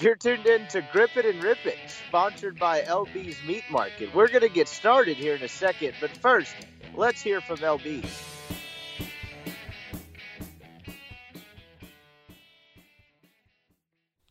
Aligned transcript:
You're 0.00 0.14
tuned 0.14 0.46
in 0.46 0.68
to 0.68 0.80
Grip 0.92 1.16
It 1.16 1.24
and 1.24 1.42
Rip 1.42 1.66
It, 1.66 1.76
sponsored 2.08 2.56
by 2.56 2.82
LB's 2.82 3.36
Meat 3.44 3.64
Market. 3.68 4.14
We're 4.14 4.28
going 4.28 4.42
to 4.42 4.48
get 4.48 4.68
started 4.68 5.16
here 5.16 5.34
in 5.34 5.42
a 5.42 5.48
second, 5.48 5.94
but 6.00 6.16
first, 6.16 6.54
let's 6.94 7.20
hear 7.20 7.40
from 7.40 7.56
LB's. 7.56 8.22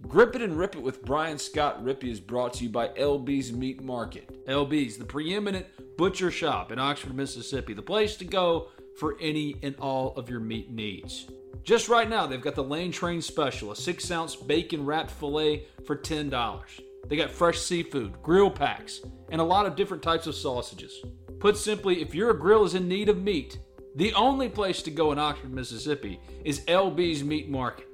Grip 0.08 0.38
It 0.38 0.42
and 0.42 0.58
Rip 0.58 0.78
It 0.78 0.82
with 0.82 1.04
Brian 1.04 1.38
Scott 1.38 1.84
Rippee 1.84 2.12
is 2.12 2.22
brought 2.22 2.54
to 2.54 2.64
you 2.64 2.70
by 2.70 2.88
LB's 2.88 3.52
Meat 3.52 3.84
Market. 3.84 4.46
LB's, 4.46 4.96
the 4.96 5.04
preeminent 5.04 5.66
butcher 5.98 6.32
shop 6.32 6.72
in 6.72 6.80
Oxford, 6.80 7.14
Mississippi, 7.14 7.74
the 7.74 7.82
place 7.82 8.16
to 8.16 8.26
go 8.26 8.70
for 8.98 9.18
any 9.20 9.56
and 9.62 9.76
all 9.78 10.14
of 10.16 10.30
your 10.30 10.40
meat 10.40 10.72
needs. 10.72 11.28
Just 11.64 11.90
right 11.90 12.10
now, 12.10 12.26
they've 12.26 12.42
got 12.42 12.56
the 12.56 12.64
Lane 12.64 12.92
Train 12.92 13.22
Special, 13.22 13.72
a 13.72 13.76
six 13.76 14.10
ounce 14.10 14.36
bacon 14.36 14.86
wrapped 14.86 15.12
filet 15.12 15.66
for 15.86 15.98
$10. 15.98 16.66
They 17.08 17.16
got 17.16 17.32
fresh 17.32 17.60
seafood, 17.60 18.22
grill 18.22 18.50
packs, 18.50 19.02
and 19.30 19.40
a 19.40 19.44
lot 19.44 19.66
of 19.66 19.76
different 19.76 20.04
types 20.04 20.28
of 20.28 20.36
sausages. 20.36 21.04
Put 21.40 21.58
simply, 21.58 22.02
if 22.02 22.16
your 22.16 22.34
grill 22.34 22.66
is 22.66 22.76
in 22.76 22.88
need 22.88 23.10
of 23.10 23.22
meat, 23.22 23.60
the 23.96 24.14
only 24.14 24.50
place 24.50 24.82
to 24.84 24.92
go 24.92 25.12
in 25.12 25.20
Oxford, 25.20 25.54
Mississippi 25.54 26.20
is 26.44 26.62
LB's 26.62 27.24
Meat 27.24 27.50
Market. 27.50 27.88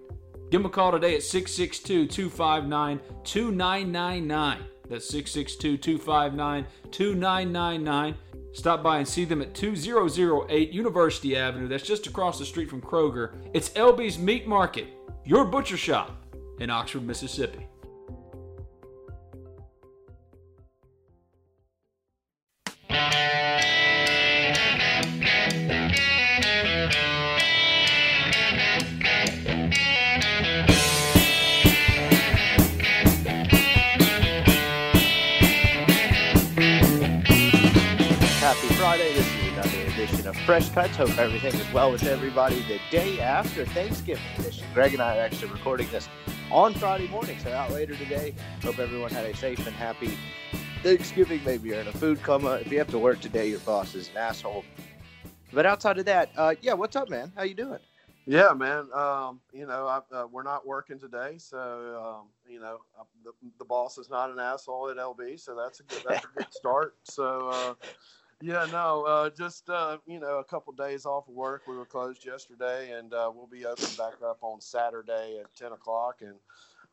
Give 0.52 0.62
them 0.62 0.66
a 0.66 0.70
call 0.70 0.92
today 0.92 1.16
at 1.16 1.24
662 1.24 2.08
259 2.08 3.00
2999. 3.24 4.60
That's 4.90 5.08
662 5.10 5.78
259 5.78 6.68
2999. 6.92 8.16
Stop 8.54 8.84
by 8.84 9.00
and 9.00 9.08
see 9.08 9.26
them 9.26 9.42
at 9.42 9.56
2008 9.56 10.72
University 10.72 11.36
Avenue. 11.36 11.68
That's 11.68 11.84
just 11.84 12.06
across 12.06 12.38
the 12.38 12.46
street 12.46 12.70
from 12.70 12.82
Kroger. 12.82 13.34
It's 13.52 13.70
LB's 13.70 14.20
Meat 14.20 14.48
Market, 14.48 14.88
your 15.26 15.44
butcher 15.44 15.76
shop 15.76 16.24
in 16.60 16.70
Oxford, 16.70 17.06
Mississippi. 17.06 17.68
Edition 40.04 40.28
of 40.28 40.36
Fresh 40.40 40.70
Cuts. 40.72 40.98
Hope 40.98 41.18
everything 41.18 41.54
is 41.54 41.74
well 41.74 41.90
with 41.90 42.04
everybody 42.04 42.60
the 42.64 42.78
day 42.92 43.22
after 43.22 43.66
Thanksgiving 43.68 44.22
edition. 44.38 44.68
Greg 44.74 44.92
and 44.92 45.02
I 45.02 45.18
are 45.18 45.22
actually 45.22 45.50
recording 45.54 45.88
this 45.92 46.10
on 46.52 46.74
Friday 46.74 47.08
morning, 47.08 47.38
so 47.42 47.54
out 47.54 47.72
later 47.72 47.96
today. 47.96 48.36
Hope 48.62 48.80
everyone 48.80 49.12
had 49.12 49.26
a 49.26 49.34
safe 49.34 49.66
and 49.66 49.74
happy 49.74 50.18
Thanksgiving. 50.82 51.40
Maybe 51.46 51.70
you're 51.70 51.80
in 51.80 51.88
a 51.88 51.94
food 51.94 52.22
coma. 52.22 52.56
If 52.56 52.70
you 52.70 52.80
have 52.80 52.90
to 52.90 53.00
work 53.00 53.22
today, 53.22 53.48
your 53.48 53.60
boss 53.60 53.96
is 53.96 54.10
an 54.10 54.18
asshole. 54.18 54.66
But 55.54 55.66
outside 55.66 55.98
of 55.98 56.06
that, 56.06 56.32
uh, 56.36 56.56
yeah, 56.62 56.74
what's 56.74 56.98
up, 56.98 57.10
man? 57.10 57.32
How 57.38 57.44
you 57.44 57.56
doing? 57.56 57.80
Yeah, 58.26 58.52
man. 58.54 58.90
Um, 58.94 59.40
you 59.54 59.66
know, 59.66 59.88
I, 59.88 60.02
uh, 60.14 60.28
we're 60.30 60.44
not 60.44 60.68
working 60.68 61.00
today, 61.00 61.36
so 61.38 62.20
um, 62.20 62.28
you 62.46 62.60
know, 62.60 62.80
uh, 63.00 63.04
the, 63.24 63.32
the 63.58 63.66
boss 63.66 63.98
is 63.98 64.10
not 64.10 64.32
an 64.32 64.40
asshole 64.40 64.90
at 64.90 64.98
LB, 64.98 65.40
so 65.40 65.56
that's 65.56 65.80
a 65.80 65.84
good 65.84 66.04
that's 66.10 66.26
a 66.26 66.38
good 66.38 66.48
start. 66.52 66.96
So, 67.04 67.50
uh, 67.54 67.74
yeah, 68.44 68.68
no, 68.74 69.06
uh, 69.06 69.30
just 69.30 69.70
uh, 69.70 70.00
you 70.06 70.20
know, 70.20 70.40
a 70.40 70.44
couple 70.44 70.74
days 70.74 71.06
off 71.06 71.30
of 71.30 71.34
work. 71.34 71.62
We 71.66 71.78
were 71.78 71.86
closed 71.86 72.26
yesterday, 72.26 72.92
and 72.92 73.14
uh, 73.14 73.32
we'll 73.34 73.48
be 73.48 73.66
open 73.66 73.88
back 73.98 74.16
up 74.22 74.40
on 74.42 74.60
Saturday 74.60 75.40
at 75.40 75.56
ten 75.56 75.72
o'clock, 75.72 76.18
and 76.20 76.36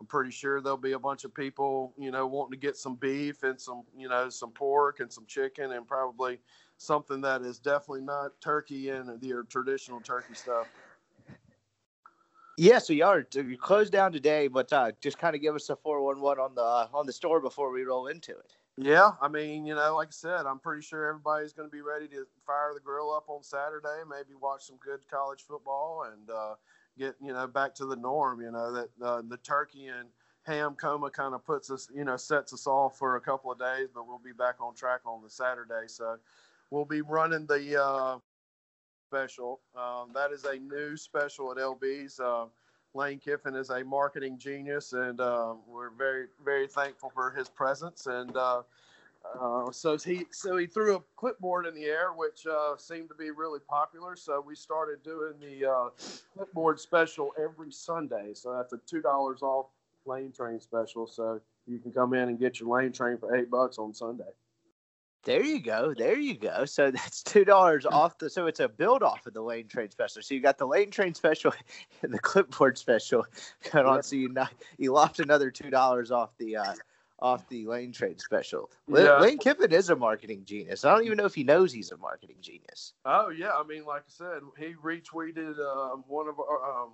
I'm 0.01 0.07
pretty 0.07 0.31
sure 0.31 0.61
there'll 0.61 0.79
be 0.79 0.93
a 0.93 0.99
bunch 0.99 1.25
of 1.25 1.35
people, 1.35 1.93
you 1.99 2.13
know, 2.13 2.25
wanting 2.29 2.53
to 2.53 2.57
get 2.57 2.77
some 2.77 2.95
beef 2.95 3.43
and 3.43 3.61
some, 3.61 3.83
you 3.97 4.09
know, 4.09 4.31
some 4.31 4.53
pork 4.53 5.01
and 5.01 5.13
some 5.13 5.27
chicken, 5.27 5.73
and 5.73 5.89
probably 5.89 6.39
something 6.79 7.21
that 7.23 7.43
is 7.43 7.59
definitely 7.59 8.03
not 8.03 8.41
turkey 8.41 8.91
and 8.91 9.21
the 9.21 9.45
traditional 9.49 10.01
turkey 10.01 10.35
stuff. 10.35 10.69
Yeah, 12.59 12.79
so 12.79 12.93
y'all 12.93 13.09
are 13.09 13.27
you 13.35 13.59
closed 13.59 13.91
down 13.91 14.13
today, 14.13 14.47
but 14.47 14.73
uh, 14.73 14.93
just 15.01 15.19
kind 15.19 15.35
of 15.35 15.43
give 15.43 15.57
us 15.57 15.69
a 15.69 15.75
four 15.75 16.01
one 16.01 16.21
one 16.21 16.39
on 16.39 16.55
the 16.55 16.63
uh, 16.63 16.87
on 16.95 17.07
the 17.07 17.13
store 17.13 17.41
before 17.41 17.73
we 17.73 17.83
roll 17.83 18.07
into 18.07 18.31
it. 18.31 18.55
Yeah, 18.81 19.13
I 19.23 19.29
mean, 19.29 19.67
you 19.67 19.77
know, 19.77 19.97
like 19.97 20.09
I 20.09 20.13
said, 20.13 20.47
I'm 20.47 20.59
pretty 20.59 20.83
sure 20.83 21.09
everybody's 21.11 21.53
going 21.55 21.71
to 21.71 21.73
be 21.77 21.83
ready 21.83 22.09
to 22.09 22.27
fire 22.47 22.73
the 22.75 22.81
grill 22.81 23.15
up 23.15 23.27
on 23.29 23.45
Saturday, 23.45 24.03
maybe 24.11 24.35
watch 24.41 24.65
some 24.65 24.79
good 24.79 25.01
college 25.11 25.45
football, 25.47 26.07
and 26.13 26.31
uh, 26.31 26.57
get 26.99 27.17
you 27.23 27.33
know 27.35 27.47
back 27.47 27.77
to 27.77 27.87
the 27.87 27.97
norm. 27.97 28.43
You 28.43 28.53
know 28.53 28.73
that 28.73 28.91
uh, 29.05 29.23
the 29.29 29.39
turkey 29.39 29.89
and 29.89 30.09
ham 30.45 30.77
coma 30.81 31.11
kind 31.11 31.35
of 31.37 31.45
puts 31.47 31.71
us, 31.71 31.89
you 31.95 32.05
know, 32.05 32.17
sets 32.17 32.55
us 32.55 32.67
off 32.67 32.99
for 32.99 33.17
a 33.17 33.23
couple 33.23 33.53
of 33.53 33.61
days, 33.61 33.89
but 33.95 34.09
we'll 34.09 34.19
be 34.19 34.33
back 34.33 34.57
on 34.61 34.75
track 34.75 35.03
on 35.07 35.23
the 35.23 35.31
Saturday. 35.31 35.87
So 35.89 36.17
we'll 36.71 36.87
be 36.87 37.03
running 37.03 37.47
the 37.47 37.83
uh, 37.83 38.19
special. 39.09 39.61
Um, 39.77 40.13
that 40.15 40.33
is 40.33 40.45
a 40.45 40.57
new 40.59 40.97
special 40.97 41.53
at 41.53 41.59
LB's. 41.59 42.21
Uh, 42.21 42.47
Lane 42.95 43.19
Kiffin 43.19 43.55
is 43.55 43.71
a 43.71 43.85
marketing 43.85 44.39
genius, 44.39 44.93
and 44.93 45.21
uh, 45.21 45.55
we're 45.67 45.91
very, 45.91 46.27
very 46.45 46.67
thankful 46.67 47.11
for 47.15 47.31
his 47.31 47.49
presence. 47.49 48.07
And 48.07 48.37
uh, 48.37 48.63
uh, 49.41 49.71
so 49.71 49.97
he, 49.97 50.27
so 50.31 50.57
he 50.57 50.67
threw 50.67 50.97
a 50.97 51.01
clipboard 51.17 51.67
in 51.67 51.75
the 51.75 51.85
air, 51.85 52.13
which 52.15 52.47
uh, 52.47 52.77
seemed 52.77 53.09
to 53.09 53.15
be 53.15 53.31
really 53.31 53.61
popular. 53.61 54.17
So 54.17 54.43
we 54.45 54.57
started 54.57 55.03
doing 55.05 55.35
the 55.41 55.71
uh, 55.71 55.89
clipboard 56.35 56.81
special 56.81 57.33
every 57.41 57.71
Sunday. 57.71 58.33
So 58.35 58.53
that's 58.53 58.73
a 58.73 58.79
two 58.87 59.01
dollars 59.01 59.43
off 59.43 59.67
Lane 60.05 60.33
Train 60.33 60.61
special. 60.61 61.07
So 61.07 61.41
you 61.67 61.79
can 61.79 61.93
come 61.93 62.15
in 62.15 62.29
and 62.29 62.39
get 62.39 62.59
your 62.59 62.77
Lane 62.77 62.93
Train 62.93 63.19
for 63.19 63.37
eight 63.37 63.51
bucks 63.51 63.79
on 63.79 63.95
Sunday. 63.95 64.25
There 65.25 65.45
you 65.45 65.61
go. 65.61 65.95
There 65.97 66.19
you 66.19 66.35
go. 66.35 66.65
So 66.65 66.91
that's 66.91 67.23
two 67.23 67.45
dollars 67.45 67.87
off 67.87 68.19
the. 68.19 68.31
So 68.31 68.47
it's 68.47 68.61
a 68.61 68.69
build 68.69 69.03
off 69.03 69.27
of 69.27 69.35
the 69.35 69.43
lane 69.43 69.69
train 69.69 69.91
special. 69.91 70.23
So 70.23 70.35
you 70.35 70.41
got 70.41 70.59
the 70.59 70.67
lane 70.67 70.91
train 70.91 71.15
special 71.15 71.53
and 72.03 72.13
the 72.13 72.19
clipboard 72.19 72.79
special 72.79 73.27
going 73.73 73.87
on. 73.87 74.03
So 74.03 74.17
you 74.17 74.29
not, 74.29 74.53
you 74.79 74.93
lopped 74.93 75.21
another 75.21 75.51
two 75.51 75.71
dollars 75.71 76.11
off 76.11 76.31
the 76.39 76.57
uh, 76.57 76.75
off 77.21 77.47
the 77.49 77.67
lane 77.67 77.93
train 77.93 78.19
special. 78.19 78.71
Yeah. 78.89 79.19
Lane 79.19 79.39
Kiffin 79.39 79.73
is 79.73 79.91
a 79.91 79.97
marketing 79.97 80.43
genius. 80.45 80.85
I 80.85 80.93
don't 80.93 81.05
even 81.05 81.19
know 81.19 81.27
if 81.27 81.35
he 81.35 81.45
knows 81.45 81.73
he's 81.73 81.93
a 81.93 81.97
marketing 81.99 82.37
genius. 82.41 82.95
Oh 83.05 83.29
yeah, 83.29 83.51
I 83.51 83.63
mean, 83.65 83.85
like 83.85 84.03
I 84.03 84.11
said, 84.11 84.41
he 84.59 84.75
retweeted 84.83 85.59
um, 85.59 86.05
one 86.09 86.29
of 86.29 86.41
our, 86.41 86.83
um, 86.83 86.93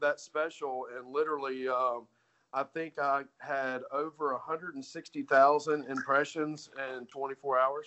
that 0.00 0.20
special, 0.20 0.86
and 0.96 1.12
literally, 1.12 1.68
um, 1.68 2.06
I 2.54 2.62
think 2.62 2.98
I 2.98 3.22
had 3.38 3.82
over 3.90 4.32
160,000 4.32 5.84
impressions 5.90 6.70
in 6.96 7.06
24 7.06 7.58
hours. 7.58 7.86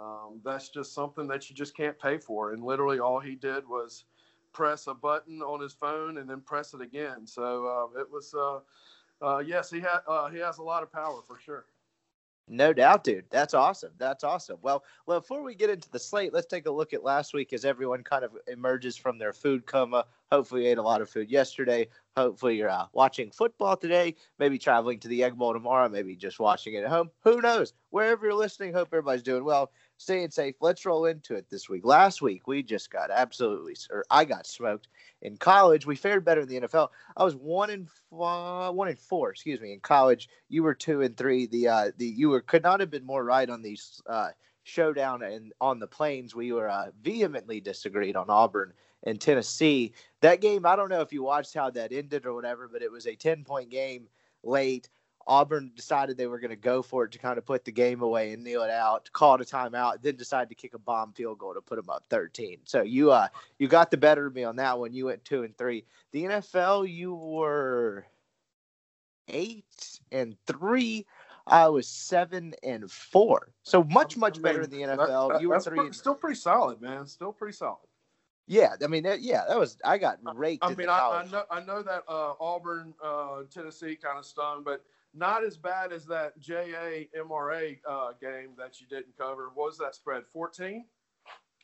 Um, 0.00 0.40
that's 0.44 0.68
just 0.68 0.92
something 0.92 1.28
that 1.28 1.48
you 1.48 1.56
just 1.56 1.76
can't 1.76 1.98
pay 1.98 2.18
for. 2.18 2.52
And 2.52 2.64
literally, 2.64 2.98
all 2.98 3.20
he 3.20 3.36
did 3.36 3.66
was 3.66 4.04
press 4.52 4.88
a 4.88 4.94
button 4.94 5.40
on 5.40 5.60
his 5.60 5.72
phone 5.72 6.18
and 6.18 6.28
then 6.28 6.40
press 6.40 6.74
it 6.74 6.80
again. 6.80 7.26
So 7.26 7.66
uh, 7.94 8.00
it 8.00 8.10
was, 8.10 8.34
uh, 8.34 8.58
uh, 9.24 9.38
yes, 9.38 9.70
he 9.70 9.80
had 9.80 10.00
uh, 10.06 10.28
he 10.28 10.38
has 10.38 10.58
a 10.58 10.62
lot 10.62 10.82
of 10.82 10.92
power 10.92 11.22
for 11.26 11.38
sure. 11.38 11.66
No 12.48 12.72
doubt, 12.72 13.02
dude. 13.02 13.24
That's 13.28 13.54
awesome. 13.54 13.90
That's 13.98 14.22
awesome. 14.22 14.58
Well, 14.62 14.84
well, 15.06 15.20
before 15.20 15.42
we 15.42 15.54
get 15.56 15.68
into 15.68 15.90
the 15.90 15.98
slate, 15.98 16.32
let's 16.32 16.46
take 16.46 16.66
a 16.66 16.70
look 16.70 16.92
at 16.92 17.02
last 17.02 17.34
week 17.34 17.52
as 17.52 17.64
everyone 17.64 18.04
kind 18.04 18.24
of 18.24 18.36
emerges 18.46 18.96
from 18.96 19.18
their 19.18 19.32
food 19.32 19.66
coma. 19.66 20.04
Hopefully, 20.30 20.66
ate 20.66 20.78
a 20.78 20.82
lot 20.82 21.00
of 21.00 21.10
food 21.10 21.28
yesterday. 21.28 21.88
Hopefully, 22.16 22.56
you're 22.56 22.70
uh, 22.70 22.86
watching 22.94 23.30
football 23.30 23.76
today, 23.76 24.14
maybe 24.38 24.58
traveling 24.58 24.98
to 25.00 25.08
the 25.08 25.22
Egg 25.22 25.36
Bowl 25.36 25.52
tomorrow, 25.52 25.86
maybe 25.86 26.16
just 26.16 26.40
watching 26.40 26.72
it 26.72 26.82
at 26.82 26.88
home. 26.88 27.10
Who 27.24 27.42
knows? 27.42 27.74
Wherever 27.90 28.24
you're 28.24 28.34
listening, 28.34 28.72
hope 28.72 28.88
everybody's 28.90 29.22
doing 29.22 29.44
well, 29.44 29.70
staying 29.98 30.30
safe. 30.30 30.54
Let's 30.62 30.86
roll 30.86 31.04
into 31.04 31.34
it 31.34 31.50
this 31.50 31.68
week. 31.68 31.84
Last 31.84 32.22
week, 32.22 32.46
we 32.46 32.62
just 32.62 32.90
got 32.90 33.10
absolutely, 33.10 33.76
or 33.90 34.02
I 34.10 34.24
got 34.24 34.46
smoked 34.46 34.88
in 35.20 35.36
college. 35.36 35.84
We 35.84 35.94
fared 35.94 36.24
better 36.24 36.40
in 36.40 36.48
the 36.48 36.60
NFL. 36.62 36.88
I 37.18 37.22
was 37.22 37.36
one 37.36 37.68
in 37.68 37.86
four, 38.08 38.72
one 38.72 38.88
in 38.88 38.96
four, 38.96 39.28
excuse 39.30 39.60
me, 39.60 39.74
in 39.74 39.80
college. 39.80 40.30
You 40.48 40.62
were 40.62 40.74
two 40.74 41.02
and 41.02 41.14
three. 41.18 41.44
The 41.46 41.68
uh, 41.68 41.90
the 41.98 42.06
you 42.06 42.30
were 42.30 42.40
could 42.40 42.62
not 42.62 42.80
have 42.80 42.90
been 42.90 43.04
more 43.04 43.24
right 43.24 43.50
on 43.50 43.60
these 43.60 44.00
uh, 44.08 44.28
showdown 44.62 45.22
and 45.22 45.52
on 45.60 45.80
the 45.80 45.86
plains. 45.86 46.34
We 46.34 46.52
were 46.52 46.70
uh, 46.70 46.92
vehemently 47.02 47.60
disagreed 47.60 48.16
on 48.16 48.30
Auburn 48.30 48.72
and 49.06 49.20
Tennessee. 49.20 49.94
That 50.20 50.42
game, 50.42 50.66
I 50.66 50.76
don't 50.76 50.90
know 50.90 51.00
if 51.00 51.12
you 51.12 51.22
watched 51.22 51.54
how 51.54 51.70
that 51.70 51.92
ended 51.92 52.26
or 52.26 52.34
whatever, 52.34 52.68
but 52.70 52.82
it 52.82 52.92
was 52.92 53.06
a 53.06 53.14
10 53.14 53.44
point 53.44 53.70
game 53.70 54.08
late. 54.42 54.90
Auburn 55.28 55.72
decided 55.74 56.16
they 56.16 56.28
were 56.28 56.38
going 56.38 56.50
to 56.50 56.56
go 56.56 56.82
for 56.82 57.04
it 57.04 57.12
to 57.12 57.18
kind 57.18 57.36
of 57.36 57.44
put 57.44 57.64
the 57.64 57.72
game 57.72 58.00
away 58.00 58.32
and 58.32 58.44
kneel 58.44 58.62
it 58.62 58.70
out, 58.70 59.10
called 59.12 59.40
a 59.40 59.44
timeout, 59.44 60.00
then 60.00 60.14
decided 60.14 60.48
to 60.48 60.54
kick 60.54 60.74
a 60.74 60.78
bomb 60.78 61.12
field 61.12 61.38
goal 61.38 61.52
to 61.52 61.60
put 61.60 61.76
them 61.76 61.90
up 61.90 62.04
13. 62.10 62.58
So 62.64 62.82
you 62.82 63.10
uh 63.10 63.26
you 63.58 63.66
got 63.66 63.90
the 63.90 63.96
better 63.96 64.26
of 64.26 64.34
me 64.34 64.44
on 64.44 64.56
that 64.56 64.78
one. 64.78 64.92
You 64.92 65.06
went 65.06 65.24
two 65.24 65.42
and 65.42 65.56
three. 65.56 65.84
The 66.12 66.24
NFL, 66.24 66.88
you 66.92 67.14
were 67.14 68.06
eight 69.28 69.98
and 70.12 70.36
three. 70.46 71.06
I 71.48 71.68
was 71.68 71.88
seven 71.88 72.54
and 72.62 72.90
four. 72.90 73.52
So 73.64 73.82
much, 73.82 74.16
much 74.16 74.40
better 74.40 74.62
in 74.62 74.70
the 74.70 74.82
NFL. 74.82 75.28
That, 75.28 75.34
that, 75.34 75.42
you 75.42 75.48
were 75.48 75.60
three. 75.60 75.78
Pretty, 75.78 75.92
still 75.92 76.14
pretty 76.14 76.36
solid, 76.36 76.80
man. 76.80 77.06
Still 77.06 77.32
pretty 77.32 77.56
solid. 77.56 77.86
Yeah, 78.46 78.74
I 78.82 78.86
mean, 78.86 79.04
yeah, 79.20 79.44
that 79.48 79.58
was 79.58 79.76
I 79.84 79.98
got 79.98 80.18
raked. 80.36 80.64
I 80.64 80.74
mean, 80.74 80.88
I, 80.88 81.24
I, 81.24 81.26
know 81.30 81.44
I 81.50 81.60
know 81.60 81.82
that 81.82 82.04
uh, 82.08 82.34
Auburn, 82.40 82.94
uh, 83.04 83.42
Tennessee 83.52 83.96
kind 83.96 84.18
of 84.18 84.24
stung, 84.24 84.62
but 84.64 84.84
not 85.14 85.44
as 85.44 85.56
bad 85.56 85.92
as 85.92 86.06
that 86.06 86.38
JA 86.38 87.06
MRA 87.18 87.78
uh, 87.88 88.12
game 88.20 88.50
that 88.56 88.80
you 88.80 88.86
didn't 88.86 89.16
cover. 89.18 89.50
What 89.54 89.66
was 89.66 89.78
that 89.78 89.96
spread? 89.96 90.22
Fourteen. 90.32 90.84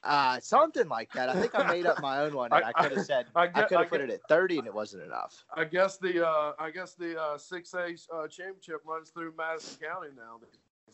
Uh, 0.02 0.40
something 0.40 0.88
like 0.88 1.12
that. 1.12 1.28
I 1.28 1.34
think 1.34 1.54
I 1.54 1.70
made 1.70 1.86
up 1.86 2.00
my 2.02 2.18
own 2.22 2.34
one, 2.34 2.52
and 2.52 2.64
I, 2.64 2.72
I 2.74 2.82
could 2.82 2.96
have 2.96 3.06
said 3.06 3.26
I, 3.36 3.42
I 3.42 3.62
could 3.62 3.78
have 3.78 3.88
put 3.88 4.00
it 4.00 4.10
at 4.10 4.20
thirty, 4.28 4.58
and 4.58 4.66
it 4.66 4.74
wasn't 4.74 5.04
enough. 5.04 5.44
I 5.54 5.64
guess 5.64 5.98
the 5.98 6.26
uh, 6.26 6.54
I 6.58 6.70
guess 6.70 6.94
the 6.94 7.20
uh, 7.20 7.38
six 7.38 7.72
A 7.74 7.94
uh, 8.12 8.26
championship 8.26 8.80
runs 8.84 9.10
through 9.10 9.34
Madison 9.38 9.78
County 9.80 10.08
now. 10.16 10.40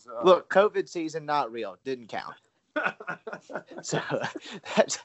Uh, 0.06 0.23
Look, 0.23 0.50
COVID 0.50 0.88
season 0.88 1.25
not 1.25 1.50
real. 1.50 1.76
Didn't 1.84 2.08
count. 2.08 2.34
so 3.83 4.01
that's 4.77 4.99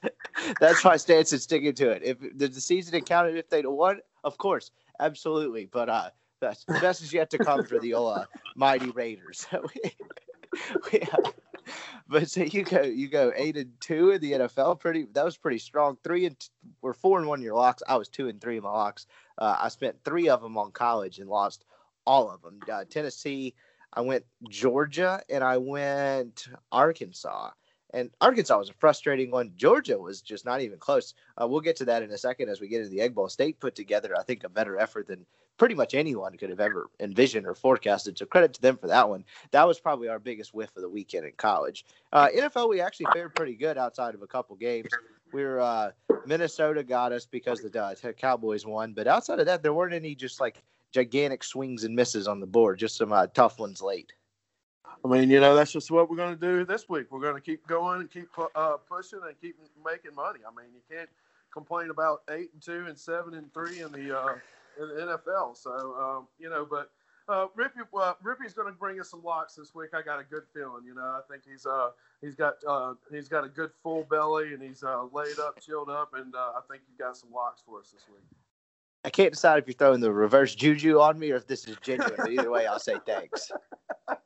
that's 0.60 0.84
my 0.84 0.98
stance 0.98 1.32
and 1.32 1.42
sticking 1.42 1.74
to 1.74 1.90
it. 1.90 2.02
If 2.04 2.18
the 2.38 2.50
season 2.60 2.94
had 2.94 3.06
counted 3.06 3.38
if 3.38 3.50
they'd 3.50 3.66
won, 3.66 4.00
of 4.24 4.38
course, 4.38 4.72
absolutely. 5.00 5.66
But 5.66 5.90
uh, 5.90 6.10
that's 6.40 6.64
the 6.66 6.80
best 6.80 7.02
is 7.02 7.14
yet 7.14 7.30
to 7.32 7.38
come 7.38 7.66
for 7.66 7.80
the 7.80 7.94
old 7.94 8.18
uh, 8.18 8.26
mighty 8.56 8.90
Raiders. 8.92 9.48
We, 10.92 11.00
uh, 11.02 11.32
but 12.08 12.30
so 12.30 12.44
you 12.44 12.64
go 12.64 12.84
you 12.84 13.08
go 13.08 13.34
eight 13.36 13.58
and 13.58 13.72
two 13.80 14.12
in 14.12 14.22
the 14.22 14.34
NFL. 14.34 14.80
Pretty 14.80 15.08
that 15.14 15.26
was 15.26 15.36
pretty 15.36 15.58
strong. 15.58 15.98
Three 16.04 16.28
and 16.28 16.50
we're 16.84 16.94
four 16.94 17.18
and 17.18 17.28
one 17.28 17.40
in 17.40 17.44
your 17.44 17.56
locks. 17.56 17.82
I 17.88 17.96
was 17.96 18.08
two 18.08 18.28
and 18.28 18.40
three 18.40 18.58
in 18.58 18.64
my 18.64 18.70
locks. 18.70 19.08
Uh, 19.40 19.56
I 19.60 19.70
spent 19.70 19.96
three 20.04 20.30
of 20.30 20.44
them 20.44 20.56
on 20.56 20.72
college 20.72 21.18
and 21.18 21.28
lost 21.28 21.66
all 22.06 22.30
of 22.30 22.44
them. 22.44 22.60
Uh, 22.72 22.86
Tennessee. 22.88 23.56
I 23.96 24.02
went 24.02 24.26
Georgia 24.50 25.22
and 25.30 25.44
I 25.44 25.58
went 25.58 26.48
Arkansas. 26.72 27.52
And 27.94 28.10
Arkansas 28.22 28.58
was 28.58 28.70
a 28.70 28.74
frustrating 28.74 29.32
one. 29.32 29.52
Georgia 29.56 29.98
was 29.98 30.22
just 30.22 30.46
not 30.46 30.62
even 30.62 30.80
close. 30.80 31.14
Uh, 31.40 31.48
we'll 31.48 31.62
get 31.62 31.76
to 31.78 31.86
that 31.86 32.04
in 32.04 32.12
a 32.12 32.18
second 32.18 32.50
as 32.50 32.60
we 32.60 32.68
get 32.68 32.80
into 32.80 32.90
the 32.90 33.02
Egg 33.02 33.14
Bowl. 33.14 33.30
State 33.30 33.60
put 33.60 33.76
together, 33.76 34.16
I 34.18 34.24
think, 34.24 34.44
a 34.44 34.50
better 34.50 34.80
effort 34.80 35.08
than 35.08 35.26
pretty 35.58 35.76
much 35.76 35.94
anyone 35.94 36.36
could 36.38 36.50
have 36.50 36.60
ever 36.60 36.90
envisioned 37.00 37.46
or 37.46 37.54
forecasted. 37.54 38.18
So 38.18 38.26
credit 38.26 38.54
to 38.56 38.62
them 38.62 38.78
for 38.78 38.88
that 38.88 39.08
one. 39.08 39.24
That 39.52 39.68
was 39.68 39.80
probably 39.80 40.08
our 40.10 40.20
biggest 40.20 40.54
whiff 40.54 40.76
of 40.76 40.82
the 40.82 40.90
weekend 40.90 41.26
in 41.26 41.34
college. 41.38 41.86
Uh, 42.12 42.30
NFL, 42.36 42.70
we 42.70 42.82
actually 42.82 43.08
fared 43.14 43.36
pretty 43.36 43.56
good 43.56 43.78
outside 43.78 44.16
of 44.16 44.22
a 44.22 44.28
couple 44.28 44.56
games. 44.56 44.90
We 45.32 45.44
were 45.44 45.62
uh, 45.62 45.92
Minnesota 46.26 46.84
got 46.84 47.12
us 47.12 47.26
because 47.26 47.62
the 47.62 47.84
uh, 47.84 48.12
Cowboys 48.14 48.66
won, 48.66 48.94
but 48.94 49.08
outside 49.08 49.40
of 49.40 49.46
that, 49.46 49.64
there 49.64 49.74
weren't 49.74 49.94
any 49.94 50.16
just 50.16 50.40
like 50.40 50.62
gigantic 50.92 51.44
swings 51.44 51.84
and 51.84 51.96
misses 51.96 52.28
on 52.28 52.40
the 52.40 52.46
board. 52.46 52.80
Just 52.80 52.98
some 52.98 53.12
uh, 53.12 53.28
tough 53.28 53.60
ones 53.60 53.82
late. 53.82 54.14
I 55.04 55.10
mean, 55.10 55.30
you 55.30 55.42
know, 55.42 55.54
that's 55.56 55.72
just 55.72 55.92
what 55.92 56.10
we're 56.10 56.16
going 56.16 56.34
to 56.34 56.40
do 56.40 56.66
this 56.66 56.88
week. 56.88 57.08
We're 57.12 57.20
going 57.20 57.36
to 57.36 57.42
keep 57.42 57.68
going 57.68 58.02
and 58.02 58.10
keep 58.10 58.30
uh, 58.56 58.78
pushing 58.90 59.20
and 59.26 59.40
keep 59.42 59.58
making 59.86 60.16
money. 60.16 60.40
I 60.48 60.56
mean, 60.56 60.72
you 60.74 60.82
can't 60.90 61.10
complain 61.52 61.90
about 61.90 62.22
eight 62.30 62.52
and 62.54 62.62
two 62.62 62.86
and 62.88 62.98
seven 62.98 63.34
and 63.34 63.54
three 63.54 63.82
in 63.82 63.92
the 63.92 64.18
uh, 64.18 64.36
in 64.82 64.88
the 64.88 65.18
NFL. 65.18 65.58
So, 65.58 65.96
um, 66.00 66.28
you 66.40 66.50
know, 66.50 66.66
but 66.70 66.92
uh, 67.28 67.48
Rippee, 67.58 67.84
uh, 68.00 68.14
Rippee's 68.24 68.54
going 68.54 68.72
to 68.72 68.78
bring 68.78 69.00
us 69.00 69.10
some 69.10 69.24
locks 69.24 69.56
this 69.56 69.76
week. 69.76 69.90
I 69.94 70.02
got 70.02 70.20
a 70.20 70.24
good 70.24 70.44
feeling. 70.54 70.84
You 70.86 70.96
know, 70.96 71.02
I 71.02 71.22
think 71.30 71.44
he's 71.50 71.66
uh 71.66 71.90
he's 72.22 72.36
got 72.36 72.56
uh 72.68 72.94
he's 73.12 73.28
got 73.28 73.44
a 73.44 73.50
good 73.50 73.72
full 73.82 74.04
belly 74.10 74.54
and 74.54 74.64
he's 74.64 74.84
uh, 74.84 75.04
laid 75.12 75.38
up, 75.40 75.60
chilled 75.60 75.90
up, 75.90 76.14
and 76.16 76.34
uh, 76.34 76.54
I 76.56 76.62
think 76.70 76.84
you 76.90 76.98
got 76.98 77.18
some 77.18 77.32
locks 77.34 77.62
for 77.66 77.80
us 77.80 77.92
this 77.92 78.06
week. 78.10 78.24
I 79.06 79.10
can't 79.10 79.34
decide 79.34 79.60
if 79.60 79.68
you're 79.68 79.74
throwing 79.74 80.00
the 80.00 80.14
reverse 80.14 80.56
juju 80.56 81.02
on 81.02 81.20
me 81.20 81.32
or 81.32 81.36
if 81.36 81.46
this 81.46 81.68
is 81.68 81.76
genuine. 81.82 82.14
but 82.18 82.32
either 82.32 82.50
way, 82.50 82.66
I'll 82.66 82.80
say 82.80 82.96
thanks. 83.06 83.52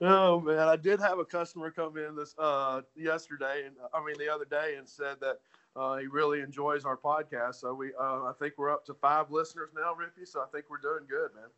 oh 0.00 0.40
man, 0.40 0.68
I 0.68 0.76
did 0.76 1.00
have 1.00 1.18
a 1.18 1.24
customer 1.24 1.70
come 1.70 1.96
in 1.96 2.16
this 2.16 2.34
uh, 2.38 2.82
yesterday, 2.96 3.64
and 3.66 3.76
I 3.92 4.04
mean 4.04 4.16
the 4.18 4.32
other 4.32 4.44
day, 4.44 4.76
and 4.78 4.88
said 4.88 5.16
that 5.20 5.38
uh, 5.76 5.96
he 5.96 6.06
really 6.06 6.40
enjoys 6.40 6.84
our 6.84 6.96
podcast. 6.96 7.56
So 7.56 7.74
we, 7.74 7.92
uh, 7.98 8.24
I 8.24 8.32
think 8.38 8.54
we're 8.56 8.72
up 8.72 8.84
to 8.86 8.94
five 8.94 9.30
listeners 9.30 9.70
now, 9.74 9.94
Rippee. 9.94 10.26
So 10.26 10.40
I 10.40 10.46
think 10.52 10.66
we're 10.70 10.78
doing 10.78 11.06
good, 11.08 11.30
man. 11.34 11.48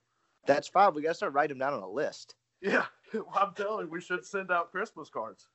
That's 0.46 0.68
five. 0.68 0.94
We 0.94 1.02
got 1.02 1.10
to 1.10 1.14
start 1.14 1.32
writing 1.32 1.58
them 1.58 1.66
down 1.66 1.74
on 1.74 1.82
a 1.82 1.90
list. 1.90 2.34
Yeah, 2.60 2.86
well, 3.14 3.26
I'm 3.34 3.54
telling 3.54 3.86
you, 3.86 3.92
we 3.92 4.00
should 4.00 4.24
send 4.24 4.50
out 4.50 4.70
Christmas 4.70 5.08
cards. 5.08 5.48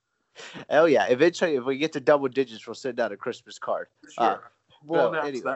Hell 0.69 0.87
yeah! 0.87 1.07
Eventually, 1.07 1.55
if 1.55 1.65
we 1.65 1.77
get 1.77 1.91
to 1.93 1.99
double 1.99 2.27
digits, 2.27 2.65
we'll 2.65 2.75
send 2.75 2.99
out 2.99 3.11
a 3.11 3.17
Christmas 3.17 3.59
card. 3.59 3.87
Sure, 4.09 4.25
uh, 4.25 4.37
we'll 4.85 5.09
announce 5.09 5.27
anyway. 5.27 5.55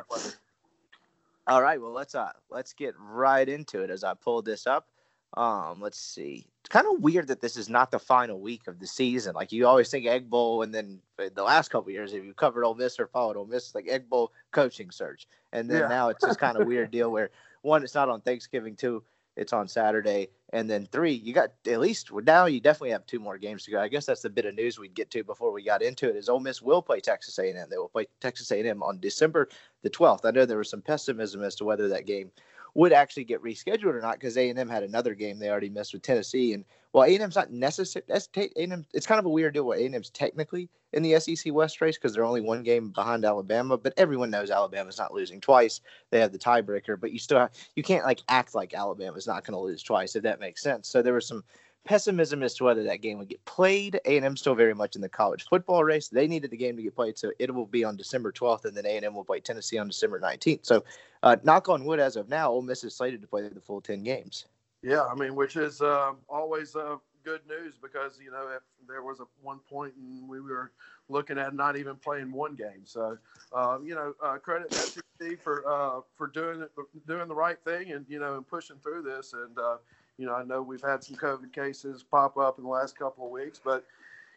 All 1.47 1.61
right, 1.61 1.79
well 1.79 1.91
let's 1.91 2.15
uh 2.15 2.31
let's 2.49 2.73
get 2.73 2.95
right 2.97 3.47
into 3.47 3.83
it 3.83 3.89
as 3.89 4.03
I 4.03 4.15
pull 4.15 4.41
this 4.41 4.65
up. 4.65 4.87
Um, 5.35 5.81
let's 5.81 5.99
see. 5.99 6.47
It's 6.61 6.69
kind 6.69 6.87
of 6.87 7.01
weird 7.01 7.27
that 7.27 7.41
this 7.41 7.57
is 7.57 7.69
not 7.69 7.91
the 7.91 7.99
final 7.99 8.39
week 8.39 8.67
of 8.67 8.79
the 8.79 8.87
season. 8.87 9.35
Like 9.35 9.51
you 9.51 9.67
always 9.67 9.89
think 9.89 10.07
Egg 10.07 10.29
Bowl, 10.29 10.61
and 10.63 10.73
then 10.73 10.99
the 11.17 11.43
last 11.43 11.69
couple 11.69 11.91
years, 11.91 12.13
if 12.13 12.23
you 12.23 12.33
covered 12.33 12.63
Ole 12.63 12.75
Miss 12.75 12.99
or 12.99 13.07
followed 13.07 13.37
Ole 13.37 13.45
Miss, 13.45 13.75
like 13.75 13.87
Egg 13.87 14.09
Bowl 14.09 14.31
coaching 14.51 14.91
search, 14.91 15.27
and 15.51 15.69
then 15.69 15.81
yeah. 15.81 15.87
now 15.87 16.09
it's 16.09 16.25
just 16.25 16.39
kind 16.39 16.57
of 16.57 16.65
weird 16.65 16.91
deal 16.91 17.11
where 17.11 17.31
one, 17.61 17.83
it's 17.83 17.95
not 17.95 18.09
on 18.09 18.21
Thanksgiving, 18.21 18.75
two, 18.75 19.03
it's 19.35 19.53
on 19.53 19.67
Saturday, 19.67 20.29
and 20.54 20.69
then 20.69 20.87
three, 20.92 21.11
you 21.11 21.33
got 21.33 21.51
at 21.68 21.80
least 21.80 22.11
now 22.23 22.45
you 22.45 22.61
definitely 22.61 22.92
have 22.92 23.06
two 23.06 23.19
more 23.19 23.37
games 23.37 23.65
to 23.65 23.71
go. 23.71 23.81
I 23.81 23.89
guess 23.89 24.06
that's 24.06 24.21
the 24.21 24.30
bit 24.30 24.45
of 24.45 24.56
news 24.56 24.80
we'd 24.80 24.94
get 24.94 25.11
to 25.11 25.23
before 25.23 25.51
we 25.51 25.63
got 25.63 25.81
into 25.81 26.09
it. 26.09 26.15
Is 26.15 26.30
Ole 26.30 26.39
Miss 26.39 26.61
will 26.61 26.81
play 26.81 27.01
Texas 27.01 27.37
A&M. 27.37 27.68
They 27.69 27.77
will 27.77 27.89
play 27.89 28.07
Texas 28.21 28.51
A&M 28.51 28.81
on 28.81 28.99
December 28.99 29.49
the 29.81 29.89
12th. 29.89 30.21
I 30.23 30.31
know 30.31 30.45
there 30.45 30.57
was 30.57 30.69
some 30.69 30.81
pessimism 30.81 31.44
as 31.44 31.56
to 31.56 31.65
whether 31.65 31.89
that 31.89 32.06
game 32.06 32.31
would 32.75 32.91
actually 32.94 33.23
get 33.23 33.41
rescheduled 33.41 33.85
or 33.85 34.01
not 34.01 34.19
because 34.19 34.37
A&M 34.37 34.69
had 34.69 34.83
another 34.83 35.15
game 35.15 35.39
they 35.39 35.49
already 35.49 35.69
missed 35.69 35.94
with 35.94 36.01
Tennessee. 36.01 36.53
And 36.53 36.65
while 36.91 37.09
A&M's 37.09 37.35
not 37.35 37.51
necessary, 37.51 38.03
that's 38.07 38.29
A&M. 38.35 38.85
It's 38.94 39.07
kind 39.07 39.17
of 39.17 39.25
a 39.25 39.29
weird 39.29 39.53
deal 39.53 39.63
where 39.63 39.79
A&M's 39.79 40.09
technically 40.09 40.69
in 40.91 41.01
the 41.01 41.17
SEC 41.19 41.53
West 41.53 41.79
race 41.79 41.97
because 41.97 42.13
they're 42.13 42.25
only 42.25 42.41
one 42.41 42.63
game 42.63 42.89
behind 42.89 43.23
Alabama. 43.23 43.77
But 43.77 43.94
everyone 43.95 44.29
knows 44.29 44.51
Alabama's 44.51 44.97
not 44.97 45.13
losing 45.13 45.39
twice. 45.39 45.79
They 46.11 46.19
have 46.19 46.33
the 46.33 46.37
tiebreaker, 46.37 46.99
but 46.99 47.13
you 47.13 47.19
still 47.19 47.39
have, 47.39 47.51
you 47.77 47.83
can't 47.83 48.05
like 48.05 48.21
act 48.27 48.53
like 48.53 48.73
Alabama's 48.73 49.25
not 49.25 49.45
going 49.45 49.57
to 49.57 49.63
lose 49.63 49.81
twice 49.81 50.17
if 50.17 50.23
that 50.23 50.41
makes 50.41 50.61
sense. 50.61 50.89
So 50.89 51.01
there 51.01 51.13
was 51.13 51.27
some 51.27 51.45
pessimism 51.85 52.44
as 52.44 52.55
to 52.55 52.63
whether 52.63 52.83
that 52.83 53.01
game 53.01 53.19
would 53.19 53.29
get 53.29 53.44
played. 53.45 53.99
A&M 54.05 54.35
still 54.35 54.55
very 54.55 54.73
much 54.73 54.95
in 54.95 55.01
the 55.01 55.09
college 55.09 55.45
football 55.49 55.83
race. 55.83 56.09
They 56.09 56.27
needed 56.27 56.51
the 56.51 56.57
game 56.57 56.75
to 56.75 56.83
get 56.83 56.95
played, 56.95 57.17
so 57.17 57.31
it 57.39 57.53
will 57.53 57.67
be 57.67 57.83
on 57.83 57.95
December 57.95 58.31
12th, 58.31 58.65
and 58.65 58.75
then 58.75 58.85
A&M 58.85 59.13
will 59.13 59.23
play 59.23 59.39
Tennessee 59.39 59.77
on 59.77 59.87
December 59.87 60.19
19th. 60.19 60.65
So, 60.65 60.83
uh, 61.25 61.35
knock 61.44 61.67
on 61.67 61.83
wood, 61.83 61.99
as 61.99 62.15
of 62.15 62.29
now, 62.29 62.51
Ole 62.51 62.61
Miss 62.61 62.83
is 62.83 62.95
slated 62.95 63.19
to 63.21 63.27
play 63.27 63.41
the 63.47 63.59
full 63.59 63.81
10 63.81 64.03
games. 64.03 64.45
Yeah, 64.83 65.03
I 65.03 65.15
mean, 65.15 65.35
which 65.35 65.55
is 65.55 65.81
uh, 65.81 66.13
always 66.29 66.75
uh, 66.75 66.97
good 67.23 67.41
news 67.49 67.73
because 67.81 68.19
you 68.23 68.29
know 68.29 68.47
there 68.87 69.01
was 69.01 69.19
a 69.19 69.23
one 69.41 69.57
point 69.67 69.95
and 69.95 70.29
we 70.29 70.39
were 70.39 70.71
looking 71.09 71.39
at 71.39 71.55
not 71.55 71.75
even 71.75 71.95
playing 71.95 72.31
one 72.31 72.53
game. 72.55 72.83
So, 72.83 73.17
uh, 73.51 73.79
you 73.83 73.95
know, 73.95 74.13
uh, 74.23 74.37
credit 74.37 74.71
SEC 74.71 75.41
for 75.44 75.67
uh, 75.67 76.01
for 76.15 76.27
doing 76.27 76.67
doing 77.07 77.27
the 77.27 77.35
right 77.35 77.57
thing, 77.65 77.94
and 77.94 78.05
you 78.07 78.19
know, 78.19 78.35
and 78.35 78.47
pushing 78.47 78.77
through 78.77 79.01
this. 79.01 79.33
And 79.33 79.57
uh, 79.57 79.77
you 80.19 80.27
know, 80.27 80.35
I 80.35 80.44
know 80.44 80.61
we've 80.61 80.83
had 80.83 81.03
some 81.03 81.15
COVID 81.15 81.51
cases 81.51 82.03
pop 82.03 82.37
up 82.37 82.59
in 82.59 82.63
the 82.63 82.69
last 82.69 82.95
couple 82.95 83.25
of 83.25 83.31
weeks, 83.31 83.59
but 83.63 83.83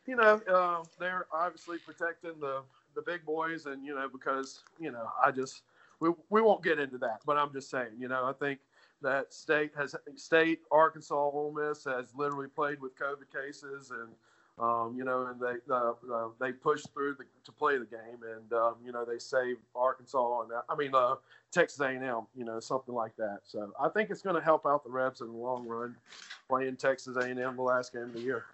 you 0.07 0.17
know, 0.17 0.41
uh, 0.51 0.83
they're 0.99 1.27
obviously 1.31 1.77
protecting 1.79 2.41
the 2.41 2.63
the 2.95 3.03
big 3.03 3.27
boys, 3.27 3.67
and 3.67 3.85
you 3.85 3.95
know, 3.95 4.09
because 4.11 4.61
you 4.81 4.91
know, 4.91 5.11
I 5.23 5.31
just 5.31 5.61
we 6.01 6.11
we 6.31 6.41
won't 6.43 6.63
get 6.63 6.79
into 6.79 6.99
that, 6.99 7.21
but 7.27 7.37
I'm 7.37 7.53
just 7.53 7.71
saying, 7.71 7.93
you 7.99 8.09
know, 8.09 8.25
I 8.25 8.33
think 8.33 8.61
that 9.03 9.33
state 9.33 9.73
has 9.77 9.95
state 10.17 10.61
Arkansas 10.71 11.15
Ole 11.15 11.53
Miss 11.53 11.85
has 11.85 12.15
literally 12.15 12.49
played 12.49 12.81
with 12.81 12.93
COVID 12.99 13.31
cases, 13.33 13.91
and 13.91 14.11
Um, 14.59 14.97
you 14.97 15.05
know, 15.05 15.27
and 15.27 15.41
they 15.41 15.55
uh, 15.73 15.93
uh, 16.13 16.29
they 16.41 16.51
pushed 16.51 16.93
through 16.93 17.15
the, 17.15 17.25
to 17.45 17.53
play 17.53 17.79
the 17.79 17.85
game, 17.87 18.19
and 18.29 18.53
um, 18.53 18.75
you 18.85 18.91
know 18.91 19.05
they 19.05 19.19
saved 19.19 19.61
Arkansas 19.77 20.43
and 20.43 20.51
I 20.69 20.75
mean 20.75 20.95
uh, 20.95 21.15
Texas 21.53 21.81
A&M, 21.81 22.27
you 22.35 22.45
know, 22.45 22.59
something 22.59 22.95
like 22.95 23.15
that. 23.17 23.39
So 23.45 23.73
I 23.81 23.89
think 23.89 24.11
it's 24.11 24.21
going 24.21 24.35
to 24.35 24.43
help 24.43 24.67
out 24.67 24.83
the 24.83 24.91
Rebs 24.91 25.21
in 25.21 25.29
the 25.29 25.33
long 25.33 25.65
run, 25.65 25.95
playing 26.49 26.75
Texas 26.77 27.17
A&M 27.17 27.57
the 27.57 27.63
last 27.63 27.93
game 27.93 28.03
of 28.03 28.15
the 28.15 28.21
year. 28.21 28.47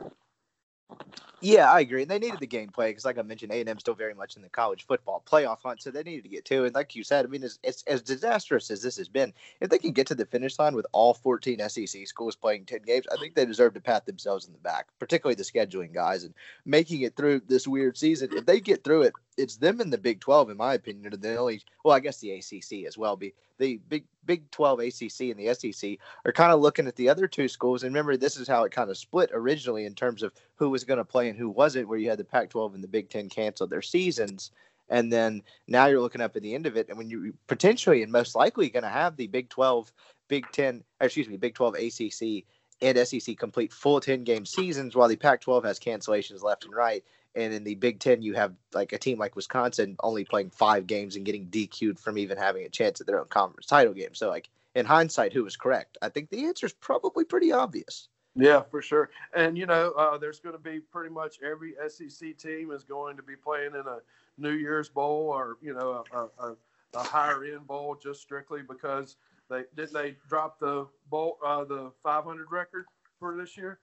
Yeah, 1.44 1.70
I 1.70 1.80
agree. 1.80 2.02
And 2.02 2.10
they 2.10 2.18
needed 2.18 2.40
the 2.40 2.46
gameplay 2.46 2.88
because, 2.88 3.04
like 3.04 3.18
I 3.18 3.22
mentioned, 3.22 3.52
A 3.52 3.60
and 3.60 3.68
M 3.68 3.78
still 3.78 3.94
very 3.94 4.14
much 4.14 4.36
in 4.36 4.42
the 4.42 4.48
college 4.48 4.86
football 4.86 5.22
playoff 5.30 5.58
hunt, 5.62 5.82
so 5.82 5.90
they 5.90 6.02
needed 6.02 6.22
to 6.22 6.30
get 6.30 6.46
to. 6.46 6.64
It. 6.64 6.68
And 6.68 6.74
like 6.74 6.96
you 6.96 7.04
said, 7.04 7.26
I 7.26 7.28
mean, 7.28 7.42
it's, 7.42 7.58
it's, 7.62 7.82
as 7.86 8.00
disastrous 8.00 8.70
as 8.70 8.80
this 8.82 8.96
has 8.96 9.08
been, 9.08 9.30
if 9.60 9.68
they 9.68 9.76
can 9.76 9.92
get 9.92 10.06
to 10.06 10.14
the 10.14 10.24
finish 10.24 10.58
line 10.58 10.74
with 10.74 10.86
all 10.92 11.12
14 11.12 11.58
SEC 11.68 12.06
schools 12.06 12.34
playing 12.34 12.64
10 12.64 12.80
games, 12.86 13.04
I 13.12 13.16
think 13.16 13.34
they 13.34 13.44
deserve 13.44 13.74
to 13.74 13.80
pat 13.80 14.06
themselves 14.06 14.46
in 14.46 14.54
the 14.54 14.58
back, 14.60 14.86
particularly 14.98 15.34
the 15.34 15.42
scheduling 15.42 15.92
guys 15.92 16.24
and 16.24 16.32
making 16.64 17.02
it 17.02 17.14
through 17.14 17.42
this 17.46 17.68
weird 17.68 17.98
season. 17.98 18.30
If 18.32 18.46
they 18.46 18.60
get 18.60 18.82
through 18.82 19.02
it, 19.02 19.12
it's 19.36 19.56
them 19.56 19.80
in 19.80 19.90
the 19.90 19.98
Big 19.98 20.20
12, 20.20 20.50
in 20.50 20.56
my 20.56 20.74
opinion, 20.74 21.12
are 21.12 21.16
the 21.16 21.36
only. 21.36 21.62
Well, 21.84 21.94
I 21.94 22.00
guess 22.00 22.20
the 22.20 22.32
ACC 22.32 22.86
as 22.86 22.96
well. 22.96 23.16
Be 23.16 23.34
the 23.58 23.80
Big 23.88 24.04
Big 24.26 24.50
12 24.50 24.80
ACC 24.80 25.20
and 25.20 25.36
the 25.36 25.54
SEC 25.54 25.98
are 26.24 26.32
kind 26.32 26.52
of 26.52 26.60
looking 26.60 26.86
at 26.86 26.96
the 26.96 27.08
other 27.08 27.26
two 27.26 27.48
schools. 27.48 27.82
And 27.82 27.92
remember, 27.92 28.16
this 28.16 28.36
is 28.36 28.48
how 28.48 28.64
it 28.64 28.72
kind 28.72 28.90
of 28.90 28.98
split 28.98 29.30
originally 29.32 29.84
in 29.84 29.94
terms 29.94 30.22
of 30.22 30.32
who 30.56 30.70
was 30.70 30.84
going 30.84 30.98
to 30.98 31.04
play 31.04 31.28
and 31.28 31.38
who 31.38 31.50
wasn't, 31.50 31.88
where 31.88 31.98
you 31.98 32.08
had 32.08 32.18
the 32.18 32.24
Pac 32.24 32.50
12 32.50 32.74
and 32.74 32.84
the 32.84 32.88
Big 32.88 33.10
10 33.10 33.28
canceled 33.28 33.70
their 33.70 33.82
seasons. 33.82 34.50
And 34.88 35.12
then 35.12 35.42
now 35.66 35.86
you're 35.86 36.00
looking 36.00 36.20
up 36.20 36.36
at 36.36 36.42
the 36.42 36.54
end 36.54 36.66
of 36.66 36.76
it. 36.76 36.88
And 36.88 36.98
when 36.98 37.10
you 37.10 37.34
potentially 37.46 38.02
and 38.02 38.12
most 38.12 38.34
likely 38.34 38.68
going 38.70 38.82
to 38.82 38.88
have 38.88 39.16
the 39.16 39.26
Big 39.26 39.48
12, 39.48 39.92
Big 40.28 40.46
10, 40.52 40.82
excuse 41.00 41.28
me, 41.28 41.36
Big 41.36 41.54
12 41.54 41.74
ACC 41.74 42.44
and 42.80 42.98
SEC 43.06 43.38
complete 43.38 43.72
full 43.72 44.00
10 44.00 44.24
game 44.24 44.44
seasons 44.44 44.94
while 44.94 45.08
the 45.08 45.16
Pac 45.16 45.40
12 45.40 45.64
has 45.64 45.78
cancellations 45.78 46.42
left 46.42 46.64
and 46.64 46.74
right. 46.74 47.04
And 47.34 47.52
in 47.52 47.64
the 47.64 47.74
Big 47.74 47.98
Ten, 47.98 48.22
you 48.22 48.34
have 48.34 48.54
like 48.72 48.92
a 48.92 48.98
team 48.98 49.18
like 49.18 49.34
Wisconsin 49.34 49.96
only 50.02 50.24
playing 50.24 50.50
five 50.50 50.86
games 50.86 51.16
and 51.16 51.24
getting 51.24 51.46
DQ'd 51.46 51.98
from 51.98 52.18
even 52.18 52.38
having 52.38 52.64
a 52.64 52.68
chance 52.68 53.00
at 53.00 53.06
their 53.06 53.18
own 53.18 53.26
conference 53.26 53.66
title 53.66 53.92
game. 53.92 54.14
So, 54.14 54.28
like 54.28 54.48
in 54.74 54.86
hindsight, 54.86 55.32
who 55.32 55.44
was 55.44 55.56
correct? 55.56 55.98
I 56.02 56.08
think 56.08 56.30
the 56.30 56.44
answer 56.46 56.66
is 56.66 56.72
probably 56.72 57.24
pretty 57.24 57.52
obvious. 57.52 58.08
Yeah, 58.36 58.62
for 58.62 58.82
sure. 58.82 59.10
And 59.34 59.56
you 59.56 59.66
know, 59.66 59.92
uh, 59.92 60.18
there's 60.18 60.40
going 60.40 60.54
to 60.54 60.62
be 60.62 60.80
pretty 60.80 61.12
much 61.12 61.38
every 61.42 61.74
SEC 61.88 62.36
team 62.36 62.70
is 62.72 62.84
going 62.84 63.16
to 63.16 63.22
be 63.22 63.36
playing 63.36 63.74
in 63.74 63.86
a 63.86 63.98
New 64.38 64.52
Year's 64.52 64.88
Bowl 64.88 65.30
or 65.30 65.56
you 65.60 65.74
know 65.74 66.04
a, 66.12 66.28
a, 66.42 66.56
a 66.94 67.02
higher 67.02 67.44
end 67.44 67.66
bowl 67.66 67.96
just 68.00 68.20
strictly 68.20 68.62
because 68.62 69.16
they 69.48 69.62
didn't 69.76 69.92
they 69.92 70.16
drop 70.28 70.58
the 70.58 70.86
bowl 71.10 71.38
uh, 71.44 71.64
the 71.64 71.92
500 72.02 72.50
record 72.50 72.86
for 73.18 73.36
this 73.36 73.56
year. 73.56 73.78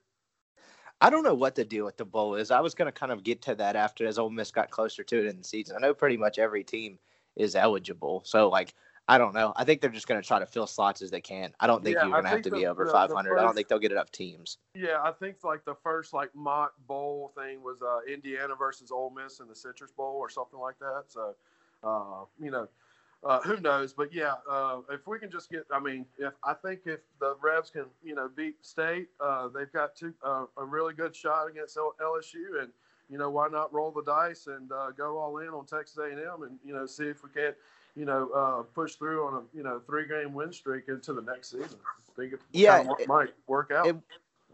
I 1.01 1.09
don't 1.09 1.23
know 1.23 1.33
what 1.33 1.55
the 1.55 1.65
deal 1.65 1.83
with 1.83 1.97
the 1.97 2.05
bowl 2.05 2.35
is. 2.35 2.51
I 2.51 2.59
was 2.59 2.75
going 2.75 2.85
to 2.85 2.91
kind 2.91 3.11
of 3.11 3.23
get 3.23 3.41
to 3.43 3.55
that 3.55 3.75
after 3.75 4.05
as 4.05 4.19
Ole 4.19 4.29
Miss 4.29 4.51
got 4.51 4.69
closer 4.69 5.03
to 5.03 5.19
it 5.19 5.25
in 5.25 5.37
the 5.37 5.43
season. 5.43 5.75
I 5.75 5.79
know 5.79 5.93
pretty 5.95 6.15
much 6.15 6.37
every 6.37 6.63
team 6.63 6.99
is 7.35 7.55
eligible, 7.55 8.21
so 8.23 8.49
like 8.49 8.75
I 9.07 9.17
don't 9.17 9.33
know. 9.33 9.51
I 9.55 9.65
think 9.65 9.81
they're 9.81 9.89
just 9.89 10.07
going 10.07 10.21
to 10.21 10.27
try 10.27 10.39
to 10.39 10.45
fill 10.45 10.67
slots 10.67 11.01
as 11.01 11.09
they 11.09 11.21
can. 11.21 11.53
I 11.59 11.67
don't 11.67 11.83
think 11.83 11.95
yeah, 11.95 12.03
you're 12.03 12.11
going 12.11 12.23
to 12.23 12.29
have 12.29 12.43
to 12.43 12.49
the, 12.49 12.55
be 12.55 12.67
over 12.67 12.85
the, 12.85 12.91
500. 12.91 13.09
The 13.09 13.29
first, 13.29 13.41
I 13.41 13.43
don't 13.43 13.55
think 13.55 13.67
they'll 13.67 13.79
get 13.79 13.91
enough 13.91 14.11
teams. 14.11 14.59
Yeah, 14.75 15.01
I 15.03 15.11
think 15.11 15.37
like 15.43 15.65
the 15.65 15.75
first 15.83 16.13
like 16.13 16.29
mock 16.35 16.73
bowl 16.87 17.33
thing 17.35 17.61
was 17.63 17.81
uh, 17.81 17.99
Indiana 18.09 18.53
versus 18.57 18.91
Ole 18.91 19.09
Miss 19.09 19.39
in 19.39 19.47
the 19.47 19.55
Citrus 19.55 19.91
Bowl 19.91 20.15
or 20.17 20.29
something 20.29 20.59
like 20.59 20.77
that. 20.79 21.05
So, 21.07 21.35
uh, 21.83 22.25
you 22.39 22.51
know, 22.51 22.67
uh, 23.23 23.39
who 23.41 23.59
knows? 23.59 23.93
But 23.93 24.13
yeah, 24.13 24.33
uh, 24.49 24.79
if 24.89 25.05
we 25.07 25.19
can 25.19 25.29
just 25.29 25.49
get, 25.49 25.65
I 25.71 25.79
mean, 25.79 26.05
if 26.17 26.33
I 26.43 26.53
think 26.53 26.81
if 26.85 26.99
the 27.19 27.35
Rebs 27.41 27.69
can, 27.69 27.85
you 28.03 28.15
know, 28.15 28.29
beat 28.35 28.65
State, 28.65 29.09
uh, 29.19 29.47
they've 29.49 29.71
got 29.71 29.95
two, 29.95 30.13
uh, 30.23 30.45
a 30.57 30.65
really 30.65 30.93
good 30.93 31.15
shot 31.15 31.47
against 31.49 31.77
LSU, 31.77 32.61
and 32.61 32.69
you 33.09 33.17
know, 33.17 33.29
why 33.29 33.47
not 33.49 33.73
roll 33.73 33.91
the 33.91 34.03
dice 34.03 34.47
and 34.47 34.71
uh, 34.71 34.91
go 34.91 35.17
all 35.17 35.37
in 35.37 35.49
on 35.49 35.65
Texas 35.65 35.97
A&M, 35.97 36.43
and 36.43 36.57
you 36.65 36.73
know, 36.73 36.85
see 36.85 37.05
if 37.05 37.23
we 37.23 37.29
can't, 37.29 37.55
you 37.95 38.05
know, 38.05 38.29
uh, 38.29 38.63
push 38.73 38.95
through 38.95 39.25
on 39.27 39.33
a 39.35 39.57
you 39.57 39.63
know 39.63 39.81
three 39.85 40.07
game 40.07 40.33
win 40.33 40.51
streak 40.51 40.85
into 40.87 41.13
the 41.13 41.21
next 41.21 41.51
season. 41.51 41.77
I 41.85 42.21
think 42.21 42.33
it 42.33 42.41
yeah, 42.53 42.83
it, 42.99 43.07
might 43.07 43.33
work 43.47 43.71
out. 43.71 43.87
It, 43.87 43.97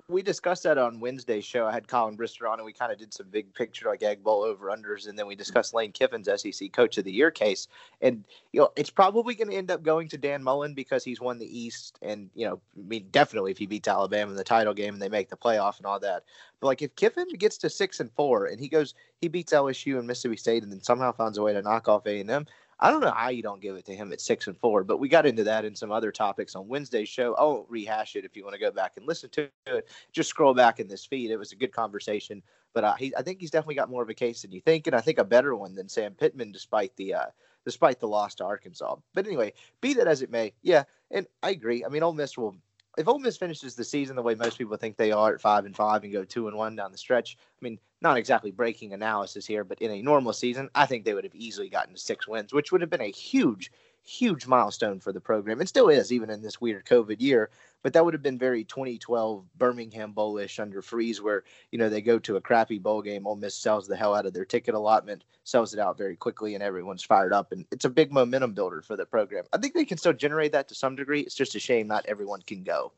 we 0.10 0.22
discussed 0.22 0.64
that 0.64 0.78
on 0.78 1.02
Wednesday's 1.02 1.44
show. 1.44 1.66
I 1.66 1.74
had 1.74 1.90
Colin 1.90 2.16
Brister 2.16 2.50
on, 2.50 2.60
and 2.60 2.66
we 2.66 2.72
kind 2.72 2.94
of 2.94 2.98
did 2.98 3.14
some 3.14 3.28
big 3.30 3.54
picture 3.54 3.90
like 3.90 4.04
Egg 4.04 4.24
Bowl 4.24 4.42
over 4.42 4.68
unders, 4.68 5.10
and 5.10 5.20
then 5.20 5.28
we 5.28 5.36
discussed 5.36 5.74
Lane 5.74 5.92
Kiffin's 5.92 6.30
SEC 6.42 6.72
Coach 6.72 6.98
of 6.98 7.04
the 7.04 7.12
Year 7.12 7.30
case. 7.30 7.68
And 8.02 8.24
you 8.54 8.62
know, 8.62 8.72
it's 8.78 8.90
probably 8.90 9.36
going 9.36 9.50
to 9.50 9.56
end 9.56 9.70
up 9.70 9.84
going 9.84 10.08
to 10.10 10.18
Dan 10.18 10.42
Mullen 10.42 10.74
because 10.74 11.04
he's 11.04 11.20
won 11.20 11.40
the 11.40 11.60
East, 11.60 12.00
and 12.02 12.30
you 12.36 12.48
know, 12.48 12.62
I 12.78 12.88
mean, 12.88 13.08
definitely 13.12 13.52
if 13.52 13.58
he 13.58 13.66
beats 13.66 13.90
Alabama 13.90 14.32
in 14.32 14.38
the 14.38 14.46
title 14.46 14.74
game 14.74 14.94
and 14.94 15.02
they 15.02 15.10
make 15.10 15.30
the 15.30 15.36
playoff 15.36 15.78
and 15.78 15.86
all 15.86 16.00
that. 16.00 16.24
But 16.62 16.68
like 16.68 16.82
if 16.82 16.96
Kiffin 16.96 17.28
gets 17.38 17.58
to 17.58 17.70
six 17.70 18.00
and 18.00 18.12
four, 18.14 18.46
and 18.46 18.62
he 18.62 18.70
goes, 18.70 18.94
he 19.20 19.28
beats 19.28 19.52
LSU 19.52 19.98
and 19.98 20.08
Mississippi 20.08 20.38
State, 20.38 20.64
and 20.64 20.72
then 20.72 20.82
somehow 20.82 21.12
finds 21.12 21.38
a 21.38 21.44
way 21.44 21.52
to 21.52 21.62
knock 21.62 21.90
off 21.90 22.08
A 22.08 22.22
and 22.22 22.32
M. 22.32 22.46
I 22.80 22.92
don't 22.92 23.02
know 23.02 23.12
how 23.12 23.30
you 23.30 23.42
don't 23.42 23.62
give 23.62 23.76
it 23.76 23.86
to 23.86 23.96
him 23.96 24.12
at 24.14 24.22
six 24.22 24.46
and 24.48 24.58
four, 24.58 24.84
but 24.84 25.00
we 25.00 25.10
got 25.10 25.26
into 25.26 25.44
that 25.46 25.66
in 25.66 25.76
some 25.76 25.92
other 25.92 26.12
topics 26.12 26.56
on 26.56 26.68
Wednesday's 26.68 27.10
show. 27.10 27.34
I 27.34 27.44
won't 27.44 27.70
rehash 27.70 28.16
it 28.16 28.26
if 28.26 28.36
you 28.36 28.44
want 28.44 28.54
to 28.54 28.60
go 28.60 28.72
back 28.72 28.94
and 28.98 29.08
listen 29.08 29.30
to 29.32 29.50
it. 29.66 29.88
Just 30.12 30.30
scroll 30.30 30.54
back 30.54 30.80
in 30.80 30.88
this 30.88 31.06
feed. 31.06 31.32
It 31.32 31.38
was 31.38 31.52
a 31.52 31.56
good 31.56 31.72
conversation, 31.72 32.44
but 32.74 32.84
uh, 32.84 32.94
he, 32.94 33.16
I 33.16 33.24
think 33.24 33.40
he's 33.40 33.52
definitely 33.52 33.76
got 33.76 33.90
more 33.90 34.04
of 34.04 34.10
a 34.10 34.14
case 34.14 34.44
than 34.44 34.52
you 34.52 34.62
think, 34.62 34.86
and 34.86 34.96
I 34.96 35.02
think 35.02 35.18
a 35.18 35.24
better 35.24 35.56
one 35.56 35.74
than 35.74 35.90
Sam 35.90 36.14
Pittman, 36.14 36.52
despite 36.52 36.96
the 36.98 37.16
uh, 37.16 37.26
despite 37.66 38.00
the 38.00 38.08
loss 38.08 38.36
to 38.36 38.46
Arkansas. 38.46 38.96
But 39.14 39.26
anyway, 39.26 39.54
be 39.82 39.96
that 39.96 40.08
as 40.08 40.22
it 40.22 40.30
may, 40.30 40.54
yeah, 40.62 40.84
and 41.10 41.26
I 41.42 41.50
agree. 41.50 41.84
I 41.84 41.90
mean, 41.90 42.04
Ole 42.04 42.14
Miss 42.14 42.38
will 42.38 42.56
if 42.98 43.08
Ole 43.08 43.20
Miss 43.20 43.38
finishes 43.38 43.76
the 43.76 43.84
season 43.84 44.16
the 44.16 44.24
way 44.24 44.36
most 44.36 44.58
people 44.58 44.76
think 44.76 44.98
they 44.98 45.12
are 45.12 45.34
at 45.34 45.42
five 45.42 45.66
and 45.66 45.76
five 45.76 46.04
and 46.04 46.12
go 46.12 46.24
two 46.24 46.48
and 46.48 46.58
one 46.58 46.76
down 46.76 46.92
the 46.92 46.98
stretch, 46.98 47.38
I 47.40 47.64
mean, 47.64 47.80
not 48.02 48.18
exactly 48.18 48.52
breaking 48.52 48.94
analysis 48.94 49.46
here, 49.46 49.64
but 49.64 49.82
in 49.82 49.92
a 49.92 50.02
normal 50.02 50.34
season, 50.34 50.70
I 50.74 50.86
think 50.88 51.06
they 51.06 51.14
would 51.14 51.24
have 51.24 51.36
easily 51.36 51.70
gotten 51.70 51.96
six 51.96 52.28
wins, 52.28 52.54
which 52.54 52.72
would 52.72 52.82
have 52.82 52.90
been 52.90 53.02
a 53.02 53.12
huge, 53.12 53.72
huge 54.04 54.48
milestone 54.48 55.00
for 55.00 55.14
the 55.14 55.22
program. 55.22 55.62
It 55.62 55.70
still 55.70 55.90
is, 55.90 56.12
even 56.12 56.30
in 56.30 56.42
this 56.42 56.60
weird 56.60 56.86
COVID 56.86 57.22
year. 57.22 57.52
But 57.84 57.94
that 57.94 58.04
would 58.04 58.14
have 58.14 58.24
been 58.24 58.38
very 58.38 58.64
2012 58.64 59.46
Birmingham 59.58 60.12
Bowlish 60.12 60.60
under 60.60 60.82
Freeze, 60.82 61.22
where 61.22 61.44
you 61.72 61.78
know 61.78 61.90
they 61.90 62.02
go 62.02 62.20
to 62.20 62.36
a 62.36 62.42
crappy 62.42 62.80
bowl 62.80 63.02
game. 63.02 63.28
Ole 63.28 63.36
Miss 63.36 63.56
sells 63.56 63.88
the 63.88 63.96
hell 63.96 64.16
out 64.16 64.26
of 64.26 64.34
their 64.34 64.46
ticket 64.46 64.76
allotment, 64.76 65.24
sells 65.44 65.74
it 65.74 65.80
out 65.80 65.98
very 65.98 66.16
quickly, 66.16 66.56
and 66.56 66.64
everyone's 66.64 67.04
fired 67.04 67.34
up. 67.34 67.52
And 67.52 67.66
it's 67.72 67.86
a 67.86 67.90
big 67.90 68.12
momentum 68.12 68.54
builder 68.54 68.82
for 68.82 68.96
the 68.96 69.06
program. 69.06 69.46
I 69.54 69.58
think 69.58 69.74
they 69.74 69.86
can 69.86 69.98
still 69.98 70.14
generate 70.14 70.52
that 70.52 70.68
to 70.70 70.76
some 70.76 70.96
degree. 70.96 71.22
It's 71.22 71.36
just 71.36 71.56
a 71.56 71.60
shame 71.60 71.88
not 71.88 72.06
everyone 72.08 72.42
can 72.42 72.64
go. 72.64 72.92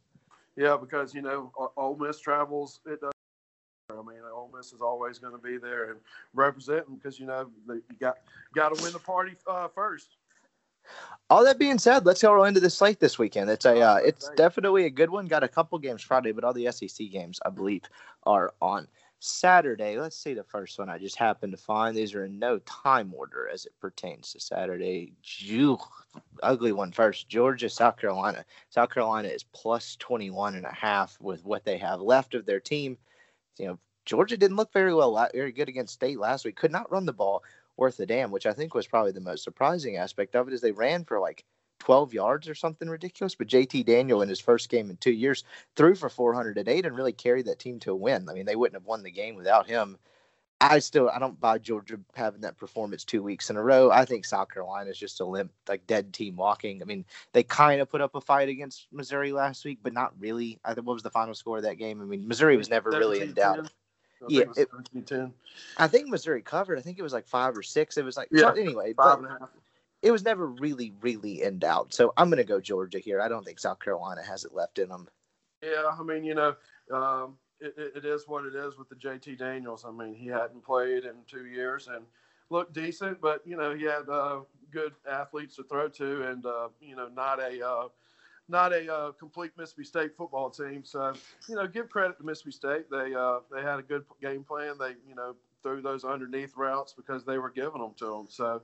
Yeah, 0.55 0.77
because 0.77 1.13
you 1.13 1.21
know 1.21 1.51
Ole 1.77 1.97
Miss 1.97 2.19
travels. 2.19 2.81
It 2.85 3.01
does. 3.01 3.11
I 3.91 3.95
mean, 3.95 4.19
Ole 4.31 4.51
Miss 4.55 4.71
is 4.71 4.81
always 4.81 5.17
going 5.17 5.33
to 5.33 5.39
be 5.39 5.57
there 5.57 5.91
and 5.91 5.99
representing 6.33 6.95
because 6.95 7.19
you 7.19 7.25
know 7.25 7.49
you 7.67 7.81
got 7.99 8.17
got 8.53 8.75
to 8.75 8.83
win 8.83 8.93
the 8.93 8.99
party 8.99 9.35
uh, 9.47 9.67
first. 9.67 10.17
All 11.29 11.43
that 11.43 11.59
being 11.59 11.77
said, 11.77 12.05
let's 12.05 12.23
go 12.23 12.43
into 12.45 12.59
the 12.59 12.71
slate 12.71 12.99
this 12.99 13.19
weekend. 13.19 13.51
It's 13.51 13.65
a 13.65 13.79
uh, 13.79 13.97
it's 13.97 14.31
definitely 14.35 14.85
a 14.85 14.89
good 14.89 15.11
one. 15.11 15.27
Got 15.27 15.43
a 15.43 15.47
couple 15.47 15.77
games 15.77 16.01
Friday, 16.01 16.31
but 16.31 16.43
all 16.43 16.53
the 16.53 16.71
SEC 16.71 17.09
games 17.11 17.39
I 17.45 17.49
believe 17.49 17.83
are 18.23 18.51
on 18.61 18.87
Saturday. 19.19 19.99
Let's 19.99 20.17
see 20.17 20.33
the 20.33 20.43
first 20.43 20.79
one 20.79 20.89
I 20.89 20.97
just 20.97 21.17
happened 21.17 21.51
to 21.51 21.57
find. 21.57 21.95
These 21.95 22.15
are 22.15 22.25
in 22.25 22.39
no 22.39 22.59
time 22.59 23.13
order 23.15 23.47
as 23.47 23.65
it 23.65 23.73
pertains 23.79 24.31
to 24.33 24.39
Saturday. 24.39 25.13
Jew, 25.21 25.77
ugly 26.41 26.71
one 26.71 26.91
first. 26.91 27.29
Georgia, 27.29 27.69
South 27.69 27.97
Carolina. 27.97 28.43
South 28.69 28.89
Carolina 28.89 29.27
is 29.27 29.43
plus 29.43 29.97
21 29.97 30.55
and 30.55 30.65
a 30.65 30.73
half 30.73 31.17
with 31.21 31.45
what 31.45 31.65
they 31.65 31.77
have 31.77 32.01
left 32.01 32.33
of 32.33 32.45
their 32.45 32.59
team. 32.59 32.97
You 33.57 33.67
know, 33.67 33.79
Georgia 34.05 34.37
didn't 34.37 34.57
look 34.57 34.73
very 34.73 34.93
well, 34.93 35.29
very 35.33 35.51
good 35.51 35.69
against 35.69 35.93
State 35.93 36.19
last 36.19 36.45
week. 36.45 36.55
Could 36.55 36.71
not 36.71 36.91
run 36.91 37.05
the 37.05 37.13
ball 37.13 37.43
worth 37.79 37.99
a 37.99 38.05
damn, 38.05 38.31
which 38.31 38.45
I 38.45 38.53
think 38.53 38.73
was 38.73 38.87
probably 38.87 39.11
the 39.11 39.21
most 39.21 39.43
surprising 39.43 39.97
aspect 39.97 40.35
of 40.35 40.47
it 40.47 40.53
is 40.53 40.61
they 40.61 40.71
ran 40.71 41.05
for 41.05 41.19
like 41.19 41.43
12 41.79 42.13
yards 42.13 42.49
or 42.49 42.55
something 42.55 42.89
ridiculous. 42.89 43.35
But 43.35 43.47
JT 43.47 43.85
Daniel 43.85 44.21
in 44.21 44.29
his 44.29 44.39
first 44.39 44.69
game 44.69 44.89
in 44.89 44.97
two 44.97 45.11
years 45.11 45.43
threw 45.75 45.95
for 45.95 46.09
408 46.09 46.85
and 46.85 46.95
really 46.95 47.13
carried 47.13 47.45
that 47.45 47.59
team 47.59 47.79
to 47.79 47.91
a 47.91 47.95
win. 47.95 48.27
I 48.29 48.33
mean, 48.33 48.45
they 48.45 48.55
wouldn't 48.55 48.79
have 48.79 48.87
won 48.87 49.03
the 49.03 49.11
game 49.11 49.35
without 49.35 49.67
him. 49.67 49.97
I 50.61 50.79
still 50.79 51.09
I 51.09 51.19
don't 51.19 51.39
buy 51.39 51.57
Georgia 51.57 51.97
having 52.15 52.41
that 52.41 52.57
performance 52.57 53.05
two 53.05 53.23
weeks 53.23 53.49
in 53.49 53.55
a 53.55 53.63
row. 53.63 53.91
I 53.91 54.03
think 54.03 54.25
South 54.25 54.49
Carolina 54.51 54.89
is 54.89 54.97
just 54.97 55.21
a 55.21 55.25
limp, 55.25 55.53
like 55.69 55.87
dead 55.87 56.13
team 56.13 56.35
walking. 56.35 56.81
I 56.81 56.85
mean, 56.85 57.05
they 57.31 57.43
kind 57.43 57.79
of 57.79 57.89
put 57.89 58.01
up 58.01 58.13
a 58.13 58.19
fight 58.19 58.49
against 58.49 58.87
Missouri 58.91 59.31
last 59.31 59.63
week, 59.63 59.79
but 59.81 59.93
not 59.93 60.11
really. 60.19 60.59
I 60.65 60.73
think 60.73 60.85
what 60.85 60.95
was 60.95 61.03
the 61.03 61.11
final 61.11 61.33
score 61.33 61.57
of 61.57 61.63
that 61.63 61.77
game? 61.77 62.01
I 62.01 62.05
mean, 62.05 62.27
Missouri 62.27 62.57
was 62.57 62.69
never 62.69 62.89
really 62.89 63.21
in 63.21 63.33
doubt. 63.33 63.71
I 64.21 64.25
yeah, 64.29 64.43
it, 64.55 64.69
I 65.77 65.87
think 65.87 66.07
Missouri 66.07 66.41
covered. 66.41 66.77
I 66.77 66.81
think 66.81 66.99
it 66.99 67.03
was 67.03 67.13
like 67.13 67.27
five 67.27 67.57
or 67.57 67.63
six. 67.63 67.97
It 67.97 68.05
was 68.05 68.17
like 68.17 68.29
yeah, 68.31 68.51
anyway. 68.51 68.93
Five 68.93 69.19
and 69.19 69.27
a 69.27 69.29
half. 69.31 69.49
It 70.01 70.11
was 70.11 70.23
never 70.23 70.47
really, 70.47 70.93
really 71.01 71.41
in 71.41 71.59
doubt. 71.59 71.93
So 71.93 72.13
I'm 72.15 72.29
going 72.29 72.37
to 72.37 72.43
go 72.45 72.61
Georgia 72.61 72.99
here. 72.99 73.21
I 73.21 73.27
don't 73.27 73.43
think 73.43 73.59
South 73.59 73.79
Carolina 73.79 74.23
has 74.23 74.45
it 74.45 74.53
left 74.53 74.79
in 74.79 74.89
them. 74.89 75.09
Yeah, 75.61 75.91
I 75.91 76.01
mean, 76.03 76.23
you 76.23 76.35
know, 76.35 76.55
um, 76.93 77.37
it, 77.59 77.73
it 77.77 78.05
is 78.05 78.23
what 78.27 78.45
it 78.45 78.55
is 78.55 78.77
with 78.77 78.87
the 78.89 78.95
JT 78.95 79.37
Daniels. 79.37 79.85
I 79.85 79.91
mean, 79.91 80.13
he 80.13 80.27
hadn't 80.27 80.63
played 80.63 81.03
in 81.03 81.15
two 81.27 81.47
years 81.47 81.89
and 81.93 82.05
looked 82.49 82.73
decent, 82.73 83.19
but 83.19 83.41
you 83.45 83.57
know, 83.57 83.75
he 83.75 83.83
had 83.83 84.07
uh, 84.09 84.39
good 84.71 84.93
athletes 85.09 85.55
to 85.57 85.63
throw 85.63 85.89
to, 85.89 86.29
and 86.29 86.45
uh, 86.45 86.69
you 86.79 86.95
know, 86.95 87.09
not 87.13 87.39
a 87.39 87.65
uh, 87.67 87.87
not 88.49 88.73
a 88.73 88.93
uh, 88.93 89.11
complete 89.13 89.51
Mississippi 89.57 89.85
State 89.85 90.17
football 90.17 90.49
team. 90.49 90.83
So 90.83 91.13
you 91.47 91.55
know, 91.55 91.67
give 91.67 91.89
credit 91.89 92.17
to 92.17 92.23
Mississippi 92.25 92.51
State. 92.51 92.89
They 92.89 93.13
uh, 93.13 93.39
they 93.53 93.61
had 93.61 93.79
a 93.79 93.83
good 93.83 94.03
game 94.21 94.43
plan. 94.43 94.75
They 94.79 94.95
you 95.07 95.15
know 95.15 95.35
threw 95.61 95.81
those 95.81 96.03
underneath 96.03 96.55
routes 96.57 96.93
because 96.93 97.25
they 97.25 97.37
were 97.37 97.49
giving 97.49 97.81
them 97.81 97.93
to 97.97 98.05
them. 98.05 98.27
So. 98.29 98.61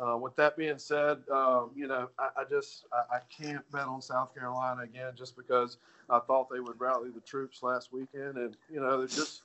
Uh, 0.00 0.16
with 0.16 0.36
that 0.36 0.56
being 0.56 0.78
said, 0.78 1.18
um, 1.28 1.72
you 1.74 1.88
know, 1.88 2.08
I, 2.20 2.28
I 2.36 2.44
just 2.48 2.84
I, 2.92 3.16
I, 3.16 3.20
can't 3.36 3.68
bet 3.72 3.88
on 3.88 4.00
South 4.00 4.32
Carolina 4.32 4.82
again 4.82 5.14
just 5.16 5.36
because 5.36 5.78
I 6.08 6.20
thought 6.20 6.48
they 6.48 6.60
would 6.60 6.80
rally 6.80 7.10
the 7.10 7.20
troops 7.20 7.64
last 7.64 7.92
weekend, 7.92 8.36
and 8.36 8.56
you 8.72 8.78
know 8.78 8.98
they're 8.98 9.08
just 9.08 9.42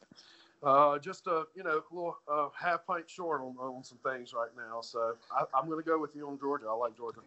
uh, 0.61 0.97
just 0.99 1.27
a 1.27 1.45
you 1.55 1.63
know 1.63 1.83
little 1.91 2.17
uh, 2.31 2.49
half 2.53 2.85
pint 2.85 3.09
short 3.09 3.41
on, 3.41 3.55
on 3.59 3.83
some 3.83 3.97
things 3.99 4.33
right 4.33 4.51
now. 4.55 4.81
So 4.81 5.15
I, 5.35 5.43
I'm 5.57 5.67
going 5.67 5.83
to 5.83 5.89
go 5.89 5.99
with 5.99 6.15
you 6.15 6.27
on 6.27 6.39
Georgia. 6.39 6.67
I 6.69 6.73
like 6.73 6.95
Georgia 6.95 7.21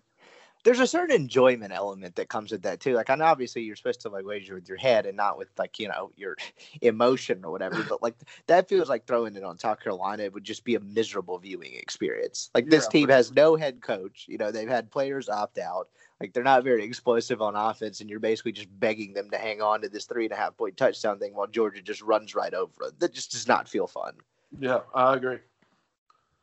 there's 0.66 0.80
a 0.80 0.86
certain 0.86 1.14
enjoyment 1.14 1.72
element 1.72 2.16
that 2.16 2.28
comes 2.28 2.50
with 2.50 2.62
that 2.62 2.80
too. 2.80 2.94
Like, 2.94 3.08
I 3.08 3.14
know 3.14 3.26
obviously 3.26 3.62
you're 3.62 3.76
supposed 3.76 4.00
to 4.00 4.08
like 4.08 4.26
wager 4.26 4.56
with 4.56 4.68
your 4.68 4.76
head 4.76 5.06
and 5.06 5.16
not 5.16 5.38
with 5.38 5.46
like 5.56 5.78
you 5.78 5.86
know 5.86 6.10
your 6.16 6.36
emotion 6.82 7.44
or 7.44 7.52
whatever, 7.52 7.86
but 7.88 8.02
like 8.02 8.16
that 8.48 8.68
feels 8.68 8.88
like 8.88 9.06
throwing 9.06 9.36
it 9.36 9.44
on 9.44 9.60
South 9.60 9.78
Carolina. 9.78 10.24
It 10.24 10.34
would 10.34 10.42
just 10.42 10.64
be 10.64 10.74
a 10.74 10.80
miserable 10.80 11.38
viewing 11.38 11.74
experience. 11.74 12.50
Like 12.52 12.68
this 12.68 12.86
yeah, 12.86 12.90
team 12.90 13.08
has 13.10 13.30
no 13.30 13.54
head 13.54 13.80
coach. 13.80 14.26
You 14.28 14.38
know, 14.38 14.50
they've 14.50 14.68
had 14.68 14.90
players 14.90 15.28
opt 15.28 15.58
out. 15.58 15.88
Like 16.20 16.32
they're 16.32 16.42
not 16.42 16.64
very 16.64 16.82
explosive 16.82 17.40
on 17.40 17.54
offense, 17.54 18.00
and 18.00 18.10
you're 18.10 18.18
basically 18.18 18.52
just 18.52 18.80
begging 18.80 19.14
them 19.14 19.30
to 19.30 19.38
hang 19.38 19.62
on 19.62 19.82
to 19.82 19.88
this 19.88 20.06
three 20.06 20.24
and 20.24 20.32
a 20.32 20.36
half 20.36 20.56
point 20.56 20.76
touchdown 20.76 21.20
thing 21.20 21.32
while 21.36 21.46
Georgia 21.46 21.80
just 21.80 22.02
runs 22.02 22.34
right 22.34 22.54
over 22.54 22.86
it. 22.86 22.98
That 22.98 23.14
just 23.14 23.30
does 23.30 23.46
not 23.46 23.68
feel 23.68 23.86
fun. 23.86 24.14
Yeah, 24.58 24.80
I 24.92 25.14
agree. 25.14 25.38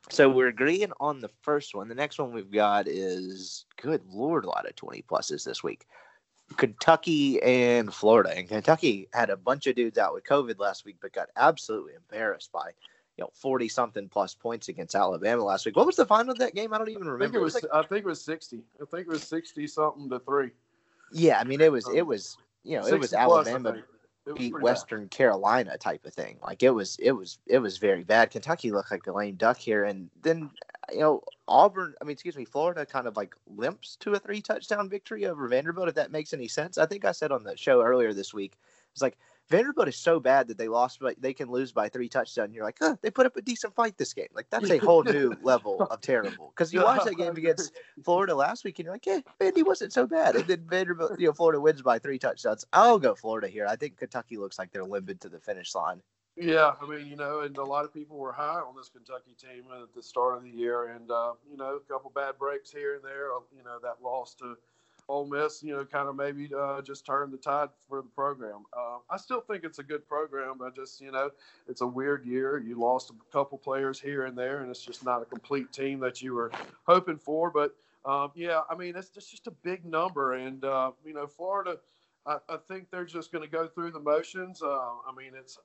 So 0.10 0.30
we're 0.30 0.50
agreeing 0.50 0.92
on 1.00 1.22
the 1.22 1.30
first 1.42 1.74
one. 1.74 1.88
The 1.88 1.96
next 1.96 2.20
one 2.20 2.34
we've 2.34 2.52
got 2.52 2.88
is 2.88 3.66
good 3.82 4.02
lord, 4.10 4.46
a 4.46 4.50
lot 4.50 4.68
of 4.68 4.76
20 4.76 5.04
pluses 5.04 5.44
this 5.44 5.64
week. 5.64 5.86
Kentucky 6.58 7.42
and 7.42 7.94
Florida. 7.94 8.36
And 8.36 8.48
Kentucky 8.48 9.08
had 9.14 9.30
a 9.30 9.38
bunch 9.38 9.66
of 9.68 9.76
dudes 9.76 9.98
out 9.98 10.14
with 10.14 10.26
COVID 10.26 10.60
last 10.60 10.86
week, 10.86 10.98
but 11.02 11.14
got 11.14 11.30
absolutely 11.36 11.94
embarrassed 11.96 12.52
by 12.52 12.72
you 13.18 13.24
know 13.24 13.30
40 13.34 13.70
something 13.70 14.10
plus 14.10 14.36
points 14.36 14.68
against 14.68 14.94
Alabama 14.94 15.44
last 15.44 15.66
week. 15.66 15.76
What 15.76 15.86
was 15.86 15.96
the 15.96 16.06
final 16.06 16.32
of 16.32 16.40
that 16.40 16.54
game? 16.54 16.74
I 16.74 16.78
don't 16.78 16.90
even 16.90 17.08
remember. 17.08 17.24
I 17.24 17.28
think 17.28 17.36
it 17.36 17.40
was, 17.40 17.56
it 17.56 17.64
was 17.64 17.72
like, 17.72 17.86
I 17.86 17.88
think 17.88 18.06
it 18.06 18.08
was 18.08 18.24
60. 18.24 18.62
I 18.82 18.86
think 18.86 19.08
it 19.08 19.12
was 19.12 19.24
60 19.24 19.68
something 19.68 20.10
to 20.10 20.20
3. 20.20 20.50
Yeah, 21.14 21.40
I 21.40 21.44
mean 21.44 21.62
it 21.62 21.72
was 21.72 21.88
it 21.90 22.06
was 22.06 22.38
you 22.64 22.80
know, 22.80 22.86
it 22.86 23.00
was 23.00 23.14
Alabama 23.14 23.84
beat 24.36 24.60
Western 24.62 25.04
bad. 25.04 25.12
Carolina 25.12 25.78
type 25.78 26.06
of 26.06 26.14
thing. 26.14 26.38
Like 26.42 26.64
it 26.64 26.72
was, 26.72 26.98
it 27.00 27.12
was, 27.12 27.40
it 27.46 27.60
was 27.60 27.78
very 27.78 28.04
bad. 28.04 28.32
Kentucky 28.32 28.72
looked 28.72 28.92
like 28.92 29.04
the 29.04 29.14
lame 29.14 29.36
duck 29.36 29.58
here, 29.58 29.84
and 29.86 30.10
then 30.22 30.50
you 30.92 31.00
know 31.00 31.24
Auburn. 31.48 31.94
I 32.02 32.06
mean, 32.06 32.14
excuse 32.14 32.38
me, 32.38 32.46
Florida 32.46 32.86
kind 32.86 33.08
of 33.08 33.18
like 33.18 33.36
limps 33.48 33.96
to 33.98 34.14
a 34.14 34.20
three 34.20 34.42
touchdown 34.42 34.90
victory 34.90 35.26
over 35.26 35.48
Vanderbilt. 35.48 35.90
If 35.90 35.96
that 35.96 36.12
makes 36.12 36.34
any 36.34 36.48
sense, 36.48 36.78
I 36.78 36.86
think 36.86 37.06
I 37.06 37.12
said 37.12 37.32
on 37.32 37.44
the 37.44 37.58
show 37.58 37.82
earlier 37.82 38.14
this 38.14 38.34
week. 38.34 38.58
It's 38.92 39.02
like 39.02 39.18
Vanderbilt 39.50 39.88
is 39.88 39.98
so 39.98 40.20
bad 40.20 40.48
that 40.48 40.58
they 40.58 40.68
lost, 40.68 41.00
but 41.00 41.22
they 41.22 41.34
can 41.34 41.50
lose 41.50 41.72
by 41.72 41.90
three 41.90 42.10
touchdowns. 42.10 42.56
You're 42.56 42.64
like, 42.64 42.78
huh, 42.80 42.96
they 43.02 43.12
put 43.12 43.26
up 43.26 43.36
a 43.36 43.42
decent 43.42 43.76
fight 43.76 43.98
this 43.98 44.14
game. 44.14 44.28
Like 44.34 44.50
that's 44.50 44.70
a 44.70 44.78
whole 44.78 45.04
new 45.04 45.36
level 45.42 45.82
of 45.82 46.02
terrible. 46.02 46.54
Because 46.56 46.74
you 46.74 46.82
watch 46.82 47.04
that 47.04 47.16
game 47.16 47.36
against 47.36 47.74
Florida 48.04 48.36
last 48.36 48.64
week, 48.64 48.80
and 48.80 48.86
you're 48.86 48.94
like, 48.94 49.06
yeah, 49.06 49.20
Vandy 49.40 49.66
wasn't 49.66 49.94
so 49.94 50.08
bad. 50.08 50.36
And 50.36 50.48
then 50.48 50.66
Vanderbilt, 50.68 51.20
you 51.20 51.28
know, 51.28 51.34
Florida 51.34 51.60
wins 51.60 51.82
by 51.82 52.00
three 52.00 52.20
touchdowns. 52.20 52.66
I'll 52.74 53.00
go 53.00 53.16
Florida 53.16 53.48
here. 53.48 53.68
I 53.68 53.76
think 53.76 53.98
Kentucky 53.98 54.38
looks 54.38 54.58
like 54.58 54.72
they're 54.72 54.84
limping 54.86 55.18
to 55.20 55.30
the 55.30 55.40
finish 55.40 55.76
line. 55.76 56.02
Yeah, 56.36 56.74
I 56.82 56.88
mean, 56.88 57.06
you 57.06 57.16
know, 57.16 57.42
and 57.42 57.56
a 57.58 57.64
lot 57.64 57.86
of 57.86 57.94
people 57.94 58.18
were 58.18 58.32
high 58.32 58.60
on 58.60 58.76
this 58.76 58.90
Kentucky 58.90 59.36
team 59.40 59.66
at 59.80 59.94
the 59.94 60.02
start 60.02 60.38
of 60.38 60.44
the 60.44 60.50
year, 60.50 60.88
and 60.88 61.12
uh, 61.12 61.34
you 61.50 61.58
know, 61.58 61.76
a 61.76 61.80
couple 61.82 62.10
bad 62.10 62.40
breaks 62.40 62.72
here 62.72 62.96
and 62.96 63.04
there. 63.04 63.28
You 63.56 63.64
know, 63.64 63.78
that 63.84 64.02
loss 64.02 64.34
to 64.36 64.56
Ole 65.10 65.28
Miss, 65.28 65.62
you 65.64 65.74
know, 65.74 65.86
kind 65.86 66.08
of 66.08 66.16
maybe 66.16 66.50
uh, 66.58 66.82
just 66.82 67.06
turn 67.06 67.32
the 67.32 67.38
tide 67.38 67.70
for 67.88 68.02
the 68.02 68.08
program. 68.10 68.64
Uh, 68.76 68.98
I 69.10 69.18
still 69.18 69.42
think 69.42 69.64
it's 69.64 69.80
a 69.80 69.84
good 69.84 70.08
program. 70.08 70.62
I 70.64 70.70
just, 70.70 71.02
you 71.02 71.12
know, 71.12 71.30
it's 71.68 71.82
a 71.82 71.88
weird 71.88 72.26
year. 72.26 72.58
You 72.58 72.80
lost 72.80 73.12
a 73.12 73.14
couple 73.32 73.58
players 73.58 74.00
here 74.00 74.26
and 74.26 74.38
there, 74.38 74.62
and 74.62 74.70
it's 74.70 74.84
just 74.84 75.04
not 75.04 75.22
a 75.22 75.26
complete 75.26 75.72
team 75.72 76.00
that 76.00 76.22
you 76.22 76.34
were 76.34 76.52
hoping 76.86 77.18
for. 77.18 77.52
But 77.52 77.76
um, 78.06 78.32
yeah, 78.36 78.62
I 78.70 78.76
mean, 78.76 78.96
it's 78.96 79.10
just, 79.10 79.32
just 79.32 79.48
a 79.48 79.52
big 79.52 79.86
number, 79.86 80.34
and 80.34 80.64
uh, 80.64 80.92
you 81.06 81.14
know, 81.14 81.28
Florida. 81.28 81.78
I, 82.26 82.38
I 82.48 82.58
think 82.70 82.90
they're 82.90 83.04
just 83.04 83.34
going 83.34 83.44
to 83.44 83.50
go 83.50 83.68
through 83.68 83.92
the 83.92 84.00
motions. 84.00 84.62
Uh, 84.62 84.68
I 84.68 85.14
mean, 85.18 85.34
it's. 85.38 85.60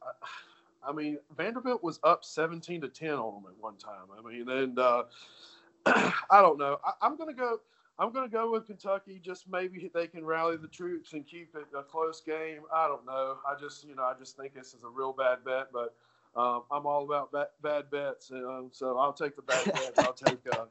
I 0.86 0.92
mean, 0.92 1.18
Vanderbilt 1.36 1.82
was 1.82 1.98
up 2.04 2.24
17 2.24 2.82
to 2.82 2.88
10 2.88 3.10
on 3.10 3.42
them 3.42 3.52
at 3.52 3.62
one 3.62 3.76
time. 3.76 4.06
I 4.16 4.26
mean, 4.26 4.48
and 4.48 4.78
uh, 4.78 5.02
I 5.86 6.40
don't 6.40 6.58
know. 6.58 6.78
I, 6.84 6.92
I'm 7.02 7.16
going 7.16 7.28
to 7.28 7.38
go. 7.38 7.60
I'm 7.98 8.12
going 8.12 8.28
to 8.28 8.32
go 8.32 8.50
with 8.50 8.66
Kentucky. 8.66 9.20
Just 9.22 9.48
maybe 9.50 9.90
they 9.92 10.06
can 10.06 10.24
rally 10.24 10.56
the 10.56 10.68
troops 10.68 11.14
and 11.14 11.26
keep 11.26 11.54
it 11.56 11.66
a 11.76 11.82
close 11.82 12.20
game. 12.20 12.60
I 12.72 12.86
don't 12.86 13.04
know. 13.04 13.38
I 13.48 13.58
just, 13.58 13.84
you 13.84 13.96
know, 13.96 14.04
I 14.04 14.14
just 14.18 14.36
think 14.36 14.54
this 14.54 14.72
is 14.72 14.84
a 14.84 14.88
real 14.88 15.12
bad 15.12 15.44
bet, 15.44 15.68
but 15.72 15.94
um, 16.36 16.62
I'm 16.70 16.86
all 16.86 17.04
about 17.04 17.32
bad, 17.32 17.48
bad 17.62 17.90
bets, 17.90 18.30
um, 18.30 18.68
so 18.70 18.96
I'll 18.98 19.12
take 19.12 19.34
the 19.34 19.42
bad 19.42 19.64
bets. 19.64 19.98
I'll 19.98 20.12
take, 20.12 20.38
uh, 20.52 20.66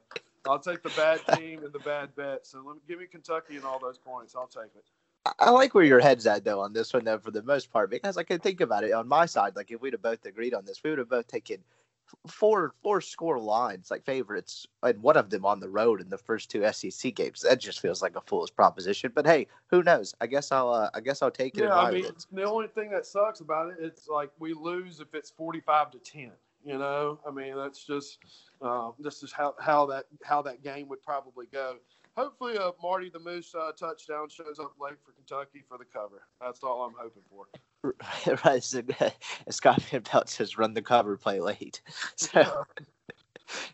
I'll 0.48 0.58
take 0.58 0.82
the 0.82 0.90
bad 0.90 1.20
team 1.36 1.62
and 1.64 1.72
the 1.72 1.80
bad 1.80 2.14
bet. 2.16 2.46
So 2.46 2.62
let 2.64 2.76
me 2.76 2.80
give 2.88 2.98
me 2.98 3.06
Kentucky 3.06 3.56
and 3.56 3.64
all 3.64 3.78
those 3.78 3.98
points. 3.98 4.34
I'll 4.34 4.46
take 4.46 4.74
it. 4.76 4.84
I 5.38 5.50
like 5.50 5.74
where 5.74 5.84
your 5.84 6.00
head's 6.00 6.26
at 6.26 6.44
though 6.44 6.60
on 6.60 6.72
this 6.72 6.94
one 6.94 7.04
though 7.04 7.18
for 7.18 7.30
the 7.30 7.42
most 7.42 7.70
part 7.70 7.90
because 7.90 8.16
I 8.16 8.22
can 8.22 8.38
think 8.38 8.62
about 8.62 8.84
it 8.84 8.92
on 8.92 9.06
my 9.06 9.26
side. 9.26 9.56
Like 9.56 9.70
if 9.70 9.80
we'd 9.80 9.92
have 9.92 10.00
both 10.00 10.24
agreed 10.24 10.54
on 10.54 10.64
this, 10.64 10.82
we 10.82 10.90
would 10.90 10.98
have 11.00 11.10
both 11.10 11.26
taken 11.26 11.58
four 12.26 12.74
four 12.82 13.00
score 13.00 13.38
lines 13.38 13.90
like 13.90 14.04
favorites 14.04 14.66
and 14.82 15.00
one 15.02 15.16
of 15.16 15.30
them 15.30 15.44
on 15.44 15.60
the 15.60 15.68
road 15.68 16.00
in 16.00 16.08
the 16.08 16.18
first 16.18 16.50
two 16.50 16.64
SEC 16.72 17.14
games. 17.14 17.40
That 17.40 17.60
just 17.60 17.80
feels 17.80 18.02
like 18.02 18.16
a 18.16 18.20
fool's 18.20 18.50
proposition. 18.50 19.12
But 19.14 19.26
hey, 19.26 19.46
who 19.68 19.82
knows? 19.82 20.14
I 20.20 20.26
guess 20.26 20.52
I'll 20.52 20.70
uh, 20.70 20.90
I 20.94 21.00
guess 21.00 21.22
I'll 21.22 21.30
take 21.30 21.56
it. 21.56 21.64
Yeah, 21.64 21.76
I 21.76 21.90
mean, 21.90 22.06
the 22.32 22.44
only 22.44 22.68
thing 22.68 22.90
that 22.90 23.06
sucks 23.06 23.40
about 23.40 23.70
it, 23.70 23.76
it's 23.80 24.08
like 24.08 24.30
we 24.38 24.54
lose 24.54 25.00
if 25.00 25.14
it's 25.14 25.30
forty 25.30 25.60
five 25.60 25.90
to 25.92 25.98
ten. 25.98 26.32
You 26.64 26.76
know, 26.76 27.20
I 27.26 27.30
mean, 27.30 27.56
that's 27.56 27.84
just 27.84 28.18
uh, 28.60 28.90
this 28.98 29.22
is 29.22 29.32
how 29.32 29.54
how 29.60 29.86
that 29.86 30.06
how 30.24 30.42
that 30.42 30.62
game 30.62 30.88
would 30.88 31.02
probably 31.02 31.46
go 31.52 31.76
hopefully 32.18 32.56
a 32.56 32.72
Marty 32.82 33.10
the 33.10 33.20
Moose 33.20 33.54
uh, 33.54 33.70
touchdown 33.78 34.28
shows 34.28 34.58
up 34.58 34.72
late 34.80 34.96
for 35.04 35.12
Kentucky 35.12 35.62
for 35.68 35.78
the 35.78 35.84
cover. 35.84 36.26
That's 36.40 36.64
all 36.64 36.82
I'm 36.82 36.94
hoping 36.98 37.22
for. 37.30 37.46
right, 38.44 38.62
Scott 39.50 39.82
Van 39.82 40.02
Pelt 40.02 40.28
says 40.28 40.58
run 40.58 40.74
the 40.74 40.82
cover, 40.82 41.16
play 41.16 41.40
late. 41.40 41.80
So. 42.16 42.66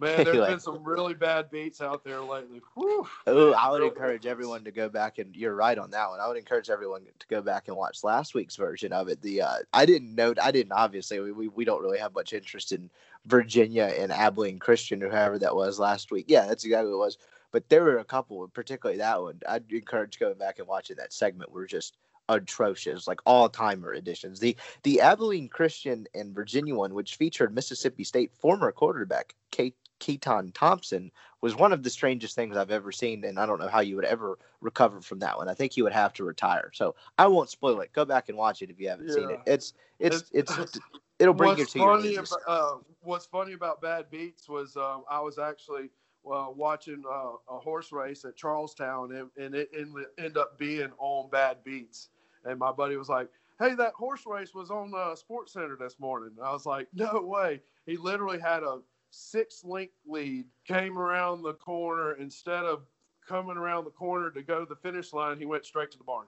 Man, 0.00 0.16
there's 0.18 0.28
anyway. 0.28 0.50
been 0.50 0.60
some 0.60 0.84
really 0.84 1.14
bad 1.14 1.50
beats 1.50 1.80
out 1.80 2.04
there 2.04 2.20
lately. 2.20 2.60
Oh, 2.76 3.08
I 3.26 3.70
would 3.72 3.82
encourage 3.82 4.24
everyone 4.24 4.62
to 4.62 4.70
go 4.70 4.88
back 4.88 5.18
and 5.18 5.34
you're 5.34 5.56
right 5.56 5.76
on 5.76 5.90
that 5.90 6.10
one. 6.10 6.20
I 6.20 6.28
would 6.28 6.36
encourage 6.36 6.70
everyone 6.70 7.02
to 7.18 7.26
go 7.26 7.42
back 7.42 7.66
and 7.66 7.76
watch 7.76 8.04
last 8.04 8.34
week's 8.34 8.54
version 8.54 8.92
of 8.92 9.08
it. 9.08 9.20
The 9.20 9.42
uh, 9.42 9.56
I 9.72 9.84
didn't 9.84 10.14
know 10.14 10.32
I 10.40 10.52
didn't 10.52 10.70
obviously 10.70 11.18
we, 11.18 11.32
we, 11.32 11.48
we 11.48 11.64
don't 11.64 11.82
really 11.82 11.98
have 11.98 12.14
much 12.14 12.32
interest 12.32 12.70
in 12.70 12.88
Virginia 13.26 13.92
and 13.98 14.12
Abilene 14.12 14.60
Christian 14.60 15.02
or 15.02 15.08
whoever 15.08 15.40
that 15.40 15.56
was 15.56 15.80
last 15.80 16.12
week. 16.12 16.26
Yeah, 16.28 16.46
that's 16.46 16.64
exactly 16.64 16.90
what 16.90 16.98
it 16.98 17.06
was. 17.06 17.18
But 17.50 17.68
there 17.68 17.82
were 17.82 17.98
a 17.98 18.04
couple, 18.04 18.46
particularly 18.48 18.98
that 18.98 19.20
one. 19.20 19.40
I'd 19.48 19.70
encourage 19.72 20.20
going 20.20 20.38
back 20.38 20.60
and 20.60 20.68
watching 20.68 20.96
that 20.98 21.12
segment. 21.12 21.50
We're 21.50 21.66
just 21.66 21.96
atrocious, 22.28 23.06
like 23.06 23.20
all 23.26 23.48
timer 23.48 23.94
editions. 23.94 24.40
The 24.40 24.56
the 24.82 25.00
Abilene 25.00 25.48
Christian 25.48 26.06
and 26.14 26.34
Virginia 26.34 26.74
one, 26.74 26.94
which 26.94 27.16
featured 27.16 27.54
Mississippi 27.54 28.04
State 28.04 28.32
former 28.34 28.72
quarterback 28.72 29.34
Kate 29.50 29.76
Keytaon 30.00 30.52
Thompson 30.52 31.10
was 31.40 31.54
one 31.54 31.72
of 31.72 31.82
the 31.82 31.90
strangest 31.90 32.34
things 32.34 32.56
I've 32.56 32.70
ever 32.70 32.92
seen, 32.92 33.24
and 33.24 33.38
I 33.38 33.46
don't 33.46 33.60
know 33.60 33.68
how 33.68 33.80
you 33.80 33.96
would 33.96 34.04
ever 34.04 34.38
recover 34.60 35.00
from 35.00 35.18
that 35.20 35.37
one. 35.37 35.48
I 35.48 35.54
think 35.54 35.76
you 35.76 35.84
would 35.84 35.92
have 35.92 36.12
to 36.14 36.24
retire. 36.24 36.70
So 36.74 36.94
I 37.18 37.26
won't 37.26 37.50
spoil 37.50 37.80
it. 37.80 37.92
Go 37.92 38.04
back 38.04 38.28
and 38.28 38.37
watch 38.37 38.62
it 38.62 38.70
if 38.70 38.80
you 38.80 38.88
haven't 38.88 39.08
yeah. 39.08 39.14
seen 39.14 39.30
it. 39.30 39.40
It's 39.46 39.74
it's 39.98 40.30
it's, 40.32 40.58
it's 40.58 40.78
it'll 41.18 41.34
bring 41.34 41.58
you 41.58 41.64
to 41.64 41.78
your 41.78 42.00
knees. 42.00 42.18
About, 42.18 42.40
uh, 42.46 42.76
what's 43.00 43.26
funny 43.26 43.52
about 43.52 43.80
Bad 43.80 44.10
Beats 44.10 44.48
was 44.48 44.76
uh, 44.76 44.98
I 45.08 45.20
was 45.20 45.38
actually 45.38 45.90
uh, 46.30 46.46
watching 46.54 47.02
uh, 47.08 47.32
a 47.48 47.58
horse 47.58 47.92
race 47.92 48.24
at 48.24 48.37
Charlestown, 48.37 49.12
and, 49.12 49.30
and 49.37 49.54
it 49.54 49.70
ended 50.18 50.37
up 50.37 50.58
being 50.58 50.90
on 50.98 51.28
Bad 51.30 51.62
Beats. 51.64 52.08
And 52.44 52.59
my 52.59 52.72
buddy 52.72 52.96
was 52.96 53.09
like, 53.09 53.28
"Hey, 53.59 53.74
that 53.74 53.94
horse 53.94 54.24
race 54.26 54.54
was 54.54 54.70
on 54.70 54.92
uh, 54.94 55.14
Sports 55.14 55.52
Center 55.52 55.76
this 55.76 55.98
morning." 55.98 56.33
And 56.37 56.46
I 56.46 56.52
was 56.52 56.66
like, 56.66 56.88
"No 56.92 57.20
way!" 57.22 57.61
He 57.87 57.96
literally 57.96 58.38
had 58.38 58.62
a 58.62 58.80
six-link 59.11 59.90
lead, 60.07 60.46
came 60.66 60.98
around 60.98 61.42
the 61.42 61.54
corner 61.54 62.14
instead 62.14 62.64
of 62.64 62.83
coming 63.26 63.57
around 63.57 63.85
the 63.85 63.90
corner 63.90 64.30
to 64.30 64.42
go 64.42 64.61
to 64.61 64.66
the 64.66 64.76
finish 64.76 65.12
line. 65.12 65.38
He 65.38 65.46
went 65.46 65.64
straight 65.64 65.90
to 65.92 65.98
the 65.98 66.04
barn 66.04 66.26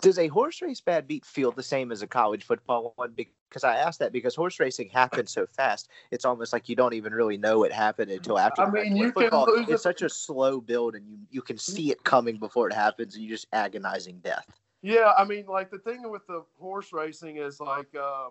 does 0.00 0.18
a 0.18 0.28
horse 0.28 0.60
race 0.62 0.80
bad 0.80 1.06
beat 1.06 1.24
feel 1.24 1.52
the 1.52 1.62
same 1.62 1.92
as 1.92 2.02
a 2.02 2.06
college 2.06 2.44
football 2.44 2.92
one? 2.96 3.14
Because 3.14 3.64
I 3.64 3.76
asked 3.76 3.98
that 4.00 4.12
because 4.12 4.34
horse 4.34 4.58
racing 4.58 4.88
happens 4.88 5.32
so 5.32 5.46
fast, 5.46 5.88
it's 6.10 6.24
almost 6.24 6.52
like 6.52 6.68
you 6.68 6.76
don't 6.76 6.94
even 6.94 7.12
really 7.12 7.36
know 7.36 7.64
it 7.64 7.72
happened 7.72 8.10
until 8.10 8.38
after. 8.38 8.62
I 8.62 8.70
mean, 8.70 8.96
you 8.96 9.12
football, 9.12 9.46
can 9.46 9.56
lose 9.56 9.68
it's 9.68 9.82
such 9.82 10.02
a 10.02 10.08
slow 10.08 10.60
build, 10.60 10.94
and 10.94 11.06
you 11.06 11.18
you 11.30 11.42
can 11.42 11.58
see 11.58 11.90
it 11.90 12.02
coming 12.04 12.38
before 12.38 12.68
it 12.68 12.74
happens, 12.74 13.14
and 13.14 13.24
you 13.24 13.30
just 13.30 13.46
agonizing 13.52 14.18
death. 14.18 14.46
Yeah, 14.82 15.12
I 15.16 15.24
mean, 15.24 15.46
like 15.46 15.70
the 15.70 15.78
thing 15.78 16.10
with 16.10 16.26
the 16.26 16.44
horse 16.58 16.92
racing 16.92 17.36
is 17.36 17.60
like. 17.60 17.94
Uh, 17.94 18.30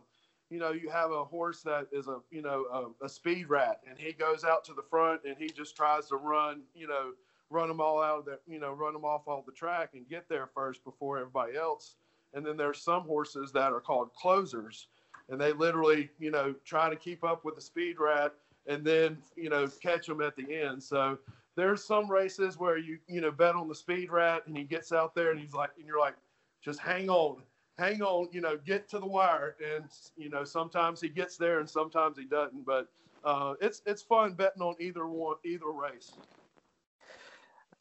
you 0.49 0.60
know, 0.60 0.71
you 0.71 0.89
have 0.89 1.12
a 1.12 1.23
horse 1.23 1.62
that 1.62 1.88
is 1.93 2.08
a, 2.08 2.17
you 2.30 2.41
know, 2.41 2.65
a, 3.01 3.06
a 3.06 3.08
speed 3.08 3.47
rat, 3.47 3.80
and 3.89 3.97
he 3.97 4.12
goes 4.12 4.43
out 4.43 4.65
to 4.65 4.73
the 4.73 4.82
front 4.82 5.21
and 5.23 5.38
he 5.38 5.47
just 5.47 5.77
tries 5.77 6.10
to 6.10 6.17
run, 6.17 6.63
you 6.75 6.88
know, 6.88 7.13
run 7.51 7.67
them 7.67 7.81
all 7.81 8.01
out 8.01 8.19
of 8.19 8.25
the, 8.25 8.39
you 8.47 8.59
know, 8.59 8.71
run 8.71 8.93
them 8.93 9.05
off 9.05 9.27
all 9.27 9.43
the 9.45 9.51
track 9.51 9.91
and 9.93 10.07
get 10.09 10.27
there 10.29 10.49
first 10.53 10.83
before 10.83 11.17
everybody 11.17 11.57
else. 11.57 11.95
And 12.33 12.45
then 12.45 12.55
there's 12.57 12.81
some 12.81 13.03
horses 13.03 13.51
that 13.51 13.73
are 13.73 13.81
called 13.81 14.13
closers, 14.13 14.87
and 15.29 15.39
they 15.39 15.51
literally, 15.51 16.09
you 16.17 16.31
know, 16.31 16.55
try 16.65 16.89
to 16.89 16.95
keep 16.95 17.23
up 17.23 17.43
with 17.43 17.55
the 17.55 17.61
speed 17.61 17.97
rat 17.99 18.33
and 18.67 18.85
then, 18.85 19.17
you 19.35 19.49
know, 19.49 19.67
catch 19.67 20.07
them 20.07 20.21
at 20.21 20.35
the 20.35 20.61
end. 20.61 20.81
So 20.81 21.17
there's 21.55 21.83
some 21.83 22.09
races 22.09 22.57
where 22.57 22.77
you, 22.77 22.99
you 23.07 23.19
know, 23.21 23.31
bet 23.31 23.55
on 23.55 23.67
the 23.67 23.75
speed 23.75 24.11
rat 24.11 24.43
and 24.47 24.55
he 24.55 24.63
gets 24.63 24.91
out 24.93 25.13
there 25.13 25.31
and 25.31 25.39
he's 25.39 25.53
like, 25.53 25.71
and 25.77 25.85
you're 25.85 25.99
like, 25.99 26.15
just 26.63 26.79
hang 26.79 27.09
on, 27.09 27.41
hang 27.77 28.01
on, 28.01 28.29
you 28.31 28.39
know, 28.39 28.57
get 28.57 28.87
to 28.89 28.99
the 28.99 29.05
wire. 29.05 29.55
And, 29.75 29.85
you 30.15 30.29
know, 30.29 30.43
sometimes 30.43 31.01
he 31.01 31.09
gets 31.09 31.37
there 31.37 31.59
and 31.59 31.69
sometimes 31.69 32.17
he 32.17 32.25
doesn't. 32.25 32.65
But 32.65 32.87
uh, 33.23 33.55
it's 33.59 33.81
it's 33.85 34.01
fun 34.01 34.33
betting 34.33 34.61
on 34.61 34.75
either 34.79 35.07
one, 35.07 35.35
either 35.43 35.71
race. 35.71 36.13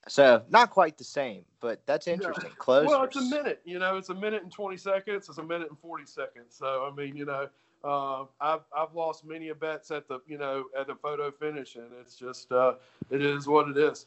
So 0.09 0.43
not 0.49 0.71
quite 0.71 0.97
the 0.97 1.05
same, 1.05 1.45
but 1.61 1.85
that's 1.87 2.09
interesting. 2.09 2.51
Close. 2.57 2.87
Well, 2.87 3.05
it's 3.05 3.17
a 3.17 3.23
minute. 3.23 3.61
You 3.65 3.79
know, 3.79 3.97
it's 3.97 4.09
a 4.09 4.15
minute 4.15 4.43
and 4.43 4.51
twenty 4.51 4.77
seconds. 4.77 5.29
It's 5.29 5.39
a 5.39 5.43
minute 5.43 5.69
and 5.69 5.79
forty 5.79 6.07
seconds. 6.07 6.57
So 6.57 6.89
I 6.91 6.95
mean, 6.95 7.17
you 7.17 7.27
know, 7.27 7.49
uh, 7.85 8.25
I've 8.41 8.63
I've 8.77 8.95
lost 8.95 9.25
many 9.25 9.49
a 9.51 9.55
bets 9.55 9.91
at 9.91 10.09
the 10.09 10.21
you 10.27 10.39
know 10.39 10.65
at 10.79 10.87
the 10.87 10.95
photo 10.95 11.31
finish, 11.31 11.77
and 11.77 11.87
it's 12.01 12.17
just 12.17 12.51
uh, 12.51 12.75
it 13.11 13.23
is 13.23 13.47
what 13.47 13.69
it 13.69 13.77
is. 13.77 14.07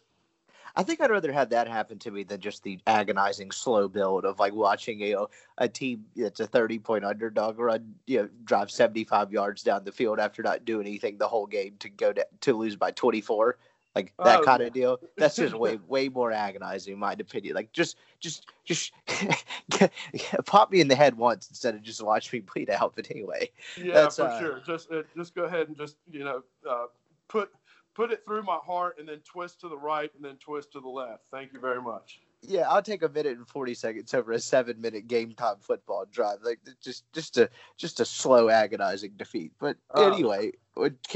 I 0.75 0.82
think 0.82 1.01
I'd 1.01 1.12
rather 1.12 1.32
have 1.32 1.49
that 1.51 1.67
happen 1.67 1.99
to 1.99 2.12
me 2.12 2.23
than 2.23 2.41
just 2.41 2.63
the 2.63 2.79
agonizing 2.88 3.51
slow 3.51 3.88
build 3.88 4.25
of 4.25 4.39
like 4.39 4.53
watching 4.53 5.01
a 5.03 5.27
a 5.60 5.67
team 5.67 6.06
that's 6.15 6.39
a 6.39 6.47
thirty 6.47 6.79
point 6.79 7.06
underdog 7.06 7.60
run, 7.60 7.93
you 8.08 8.23
know, 8.23 8.29
drive 8.45 8.71
seventy 8.71 9.03
five 9.03 9.32
yards 9.32 9.62
down 9.62 9.84
the 9.84 9.91
field 9.91 10.19
after 10.19 10.41
not 10.41 10.65
doing 10.65 10.88
anything 10.88 11.17
the 11.17 11.27
whole 11.27 11.45
game 11.45 11.75
to 11.79 11.89
go 11.89 12.12
to, 12.13 12.25
to 12.41 12.53
lose 12.53 12.75
by 12.75 12.89
twenty 12.89 13.21
four 13.21 13.58
like 13.95 14.13
that 14.23 14.39
oh, 14.39 14.43
kind 14.43 14.63
of 14.63 14.73
deal. 14.73 14.99
That's 15.17 15.36
just 15.36 15.53
way 15.56 15.77
way 15.88 16.10
more 16.10 16.32
agonizing, 16.32 16.93
in 16.93 16.99
my 16.99 17.13
opinion. 17.13 17.56
Like 17.56 17.71
just 17.71 17.97
just 18.19 18.47
just 18.65 18.91
pop 20.45 20.71
me 20.71 20.82
in 20.82 20.88
the 20.88 20.95
head 20.95 21.15
once 21.15 21.49
instead 21.49 21.75
of 21.75 21.84
just 21.84 22.01
watch 22.03 22.32
me 22.34 22.39
bleed 22.39 22.69
out. 22.69 22.93
But 22.95 23.10
anyway, 23.12 23.49
yeah, 23.77 23.93
that's, 23.93 24.17
for 24.17 24.23
uh, 24.23 24.39
sure. 24.39 24.62
Just 24.65 24.91
uh, 24.91 25.03
just 25.15 25.36
go 25.36 25.43
ahead 25.43 25.67
and 25.67 25.77
just 25.77 25.97
you 26.12 26.23
know 26.23 26.43
uh, 26.69 26.86
put 27.27 27.51
put 27.93 28.12
it 28.12 28.25
through 28.25 28.43
my 28.43 28.58
heart 28.58 28.97
and 28.99 29.08
then 29.08 29.19
twist 29.19 29.62
to 29.62 29.69
the 29.69 29.77
right 29.77 30.12
and 30.15 30.23
then 30.23 30.38
twist 30.38 30.71
to 30.73 30.79
the 30.79 30.89
left. 30.89 31.23
Thank 31.32 31.53
you 31.53 31.60
very 31.60 31.82
much 31.82 32.19
yeah, 32.45 32.69
I'll 32.69 32.82
take 32.82 33.03
a 33.03 33.10
minute 33.10 33.38
and 33.38 33.47
forty 33.47 33.73
seconds 33.73 34.13
over 34.13 34.32
a 34.32 34.39
seven 34.39 34.79
minute 34.82 35.08
game 35.08 35.32
time 35.34 35.56
football 35.62 36.06
drive. 36.12 36.39
Like 36.43 36.60
just 36.82 37.12
just 37.13 37.38
a 37.38 37.49
just 37.77 37.99
a 37.99 38.06
slow, 38.06 38.49
agonizing 38.49 39.13
defeat. 39.17 39.51
But 39.60 39.77
uh, 39.95 40.12
anyway, 40.12 40.51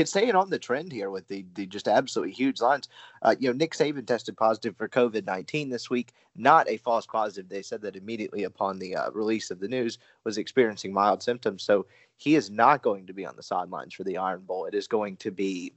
staying 0.05 0.35
on 0.35 0.49
the 0.49 0.59
trend 0.59 0.91
here 0.91 1.09
with 1.09 1.27
the 1.27 1.45
the 1.53 1.65
just 1.65 1.87
absolutely 1.87 2.33
huge 2.33 2.61
lines. 2.61 2.87
Uh, 3.21 3.35
you 3.39 3.49
know, 3.49 3.53
Nick 3.53 3.73
Saban 3.73 4.05
tested 4.05 4.37
positive 4.37 4.77
for 4.77 4.87
COVID 4.87 5.25
nineteen 5.25 5.69
this 5.69 5.89
week. 5.89 6.13
Not 6.35 6.69
a 6.69 6.77
false 6.77 7.05
positive. 7.05 7.49
They 7.49 7.61
said 7.61 7.81
that 7.81 7.95
immediately 7.95 8.43
upon 8.43 8.79
the 8.79 8.95
uh, 8.95 9.11
release 9.11 9.51
of 9.51 9.59
the 9.59 9.67
news 9.67 9.97
was 10.23 10.37
experiencing 10.37 10.93
mild 10.93 11.21
symptoms. 11.23 11.63
So 11.63 11.85
he 12.17 12.35
is 12.35 12.49
not 12.49 12.81
going 12.81 13.05
to 13.07 13.13
be 13.13 13.25
on 13.25 13.35
the 13.35 13.43
sidelines 13.43 13.93
for 13.93 14.03
the 14.03 14.17
Iron 14.17 14.41
Bowl. 14.41 14.65
It 14.65 14.73
is 14.73 14.87
going 14.87 15.17
to 15.17 15.31
be 15.31 15.73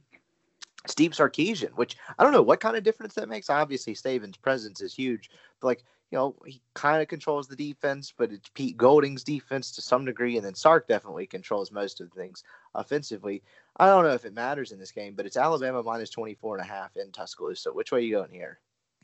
Steve 0.87 1.11
Sarkisian, 1.11 1.71
which 1.75 1.97
I 2.17 2.23
don't 2.23 2.33
know 2.33 2.41
what 2.41 2.59
kind 2.59 2.75
of 2.75 2.83
difference 2.83 3.13
that 3.15 3.29
makes. 3.29 3.49
Obviously, 3.49 3.93
Saban's 3.93 4.37
presence 4.37 4.81
is 4.81 4.93
huge, 4.93 5.29
but 5.59 5.67
like 5.67 5.83
you 6.11 6.17
know, 6.17 6.35
he 6.45 6.61
kind 6.73 7.01
of 7.01 7.07
controls 7.07 7.47
the 7.47 7.55
defense, 7.55 8.13
but 8.15 8.31
it's 8.31 8.49
Pete 8.53 8.75
Golding's 8.75 9.23
defense 9.23 9.71
to 9.71 9.81
some 9.81 10.03
degree, 10.03 10.35
and 10.35 10.45
then 10.45 10.55
Sark 10.55 10.87
definitely 10.87 11.25
controls 11.25 11.71
most 11.71 12.01
of 12.01 12.09
the 12.09 12.15
things 12.15 12.43
offensively. 12.75 13.41
I 13.77 13.85
don't 13.85 14.03
know 14.03 14.11
if 14.11 14.25
it 14.25 14.33
matters 14.33 14.73
in 14.73 14.79
this 14.79 14.91
game, 14.91 15.13
but 15.15 15.25
it's 15.25 15.37
Alabama 15.37 15.81
minus 15.81 16.09
24 16.09 16.57
and 16.57 16.65
a 16.65 16.69
half 16.69 16.97
in 16.97 17.11
Tuscaloosa. 17.11 17.71
Which 17.71 17.93
way 17.93 17.99
are 17.99 18.01
you 18.01 18.15
going 18.17 18.33
here? 18.33 18.59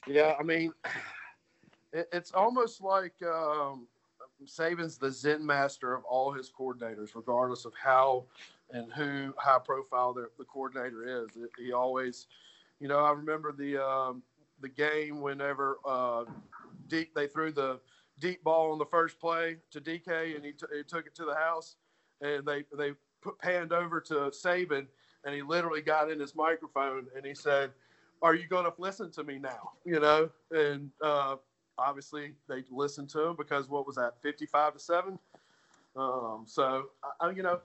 Yeah, 0.06 0.36
I 0.38 0.44
mean, 0.44 0.74
it's 1.94 2.34
almost 2.34 2.82
like 2.82 3.14
um, 3.24 3.88
Saban's 4.46 4.98
the 4.98 5.10
Zen 5.10 5.46
master 5.46 5.94
of 5.94 6.04
all 6.04 6.34
his 6.34 6.52
coordinators, 6.52 7.16
regardless 7.16 7.64
of 7.64 7.74
how 7.74 8.26
and 8.72 8.92
who 8.94 9.34
high 9.38 9.60
profile 9.60 10.14
the, 10.14 10.30
the 10.38 10.46
coordinator 10.46 11.24
is. 11.24 11.30
He 11.58 11.72
always, 11.72 12.28
you 12.80 12.88
know, 12.88 13.00
I 13.00 13.12
remember 13.12 13.52
the 13.52 13.78
um, 13.84 14.24
the 14.62 14.70
game 14.70 15.22
whenever 15.22 15.78
uh, 15.86 16.26
deep 16.88 17.14
they 17.16 17.28
threw 17.28 17.52
the 17.52 17.80
deep 18.20 18.44
ball 18.44 18.72
on 18.72 18.80
the 18.80 18.86
first 18.86 19.20
play 19.20 19.58
to 19.72 19.80
DK 19.80 20.36
and 20.36 20.44
he, 20.44 20.52
t- 20.52 20.66
he 20.76 20.84
took 20.84 21.06
it 21.06 21.16
to 21.16 21.26
the 21.26 21.36
house 21.36 21.76
and 22.22 22.46
they 22.46 22.64
they 22.78 22.94
put 23.22 23.38
panned 23.40 23.72
over 23.72 24.02
to 24.02 24.14
Saban 24.32 24.88
and 25.24 25.36
he 25.36 25.42
literally 25.42 25.82
got 25.82 26.10
in 26.12 26.20
his 26.20 26.36
microphone 26.36 27.08
and 27.16 27.26
he 27.26 27.36
said, 27.36 27.72
"Are 28.22 28.36
you 28.36 28.48
going 28.48 28.66
to 28.66 28.74
listen 28.78 29.12
to 29.12 29.24
me 29.24 29.38
now?" 29.40 29.72
You 29.86 30.00
know, 30.00 30.30
and 30.52 30.90
uh, 31.02 31.38
obviously 31.78 32.34
they 32.48 32.64
listened 32.72 33.10
to 33.10 33.22
him 33.24 33.36
because 33.36 33.70
what 33.70 33.86
was 33.86 33.96
that, 33.96 34.22
fifty-five 34.22 34.74
to 34.74 34.80
seven? 34.80 35.20
Um, 35.96 36.44
so 36.46 36.90
I, 37.20 37.32
you 37.32 37.44
know, 37.44 37.60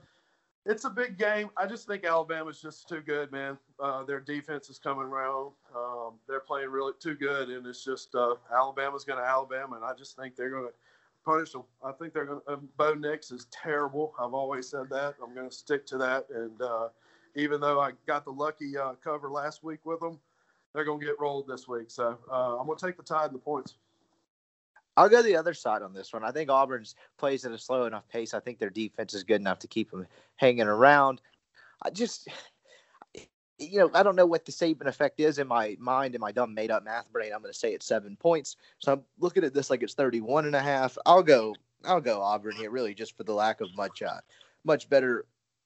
it's 0.65 0.85
a 0.85 0.89
big 0.89 1.17
game. 1.17 1.49
I 1.57 1.65
just 1.65 1.87
think 1.87 2.05
Alabama's 2.05 2.61
just 2.61 2.87
too 2.87 3.01
good, 3.01 3.31
man. 3.31 3.57
Uh, 3.79 4.03
their 4.03 4.19
defense 4.19 4.69
is 4.69 4.79
coming 4.79 5.03
around. 5.03 5.51
Um, 5.75 6.13
they're 6.27 6.39
playing 6.39 6.69
really 6.69 6.93
too 6.99 7.15
good, 7.15 7.49
and 7.49 7.65
it's 7.67 7.83
just 7.83 8.15
uh, 8.15 8.35
Alabama's 8.53 9.03
going 9.03 9.19
to 9.19 9.25
Alabama, 9.25 9.75
and 9.75 9.83
I 9.83 9.93
just 9.93 10.15
think 10.15 10.35
they're 10.35 10.49
going 10.49 10.67
to 10.67 10.73
punish 11.25 11.51
them. 11.51 11.63
I 11.83 11.91
think 11.91 12.13
they're 12.13 12.25
going 12.25 12.41
to. 12.47 12.53
Um, 12.53 12.69
Bo 12.77 12.93
Nix 12.93 13.31
is 13.31 13.47
terrible. 13.51 14.13
I've 14.19 14.33
always 14.33 14.69
said 14.69 14.89
that. 14.89 15.15
I'm 15.21 15.35
going 15.35 15.49
to 15.49 15.55
stick 15.55 15.85
to 15.87 15.97
that. 15.97 16.27
And 16.33 16.61
uh, 16.61 16.89
even 17.35 17.59
though 17.59 17.79
I 17.81 17.91
got 18.07 18.23
the 18.23 18.31
lucky 18.31 18.77
uh, 18.77 18.93
cover 19.03 19.29
last 19.29 19.63
week 19.63 19.79
with 19.85 19.99
them, 19.99 20.19
they're 20.73 20.85
going 20.85 20.99
to 20.99 21.05
get 21.05 21.19
rolled 21.19 21.47
this 21.47 21.67
week. 21.67 21.91
So 21.91 22.17
uh, 22.31 22.57
I'm 22.57 22.65
going 22.65 22.77
to 22.77 22.85
take 22.85 22.97
the 22.97 23.03
tide 23.03 23.27
and 23.27 23.35
the 23.35 23.39
points. 23.39 23.75
I'll 24.95 25.09
go 25.09 25.21
the 25.21 25.35
other 25.35 25.53
side 25.53 25.81
on 25.81 25.93
this 25.93 26.13
one. 26.13 26.23
I 26.23 26.31
think 26.31 26.49
Auburn's 26.49 26.95
plays 27.17 27.45
at 27.45 27.51
a 27.51 27.57
slow 27.57 27.85
enough 27.85 28.07
pace. 28.09 28.33
I 28.33 28.39
think 28.39 28.59
their 28.59 28.69
defense 28.69 29.13
is 29.13 29.23
good 29.23 29.41
enough 29.41 29.59
to 29.59 29.67
keep 29.67 29.91
them 29.91 30.05
hanging 30.35 30.67
around. 30.67 31.21
I 31.81 31.89
just, 31.89 32.27
you 33.57 33.79
know, 33.79 33.91
I 33.93 34.03
don't 34.03 34.15
know 34.15 34.25
what 34.25 34.45
the 34.45 34.51
Saban 34.51 34.87
effect 34.87 35.19
is 35.19 35.39
in 35.39 35.47
my 35.47 35.75
mind, 35.79 36.15
in 36.15 36.21
my 36.21 36.31
dumb 36.31 36.53
made 36.53 36.71
up 36.71 36.83
math 36.83 37.11
brain. 37.11 37.31
I'm 37.33 37.41
going 37.41 37.53
to 37.53 37.57
say 37.57 37.73
it's 37.73 37.85
seven 37.85 38.15
points. 38.15 38.57
So 38.79 38.93
I'm 38.93 39.03
looking 39.19 39.43
at 39.43 39.53
this 39.53 39.69
like 39.69 39.83
it's 39.83 39.93
31 39.93 40.45
and 40.45 40.55
a 40.55 40.61
half. 40.61 40.97
I'll 41.05 41.23
go, 41.23 41.55
I'll 41.85 42.01
go 42.01 42.21
Auburn 42.21 42.55
here, 42.55 42.69
really, 42.69 42.93
just 42.93 43.17
for 43.17 43.23
the 43.23 43.33
lack 43.33 43.61
of 43.61 43.69
much, 43.75 44.01
uh, 44.01 44.19
much 44.63 44.89
better, 44.89 45.25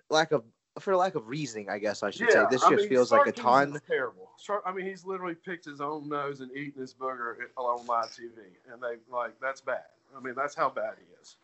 lack 0.10 0.32
of 0.32 0.44
for 0.80 0.96
lack 0.96 1.16
of 1.16 1.28
reasoning, 1.28 1.70
I 1.70 1.80
guess 1.80 2.04
I 2.04 2.10
should 2.10 2.28
yeah, 2.30 2.44
say. 2.44 2.46
This 2.52 2.64
I 2.64 2.70
just 2.72 2.82
mean, 2.82 2.90
feels 2.90 3.12
like 3.12 3.28
a 3.28 3.32
ton. 3.32 3.80
Terrible. 3.88 4.30
I 4.66 4.72
mean, 4.72 4.86
he's 4.86 5.06
literally 5.06 5.36
picked 5.36 5.66
his 5.66 5.82
own 5.82 6.08
nose 6.08 6.42
and 6.42 6.52
eaten 6.56 6.82
his 6.82 6.94
booger 6.94 7.36
on 7.58 7.86
live 7.86 8.06
TV, 8.06 8.32
and 8.72 8.82
they 8.82 8.96
like 9.12 9.40
that's 9.42 9.62
bad. 9.62 9.84
I 10.16 10.20
mean, 10.20 10.36
that's 10.36 10.56
how 10.56 10.70
bad 10.70 10.96
he 10.98 11.06
is. 11.22 11.38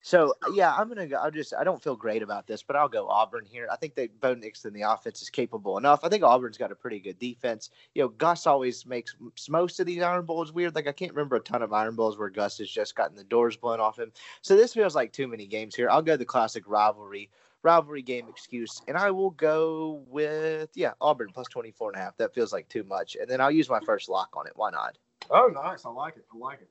So 0.00 0.32
yeah, 0.52 0.74
I'm 0.74 0.88
gonna 0.88 1.06
go. 1.06 1.20
I 1.20 1.30
just 1.30 1.52
I 1.54 1.64
don't 1.64 1.82
feel 1.82 1.96
great 1.96 2.22
about 2.22 2.46
this, 2.46 2.62
but 2.62 2.76
I'll 2.76 2.88
go 2.88 3.08
Auburn 3.08 3.44
here. 3.44 3.68
I 3.70 3.76
think 3.76 3.94
that 3.96 4.20
Bo 4.20 4.34
Nixon, 4.34 4.72
the 4.72 4.82
offense, 4.82 5.20
is 5.22 5.28
capable 5.28 5.76
enough. 5.76 6.00
I 6.04 6.08
think 6.08 6.22
Auburn's 6.22 6.56
got 6.56 6.70
a 6.70 6.76
pretty 6.76 7.00
good 7.00 7.18
defense. 7.18 7.70
You 7.94 8.02
know, 8.02 8.08
Gus 8.08 8.46
always 8.46 8.86
makes 8.86 9.16
most 9.50 9.80
of 9.80 9.86
these 9.86 10.02
Iron 10.02 10.24
Bowls 10.24 10.52
weird. 10.52 10.74
Like 10.74 10.86
I 10.86 10.92
can't 10.92 11.12
remember 11.12 11.36
a 11.36 11.40
ton 11.40 11.62
of 11.62 11.72
Iron 11.72 11.96
Bowls 11.96 12.16
where 12.16 12.30
Gus 12.30 12.58
has 12.58 12.70
just 12.70 12.94
gotten 12.94 13.16
the 13.16 13.24
doors 13.24 13.56
blown 13.56 13.80
off 13.80 13.98
him. 13.98 14.12
So 14.40 14.56
this 14.56 14.72
feels 14.72 14.94
like 14.94 15.12
too 15.12 15.26
many 15.26 15.46
games 15.46 15.74
here. 15.74 15.90
I'll 15.90 16.02
go 16.02 16.16
the 16.16 16.24
classic 16.24 16.64
rivalry 16.68 17.28
rivalry 17.62 18.02
game 18.02 18.26
excuse, 18.28 18.82
and 18.88 18.96
I 18.96 19.10
will 19.10 19.30
go 19.30 20.04
with 20.08 20.70
yeah 20.74 20.92
Auburn 21.00 21.30
plus 21.32 21.48
24 21.48 21.92
and 21.92 22.00
a 22.00 22.04
half. 22.04 22.16
That 22.16 22.34
feels 22.34 22.52
like 22.52 22.68
too 22.68 22.84
much, 22.84 23.16
and 23.20 23.28
then 23.28 23.40
I'll 23.40 23.50
use 23.50 23.68
my 23.68 23.80
first 23.80 24.08
lock 24.08 24.30
on 24.34 24.46
it. 24.46 24.52
Why 24.56 24.70
not? 24.70 24.98
Oh, 25.30 25.50
nice. 25.52 25.84
I 25.84 25.90
like 25.90 26.16
it. 26.16 26.24
I 26.32 26.38
like 26.38 26.60
it. 26.60 26.70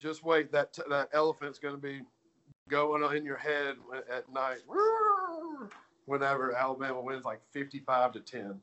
Just 0.00 0.24
wait. 0.24 0.50
That 0.52 0.76
that 0.88 1.08
elephant's 1.12 1.58
going 1.58 1.74
to 1.74 1.80
be 1.80 2.00
going 2.68 3.16
in 3.16 3.24
your 3.24 3.36
head 3.36 3.76
at 4.10 4.32
night. 4.32 4.58
Whenever 6.06 6.56
Alabama 6.56 7.00
wins 7.00 7.24
like 7.24 7.40
55 7.52 8.12
to 8.12 8.20
10. 8.20 8.60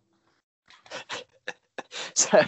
so 2.14 2.42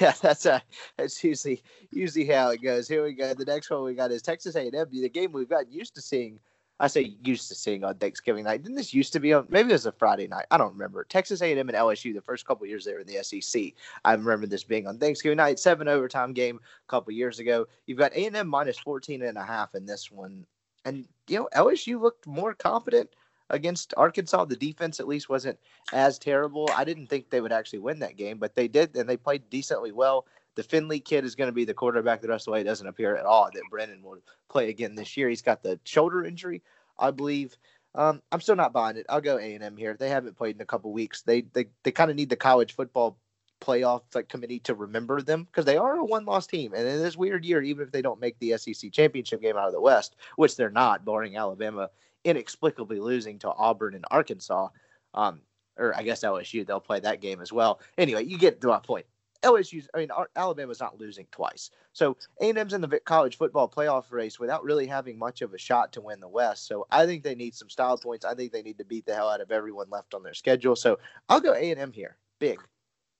yeah, 0.00 0.12
that's 0.20 0.46
a 0.46 0.60
that's 0.96 1.22
usually 1.22 1.62
usually 1.90 2.26
how 2.26 2.50
it 2.50 2.62
goes. 2.62 2.88
Here 2.88 3.04
we 3.04 3.12
go. 3.12 3.32
The 3.34 3.44
next 3.44 3.70
one 3.70 3.84
we 3.84 3.94
got 3.94 4.10
is 4.10 4.22
Texas 4.22 4.56
A&M, 4.56 4.72
the 4.90 5.08
game 5.08 5.32
we've 5.32 5.48
got 5.48 5.70
used 5.70 5.94
to 5.94 6.02
seeing 6.02 6.40
I 6.82 6.88
say 6.88 7.14
used 7.22 7.46
to 7.48 7.54
seeing 7.54 7.84
on 7.84 7.94
Thanksgiving 7.94 8.42
night. 8.42 8.64
Didn't 8.64 8.74
this 8.76 8.92
used 8.92 9.12
to 9.12 9.20
be 9.20 9.32
on? 9.32 9.46
Maybe 9.48 9.70
it 9.70 9.74
was 9.74 9.86
a 9.86 9.92
Friday 9.92 10.26
night. 10.26 10.46
I 10.50 10.58
don't 10.58 10.72
remember. 10.72 11.04
Texas 11.04 11.40
A&M 11.40 11.56
and 11.56 11.78
LSU 11.78 12.12
the 12.12 12.20
first 12.20 12.44
couple 12.44 12.66
years 12.66 12.84
they 12.84 12.92
were 12.92 12.98
in 12.98 13.06
the 13.06 13.22
SEC. 13.22 13.74
I 14.04 14.14
remember 14.14 14.48
this 14.48 14.64
being 14.64 14.88
on 14.88 14.98
Thanksgiving 14.98 15.36
night, 15.36 15.60
seven 15.60 15.86
overtime 15.86 16.32
game 16.32 16.58
a 16.58 16.90
couple 16.90 17.12
years 17.12 17.38
ago. 17.38 17.66
You've 17.86 17.98
got 18.00 18.12
A&M 18.14 18.48
minus 18.48 18.78
14 18.78 19.22
and 19.22 19.38
a 19.38 19.44
half 19.44 19.76
in 19.76 19.86
this 19.86 20.10
one, 20.10 20.44
and 20.84 21.06
you 21.28 21.38
know 21.38 21.48
LSU 21.54 22.00
looked 22.00 22.26
more 22.26 22.52
confident 22.52 23.10
against 23.50 23.94
Arkansas. 23.96 24.46
The 24.46 24.56
defense 24.56 24.98
at 24.98 25.06
least 25.06 25.28
wasn't 25.28 25.60
as 25.92 26.18
terrible. 26.18 26.68
I 26.74 26.82
didn't 26.82 27.06
think 27.06 27.30
they 27.30 27.40
would 27.40 27.52
actually 27.52 27.78
win 27.78 28.00
that 28.00 28.16
game, 28.16 28.38
but 28.38 28.56
they 28.56 28.66
did, 28.66 28.96
and 28.96 29.08
they 29.08 29.16
played 29.16 29.48
decently 29.50 29.92
well. 29.92 30.26
The 30.54 30.62
Finley 30.62 31.00
kid 31.00 31.24
is 31.24 31.34
going 31.34 31.48
to 31.48 31.52
be 31.52 31.64
the 31.64 31.74
quarterback 31.74 32.20
the 32.20 32.28
rest 32.28 32.42
of 32.42 32.46
the 32.46 32.50
way. 32.52 32.60
It 32.60 32.64
doesn't 32.64 32.86
appear 32.86 33.16
at 33.16 33.26
all 33.26 33.48
that 33.52 33.62
Brennan 33.70 34.02
will 34.02 34.18
play 34.48 34.68
again 34.68 34.94
this 34.94 35.16
year. 35.16 35.28
He's 35.28 35.42
got 35.42 35.62
the 35.62 35.80
shoulder 35.84 36.24
injury, 36.24 36.62
I 36.98 37.10
believe. 37.10 37.56
Um, 37.94 38.22
I'm 38.30 38.40
still 38.40 38.56
not 38.56 38.72
buying 38.72 38.96
it. 38.96 39.06
I'll 39.08 39.20
go 39.20 39.38
A 39.38 39.54
and 39.54 39.62
M 39.62 39.76
here. 39.76 39.96
They 39.98 40.08
haven't 40.08 40.36
played 40.36 40.56
in 40.56 40.62
a 40.62 40.66
couple 40.66 40.92
weeks. 40.92 41.22
They 41.22 41.42
they, 41.42 41.66
they 41.84 41.92
kind 41.92 42.10
of 42.10 42.16
need 42.16 42.30
the 42.30 42.36
college 42.36 42.74
football 42.74 43.18
playoff 43.62 44.02
like 44.14 44.28
committee 44.28 44.58
to 44.58 44.74
remember 44.74 45.22
them 45.22 45.44
because 45.44 45.64
they 45.64 45.76
are 45.76 45.96
a 45.96 46.04
one 46.04 46.24
loss 46.24 46.46
team. 46.46 46.72
And 46.74 46.86
in 46.86 47.02
this 47.02 47.16
weird 47.16 47.44
year, 47.44 47.62
even 47.62 47.86
if 47.86 47.92
they 47.92 48.02
don't 48.02 48.20
make 48.20 48.38
the 48.38 48.56
SEC 48.58 48.92
championship 48.92 49.40
game 49.40 49.56
out 49.56 49.68
of 49.68 49.72
the 49.72 49.80
West, 49.80 50.16
which 50.36 50.56
they're 50.56 50.70
not, 50.70 51.04
barring 51.04 51.36
Alabama 51.36 51.88
inexplicably 52.24 52.98
losing 52.98 53.38
to 53.40 53.52
Auburn 53.52 53.94
and 53.94 54.04
Arkansas, 54.10 54.68
um, 55.14 55.40
or 55.76 55.96
I 55.96 56.02
guess 56.02 56.24
LSU, 56.24 56.66
they'll 56.66 56.80
play 56.80 57.00
that 57.00 57.20
game 57.20 57.40
as 57.40 57.52
well. 57.52 57.80
Anyway, 57.96 58.24
you 58.24 58.38
get 58.38 58.60
to 58.60 58.68
my 58.68 58.80
point. 58.80 59.06
LSU's, 59.42 59.88
I 59.94 59.98
mean, 59.98 60.10
Alabama's 60.36 60.80
not 60.80 60.98
losing 60.98 61.26
twice. 61.30 61.70
So 61.92 62.16
A&M's 62.40 62.72
in 62.72 62.80
the 62.80 63.00
college 63.00 63.36
football 63.36 63.68
playoff 63.68 64.10
race 64.10 64.38
without 64.38 64.64
really 64.64 64.86
having 64.86 65.18
much 65.18 65.42
of 65.42 65.52
a 65.52 65.58
shot 65.58 65.92
to 65.92 66.00
win 66.00 66.20
the 66.20 66.28
West. 66.28 66.66
So 66.66 66.86
I 66.90 67.06
think 67.06 67.22
they 67.22 67.34
need 67.34 67.54
some 67.54 67.68
style 67.68 67.98
points. 67.98 68.24
I 68.24 68.34
think 68.34 68.52
they 68.52 68.62
need 68.62 68.78
to 68.78 68.84
beat 68.84 69.06
the 69.06 69.14
hell 69.14 69.28
out 69.28 69.40
of 69.40 69.50
everyone 69.50 69.90
left 69.90 70.14
on 70.14 70.22
their 70.22 70.34
schedule. 70.34 70.76
So 70.76 70.98
I'll 71.28 71.40
go 71.40 71.54
A&M 71.54 71.92
here, 71.92 72.16
big. 72.38 72.60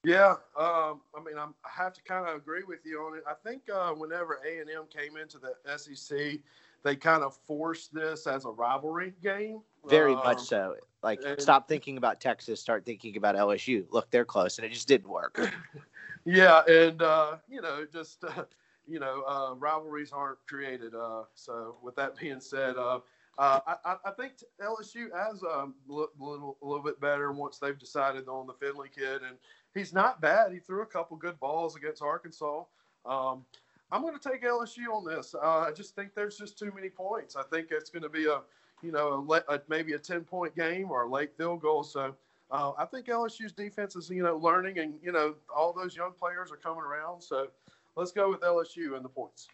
Yeah, 0.04 0.34
um, 0.58 1.00
I 1.14 1.22
mean, 1.24 1.38
I'm, 1.38 1.54
i 1.64 1.70
have 1.70 1.92
to 1.92 2.02
kind 2.02 2.28
of 2.28 2.34
agree 2.34 2.64
with 2.66 2.80
you 2.84 3.00
on 3.02 3.16
it. 3.16 3.24
I 3.28 3.34
think 3.34 3.62
uh, 3.72 3.92
whenever 3.92 4.40
A 4.44 4.58
and 4.60 4.68
M 4.68 4.84
came 4.92 5.16
into 5.16 5.38
the 5.38 5.54
SEC, 5.78 6.40
they 6.82 6.96
kind 6.96 7.22
of 7.22 7.36
forced 7.46 7.94
this 7.94 8.26
as 8.26 8.44
a 8.44 8.50
rivalry 8.50 9.12
game. 9.22 9.60
Very 9.88 10.14
um, 10.14 10.18
much 10.24 10.40
so. 10.40 10.74
Like, 11.04 11.20
and, 11.24 11.40
stop 11.40 11.68
thinking 11.68 11.98
about 11.98 12.20
Texas, 12.20 12.60
start 12.60 12.84
thinking 12.84 13.16
about 13.16 13.36
LSU. 13.36 13.84
Look, 13.90 14.10
they're 14.10 14.24
close, 14.24 14.58
and 14.58 14.66
it 14.66 14.72
just 14.72 14.88
didn't 14.88 15.08
work. 15.08 15.38
yeah, 16.24 16.62
and 16.66 17.02
uh, 17.02 17.36
you 17.48 17.60
know, 17.60 17.86
just 17.90 18.24
uh, 18.24 18.44
you 18.86 19.00
know, 19.00 19.22
uh, 19.26 19.54
rivalries 19.54 20.12
aren't 20.12 20.38
created. 20.46 20.94
Uh, 20.94 21.22
so, 21.34 21.76
with 21.82 21.96
that 21.96 22.18
being 22.18 22.40
said, 22.40 22.76
uh, 22.76 23.00
uh, 23.38 23.60
I, 23.66 23.96
I, 24.04 24.10
think 24.10 24.34
LSU 24.60 25.06
has 25.16 25.42
a 25.42 25.60
um, 25.60 25.74
little, 25.88 26.58
a 26.62 26.66
little 26.66 26.82
bit 26.82 27.00
better 27.00 27.32
once 27.32 27.58
they've 27.58 27.78
decided 27.78 28.28
on 28.28 28.46
the 28.46 28.52
Finley 28.52 28.88
kid, 28.94 29.22
and 29.22 29.36
he's 29.74 29.92
not 29.92 30.20
bad. 30.20 30.52
He 30.52 30.58
threw 30.58 30.82
a 30.82 30.86
couple 30.86 31.16
good 31.16 31.40
balls 31.40 31.74
against 31.74 32.02
Arkansas. 32.02 32.64
Um, 33.06 33.44
I'm 33.90 34.02
going 34.02 34.18
to 34.18 34.28
take 34.28 34.42
LSU 34.42 34.88
on 34.92 35.04
this. 35.04 35.34
I 35.34 35.70
just 35.74 35.94
think 35.94 36.14
there's 36.14 36.36
just 36.36 36.58
too 36.58 36.72
many 36.74 36.88
points. 36.88 37.36
I 37.36 37.42
think 37.42 37.68
it's 37.70 37.90
going 37.90 38.02
to 38.02 38.08
be 38.08 38.26
a, 38.26 38.40
you 38.82 38.92
know, 38.92 39.26
a, 39.30 39.54
a, 39.54 39.60
maybe 39.68 39.92
a 39.92 39.98
10 39.98 40.24
point 40.24 40.54
game 40.54 40.90
or 40.90 41.04
a 41.04 41.10
late 41.10 41.36
field 41.36 41.60
goal. 41.60 41.84
So 41.84 42.14
uh, 42.52 42.72
I 42.78 42.84
think 42.84 43.06
LSU's 43.06 43.52
defense 43.52 43.96
is, 43.96 44.10
you 44.10 44.22
know, 44.22 44.36
learning 44.36 44.78
and, 44.78 44.94
you 45.02 45.10
know, 45.10 45.34
all 45.54 45.72
those 45.72 45.96
young 45.96 46.12
players 46.12 46.52
are 46.52 46.56
coming 46.56 46.84
around. 46.84 47.22
So 47.22 47.48
let's 47.96 48.12
go 48.12 48.30
with 48.30 48.40
LSU 48.40 48.94
and 48.94 49.04
the 49.04 49.08
points. 49.08 49.48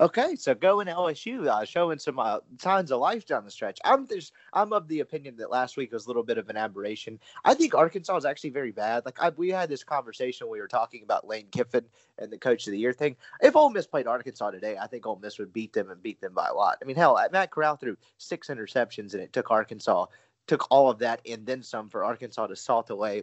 Okay, 0.00 0.36
so 0.36 0.54
going 0.54 0.86
LSU, 0.86 1.48
uh, 1.48 1.64
showing 1.64 1.98
some 1.98 2.20
uh, 2.20 2.38
signs 2.60 2.92
of 2.92 3.00
life 3.00 3.26
down 3.26 3.44
the 3.44 3.50
stretch. 3.50 3.80
I'm 3.84 4.06
just, 4.06 4.32
I'm 4.52 4.72
of 4.72 4.86
the 4.86 5.00
opinion 5.00 5.36
that 5.38 5.50
last 5.50 5.76
week 5.76 5.90
was 5.90 6.04
a 6.04 6.08
little 6.08 6.22
bit 6.22 6.38
of 6.38 6.48
an 6.50 6.56
aberration. 6.56 7.18
I 7.44 7.54
think 7.54 7.74
Arkansas 7.74 8.16
is 8.18 8.24
actually 8.24 8.50
very 8.50 8.70
bad. 8.70 9.04
Like 9.04 9.20
I, 9.20 9.30
we 9.30 9.48
had 9.48 9.68
this 9.68 9.82
conversation, 9.82 10.48
we 10.48 10.60
were 10.60 10.68
talking 10.68 11.02
about 11.02 11.26
Lane 11.26 11.48
Kiffin 11.50 11.84
and 12.16 12.30
the 12.30 12.38
Coach 12.38 12.68
of 12.68 12.70
the 12.70 12.78
Year 12.78 12.92
thing. 12.92 13.16
If 13.40 13.56
Ole 13.56 13.70
Miss 13.70 13.88
played 13.88 14.06
Arkansas 14.06 14.52
today, 14.52 14.76
I 14.80 14.86
think 14.86 15.04
Ole 15.04 15.18
Miss 15.20 15.36
would 15.40 15.52
beat 15.52 15.72
them 15.72 15.90
and 15.90 16.00
beat 16.00 16.20
them 16.20 16.32
by 16.32 16.46
a 16.46 16.54
lot. 16.54 16.78
I 16.80 16.84
mean, 16.84 16.94
hell, 16.94 17.18
Matt 17.32 17.50
Corral 17.50 17.74
threw 17.74 17.96
six 18.18 18.46
interceptions, 18.48 19.14
and 19.14 19.22
it 19.22 19.32
took 19.32 19.50
Arkansas 19.50 20.06
took 20.48 20.66
all 20.70 20.90
of 20.90 20.98
that 20.98 21.20
and 21.28 21.46
then 21.46 21.62
some 21.62 21.88
for 21.88 22.04
Arkansas 22.04 22.48
to 22.48 22.56
salt 22.56 22.90
away 22.90 23.22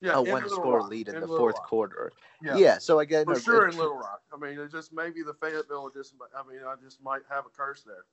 yeah, 0.00 0.16
a 0.16 0.22
one 0.22 0.48
score 0.48 0.78
Rock, 0.78 0.90
lead 0.90 1.08
in, 1.08 1.16
in 1.16 1.20
the 1.20 1.26
fourth 1.26 1.56
Rock. 1.56 1.68
quarter. 1.68 2.12
Yeah. 2.42 2.56
yeah. 2.56 2.78
So 2.78 3.00
again, 3.00 3.26
for 3.26 3.38
sure 3.38 3.68
in 3.68 3.76
Little 3.76 3.96
Rock. 3.96 4.22
I 4.32 4.38
mean, 4.38 4.58
it 4.58 4.70
just 4.70 4.92
maybe 4.92 5.22
the 5.22 5.34
Fayetteville 5.34 5.90
just. 5.90 6.14
I 6.34 6.48
mean, 6.48 6.60
I 6.66 6.74
just 6.82 7.02
might 7.02 7.22
have 7.28 7.44
a 7.44 7.50
curse 7.50 7.82
there. 7.82 8.04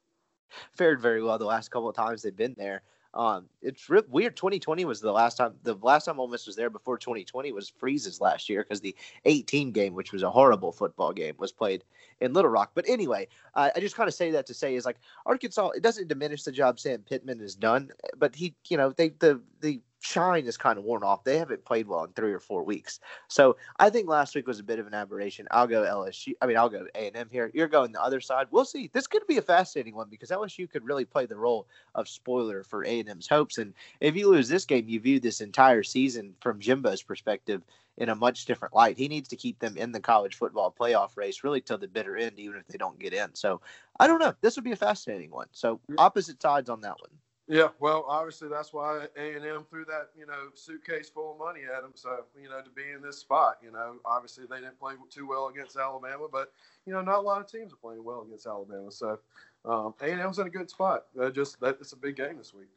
Fared 0.73 0.99
very 0.99 1.23
well 1.23 1.37
the 1.37 1.45
last 1.45 1.69
couple 1.69 1.89
of 1.89 1.95
times 1.95 2.21
they've 2.21 2.35
been 2.35 2.55
there. 2.57 2.83
Um, 3.17 3.49
it's 3.63 3.89
re- 3.89 4.03
weird. 4.07 4.37
2020 4.37 4.85
was 4.85 5.01
the 5.01 5.11
last 5.11 5.37
time. 5.37 5.55
The 5.63 5.73
last 5.81 6.05
time 6.05 6.19
Ole 6.19 6.27
Miss 6.27 6.45
was 6.45 6.55
there 6.55 6.69
before 6.69 6.99
2020 6.99 7.51
was 7.51 7.67
Freeze's 7.67 8.21
last 8.21 8.47
year 8.47 8.61
because 8.63 8.79
the 8.79 8.95
18 9.25 9.71
game, 9.71 9.95
which 9.95 10.13
was 10.13 10.21
a 10.21 10.29
horrible 10.29 10.71
football 10.71 11.11
game, 11.11 11.33
was 11.39 11.51
played 11.51 11.83
in 12.21 12.33
Little 12.33 12.51
Rock. 12.51 12.71
But 12.75 12.87
anyway, 12.87 13.27
uh, 13.55 13.71
I 13.75 13.79
just 13.79 13.95
kind 13.95 14.07
of 14.07 14.13
say 14.13 14.29
that 14.31 14.45
to 14.45 14.53
say 14.53 14.75
is 14.75 14.85
like 14.85 14.97
Arkansas. 15.25 15.69
It 15.69 15.81
doesn't 15.81 16.07
diminish 16.07 16.43
the 16.43 16.51
job 16.51 16.79
Sam 16.79 16.99
Pittman 17.09 17.39
has 17.39 17.55
done, 17.55 17.89
but 18.17 18.35
he, 18.35 18.53
you 18.69 18.77
know, 18.77 18.91
they 18.91 19.09
the 19.09 19.41
the 19.61 19.81
shine 19.99 20.45
is 20.45 20.57
kind 20.57 20.77
of 20.77 20.85
worn 20.85 21.03
off. 21.03 21.23
They 21.23 21.37
haven't 21.37 21.65
played 21.65 21.87
well 21.87 22.03
in 22.03 22.11
three 22.11 22.33
or 22.33 22.39
four 22.39 22.63
weeks. 22.63 22.99
So 23.27 23.57
I 23.79 23.89
think 23.89 24.07
last 24.07 24.35
week 24.35 24.47
was 24.47 24.59
a 24.59 24.63
bit 24.63 24.79
of 24.79 24.87
an 24.87 24.93
aberration. 24.93 25.47
I'll 25.51 25.67
go 25.67 25.83
LSU. 25.83 26.33
I 26.41 26.45
mean, 26.45 26.57
I'll 26.57 26.69
go 26.69 26.87
A 26.95 27.07
and 27.07 27.15
M 27.15 27.29
here. 27.31 27.51
You're 27.53 27.67
going 27.67 27.91
the 27.91 28.01
other 28.01 28.21
side. 28.21 28.47
We'll 28.51 28.65
see. 28.65 28.89
This 28.93 29.07
could 29.07 29.25
be 29.27 29.37
a 29.37 29.41
fascinating 29.41 29.95
one 29.95 30.07
because 30.09 30.29
LSU 30.29 30.69
could 30.69 30.85
really 30.85 31.05
play 31.05 31.25
the 31.25 31.35
role 31.35 31.67
of 31.95 32.07
spoiler 32.07 32.63
for 32.63 32.85
A 32.85 32.99
and 32.99 33.09
M's 33.09 33.27
hopes. 33.27 33.57
And 33.57 33.73
if 33.99 34.15
you 34.15 34.29
lose 34.29 34.47
this 34.47 34.65
game, 34.65 34.87
you 34.87 34.99
view 34.99 35.19
this 35.19 35.41
entire 35.41 35.83
season 35.83 36.35
from 36.41 36.59
Jimbo's 36.59 37.03
perspective 37.03 37.63
in 37.97 38.09
a 38.09 38.15
much 38.15 38.45
different 38.45 38.75
light. 38.75 38.97
He 38.97 39.07
needs 39.07 39.27
to 39.29 39.35
keep 39.35 39.57
them 39.59 39.75
in 39.75 39.91
the 39.91 39.99
college 39.99 40.35
football 40.35 40.73
playoff 40.79 41.17
race 41.17 41.43
really 41.43 41.61
till 41.61 41.79
the 41.79 41.87
bitter 41.87 42.15
end, 42.15 42.33
even 42.37 42.59
if 42.59 42.67
they 42.67 42.77
don't 42.77 42.99
get 42.99 43.13
in. 43.13 43.33
So 43.33 43.61
I 43.99 44.05
don't 44.05 44.19
know. 44.19 44.35
This 44.41 44.55
would 44.55 44.65
be 44.65 44.71
a 44.71 44.77
fascinating 44.77 45.31
one. 45.31 45.47
So 45.51 45.79
opposite 45.97 46.41
sides 46.41 46.69
on 46.69 46.81
that 46.81 46.99
one. 46.99 47.09
Yeah, 47.49 47.69
well, 47.79 48.03
obviously 48.09 48.49
that's 48.49 48.73
why 48.73 49.05
A 49.15 49.35
and 49.35 49.45
M 49.45 49.65
threw 49.69 49.85
that 49.85 50.09
you 50.17 50.25
know 50.25 50.49
suitcase 50.53 51.09
full 51.09 51.31
of 51.31 51.39
money 51.39 51.61
at 51.63 51.81
them. 51.81 51.93
So 51.95 52.25
you 52.41 52.49
know 52.49 52.61
to 52.61 52.69
be 52.69 52.91
in 52.93 53.01
this 53.01 53.17
spot, 53.19 53.57
you 53.63 53.71
know, 53.71 53.95
obviously 54.03 54.43
they 54.49 54.57
didn't 54.57 54.79
play 54.79 54.93
too 55.09 55.27
well 55.27 55.47
against 55.47 55.77
Alabama, 55.77 56.27
but 56.29 56.51
you 56.85 56.93
know 56.93 57.01
not 57.01 57.19
a 57.19 57.21
lot 57.21 57.39
of 57.39 57.49
teams 57.49 57.71
are 57.71 57.77
playing 57.77 58.03
well 58.03 58.23
against 58.27 58.47
Alabama. 58.47 58.91
So 58.91 59.19
um, 59.63 59.93
A 60.01 60.11
and 60.11 60.19
M's 60.19 60.39
in 60.39 60.47
a 60.47 60.49
good 60.49 60.69
spot. 60.69 61.05
Uh, 61.19 61.29
just 61.29 61.59
that 61.61 61.77
it's 61.79 61.93
a 61.93 61.97
big 61.97 62.17
game 62.17 62.37
this 62.37 62.53
week. 62.53 62.67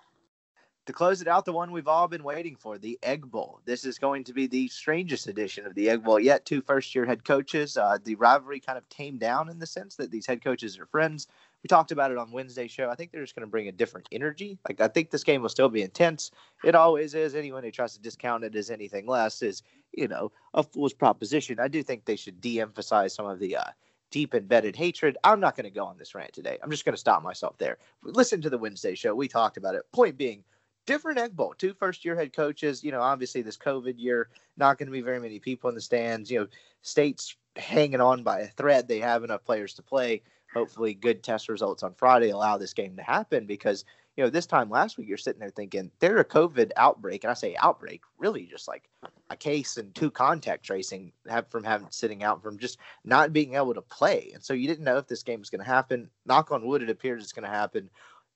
To 0.87 0.93
close 0.93 1.21
it 1.21 1.29
out, 1.29 1.45
the 1.45 1.53
one 1.53 1.73
we've 1.73 1.89
all 1.89 2.09
been 2.09 2.25
waiting 2.25 2.57
for, 2.57 2.79
the 2.79 2.99
Egg 3.03 3.31
Bowl. 3.31 3.61
This 3.65 3.85
is 3.85 3.99
going 3.99 4.25
to 4.25 4.33
be 4.33 4.47
the 4.47 4.67
strangest 4.69 5.27
edition 5.29 5.67
of 5.67 5.75
the 5.75 5.91
Egg 5.91 6.03
Bowl 6.03 6.19
yet. 6.19 6.47
Two 6.47 6.63
first 6.63 6.95
year 6.95 7.05
head 7.05 7.25
coaches. 7.25 7.77
Uh, 7.77 7.99
the 8.03 8.15
rivalry 8.15 8.61
kind 8.61 8.79
of 8.79 8.89
tamed 8.89 9.21
down 9.21 9.51
in 9.51 9.59
the 9.59 9.67
sense 9.67 9.97
that 9.97 10.11
these 10.11 10.27
head 10.27 10.43
coaches 10.43 10.79
are 10.79 10.87
friends 10.87 11.29
we 11.63 11.69
talked 11.69 11.93
about 11.93 12.11
it 12.11 12.19
on 12.19 12.33
Wednesday 12.33 12.69
show. 12.69 12.89
I 12.89 12.95
think 12.95 13.13
they're 13.13 13.23
just 13.23 13.35
going 13.35 13.47
to 13.47 13.51
bring 13.51 13.69
a 13.69 13.73
different 13.73 14.09
energy. 14.13 14.59
Like 14.69 14.81
I 14.81 14.89
think 14.89 15.11
this 15.11 15.25
game 15.25 15.43
will 15.43 15.49
still 15.49 15.69
be 15.69 15.83
intense. 15.83 16.31
It 16.65 16.75
always 16.75 17.15
is. 17.15 17.35
Anyone 17.35 17.65
who 17.65 17.71
tries 17.71 17.95
to 17.95 18.01
discount 18.01 18.45
it 18.45 18.55
as 18.55 18.71
anything 18.71 19.07
less 19.07 19.43
is, 19.43 19.63
you 19.93 20.09
know, 20.09 20.33
a 20.55 20.63
fool's 20.63 20.95
proposition. 20.95 21.61
I 21.61 21.69
do 21.69 21.83
think 21.83 22.05
they 22.05 22.17
should 22.17 22.41
de-emphasize 22.41 23.15
some 23.15 23.27
of 23.27 23.39
the 23.39 23.57
uh, 23.57 23.65
deep 24.11 24.35
embedded 24.35 24.75
hatred. 24.75 25.19
I'm 25.23 25.41
not 25.41 25.57
going 25.57 25.65
to 25.65 25.71
go 25.71 25.85
on 25.85 25.99
this 25.99 26.15
rant 26.15 26.33
today. 26.33 26.59
I'm 26.63 26.71
just 26.71 26.85
going 26.85 26.95
to 26.95 27.01
stop 27.01 27.23
myself 27.23 27.59
there. 27.59 27.79
Listen 28.03 28.41
to 28.43 28.51
the 28.51 28.59
Wednesday 28.59 28.95
show. 28.95 29.15
We 29.15 29.29
talked 29.29 29.57
about 29.57 29.75
it. 29.75 29.83
Point 29.93 30.17
being, 30.17 30.43
different 30.87 31.19
egg 31.19 31.37
bowl. 31.37 31.55
Two 31.57 31.75
first 31.75 32.05
year 32.05 32.17
head 32.17 32.33
coaches. 32.33 32.83
You 32.83 32.93
know, 32.93 33.01
obviously 33.01 33.43
this 33.43 33.57
COVID 33.57 33.95
year, 33.97 34.29
not 34.57 34.79
going 34.79 34.87
to 34.87 34.93
be 34.93 35.03
very 35.03 35.21
many 35.21 35.39
people 35.39 35.69
in 35.69 35.75
the 35.75 35.81
stands. 35.81 36.31
You 36.31 36.41
know, 36.41 36.47
states 36.83 37.37
hanging 37.57 38.01
on 38.01 38.23
by 38.23 38.41
a 38.41 38.49
thread. 38.49 38.89
They 38.89 38.99
have 38.99 39.25
enough 39.25 39.45
players 39.45 39.75
to 39.75 39.83
play 39.83 40.23
hopefully 40.55 40.95
good 40.95 41.23
test 41.23 41.49
results 41.49 41.83
on 41.83 41.95
Friday 41.95 42.31
allow 42.31 42.57
this 42.57 42.75
game 42.75 42.97
to 42.97 43.03
happen 43.03 43.47
because 43.47 43.85
you 44.17 44.25
know 44.25 44.31
this 44.31 44.47
time 44.47 44.69
last 44.69 44.99
week 44.99 45.09
you're 45.09 45.17
sitting 45.17 45.41
there 45.41 45.51
thinking 45.51 45.91
there 46.01 46.19
a 46.19 46.25
COVID 46.25 46.73
outbreak 46.77 47.25
and 47.25 47.31
I 47.31 47.35
say 47.35 47.57
outbreak 47.61 48.03
really 48.19 48.47
just 48.47 48.69
like 48.69 48.89
a 49.31 49.37
case 49.37 49.77
and 49.77 49.95
two 49.95 50.11
contact 50.11 50.65
tracing 50.65 51.13
have 51.29 51.49
from 51.49 51.65
having 51.65 51.87
sitting 51.91 52.23
out 52.23 52.43
from 52.43 52.59
just 52.59 52.79
not 53.05 53.33
being 53.33 53.55
able 53.55 53.75
to 53.75 53.83
play 53.83 54.31
and 54.35 54.43
so 54.43 54.53
you 54.53 54.67
didn't 54.67 54.85
know 54.85 54.99
if 54.99 55.07
this 55.07 55.23
game 55.23 55.41
was 55.41 55.51
going 55.51 55.65
to 55.65 55.71
happen. 55.71 56.11
Knock 56.27 56.51
on 56.53 56.67
wood, 56.67 56.83
it 56.83 56.91
appears 56.91 57.23
it's 57.23 57.33
going 57.33 57.49
to 57.49 57.55
happen. 57.55 57.89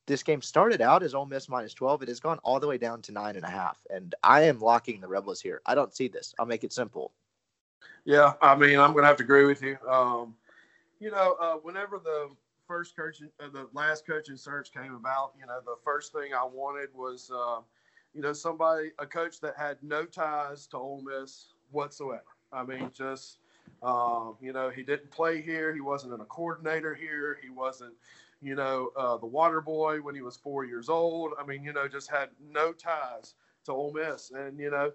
This 0.07 0.23
game 0.23 0.43
started 0.43 0.83
out 0.83 1.03
as 1.03 1.15
Ole 1.15 1.25
Miss 1.25 1.49
minus 1.49 1.73
12. 1.73 2.03
It 2.03 2.09
has 2.09 2.21
gone 2.21 2.39
all 2.43 2.61
the 2.61 2.67
way 2.67 2.77
down 2.77 3.01
to 3.03 3.13
nine 3.13 3.37
and 3.37 3.45
a 3.45 3.51
half. 3.51 3.81
And 3.89 4.15
I 4.23 4.43
am 4.43 4.59
locking 4.61 5.01
the 5.01 5.09
Rebels 5.09 5.41
here. 5.41 5.63
I 5.65 5.75
don't 5.75 5.95
see 5.95 6.09
this. 6.09 6.35
I'll 6.39 6.45
make 6.45 6.63
it 6.63 6.75
simple. 6.75 7.13
Yeah, 8.05 8.35
I 8.43 8.55
mean, 8.55 8.79
I'm 8.79 8.93
going 8.93 9.05
to 9.05 9.09
have 9.09 9.17
to 9.17 9.23
agree 9.23 9.47
with 9.47 9.63
you. 9.63 9.79
Um, 9.89 10.35
you 11.05 11.11
know, 11.11 11.37
uh, 11.39 11.57
whenever 11.57 11.99
the 11.99 12.31
first 12.67 12.97
coaching, 12.97 13.29
uh, 13.39 13.49
the 13.53 13.69
last 13.75 14.07
coaching 14.07 14.39
search 14.39 14.73
came 14.73 14.95
about, 14.95 15.33
you 15.39 15.47
know, 15.47 15.61
the 15.63 15.77
first 15.85 16.15
thing 16.15 16.33
I 16.33 16.43
wanted 16.43 16.89
was, 16.95 17.31
uh, 17.31 17.61
you 18.15 18.23
know, 18.23 18.33
somebody, 18.33 18.91
a 18.99 19.05
coach 19.05 19.39
that 19.41 19.55
had 19.55 19.77
no 19.83 20.07
ties 20.07 20.67
to 20.69 20.79
Ole 20.79 21.03
Miss 21.03 21.49
whatsoever. 21.73 22.25
I 22.55 22.65
mean, 22.65 22.91
just, 22.97 23.37
um, 23.83 24.37
you 24.41 24.55
know, 24.55 24.71
he 24.71 24.83
didn't 24.83 25.11
play 25.11 25.43
here. 25.43 25.75
He 25.75 25.83
wasn't 25.83 26.15
a 26.15 26.25
coordinator 26.25 26.95
here. 26.95 27.39
He 27.43 27.51
wasn't, 27.51 27.93
you 28.41 28.55
know, 28.55 28.91
uh, 28.97 29.19
the 29.19 29.27
water 29.27 29.61
boy 29.61 29.99
when 29.99 30.15
he 30.15 30.23
was 30.23 30.39
four 30.39 30.65
years 30.65 30.89
old. 30.89 31.33
I 31.39 31.45
mean, 31.45 31.63
you 31.65 31.75
know, 31.75 31.87
just 31.87 32.11
had 32.11 32.31
no 32.51 32.73
ties 32.73 33.35
to 33.67 33.73
Ole 33.73 33.93
Miss. 33.93 34.31
And, 34.31 34.59
you 34.59 34.71
know, 34.71 34.91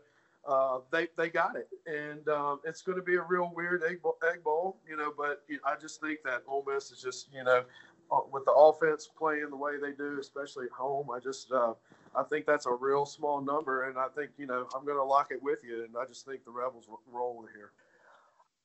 uh, 0.48 0.80
they 0.92 1.08
they 1.18 1.30
got 1.30 1.56
it, 1.56 1.70
and 1.86 2.28
um, 2.30 2.60
it's 2.64 2.82
going 2.82 2.98
to 2.98 3.04
be 3.04 3.16
a 3.16 3.22
real 3.22 3.52
weird 3.56 3.84
egg 3.84 4.02
bowl, 4.02 4.18
egg 4.32 4.44
bowl, 4.44 4.78
you 4.88 4.98
know. 4.98 5.12
But 5.16 5.44
I 5.66 5.76
just 5.80 6.02
think 6.02 6.20
that 6.24 6.44
Ole 6.48 6.66
Miss 6.68 6.92
is 6.92 7.02
just 7.02 7.28
you 7.34 7.44
know 7.44 7.64
uh, 8.12 8.22
with 8.32 8.46
the 8.46 8.52
offense 8.52 9.10
playing 9.18 9.50
the 9.50 9.58
way 9.58 9.74
they 9.82 9.92
do, 9.92 10.18
especially 10.20 10.66
at 10.66 10.72
home. 10.72 11.10
I 11.12 11.20
just 11.20 11.52
uh, 11.52 11.74
I 12.16 12.24
think 12.24 12.46
that's 12.46 12.66
a 12.66 12.74
real 12.74 13.06
small 13.06 13.42
number, 13.42 13.90
and 13.90 13.98
I 13.98 14.08
think 14.16 14.32
you 14.38 14.48
know 14.48 14.68
I'm 14.76 14.86
going 14.86 14.98
to 14.98 15.04
lock 15.04 15.28
it 15.32 15.42
with 15.42 15.60
you, 15.64 15.84
and 15.84 15.96
I 16.00 16.06
just 16.06 16.26
think 16.26 16.46
the 16.46 16.52
Rebels 16.52 16.88
roll 17.12 17.46
here. 17.56 17.72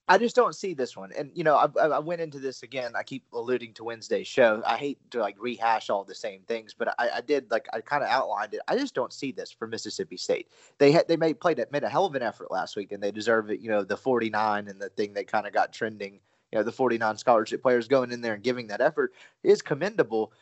I 0.06 0.18
just 0.18 0.36
don't 0.36 0.54
see 0.54 0.74
this 0.74 0.96
one. 0.96 1.12
And, 1.16 1.30
you 1.34 1.44
know, 1.44 1.56
I, 1.56 1.86
I 1.86 1.98
went 1.98 2.20
into 2.20 2.38
this 2.38 2.62
again. 2.62 2.92
I 2.94 3.02
keep 3.02 3.24
alluding 3.32 3.72
to 3.74 3.84
Wednesday's 3.84 4.26
show. 4.26 4.62
I 4.66 4.76
hate 4.76 4.98
to 5.12 5.20
like 5.20 5.36
rehash 5.38 5.88
all 5.88 6.04
the 6.04 6.14
same 6.14 6.42
things, 6.42 6.74
but 6.74 6.94
I, 6.98 7.08
I 7.16 7.20
did 7.22 7.50
like, 7.50 7.66
I 7.72 7.80
kind 7.80 8.02
of 8.02 8.10
outlined 8.10 8.52
it. 8.52 8.60
I 8.68 8.76
just 8.76 8.94
don't 8.94 9.14
see 9.14 9.32
this 9.32 9.50
for 9.50 9.66
Mississippi 9.66 10.18
State. 10.18 10.48
They 10.76 10.92
had, 10.92 11.08
they 11.08 11.16
made, 11.16 11.40
played, 11.40 11.64
made 11.72 11.84
a 11.84 11.88
hell 11.88 12.04
of 12.04 12.14
an 12.14 12.22
effort 12.22 12.50
last 12.50 12.76
week 12.76 12.92
and 12.92 13.02
they 13.02 13.12
deserve 13.12 13.50
it. 13.50 13.60
You 13.60 13.70
know, 13.70 13.82
the 13.82 13.96
49 13.96 14.68
and 14.68 14.80
the 14.80 14.90
thing 14.90 15.14
they 15.14 15.24
kind 15.24 15.46
of 15.46 15.54
got 15.54 15.72
trending, 15.72 16.20
you 16.52 16.58
know, 16.58 16.62
the 16.62 16.72
49 16.72 17.16
scholarship 17.16 17.62
players 17.62 17.88
going 17.88 18.12
in 18.12 18.20
there 18.20 18.34
and 18.34 18.42
giving 18.42 18.66
that 18.66 18.82
effort 18.82 19.14
is 19.42 19.62
commendable 19.62 20.32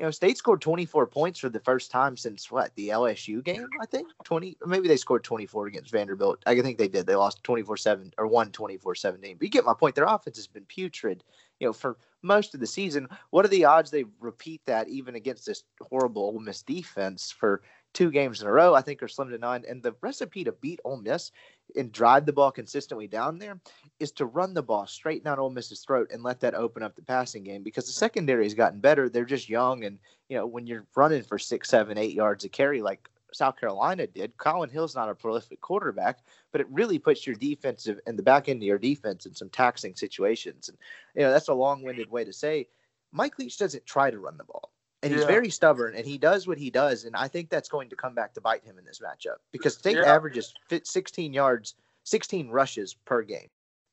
you 0.00 0.06
know, 0.06 0.10
State 0.10 0.38
scored 0.38 0.62
24 0.62 1.06
points 1.08 1.38
for 1.38 1.50
the 1.50 1.60
first 1.60 1.90
time 1.90 2.16
since 2.16 2.50
what 2.50 2.74
the 2.74 2.88
LSU 2.88 3.44
game, 3.44 3.66
I 3.82 3.84
think 3.84 4.08
20, 4.24 4.56
maybe 4.64 4.88
they 4.88 4.96
scored 4.96 5.22
24 5.24 5.66
against 5.66 5.92
Vanderbilt. 5.92 6.42
I 6.46 6.58
think 6.58 6.78
they 6.78 6.88
did. 6.88 7.06
They 7.06 7.14
lost 7.14 7.44
24 7.44 7.76
seven 7.76 8.10
or 8.16 8.26
won 8.26 8.50
24 8.50 8.94
17. 8.94 9.36
But 9.36 9.44
you 9.44 9.50
get 9.50 9.66
my 9.66 9.74
point. 9.74 9.94
Their 9.94 10.06
offense 10.06 10.38
has 10.38 10.46
been 10.46 10.64
putrid, 10.64 11.22
you 11.58 11.66
know, 11.66 11.74
for 11.74 11.98
most 12.22 12.54
of 12.54 12.60
the 12.60 12.66
season. 12.66 13.08
What 13.28 13.44
are 13.44 13.48
the 13.48 13.66
odds 13.66 13.90
they 13.90 14.06
repeat 14.20 14.62
that 14.64 14.88
even 14.88 15.16
against 15.16 15.44
this 15.44 15.64
horrible 15.82 16.22
Ole 16.22 16.40
Miss 16.40 16.62
defense 16.62 17.30
for 17.30 17.60
two 17.92 18.10
games 18.10 18.40
in 18.40 18.46
a 18.46 18.52
row? 18.52 18.74
I 18.74 18.80
think 18.80 19.02
are 19.02 19.08
slim 19.08 19.30
to 19.30 19.38
none. 19.38 19.64
And 19.68 19.82
the 19.82 19.94
recipe 20.00 20.44
to 20.44 20.52
beat 20.52 20.80
Ole 20.84 20.98
Miss 20.98 21.32
and 21.76 21.92
drive 21.92 22.26
the 22.26 22.32
ball 22.32 22.50
consistently 22.50 23.06
down 23.06 23.38
there 23.38 23.60
is 23.98 24.12
to 24.12 24.26
run 24.26 24.54
the 24.54 24.62
ball 24.62 24.86
straight 24.86 25.24
down 25.24 25.38
Ole 25.38 25.50
Miss's 25.50 25.84
throat 25.84 26.10
and 26.12 26.22
let 26.22 26.40
that 26.40 26.54
open 26.54 26.82
up 26.82 26.96
the 26.96 27.02
passing 27.02 27.44
game 27.44 27.62
because 27.62 27.86
the 27.86 27.92
secondary 27.92 28.44
has 28.44 28.54
gotten 28.54 28.80
better. 28.80 29.08
They're 29.08 29.24
just 29.24 29.48
young, 29.48 29.84
and 29.84 29.98
you 30.28 30.36
know 30.36 30.46
when 30.46 30.66
you're 30.66 30.86
running 30.96 31.22
for 31.22 31.38
six, 31.38 31.68
seven, 31.68 31.98
eight 31.98 32.14
yards 32.14 32.44
a 32.44 32.48
carry 32.48 32.82
like 32.82 33.08
South 33.32 33.58
Carolina 33.58 34.06
did, 34.06 34.36
Kylin 34.36 34.70
Hill's 34.70 34.96
not 34.96 35.08
a 35.08 35.14
prolific 35.14 35.60
quarterback, 35.60 36.18
but 36.52 36.60
it 36.60 36.66
really 36.70 36.98
puts 36.98 37.26
your 37.26 37.36
defensive 37.36 38.00
and 38.06 38.18
the 38.18 38.22
back 38.22 38.48
end 38.48 38.62
of 38.62 38.66
your 38.66 38.78
defense 38.78 39.26
in 39.26 39.34
some 39.34 39.50
taxing 39.50 39.94
situations. 39.94 40.68
And 40.68 40.78
you 41.14 41.22
know 41.22 41.30
that's 41.30 41.48
a 41.48 41.54
long-winded 41.54 42.10
way 42.10 42.24
to 42.24 42.32
say 42.32 42.68
Mike 43.12 43.38
Leach 43.38 43.58
doesn't 43.58 43.86
try 43.86 44.10
to 44.10 44.18
run 44.18 44.36
the 44.36 44.44
ball 44.44 44.72
and 45.02 45.12
he's 45.12 45.22
yeah. 45.22 45.26
very 45.26 45.50
stubborn 45.50 45.94
and 45.94 46.06
he 46.06 46.18
does 46.18 46.46
what 46.46 46.58
he 46.58 46.70
does 46.70 47.04
and 47.04 47.16
i 47.16 47.26
think 47.26 47.48
that's 47.48 47.68
going 47.68 47.88
to 47.88 47.96
come 47.96 48.14
back 48.14 48.34
to 48.34 48.40
bite 48.40 48.64
him 48.64 48.78
in 48.78 48.84
this 48.84 49.00
matchup 49.00 49.36
because 49.52 49.74
state 49.74 49.96
yeah. 49.96 50.14
averages 50.14 50.52
16 50.84 51.32
yards 51.32 51.74
16 52.04 52.48
rushes 52.50 52.94
per 52.94 53.22
game. 53.22 53.48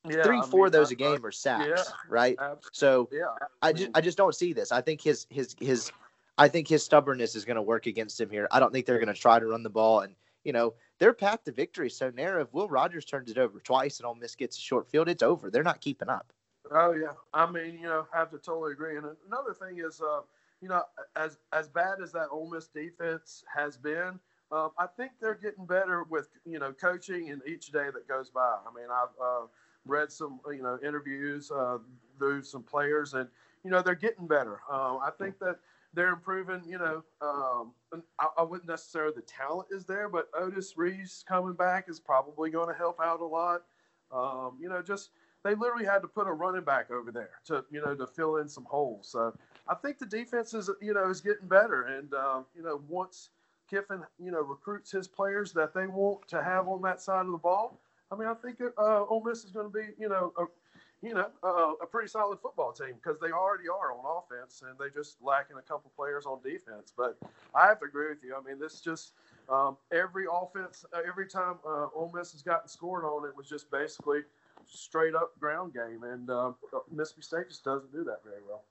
Yeah, 0.07 0.23
three 0.23 0.39
I 0.39 0.45
four 0.45 0.59
mean, 0.61 0.65
of 0.67 0.71
those 0.71 0.91
I, 0.91 0.93
a 0.93 0.95
game 0.95 1.25
are 1.25 1.31
sacks 1.31 1.91
right? 2.07 2.37
Absolutely. 2.39 2.69
so 2.71 3.09
yeah 3.11 3.47
I, 3.61 3.73
just 3.73 3.91
i 3.93 4.01
just 4.01 4.17
don't 4.17 4.33
see 4.33 4.53
this. 4.53 4.71
I 4.71 4.79
think 4.81 5.01
his 5.01 5.27
his 5.29 5.55
his 5.59 5.91
i 6.37 6.47
think 6.47 6.67
his 6.67 6.83
stubbornness 6.83 7.35
is 7.35 7.43
going 7.43 7.55
to 7.55 7.61
work 7.61 7.87
against 7.87 8.19
him 8.21 8.29
here. 8.29 8.47
I 8.51 8.59
don't 8.59 8.71
think 8.71 8.85
they're 8.85 8.99
going 8.99 9.13
to 9.13 9.19
try 9.19 9.39
to 9.39 9.47
run 9.47 9.63
the 9.63 9.69
ball 9.69 10.01
and 10.01 10.15
you 10.45 10.53
know 10.53 10.75
their 10.99 11.13
path 11.13 11.43
to 11.43 11.51
victory 11.51 11.87
is 11.87 11.97
so 11.97 12.09
narrow. 12.11 12.41
If 12.41 12.53
will 12.53 12.69
rogers 12.69 13.05
turns 13.05 13.29
it 13.29 13.37
over 13.37 13.59
twice 13.59 13.99
and 13.99 14.07
Ole 14.07 14.15
Miss 14.15 14.35
gets 14.35 14.57
a 14.57 14.61
short 14.61 14.89
field 14.89 15.09
it's 15.09 15.23
over. 15.23 15.51
They're 15.51 15.63
not 15.63 15.81
keeping 15.81 16.09
up. 16.09 16.31
Oh 16.71 16.93
yeah. 16.93 17.13
I 17.33 17.49
mean 17.51 17.77
you 17.79 17.87
know 17.87 18.07
i 18.13 18.17
have 18.17 18.31
to 18.31 18.37
totally 18.37 18.71
agree. 18.71 18.95
And 18.95 19.07
another 19.27 19.53
thing 19.53 19.79
is 19.85 19.99
uh 19.99 20.21
you 20.61 20.69
know, 20.69 20.83
as 21.15 21.37
as 21.53 21.67
bad 21.67 22.01
as 22.01 22.11
that 22.13 22.27
Ole 22.31 22.49
Miss 22.49 22.67
defense 22.67 23.43
has 23.53 23.77
been, 23.77 24.19
um, 24.51 24.71
I 24.77 24.87
think 24.87 25.11
they're 25.21 25.35
getting 25.35 25.65
better 25.65 26.03
with 26.09 26.29
you 26.45 26.59
know 26.59 26.73
coaching 26.73 27.29
and 27.29 27.41
each 27.47 27.71
day 27.71 27.87
that 27.93 28.07
goes 28.07 28.29
by. 28.29 28.57
I 28.65 28.73
mean, 28.75 28.87
I've 28.91 29.21
uh, 29.21 29.47
read 29.85 30.11
some 30.11 30.39
you 30.47 30.61
know 30.61 30.79
interviews 30.85 31.51
uh, 31.51 31.77
through 32.17 32.43
some 32.43 32.63
players, 32.63 33.13
and 33.13 33.27
you 33.63 33.71
know 33.71 33.81
they're 33.81 33.95
getting 33.95 34.27
better. 34.27 34.61
Uh, 34.71 34.97
I 34.97 35.11
think 35.17 35.39
that 35.39 35.57
they're 35.93 36.13
improving. 36.13 36.63
You 36.65 36.79
know, 36.79 37.03
um, 37.21 37.73
I, 38.19 38.27
I, 38.37 38.43
wouldn't 38.43 38.69
necessarily 38.69 39.13
the 39.15 39.21
talent 39.21 39.67
is 39.71 39.85
there, 39.85 40.09
but 40.09 40.29
Otis 40.33 40.77
Reese 40.77 41.23
coming 41.27 41.53
back 41.53 41.85
is 41.89 41.99
probably 41.99 42.49
going 42.49 42.69
to 42.69 42.77
help 42.77 42.99
out 43.01 43.19
a 43.19 43.25
lot. 43.25 43.63
Um, 44.11 44.57
you 44.61 44.69
know, 44.69 44.81
just 44.81 45.09
they 45.43 45.55
literally 45.55 45.85
had 45.85 46.01
to 46.01 46.07
put 46.07 46.27
a 46.27 46.31
running 46.31 46.63
back 46.63 46.91
over 46.91 47.11
there 47.11 47.41
to 47.45 47.65
you 47.71 47.81
know 47.81 47.95
to 47.95 48.07
fill 48.07 48.37
in 48.37 48.47
some 48.47 48.65
holes. 48.65 49.09
So 49.11 49.35
I 49.69 49.75
think 49.75 49.99
the 49.99 50.05
defense 50.05 50.53
is 50.53 50.69
you 50.81 50.93
know 50.93 51.09
is 51.09 51.21
getting 51.21 51.47
better, 51.47 51.83
and 51.83 52.13
uh, 52.13 52.41
you 52.55 52.63
know 52.63 52.81
once 52.87 53.29
Kiffin 53.69 54.01
you 54.19 54.31
know 54.31 54.41
recruits 54.41 54.91
his 54.91 55.07
players 55.07 55.51
that 55.53 55.73
they 55.73 55.87
want 55.87 56.27
to 56.29 56.43
have 56.43 56.67
on 56.67 56.81
that 56.83 57.01
side 57.01 57.25
of 57.25 57.31
the 57.31 57.37
ball, 57.37 57.79
I 58.11 58.15
mean 58.15 58.27
I 58.27 58.33
think 58.33 58.59
uh, 58.61 59.05
Ole 59.05 59.23
Miss 59.23 59.43
is 59.43 59.51
going 59.51 59.71
to 59.71 59.73
be 59.73 59.87
you 59.99 60.09
know 60.09 60.33
a, 60.37 60.45
you 61.05 61.13
know 61.13 61.29
uh, 61.43 61.73
a 61.81 61.85
pretty 61.85 62.07
solid 62.07 62.39
football 62.39 62.71
team 62.71 62.95
because 63.01 63.19
they 63.19 63.31
already 63.31 63.67
are 63.67 63.91
on 63.93 64.23
offense 64.23 64.63
and 64.67 64.77
they 64.79 64.93
just 64.93 65.17
lacking 65.21 65.57
a 65.57 65.61
couple 65.61 65.91
players 65.95 66.25
on 66.25 66.39
defense. 66.43 66.93
But 66.95 67.17
I 67.53 67.67
have 67.67 67.79
to 67.79 67.85
agree 67.85 68.09
with 68.09 68.23
you. 68.23 68.35
I 68.35 68.47
mean 68.47 68.59
this 68.59 68.81
just 68.81 69.13
um, 69.49 69.77
every 69.91 70.25
offense 70.31 70.85
every 71.07 71.27
time 71.27 71.55
uh, 71.65 71.87
Ole 71.95 72.11
Miss 72.13 72.31
has 72.31 72.41
gotten 72.41 72.67
scored 72.67 73.03
on 73.03 73.27
it 73.27 73.35
was 73.35 73.47
just 73.47 73.69
basically 73.71 74.21
straight 74.65 75.15
up 75.15 75.37
ground 75.39 75.73
game, 75.73 76.03
and 76.03 76.29
uh, 76.29 76.51
Mississippi 76.91 77.21
State 77.21 77.47
just 77.49 77.63
doesn't 77.63 77.91
do 77.91 78.03
that 78.03 78.23
very 78.23 78.41
well. 78.47 78.63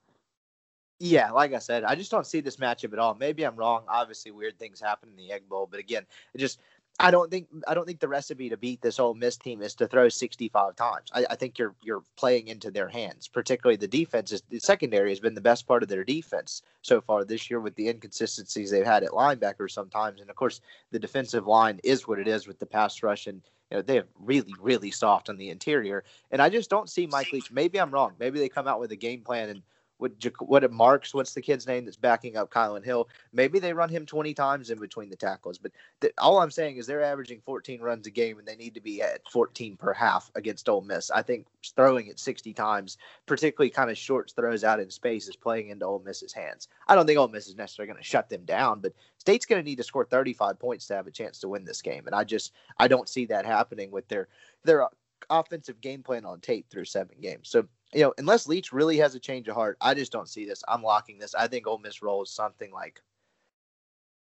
Yeah, 0.99 1.31
like 1.31 1.53
I 1.53 1.59
said, 1.59 1.83
I 1.83 1.93
just 1.93 2.09
don't 2.09 2.25
see 2.25 2.39
this 2.39 2.57
matchup 2.57 2.93
at 2.93 2.99
all. 2.99 3.13
Maybe 3.13 3.43
I'm 3.43 3.55
wrong. 3.55 3.83
Obviously, 3.87 4.31
weird 4.31 4.57
things 4.57 4.81
happen 4.81 5.09
in 5.09 5.15
the 5.15 5.31
Egg 5.31 5.47
Bowl, 5.47 5.67
but 5.69 5.79
again, 5.79 6.03
it 6.33 6.39
just 6.39 6.59
I 6.99 7.11
don't 7.11 7.29
think 7.29 7.47
I 7.67 7.75
don't 7.75 7.85
think 7.85 7.99
the 7.99 8.07
recipe 8.07 8.49
to 8.49 8.57
beat 8.57 8.81
this 8.81 8.99
Ole 8.99 9.13
Miss 9.13 9.37
team 9.37 9.61
is 9.61 9.75
to 9.75 9.87
throw 9.87 10.09
65 10.09 10.75
times. 10.75 11.11
I, 11.13 11.27
I 11.29 11.35
think 11.35 11.59
you're 11.59 11.75
you're 11.83 12.01
playing 12.15 12.47
into 12.47 12.71
their 12.71 12.87
hands. 12.87 13.27
Particularly 13.27 13.77
the 13.77 13.87
defense 13.87 14.31
is 14.31 14.41
the 14.49 14.59
secondary 14.59 15.09
has 15.09 15.19
been 15.19 15.35
the 15.35 15.41
best 15.41 15.67
part 15.67 15.83
of 15.83 15.89
their 15.89 16.03
defense 16.03 16.63
so 16.81 16.99
far 16.99 17.23
this 17.23 17.51
year 17.51 17.59
with 17.59 17.75
the 17.75 17.87
inconsistencies 17.87 18.71
they've 18.71 18.85
had 18.85 19.03
at 19.03 19.11
linebacker 19.11 19.69
sometimes, 19.69 20.21
and 20.21 20.29
of 20.31 20.35
course 20.35 20.61
the 20.91 20.97
defensive 20.97 21.45
line 21.45 21.79
is 21.83 22.07
what 22.07 22.17
it 22.17 22.27
is 22.27 22.47
with 22.47 22.57
the 22.57 22.65
pass 22.65 23.03
rush 23.03 23.27
and 23.27 23.43
you 23.69 23.77
know 23.77 23.83
they 23.83 23.95
have 23.95 24.07
really 24.19 24.55
really 24.59 24.89
soft 24.89 25.29
on 25.29 25.37
the 25.37 25.51
interior. 25.51 26.03
And 26.31 26.41
I 26.41 26.49
just 26.49 26.71
don't 26.71 26.89
see 26.89 27.05
Mike 27.05 27.31
Leach. 27.31 27.51
Maybe 27.51 27.79
I'm 27.79 27.91
wrong. 27.91 28.13
Maybe 28.19 28.39
they 28.39 28.49
come 28.49 28.67
out 28.67 28.79
with 28.79 28.91
a 28.91 28.95
game 28.95 29.21
plan 29.21 29.49
and 29.49 29.61
what 29.97 30.11
what 30.39 30.71
Marks, 30.71 31.13
what's 31.13 31.33
the 31.33 31.41
kid's 31.41 31.67
name 31.67 31.85
that's 31.85 31.97
backing 31.97 32.37
up 32.37 32.51
Kylin 32.51 32.83
Hill? 32.83 33.09
Maybe 33.33 33.59
they 33.59 33.73
run 33.73 33.89
him 33.89 34.05
20 34.05 34.33
times 34.33 34.69
in 34.69 34.79
between 34.79 35.09
the 35.09 35.15
tackles, 35.15 35.57
but 35.57 35.71
all 36.17 36.39
I'm 36.39 36.51
saying 36.51 36.77
is 36.77 36.85
they're 36.85 37.03
averaging 37.03 37.41
14 37.45 37.81
runs 37.81 38.07
a 38.07 38.11
game, 38.11 38.37
and 38.37 38.47
they 38.47 38.55
need 38.55 38.75
to 38.75 38.81
be 38.81 39.01
at 39.01 39.27
14 39.31 39.75
per 39.77 39.93
half 39.93 40.31
against 40.35 40.69
Ole 40.69 40.81
Miss. 40.81 41.09
I 41.09 41.21
think 41.21 41.47
throwing 41.75 42.07
it 42.07 42.19
60 42.19 42.53
times, 42.53 42.97
particularly 43.25 43.69
kind 43.69 43.89
of 43.89 43.97
short 43.97 44.31
throws 44.35 44.63
out 44.63 44.79
in 44.79 44.89
space, 44.89 45.27
is 45.27 45.35
playing 45.35 45.69
into 45.69 45.85
Ole 45.85 46.03
Miss's 46.05 46.33
hands. 46.33 46.67
I 46.87 46.95
don't 46.95 47.07
think 47.07 47.19
Ole 47.19 47.27
Miss 47.27 47.47
is 47.47 47.55
necessarily 47.55 47.91
going 47.91 48.03
to 48.03 48.07
shut 48.07 48.29
them 48.29 48.45
down, 48.45 48.81
but 48.81 48.93
State's 49.17 49.45
going 49.45 49.61
to 49.61 49.67
need 49.67 49.77
to 49.77 49.83
score 49.83 50.05
35 50.05 50.59
points 50.59 50.87
to 50.87 50.95
have 50.95 51.07
a 51.07 51.11
chance 51.11 51.39
to 51.39 51.49
win 51.49 51.65
this 51.65 51.81
game, 51.81 52.05
and 52.05 52.15
I 52.15 52.23
just 52.23 52.53
I 52.77 52.87
don't 52.87 53.09
see 53.09 53.25
that 53.25 53.45
happening 53.45 53.91
with 53.91 54.07
their 54.07 54.27
their 54.63 54.83
uh, 54.83 54.89
offensive 55.29 55.81
game 55.81 56.03
plan 56.03 56.25
on 56.25 56.39
tape 56.39 56.69
through 56.69 56.85
seven 56.85 57.17
games. 57.21 57.49
So 57.49 57.67
you 57.97 58.03
know, 58.03 58.13
unless 58.19 58.47
Leach 58.47 58.71
really 58.71 58.97
has 58.97 59.15
a 59.15 59.19
change 59.19 59.47
of 59.47 59.55
heart, 59.55 59.75
I 59.81 59.95
just 59.95 60.11
don't 60.11 60.29
see 60.29 60.45
this. 60.45 60.63
I'm 60.67 60.83
locking 60.83 61.17
this. 61.17 61.33
I 61.33 61.47
think 61.47 61.65
Ole 61.65 61.79
Miss 61.79 62.03
rolls 62.03 62.29
something 62.29 62.71
like. 62.71 63.01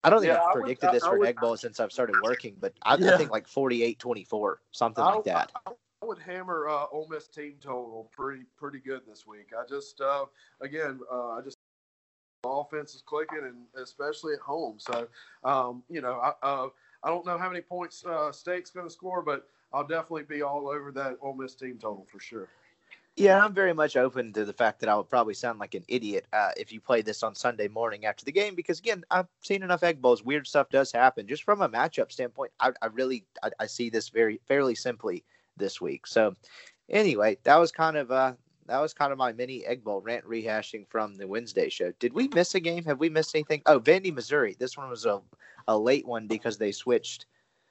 I 0.03 0.09
don't 0.09 0.21
think 0.21 0.33
yeah, 0.33 0.41
I've 0.41 0.55
predicted 0.55 0.89
would, 0.89 0.97
this 0.97 1.03
I, 1.03 1.11
for 1.11 1.27
I 1.27 1.29
Egg 1.29 1.37
Bowl 1.39 1.55
since 1.55 1.79
I've 1.79 1.93
started 1.93 2.17
working, 2.23 2.57
but 2.59 2.73
I, 2.83 2.97
yeah. 2.97 3.15
I 3.15 3.19
think 3.19 3.31
like 3.31 3.47
48-24, 3.47 4.55
something 4.71 5.05
like 5.05 5.25
that. 5.25 5.53
I, 5.67 5.73
would 6.03 6.19
hammer 6.19 6.67
uh, 6.67 6.87
Ole 6.91 7.09
Miss 7.11 7.27
team 7.27 7.57
total 7.61 8.09
pretty 8.11 8.45
pretty 8.57 8.79
good 8.79 9.03
this 9.07 9.27
week. 9.27 9.51
I 9.53 9.69
just 9.69 10.01
uh, 10.01 10.25
again, 10.63 11.01
uh, 11.13 11.33
I 11.33 11.41
just 11.43 11.59
offense 12.47 12.95
is 12.95 13.03
clicking, 13.03 13.41
and 13.43 13.83
especially 13.83 14.33
at 14.33 14.39
home. 14.39 14.77
So, 14.79 15.09
um, 15.45 15.83
you 15.91 16.01
know, 16.01 16.13
I 16.15 16.33
uh, 16.47 16.69
I 17.03 17.09
don't 17.09 17.27
know 17.27 17.37
how 17.37 17.49
many 17.49 17.61
points 17.61 18.07
uh, 18.07 18.33
State's 18.33 18.71
going 18.71 18.87
to 18.87 18.93
score, 18.93 19.21
but 19.21 19.49
I'll 19.75 19.87
definitely 19.87 20.23
be 20.23 20.41
all 20.41 20.69
over 20.69 20.91
that 20.93 21.19
Ole 21.21 21.35
Miss 21.35 21.55
team 21.55 21.77
total 21.79 22.07
for 22.11 22.21
sure. 22.21 22.49
Yeah, 23.19 23.45
I'm 23.45 23.53
very 23.53 23.75
much 23.75 23.97
open 23.97 24.33
to 24.35 24.45
the 24.45 24.53
fact 24.53 24.79
that 24.79 24.89
I 24.89 24.95
would 24.95 25.09
probably 25.11 25.35
sound 25.35 25.59
like 25.59 25.75
an 25.75 25.83
idiot 25.89 26.25
uh, 26.33 26.53
if 26.57 26.73
you 26.73 26.81
play 26.81 27.03
this 27.03 27.25
on 27.25 27.35
Sunday 27.35 27.67
morning 27.67 28.07
after 28.07 28.25
the 28.25 28.31
game, 28.31 28.55
because 28.55 28.79
again, 28.79 29.03
I've 29.11 29.27
seen 29.43 29.65
enough 29.65 29.83
egg 29.83 30.01
bowls. 30.01 30.23
Weird 30.23 30.47
stuff 30.47 30.69
does 30.69 30.93
happen. 30.93 31.27
Just 31.27 31.43
from 31.43 31.61
a 31.61 31.69
matchup 31.69 32.13
standpoint, 32.13 32.53
I, 32.61 32.71
I 32.81 32.87
really 32.87 33.25
I, 33.43 33.51
I, 33.59 33.67
see 33.67 33.91
this 33.91 34.09
very 34.09 34.41
fairly 34.47 34.77
simply 34.77 35.25
this 35.57 35.81
week. 35.81 36.07
So, 36.07 36.37
anyway, 36.89 37.39
that 37.43 37.57
was 37.57 37.73
kind 37.73 37.97
of 37.97 38.13
uh 38.13 38.35
that 38.67 38.79
was 38.79 38.95
kind 38.95 39.11
of 39.11 39.19
my 39.19 39.33
mini 39.33 39.67
egg 39.67 39.83
bowl 39.83 40.01
rant 40.01 40.25
rehashing 40.25 40.87
from 40.89 41.17
the 41.17 41.27
Wednesday 41.27 41.69
show. 41.69 41.91
Did 41.99 42.13
we 42.13 42.29
miss 42.29 42.55
a 42.55 42.61
game? 42.61 42.85
Have 42.85 43.01
we 43.01 43.09
missed 43.09 43.35
anything? 43.35 43.63
Oh, 43.67 43.81
Vandy, 43.81 44.15
Missouri. 44.15 44.55
This 44.61 44.77
one 44.77 44.89
was 44.89 45.07
a 45.07 45.21
a 45.67 45.77
late 45.77 46.07
one 46.07 46.29
because 46.29 46.57
they 46.57 46.71
switched 46.71 47.27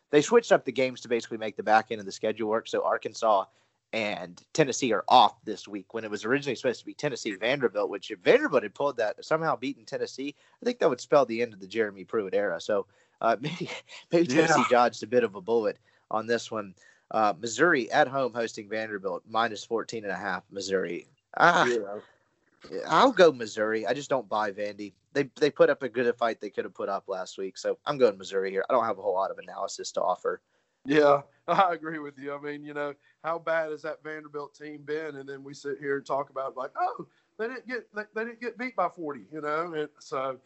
they 0.10 0.22
switched 0.22 0.52
up 0.52 0.66
the 0.66 0.74
games 0.74 1.00
to 1.02 1.08
basically 1.08 1.38
make 1.38 1.56
the 1.56 1.64
back 1.64 1.88
end 1.90 2.02
of 2.02 2.06
the 2.06 2.12
schedule 2.12 2.50
work. 2.50 2.68
So 2.68 2.84
Arkansas 2.84 3.46
and 3.93 4.41
Tennessee 4.54 4.91
are 4.91 5.06
off 5.08 5.43
this 5.45 5.67
week 5.67 5.93
when 5.93 6.04
it 6.04 6.12
was 6.12 6.26
originally 6.26 6.56
supposed 6.56 6.80
to 6.80 6.86
be 6.86 6.93
Tennessee 6.93 7.36
Vanderbilt, 7.36 7.89
which 7.89 8.12
if 8.12 8.19
Vanderbilt 8.19 8.63
had 8.63 8.73
pulled 8.73 8.97
that 8.97 9.23
somehow 9.23 9.56
beaten 9.56 9.86
Tennessee, 9.86 10.36
I 10.62 10.65
think 10.65 10.80
that 10.80 10.89
would 10.89 11.02
spell 11.02 11.26
the 11.26 11.41
end 11.41 11.54
of 11.54 11.60
the 11.60 11.67
Jeremy 11.67 12.04
Pruitt 12.04 12.34
era. 12.34 12.60
So 12.60 12.86
uh, 13.21 13.38
maybe 13.41 13.70
maybe 14.12 14.28
Tennessee 14.28 14.59
yeah. 14.59 14.66
dodged 14.70 15.03
a 15.03 15.07
bit 15.07 15.24
of 15.24 15.36
a 15.36 15.41
bullet 15.41 15.78
on 16.12 16.28
this 16.28 16.51
one. 16.51 16.76
Uh, 17.12 17.34
Missouri 17.39 17.89
at 17.91 18.07
home 18.09 18.34
hosting 18.34 18.68
Vanderbilt 18.68 19.24
minus 19.30 19.64
14 19.64 20.03
and 20.03 20.12
a 20.12 20.18
half 20.18 20.43
Missouri. 20.51 21.07
Ah, 21.38 21.66
yeah. 21.66 22.80
I'll 22.88 23.14
go 23.14 23.32
Missouri. 23.32 23.88
I 23.88 23.93
just 23.93 24.09
don't 24.09 24.28
buy 24.28 24.51
Vandy. 24.51 24.91
They 25.14 25.30
they 25.39 25.49
put 25.49 25.70
up 25.70 25.84
a 25.84 25.89
good 25.89 26.14
fight 26.18 26.41
they 26.41 26.49
could 26.49 26.66
have 26.66 26.74
put 26.74 26.89
up 26.89 27.05
last 27.07 27.38
week, 27.38 27.57
so 27.57 27.78
I'm 27.86 27.97
going 27.97 28.18
Missouri 28.18 28.51
here. 28.51 28.66
I 28.70 28.74
don't 28.74 28.84
have 28.84 28.99
a 28.99 29.01
whole 29.01 29.14
lot 29.14 29.32
of 29.32 29.38
analysis 29.38 29.91
to 29.93 30.01
offer 30.01 30.41
Yeah, 30.88 31.22
I 31.48 31.74
agree 31.74 32.00
with 32.00 32.18
you. 32.18 32.34
I 32.34 32.40
mean, 32.40 32.64
you 32.64 32.74
know, 32.74 32.94
how 33.24 33.38
bad 33.38 33.72
has 33.72 33.82
that 33.82 34.02
Vanderbilt 34.04 34.56
team 34.56 34.82
been? 34.86 35.18
And 35.18 35.28
then 35.28 35.44
we 35.44 35.54
sit 35.54 35.78
here 35.80 35.98
and 35.98 36.06
talk 36.06 36.30
about 36.30 36.56
like, 36.56 36.72
oh, 36.80 37.06
they 37.38 37.48
didn't 37.48 37.68
get 37.68 37.94
they, 37.94 38.04
they 38.16 38.24
didn't 38.24 38.42
get 38.42 38.58
beat 38.58 38.76
by 38.76 38.88
40, 38.88 39.26
you 39.32 39.42
know. 39.42 39.74
And 39.74 39.90
so, 40.00 40.38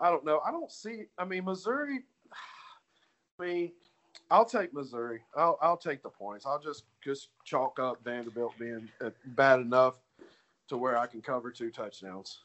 I 0.00 0.10
don't 0.10 0.24
know. 0.24 0.40
I 0.44 0.50
don't 0.50 0.72
see. 0.72 1.04
I 1.18 1.24
mean, 1.24 1.44
Missouri. 1.44 2.00
I 3.40 3.44
mean, 3.44 3.72
I'll 4.30 4.46
take 4.46 4.72
Missouri. 4.72 5.20
I'll 5.36 5.58
I'll 5.60 5.76
take 5.76 6.02
the 6.02 6.08
points. 6.08 6.46
I'll 6.46 6.60
just 6.60 6.84
just 7.04 7.28
chalk 7.44 7.78
up 7.78 8.02
Vanderbilt 8.02 8.54
being 8.58 8.88
uh, 9.04 9.10
bad 9.26 9.60
enough 9.60 9.96
to 10.68 10.78
where 10.78 10.96
I 10.96 11.06
can 11.06 11.20
cover 11.20 11.50
two 11.50 11.70
touchdowns. 11.70 12.40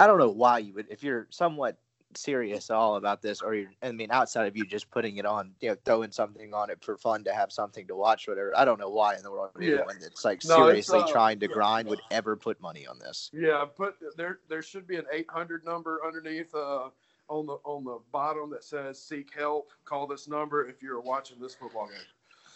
I 0.00 0.06
don't 0.06 0.18
know 0.18 0.30
why 0.30 0.58
you 0.58 0.74
would, 0.74 0.86
if 0.90 1.02
you're 1.02 1.26
somewhat 1.30 1.76
serious 2.14 2.70
all 2.70 2.96
about 2.96 3.22
this, 3.22 3.42
or 3.42 3.54
you're, 3.54 3.70
I 3.82 3.92
mean, 3.92 4.10
outside 4.10 4.46
of 4.46 4.56
you 4.56 4.64
just 4.64 4.90
putting 4.90 5.16
it 5.16 5.26
on, 5.26 5.52
you 5.60 5.70
know, 5.70 5.76
throwing 5.84 6.10
something 6.10 6.54
on 6.54 6.70
it 6.70 6.82
for 6.82 6.96
fun 6.96 7.24
to 7.24 7.32
have 7.32 7.52
something 7.52 7.86
to 7.86 7.96
watch, 7.96 8.28
whatever. 8.28 8.52
I 8.56 8.64
don't 8.64 8.80
know 8.80 8.90
why 8.90 9.16
in 9.16 9.22
the 9.22 9.30
world 9.30 9.50
Yeah. 9.58 9.84
that's 10.00 10.24
like 10.24 10.44
No, 10.44 10.56
seriously 10.56 11.00
uh, 11.00 11.06
trying 11.06 11.40
to 11.40 11.48
grind 11.48 11.88
would 11.88 12.00
ever 12.10 12.36
put 12.36 12.60
money 12.60 12.86
on 12.86 12.98
this. 12.98 13.30
Yeah, 13.32 13.64
put 13.64 13.96
there. 14.16 14.40
There 14.48 14.62
should 14.62 14.86
be 14.86 14.96
an 14.96 15.06
800 15.12 15.64
number 15.64 16.00
underneath 16.04 16.54
uh, 16.54 16.90
on 17.28 17.46
the 17.46 17.58
on 17.64 17.84
the 17.84 17.98
bottom 18.10 18.50
that 18.50 18.64
says 18.64 19.00
"Seek 19.02 19.34
help." 19.34 19.70
Call 19.84 20.06
this 20.06 20.28
number 20.28 20.66
if 20.68 20.82
you're 20.82 21.00
watching 21.00 21.38
this 21.40 21.54
football 21.54 21.86
game. 21.88 21.96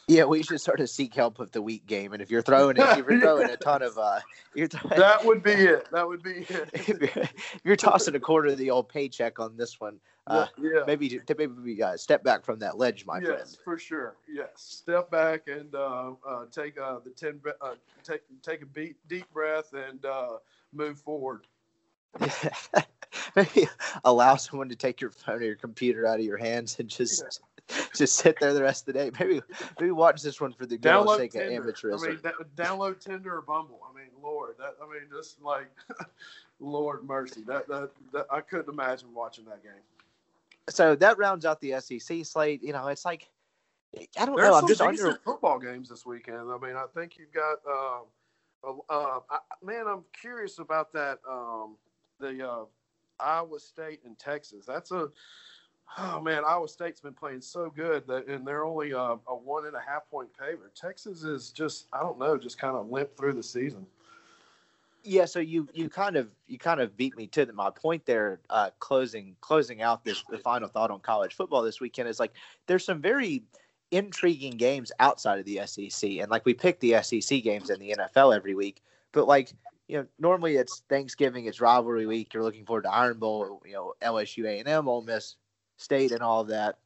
Yeah, 0.08 0.24
we 0.24 0.42
should 0.42 0.60
sort 0.60 0.80
of 0.80 0.90
seek 0.90 1.14
help 1.14 1.38
with 1.38 1.52
the 1.52 1.62
week 1.62 1.86
game, 1.86 2.12
and 2.12 2.20
if 2.20 2.30
you're 2.30 2.42
throwing 2.42 2.76
it, 2.76 2.82
if 2.98 3.06
you're 3.06 3.20
throwing 3.20 3.48
a 3.48 3.56
ton 3.56 3.82
of, 3.82 3.96
uh, 3.96 4.18
you're 4.54 4.66
th- 4.66 4.82
That 4.96 5.24
would 5.24 5.42
be 5.42 5.52
it. 5.52 5.86
That 5.92 6.06
would 6.06 6.22
be 6.22 6.30
if 6.48 6.88
it. 6.88 6.88
you're, 6.88 7.02
if 7.02 7.60
you're 7.62 7.76
tossing 7.76 8.14
a 8.16 8.20
quarter 8.20 8.48
of 8.48 8.58
the 8.58 8.70
old 8.70 8.88
paycheck 8.88 9.38
on 9.38 9.56
this 9.56 9.80
one, 9.80 10.00
uh, 10.26 10.46
yeah, 10.58 10.82
maybe 10.86 11.20
maybe 11.28 11.46
we 11.46 11.82
uh, 11.82 11.96
step 11.96 12.24
back 12.24 12.44
from 12.44 12.58
that 12.58 12.78
ledge, 12.78 13.06
my 13.06 13.18
yes, 13.18 13.26
friend. 13.26 13.40
Yes, 13.44 13.58
for 13.64 13.78
sure. 13.78 14.16
Yes, 14.28 14.48
step 14.56 15.10
back 15.10 15.46
and 15.46 15.74
uh, 15.74 16.12
uh, 16.26 16.44
take 16.50 16.80
uh, 16.80 16.98
the 17.04 17.10
ten. 17.10 17.40
Uh, 17.60 17.74
take 18.02 18.22
take 18.42 18.62
a 18.62 18.66
beat, 18.66 18.96
deep 19.08 19.30
breath 19.32 19.72
and 19.72 20.04
uh, 20.04 20.38
move 20.72 20.98
forward. 20.98 21.46
maybe 23.36 23.68
allow 24.04 24.36
someone 24.36 24.68
to 24.68 24.76
take 24.76 25.00
your 25.00 25.10
phone 25.10 25.36
or 25.36 25.44
your 25.44 25.56
computer 25.56 26.06
out 26.06 26.18
of 26.18 26.24
your 26.24 26.36
hands 26.36 26.76
and 26.78 26.88
just 26.88 27.40
just 27.94 28.16
sit 28.16 28.36
there 28.40 28.52
the 28.54 28.62
rest 28.62 28.88
of 28.88 28.94
the 28.94 29.00
day. 29.00 29.10
Maybe 29.18 29.42
maybe 29.78 29.90
watch 29.90 30.22
this 30.22 30.40
one 30.40 30.52
for 30.52 30.66
the 30.66 30.76
good 30.76 30.90
Download 30.90 31.16
sake 31.16 31.34
of 31.34 31.42
amateurism. 31.42 32.04
I 32.04 32.08
mean, 32.08 32.18
that, 32.22 32.34
download 32.56 33.00
Tinder 33.00 33.36
or 33.36 33.42
Bumble. 33.42 33.80
I 33.88 33.96
mean, 33.96 34.08
Lord, 34.22 34.54
that 34.58 34.76
I 34.82 34.86
mean, 34.86 35.08
just 35.14 35.40
like, 35.42 35.70
Lord 36.60 37.04
mercy, 37.04 37.42
that, 37.46 37.68
that 37.68 37.90
that 38.12 38.26
I 38.30 38.40
couldn't 38.40 38.72
imagine 38.72 39.12
watching 39.14 39.44
that 39.46 39.62
game. 39.62 39.72
so 40.68 40.94
that 40.96 41.18
rounds 41.18 41.44
out 41.44 41.60
the 41.60 41.80
SEC 41.80 42.24
slate. 42.24 42.62
You 42.62 42.72
know, 42.72 42.88
it's 42.88 43.04
like 43.04 43.28
I 44.18 44.24
don't 44.24 44.36
There's 44.36 44.48
know. 44.48 44.54
I'm 44.54 44.66
just 44.66 44.80
under. 44.80 45.18
football 45.24 45.58
games 45.58 45.88
this 45.88 46.06
weekend. 46.06 46.50
I 46.50 46.58
mean, 46.58 46.76
I 46.76 46.86
think 46.94 47.18
you've 47.18 47.32
got. 47.32 47.58
Uh, 47.68 48.00
uh, 48.88 49.20
I, 49.28 49.38
man, 49.62 49.86
I'm 49.86 50.04
curious 50.18 50.58
about 50.58 50.92
that. 50.92 51.18
Um, 51.28 51.76
the 52.18 52.48
uh, 52.48 52.64
Iowa 53.20 53.60
State 53.60 54.00
and 54.04 54.18
Texas. 54.18 54.64
That's 54.66 54.92
a. 54.92 55.08
Oh 55.98 56.20
man, 56.20 56.42
Iowa 56.46 56.68
State's 56.68 57.00
been 57.00 57.12
playing 57.12 57.42
so 57.42 57.70
good 57.74 58.06
that, 58.06 58.26
and 58.26 58.46
they're 58.46 58.64
only 58.64 58.94
uh, 58.94 59.16
a 59.26 59.36
one 59.36 59.66
and 59.66 59.76
a 59.76 59.80
half 59.80 60.08
point 60.10 60.30
favorite. 60.38 60.74
Texas 60.74 61.22
is 61.22 61.50
just, 61.50 61.86
I 61.92 62.00
don't 62.00 62.18
know, 62.18 62.38
just 62.38 62.58
kind 62.58 62.76
of 62.76 62.88
limp 62.90 63.16
through 63.16 63.34
the 63.34 63.42
season. 63.42 63.86
Yeah, 65.04 65.24
so 65.24 65.40
you 65.40 65.68
you 65.74 65.88
kind 65.88 66.16
of 66.16 66.28
you 66.46 66.58
kind 66.58 66.80
of 66.80 66.96
beat 66.96 67.16
me 67.16 67.26
to 67.28 67.44
the, 67.44 67.52
my 67.52 67.70
point 67.70 68.06
there. 68.06 68.40
Uh, 68.48 68.70
closing 68.78 69.34
closing 69.40 69.82
out 69.82 70.04
this 70.04 70.22
the 70.30 70.38
final 70.38 70.68
thought 70.68 70.90
on 70.90 71.00
college 71.00 71.34
football 71.34 71.62
this 71.62 71.80
weekend 71.80 72.08
is 72.08 72.20
like 72.20 72.32
there's 72.66 72.84
some 72.84 73.02
very 73.02 73.42
intriguing 73.90 74.56
games 74.56 74.92
outside 75.00 75.40
of 75.40 75.44
the 75.44 75.60
SEC, 75.66 76.08
and 76.18 76.30
like 76.30 76.46
we 76.46 76.54
pick 76.54 76.78
the 76.80 77.02
SEC 77.02 77.42
games 77.42 77.68
in 77.68 77.80
the 77.80 77.96
NFL 77.98 78.34
every 78.34 78.54
week, 78.54 78.80
but 79.10 79.26
like 79.26 79.52
you 79.88 79.98
know 79.98 80.06
normally 80.20 80.54
it's 80.54 80.82
Thanksgiving, 80.88 81.46
it's 81.46 81.60
rivalry 81.60 82.06
week. 82.06 82.32
You're 82.32 82.44
looking 82.44 82.64
forward 82.64 82.84
to 82.84 82.94
Iron 82.94 83.18
Bowl, 83.18 83.60
you 83.66 83.72
know 83.72 83.94
LSU, 84.02 84.46
A 84.46 84.60
and 84.60 84.68
M, 84.68 84.86
Ole 84.86 85.02
Miss 85.02 85.34
State, 85.82 86.12
and 86.12 86.22
all 86.22 86.40
of 86.40 86.48
that. 86.48 86.78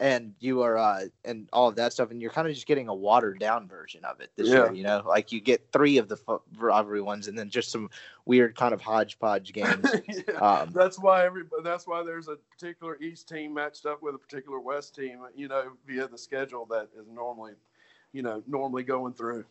And 0.00 0.34
you 0.38 0.62
are, 0.62 0.78
uh, 0.78 1.06
and 1.24 1.48
all 1.52 1.66
of 1.68 1.74
that 1.76 1.92
stuff, 1.92 2.12
and 2.12 2.22
you're 2.22 2.30
kind 2.30 2.46
of 2.46 2.54
just 2.54 2.68
getting 2.68 2.86
a 2.86 2.94
watered 2.94 3.40
down 3.40 3.66
version 3.66 4.04
of 4.04 4.20
it 4.20 4.30
this 4.36 4.46
Yeah. 4.48 4.66
year. 4.66 4.72
You 4.72 4.82
know, 4.84 5.02
like 5.04 5.32
you 5.32 5.40
get 5.40 5.72
three 5.72 5.98
of 5.98 6.08
the 6.08 6.16
fu- 6.16 6.40
rivalry 6.56 7.00
ones, 7.00 7.26
and 7.26 7.36
then 7.36 7.50
just 7.50 7.70
some 7.72 7.90
weird 8.24 8.54
kind 8.54 8.72
of 8.72 8.80
hodgepodge 8.80 9.52
games. 9.54 9.88
yeah. 10.06 10.34
Um, 10.34 10.70
That's 10.72 11.00
why 11.00 11.24
every. 11.24 11.44
That's 11.64 11.86
why 11.88 12.04
there's 12.04 12.28
a 12.28 12.36
particular 12.36 12.96
East 13.00 13.28
team 13.28 13.54
matched 13.54 13.86
up 13.86 14.00
with 14.00 14.14
a 14.14 14.18
particular 14.18 14.60
West 14.60 14.94
team. 14.94 15.18
You 15.34 15.48
know, 15.48 15.72
via 15.84 16.06
the 16.06 16.18
schedule 16.18 16.64
that 16.66 16.88
is 16.96 17.08
normally, 17.12 17.54
you 18.12 18.22
know, 18.22 18.42
normally 18.46 18.84
going 18.84 19.14
through. 19.14 19.44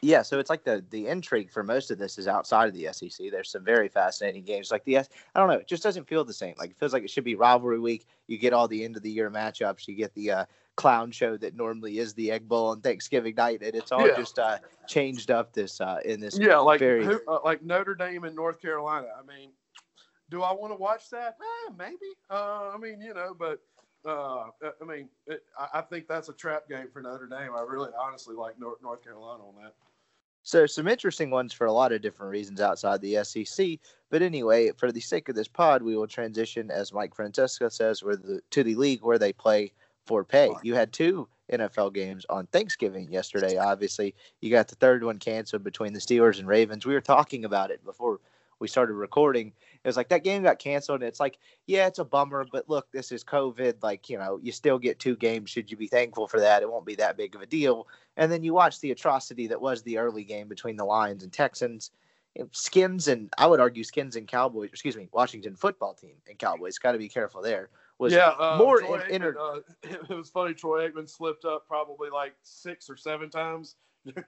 Yeah, 0.00 0.22
so 0.22 0.38
it's 0.38 0.50
like 0.50 0.64
the 0.64 0.84
the 0.90 1.06
intrigue 1.06 1.50
for 1.50 1.62
most 1.62 1.90
of 1.90 1.98
this 1.98 2.18
is 2.18 2.26
outside 2.26 2.68
of 2.68 2.74
the 2.74 2.88
SEC. 2.92 3.30
There's 3.30 3.50
some 3.50 3.64
very 3.64 3.88
fascinating 3.88 4.44
games. 4.44 4.70
Like 4.70 4.84
the 4.84 4.96
S, 4.96 5.08
I 5.34 5.38
don't 5.40 5.48
know, 5.48 5.54
it 5.56 5.68
just 5.68 5.82
doesn't 5.82 6.08
feel 6.08 6.24
the 6.24 6.32
same. 6.32 6.54
Like 6.58 6.70
it 6.70 6.76
feels 6.78 6.92
like 6.92 7.04
it 7.04 7.10
should 7.10 7.24
be 7.24 7.34
rivalry 7.34 7.78
week. 7.78 8.06
You 8.26 8.38
get 8.38 8.52
all 8.52 8.68
the 8.68 8.84
end 8.84 8.96
of 8.96 9.02
the 9.02 9.10
year 9.10 9.30
matchups. 9.30 9.86
You 9.86 9.94
get 9.94 10.14
the 10.14 10.30
uh, 10.30 10.44
clown 10.76 11.10
show 11.10 11.36
that 11.36 11.54
normally 11.54 11.98
is 11.98 12.14
the 12.14 12.30
Egg 12.32 12.48
Bowl 12.48 12.68
on 12.68 12.80
Thanksgiving 12.80 13.34
night, 13.36 13.60
and 13.62 13.74
it's 13.74 13.92
all 13.92 14.06
Yeah. 14.06 14.16
just 14.16 14.38
uh, 14.38 14.58
changed 14.88 15.30
up 15.30 15.52
this 15.52 15.80
uh, 15.80 15.98
in 16.04 16.18
this. 16.20 16.38
Yeah, 16.38 16.56
like 16.58 16.78
very- 16.80 17.04
who, 17.04 17.20
uh, 17.28 17.40
like 17.44 17.62
Notre 17.62 17.94
Dame 17.94 18.24
and 18.24 18.34
North 18.34 18.60
Carolina. 18.60 19.08
I 19.16 19.22
mean, 19.26 19.50
do 20.30 20.42
I 20.42 20.52
want 20.52 20.72
to 20.72 20.76
watch 20.76 21.10
that? 21.10 21.36
Eh, 21.68 21.72
maybe. 21.78 21.96
Uh, 22.30 22.70
I 22.74 22.78
mean, 22.78 23.00
you 23.02 23.12
know, 23.12 23.34
but 23.38 23.60
uh, 24.06 24.44
I 24.80 24.84
mean, 24.84 25.08
it, 25.26 25.42
I, 25.58 25.78
I 25.78 25.80
think 25.82 26.08
that's 26.08 26.28
a 26.28 26.32
trap 26.32 26.68
game 26.68 26.88
for 26.92 27.02
Notre 27.02 27.26
Dame. 27.26 27.50
I 27.56 27.62
really, 27.62 27.90
honestly 28.00 28.34
like 28.34 28.58
North, 28.58 28.82
North 28.82 29.02
Carolina 29.02 29.42
on 29.42 29.54
that. 29.62 29.74
So 30.44 30.66
some 30.66 30.88
interesting 30.88 31.30
ones 31.30 31.52
for 31.52 31.66
a 31.66 31.72
lot 31.72 31.92
of 31.92 32.02
different 32.02 32.32
reasons 32.32 32.60
outside 32.60 33.00
the 33.00 33.22
SEC. 33.22 33.78
But 34.10 34.22
anyway, 34.22 34.72
for 34.76 34.90
the 34.90 35.00
sake 35.00 35.28
of 35.28 35.36
this 35.36 35.46
pod, 35.46 35.82
we 35.82 35.96
will 35.96 36.08
transition, 36.08 36.70
as 36.70 36.92
Mike 36.92 37.14
Francesa 37.14 37.70
says, 37.70 38.02
where 38.02 38.16
the, 38.16 38.40
to 38.50 38.64
the 38.64 38.74
league 38.74 39.02
where 39.02 39.18
they 39.18 39.32
play 39.32 39.72
for 40.04 40.24
pay. 40.24 40.50
You 40.64 40.74
had 40.74 40.92
two 40.92 41.28
NFL 41.52 41.94
games 41.94 42.26
on 42.28 42.46
Thanksgiving 42.48 43.10
yesterday. 43.10 43.56
Obviously, 43.56 44.14
you 44.40 44.50
got 44.50 44.66
the 44.66 44.74
third 44.74 45.04
one 45.04 45.18
canceled 45.18 45.62
between 45.62 45.92
the 45.92 46.00
Steelers 46.00 46.40
and 46.40 46.48
Ravens. 46.48 46.84
We 46.84 46.94
were 46.94 47.00
talking 47.00 47.44
about 47.44 47.70
it 47.70 47.84
before 47.84 48.18
we 48.58 48.68
started 48.68 48.94
recording. 48.94 49.52
It 49.84 49.88
was 49.88 49.96
like 49.96 50.08
that 50.10 50.22
game 50.22 50.44
got 50.44 50.60
canceled, 50.60 51.00
and 51.00 51.08
it's 51.08 51.18
like, 51.18 51.38
yeah, 51.66 51.86
it's 51.86 51.98
a 51.98 52.04
bummer, 52.04 52.46
but 52.52 52.68
look, 52.68 52.90
this 52.92 53.10
is 53.10 53.24
COVID. 53.24 53.82
Like, 53.82 54.08
you 54.08 54.16
know, 54.16 54.38
you 54.40 54.52
still 54.52 54.78
get 54.78 55.00
two 55.00 55.16
games. 55.16 55.50
Should 55.50 55.70
you 55.70 55.76
be 55.76 55.88
thankful 55.88 56.28
for 56.28 56.38
that? 56.38 56.62
It 56.62 56.70
won't 56.70 56.86
be 56.86 56.94
that 56.96 57.16
big 57.16 57.34
of 57.34 57.42
a 57.42 57.46
deal. 57.46 57.88
And 58.16 58.30
then 58.30 58.44
you 58.44 58.54
watch 58.54 58.80
the 58.80 58.92
atrocity 58.92 59.48
that 59.48 59.60
was 59.60 59.82
the 59.82 59.98
early 59.98 60.22
game 60.22 60.48
between 60.48 60.76
the 60.76 60.84
Lions 60.84 61.24
and 61.24 61.32
Texans. 61.32 61.90
Skins 62.52 63.08
and 63.08 63.30
I 63.36 63.46
would 63.46 63.60
argue 63.60 63.84
Skins 63.84 64.16
and 64.16 64.26
Cowboys, 64.26 64.70
excuse 64.70 64.96
me, 64.96 65.08
Washington 65.12 65.54
football 65.54 65.94
team 65.94 66.14
and 66.28 66.38
Cowboys. 66.38 66.78
Got 66.78 66.92
to 66.92 66.98
be 66.98 67.08
careful 67.08 67.42
there. 67.42 67.68
Was 67.98 68.12
yeah, 68.12 68.32
uh, 68.38 68.56
more 68.58 68.80
Troy 68.80 69.00
in, 69.08 69.16
inter- 69.16 69.36
uh, 69.38 69.60
it 69.82 70.08
was 70.08 70.30
funny. 70.30 70.54
Troy 70.54 70.88
Aikman 70.88 71.08
slipped 71.08 71.44
up 71.44 71.66
probably 71.68 72.08
like 72.08 72.34
six 72.42 72.88
or 72.88 72.96
seven 72.96 73.30
times. 73.30 73.76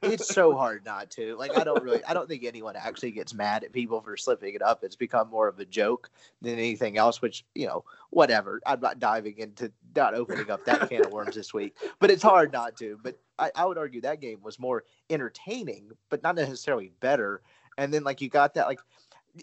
It's 0.03 0.29
so 0.29 0.55
hard 0.55 0.85
not 0.85 1.11
to. 1.13 1.37
Like 1.37 1.57
I 1.59 1.65
don't 1.65 1.83
really 1.83 2.05
I 2.05 2.15
don't 2.15 2.29
think 2.29 2.45
anyone 2.45 2.77
actually 2.77 3.11
gets 3.11 3.35
mad 3.35 3.65
at 3.65 3.73
people 3.73 4.01
for 4.01 4.17
slipping 4.17 4.55
it 4.55 4.63
up. 4.63 4.85
It's 4.85 4.97
become 4.97 5.29
more 5.29 5.49
of 5.49 5.59
a 5.59 5.65
joke 5.65 6.11
than 6.43 6.55
anything 6.55 6.97
else, 6.97 7.21
which, 7.21 7.45
you 7.55 7.67
know, 7.67 7.85
whatever. 8.11 8.61
I'm 8.67 8.81
not 8.81 9.01
diving 9.01 9.39
into 9.39 9.73
not 9.97 10.15
opening 10.15 10.51
up 10.51 10.65
that 10.65 10.89
can 10.89 11.05
of 11.05 11.13
worms 11.13 11.35
this 11.35 11.53
week. 11.53 11.77
But 11.99 12.11
it's 12.11 12.23
hard 12.23 12.53
not 12.53 12.77
to. 12.79 12.99
But 13.03 13.19
I, 13.39 13.51
I 13.55 13.65
would 13.65 13.79
argue 13.79 14.01
that 14.03 14.21
game 14.21 14.41
was 14.43 14.59
more 14.59 14.85
entertaining, 15.11 15.91
but 16.09 16.23
not 16.23 16.37
necessarily 16.37 16.93
better. 17.01 17.43
And 17.77 17.93
then 17.93 18.05
like 18.05 18.21
you 18.21 18.29
got 18.29 18.55
that 18.55 18.69
like 18.69 18.81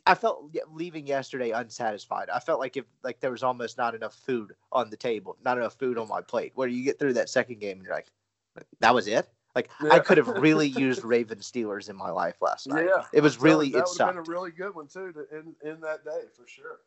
I 0.06 0.16
felt 0.16 0.56
leaving 0.72 1.06
yesterday 1.06 1.52
unsatisfied. 1.52 2.30
I 2.30 2.40
felt 2.40 2.62
like 2.62 2.78
if 2.78 2.86
like 3.04 3.20
there 3.20 3.32
was 3.32 3.44
almost 3.44 3.78
not 3.78 3.96
enough 3.96 4.14
food 4.14 4.54
on 4.72 4.90
the 4.90 4.98
table, 4.98 5.38
not 5.44 5.58
enough 5.58 5.78
food 5.78 5.98
on 5.98 6.08
my 6.08 6.22
plate. 6.22 6.54
Where 6.56 6.70
you 6.70 6.84
get 6.86 7.00
through 7.00 7.14
that 7.14 7.30
second 7.30 7.60
game 7.60 7.78
and 7.78 7.86
you're 7.86 7.96
like, 7.96 8.08
that 8.80 8.96
was 8.96 9.08
it. 9.08 9.28
Like 9.56 9.70
Yeah. 9.84 9.93
I 9.93 9.99
could 9.99 10.18
have 10.18 10.28
really 10.28 10.68
used 10.86 11.04
Raven 11.04 11.39
Steelers 11.39 11.89
in 11.89 11.95
my 11.95 12.10
life 12.10 12.36
last 12.41 12.68
night. 12.68 12.86
Yeah, 12.88 13.06
it 13.14 13.22
was 13.22 13.39
really 13.39 13.70
that 13.72 13.80
it 13.80 13.86
would 13.89 13.97
have 13.99 14.16
been 14.16 14.18
a 14.18 14.30
really 14.30 14.52
good 14.52 14.76
one 14.76 14.88
too 14.88 15.12
to 15.14 15.26
in 15.38 15.56
in 15.64 15.82
that 15.82 16.04
day 16.06 16.22
for 16.36 16.47
sure. 16.47 16.80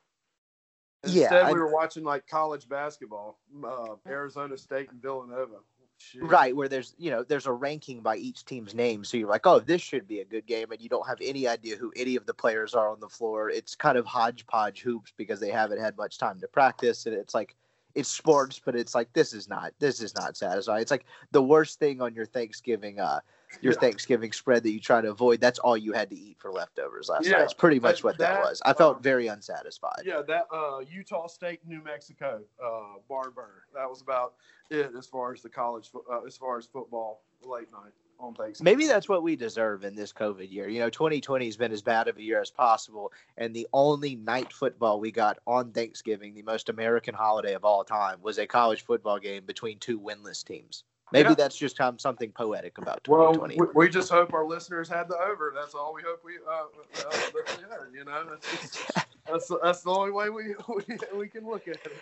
Yeah, 1.06 1.22
Instead, 1.24 1.46
I- 1.46 1.52
we 1.52 1.58
were 1.58 1.72
watching 1.72 2.04
like 2.04 2.26
college 2.26 2.68
basketball, 2.68 3.38
uh, 3.64 3.96
Arizona 4.06 4.56
State 4.56 4.90
and 4.90 5.00
Villanova. 5.02 5.56
Shit. 5.98 6.24
Right, 6.24 6.54
where 6.54 6.68
there's 6.68 6.94
you 6.98 7.10
know 7.10 7.22
there's 7.22 7.46
a 7.46 7.52
ranking 7.52 8.00
by 8.00 8.16
each 8.16 8.44
team's 8.44 8.74
name, 8.74 9.04
so 9.04 9.16
you're 9.16 9.28
like, 9.28 9.46
oh, 9.46 9.60
this 9.60 9.80
should 9.80 10.08
be 10.08 10.20
a 10.20 10.24
good 10.24 10.44
game, 10.44 10.72
and 10.72 10.80
you 10.80 10.88
don't 10.88 11.06
have 11.06 11.18
any 11.22 11.46
idea 11.46 11.76
who 11.76 11.92
any 11.94 12.16
of 12.16 12.26
the 12.26 12.34
players 12.34 12.74
are 12.74 12.88
on 12.90 12.98
the 12.98 13.08
floor. 13.08 13.48
It's 13.48 13.76
kind 13.76 13.96
of 13.96 14.04
hodgepodge 14.04 14.80
hoops 14.80 15.12
because 15.16 15.38
they 15.38 15.50
haven't 15.50 15.78
had 15.78 15.96
much 15.96 16.18
time 16.18 16.40
to 16.40 16.48
practice, 16.48 17.06
and 17.06 17.14
it's 17.14 17.32
like 17.32 17.54
it's 17.94 18.08
sports, 18.08 18.60
but 18.64 18.74
it's 18.74 18.94
like 18.94 19.12
this 19.12 19.32
is 19.32 19.48
not 19.48 19.72
this 19.78 20.00
is 20.02 20.14
not 20.14 20.36
satisfying. 20.36 20.82
It's 20.82 20.90
like 20.90 21.04
the 21.32 21.42
worst 21.42 21.78
thing 21.78 22.00
on 22.00 22.14
your 22.14 22.26
Thanksgiving 22.26 22.98
uh 23.00 23.20
your 23.60 23.72
Yeah. 23.74 23.78
Thanksgiving 23.78 24.32
spread 24.32 24.64
that 24.64 24.72
you 24.72 24.80
try 24.80 25.00
to 25.00 25.10
avoid. 25.10 25.40
That's 25.40 25.60
all 25.60 25.76
you 25.76 25.92
had 25.92 26.10
to 26.10 26.16
eat 26.16 26.38
for 26.40 26.50
leftovers 26.50 27.08
last 27.08 27.24
Yeah, 27.26 27.32
night. 27.38 27.42
It's 27.44 27.54
pretty 27.54 27.78
much 27.78 27.98
that- 27.98 28.04
what 28.04 28.18
that, 28.18 28.34
that, 28.34 28.40
was. 28.40 28.60
I 28.64 28.72
felt 28.72 28.96
um, 28.96 29.02
very 29.02 29.28
unsatisfied. 29.28 30.02
Yeah, 30.04 30.22
that 30.26 30.46
uh, 30.52 30.80
Utah 30.80 31.28
State, 31.28 31.60
New 31.64 31.80
Mexico 31.80 32.42
uh, 32.62 32.98
barn 33.08 33.30
burner. 33.32 33.66
That 33.72 33.88
was 33.88 34.02
about 34.02 34.34
it 34.70 34.90
as 34.98 35.06
far 35.06 35.32
as 35.32 35.40
the 35.40 35.50
college, 35.50 35.90
uh, 36.10 36.22
as 36.26 36.36
far 36.36 36.58
as 36.58 36.66
football 36.66 37.22
late 37.44 37.70
night 37.70 37.92
on 38.18 38.34
Thanksgiving. 38.34 38.64
Maybe 38.64 38.86
that's 38.86 39.08
what 39.08 39.22
we 39.22 39.36
deserve 39.36 39.84
in 39.84 39.94
this 39.94 40.12
COVID 40.12 40.50
year. 40.50 40.68
You 40.68 40.80
know, 40.80 40.90
2020 40.90 41.44
has 41.44 41.56
been 41.56 41.72
as 41.72 41.82
bad 41.82 42.08
of 42.08 42.16
a 42.16 42.22
year 42.22 42.40
as 42.40 42.50
possible, 42.50 43.12
and 43.36 43.54
the 43.54 43.68
only 43.72 44.16
night 44.16 44.52
football 44.52 45.00
we 45.00 45.10
got 45.10 45.38
on 45.46 45.72
Thanksgiving, 45.72 46.34
the 46.34 46.42
most 46.42 46.68
American 46.68 47.14
holiday 47.14 47.54
of 47.54 47.64
all 47.64 47.84
time, 47.84 48.18
was 48.22 48.38
a 48.38 48.46
college 48.46 48.84
football 48.84 49.18
game 49.18 49.44
between 49.44 49.78
two 49.78 49.98
winless 49.98 50.44
teams. 50.44 50.84
Maybe 51.14 51.28
Yeah. 51.28 51.34
that's 51.36 51.56
just 51.56 51.80
um, 51.80 51.96
something 51.96 52.32
poetic 52.32 52.76
about 52.76 53.06
Well, 53.06 53.34
2020. 53.34 53.56
we, 53.72 53.86
we 53.86 53.88
just 53.88 54.10
hope 54.10 54.34
our 54.34 54.44
listeners 54.44 54.88
had 54.88 55.08
the 55.08 55.16
over. 55.16 55.52
That's 55.54 55.72
all 55.72 55.94
we 55.94 56.02
hope 56.02 56.24
we 56.24 56.38
uh, 56.44 56.64
uh, 57.08 57.70
had. 57.70 57.94
You 57.94 58.04
know, 58.04 58.24
that's, 58.28 58.82
that's 59.30 59.50
that's 59.62 59.82
the 59.82 59.90
only 59.90 60.10
way 60.10 60.28
we 60.28 60.56
we, 60.68 60.98
we 61.16 61.28
can 61.28 61.46
look 61.46 61.68
at 61.68 61.76
it. 61.76 61.96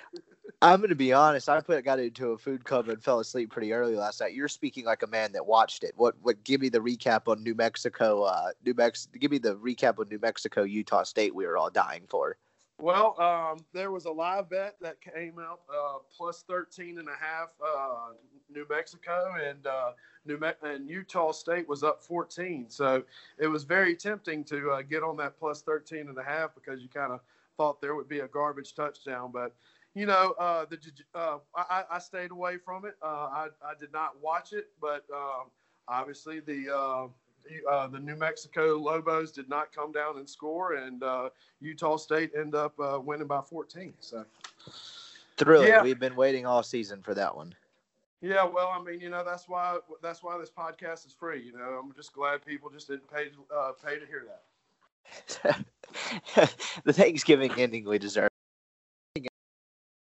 I'm 0.62 0.78
going 0.78 0.88
to 0.88 0.94
be 0.94 1.12
honest. 1.12 1.50
I 1.50 1.60
put 1.60 1.84
got 1.84 1.98
into 2.00 2.28
a 2.28 2.38
food 2.38 2.64
club 2.64 2.88
and 2.88 3.02
fell 3.04 3.20
asleep 3.20 3.50
pretty 3.50 3.74
early 3.74 3.96
last 3.96 4.22
night. 4.22 4.32
You're 4.32 4.48
speaking 4.48 4.86
like 4.86 5.02
a 5.02 5.06
man 5.06 5.32
that 5.32 5.44
watched 5.44 5.84
it. 5.84 5.92
What? 5.96 6.14
What? 6.22 6.42
Give 6.42 6.62
me 6.62 6.70
the 6.70 6.78
recap 6.80 7.28
on 7.28 7.42
New 7.42 7.54
Mexico. 7.54 8.22
Uh, 8.22 8.52
New 8.64 8.72
Mex. 8.72 9.08
Give 9.20 9.30
me 9.30 9.36
the 9.36 9.56
recap 9.56 9.98
on 9.98 10.08
New 10.08 10.20
Mexico, 10.22 10.62
Utah 10.62 11.02
State. 11.02 11.34
We 11.34 11.46
were 11.46 11.58
all 11.58 11.68
dying 11.68 12.04
for. 12.08 12.38
Well, 12.83 13.14
um, 13.20 13.64
there 13.72 13.93
was 13.93 14.07
a 14.07 14.11
live 14.11 14.51
bet 14.51 14.74
that 14.80 15.01
came 15.01 15.39
out 15.39 15.61
uh, 15.72 15.99
plus 16.16 16.43
13 16.49 16.99
and 16.99 17.07
a 17.07 17.12
half 17.12 17.51
uh, 17.64 18.14
New 18.53 18.66
Mexico 18.68 19.37
and 19.41 19.64
uh, 19.68 19.93
New 20.26 20.37
Me- 20.37 20.51
and 20.64 20.91
Utah 20.91 21.30
State 21.30 21.68
was 21.68 21.85
up 21.85 22.03
14. 22.03 22.66
So 22.70 23.05
it 23.39 23.47
was 23.47 23.62
very 23.62 23.95
tempting 23.95 24.43
to 24.47 24.72
uh, 24.72 24.83
get 24.83 25.05
on 25.05 25.16
that 25.18 25.39
plus 25.39 25.62
13 25.62 26.09
and 26.09 26.18
a 26.18 26.24
half 26.24 26.57
because 26.57 26.83
you 26.83 26.89
kind 26.89 27.12
of 27.12 27.20
thought 27.57 27.80
there 27.80 27.95
would 27.95 28.09
be 28.09 28.18
a 28.18 28.26
garbage 28.26 28.74
touchdown. 28.74 29.30
But, 29.33 29.55
you 29.95 30.07
know, 30.07 30.35
uh, 30.37 30.64
the, 30.68 30.78
uh, 31.14 31.39
I, 31.55 31.85
I 31.89 31.99
stayed 32.01 32.33
away 32.33 32.59
from 32.59 32.85
it. 32.85 32.97
I, 33.01 33.47
I 33.64 33.74
did 33.78 33.93
not 33.93 34.20
watch 34.20 34.53
it, 34.53 34.70
but 34.80 35.05
um, 35.14 35.51
obviously 35.87 36.41
the 36.41 37.09
uh, 37.70 37.86
the 37.88 37.99
New 37.99 38.16
Mexico 38.16 38.76
Lobos 38.76 39.32
did 39.32 39.49
not 39.49 39.74
come 39.74 39.93
down 39.93 40.18
and 40.18 40.28
score, 40.28 40.74
and 40.74 41.03
uh, 41.03 41.30
Utah 41.61 41.97
State 41.97 42.32
end 42.36 42.55
up 42.55 42.78
uh, 42.80 42.99
winning 43.01 43.26
by 43.26 43.40
14. 43.40 43.93
So, 44.01 44.24
Thrilling. 45.36 45.68
Yeah. 45.68 45.82
We've 45.82 45.99
been 45.99 46.16
waiting 46.16 46.47
all 46.47 46.62
season 46.62 47.03
for 47.03 47.14
that 47.14 47.34
one. 47.34 47.55
yeah, 48.20 48.45
well, 48.45 48.68
I 48.68 48.82
mean, 48.82 49.01
you 49.01 49.11
know, 49.11 49.24
that's 49.24 49.49
why 49.49 49.78
that's 50.03 50.22
why 50.22 50.38
this 50.38 50.51
podcast 50.51 51.07
is 51.07 51.12
free. 51.12 51.43
You 51.43 51.53
know, 51.53 51.80
I'm 51.82 51.93
just 51.95 52.12
glad 52.12 52.45
people 52.45 52.70
just 52.70 52.88
didn't 52.88 53.11
pay 53.12 53.28
uh, 53.55 53.72
pay 53.84 53.99
to 53.99 54.07
hear 54.07 54.24
that. 54.28 54.43
the 56.84 56.93
Thanksgiving 56.93 57.53
ending 57.59 57.84
we 57.84 57.99
deserve. 57.99 58.32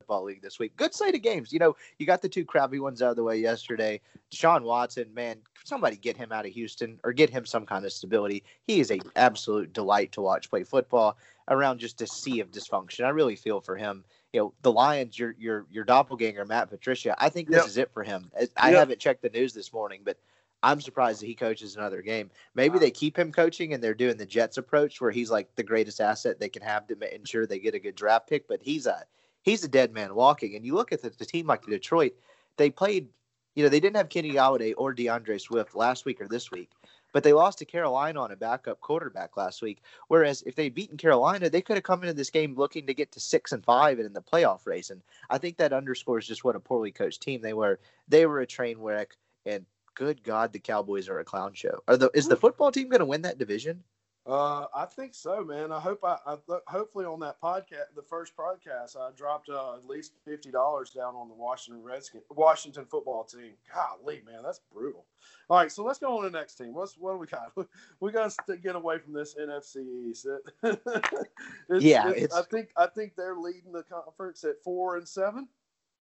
Football 0.06 0.26
league 0.26 0.44
this 0.44 0.60
week. 0.60 0.78
Good 0.78 0.94
slate 0.94 1.16
of 1.16 1.24
games. 1.24 1.52
You 1.52 1.58
know, 1.58 1.76
you 1.98 2.06
got 2.06 2.22
the 2.22 2.30
two 2.30 2.46
crappy 2.46 2.80
ones 2.80 3.02
out 3.02 3.10
of 3.10 3.16
the 3.16 3.24
way 3.24 3.38
yesterday. 3.38 4.00
Deshaun 4.32 4.62
Watson, 4.62 5.12
man, 5.16 5.38
somebody 5.64 5.96
get 5.96 6.16
him 6.16 6.32
out 6.32 6.46
of 6.46 6.52
Houston 6.52 7.00
or 7.04 7.12
get 7.12 7.32
him 7.32 7.44
some 7.44 7.66
kind 7.66 7.84
of 7.84 7.92
stability. 7.92 8.44
He 8.68 8.80
is 8.80 8.92
a 8.92 9.00
absolute 9.16 9.74
delight 9.74 10.12
to 10.12 10.22
watch 10.22 10.52
play 10.52 10.64
football 10.64 11.18
around 11.48 11.80
just 11.80 12.04
a 12.04 12.08
sea 12.08 12.40
of 12.40 12.52
dysfunction. 12.52 13.04
I 13.04 13.10
really 13.10 13.36
feel 13.36 13.62
for 13.62 13.76
him. 13.76 14.04
You 14.32 14.42
know, 14.42 14.54
the 14.62 14.72
Lions, 14.72 15.18
your 15.18 15.34
your 15.40 15.66
your 15.72 15.84
doppelganger 15.84 16.46
Matt 16.46 16.70
Patricia. 16.70 17.16
I 17.18 17.30
think 17.30 17.50
this 17.50 17.64
Yep. 17.64 17.66
is 17.66 17.78
it 17.78 17.92
for 17.92 18.04
him. 18.04 18.30
I 18.58 18.70
Yep. 18.70 18.80
haven't 18.80 19.00
checked 19.00 19.24
the 19.24 19.30
news 19.30 19.56
this 19.56 19.74
morning, 19.74 20.02
but 20.04 20.20
I'm 20.62 20.82
surprised 20.82 21.22
that 21.22 21.28
he 21.28 21.36
coaches 21.36 21.76
another 21.76 22.02
game. 22.04 22.30
Maybe 22.54 22.78
they 22.80 22.92
keep 22.92 23.18
him 23.18 23.32
coaching 23.32 23.74
and 23.74 23.84
they're 23.84 23.94
doing 23.96 24.18
the 24.18 24.26
Jets 24.26 24.58
approach 24.58 25.02
where 25.02 25.12
he's 25.12 25.32
like 25.32 25.54
the 25.56 25.64
greatest 25.64 26.00
asset 26.00 26.40
they 26.40 26.50
can 26.50 26.62
have 26.62 26.86
to 26.88 27.16
ensure 27.16 27.46
they 27.48 27.60
get 27.60 27.76
a 27.76 27.80
good 27.80 27.96
draft 27.96 28.28
pick. 28.28 28.48
But 28.48 28.62
he's 28.62 28.86
a 28.86 29.04
he's 29.46 29.64
a 29.64 29.70
dead 29.70 29.94
man 29.94 30.14
walking. 30.16 30.56
And 30.56 30.66
you 30.66 30.74
look 30.74 30.92
at 30.92 31.02
the, 31.02 31.12
the 31.12 31.24
team 31.24 31.48
like 31.48 31.66
Detroit, 31.66 32.14
they 32.58 32.70
played, 32.70 33.08
you 33.54 33.64
know, 33.64 33.70
they 33.70 33.80
didn't 33.80 33.96
have 33.96 34.10
Kenny 34.10 34.34
Golladay 34.34 34.74
or 34.76 34.92
D'Andre 34.92 35.38
Swift 35.38 35.76
last 35.76 36.04
week 36.04 36.20
or 36.20 36.28
this 36.28 36.52
week, 36.52 36.72
but 37.14 37.24
they 37.24 37.32
lost 37.32 37.60
to 37.60 37.66
Carolina 37.66 38.20
on 38.20 38.32
a 38.32 38.36
backup 38.36 38.82
quarterback 38.82 39.38
last 39.38 39.62
week. 39.62 39.84
Whereas 40.08 40.42
if 40.42 40.56
they'd 40.56 40.74
beaten 40.74 40.98
Carolina, 40.98 41.50
they 41.50 41.62
could 41.62 41.78
have 41.78 41.84
come 41.84 42.02
into 42.02 42.16
this 42.16 42.32
game 42.32 42.56
looking 42.56 42.88
to 42.88 42.94
get 42.94 43.12
to 43.14 43.20
six 43.20 43.52
and 43.52 43.64
five 43.64 44.00
and 44.00 44.08
in 44.08 44.14
the 44.14 44.22
playoff 44.22 44.66
race. 44.66 44.90
And 44.90 45.02
I 45.30 45.38
think 45.38 45.58
that 45.58 45.72
underscores 45.72 46.28
just 46.28 46.44
what 46.44 46.58
a 46.58 46.60
poorly 46.60 46.92
coached 46.92 47.22
team 47.22 47.42
they 47.42 47.54
were. 47.54 47.80
They 48.10 48.26
were 48.26 48.42
a 48.42 48.48
train 48.48 48.80
wreck, 48.80 49.16
and 49.46 49.66
good 49.94 50.24
God, 50.24 50.52
the 50.52 50.60
Cowboys 50.60 51.08
are 51.08 51.20
a 51.20 51.24
clown 51.24 51.54
show. 51.54 51.84
Are 51.88 51.98
the 51.98 52.10
is 52.14 52.28
the 52.28 52.36
football 52.36 52.72
team 52.72 52.90
going 52.90 53.00
to 53.00 53.06
win 53.06 53.22
that 53.22 53.38
division? 53.38 53.84
Uh, 54.28 54.66
I 54.76 54.86
think 54.86 55.14
so, 55.14 55.44
man. 55.44 55.72
I 55.72 55.80
hope 55.80 56.00
I, 56.04 56.18
I 56.26 56.36
th- 56.48 56.62
hopefully 56.68 57.06
on 57.06 57.20
that 57.20 57.40
podcast, 57.40 57.94
the 57.96 58.02
first 58.02 58.34
podcast, 58.36 58.98
I 58.98 59.12
dropped 59.16 59.50
uh, 59.50 59.76
at 59.76 59.86
least 59.88 60.14
fifty 60.26 60.50
dollars 60.50 60.90
down 60.90 61.14
on 61.14 61.28
the 61.28 61.36
Washington 61.36 61.84
Redskins, 61.84 62.24
Washington 62.32 62.86
football 62.86 63.24
team. 63.24 63.52
Golly, 63.72 64.24
man, 64.26 64.42
that's 64.44 64.62
brutal. 64.74 65.06
All 65.48 65.58
right, 65.60 65.72
so 65.72 65.84
let's 65.84 66.00
go 66.00 66.18
on 66.18 66.24
to 66.24 66.30
the 66.32 66.38
next 66.40 66.56
team. 66.56 66.74
What's 66.74 66.98
what 66.98 67.12
do 67.14 67.18
we 67.20 67.28
got? 67.28 67.52
We 68.00 68.12
got 68.12 68.34
to 68.48 68.58
get 68.58 68.76
away 68.76 68.98
from 68.98 69.14
this 69.14 69.36
NFC 69.40 69.86
East. 70.10 70.26
It's- 70.64 71.82
Yeah, 71.84 72.10
it's- 72.10 72.24
it's- 72.24 72.34
I 72.34 72.42
think 72.44 72.70
I 72.78 72.88
think 72.88 73.16
they're 73.16 73.36
leading 73.38 73.72
the 73.72 73.84
conference 73.84 74.44
at 74.44 74.62
four 74.64 74.98
and 74.98 75.08
seven. 75.08 75.48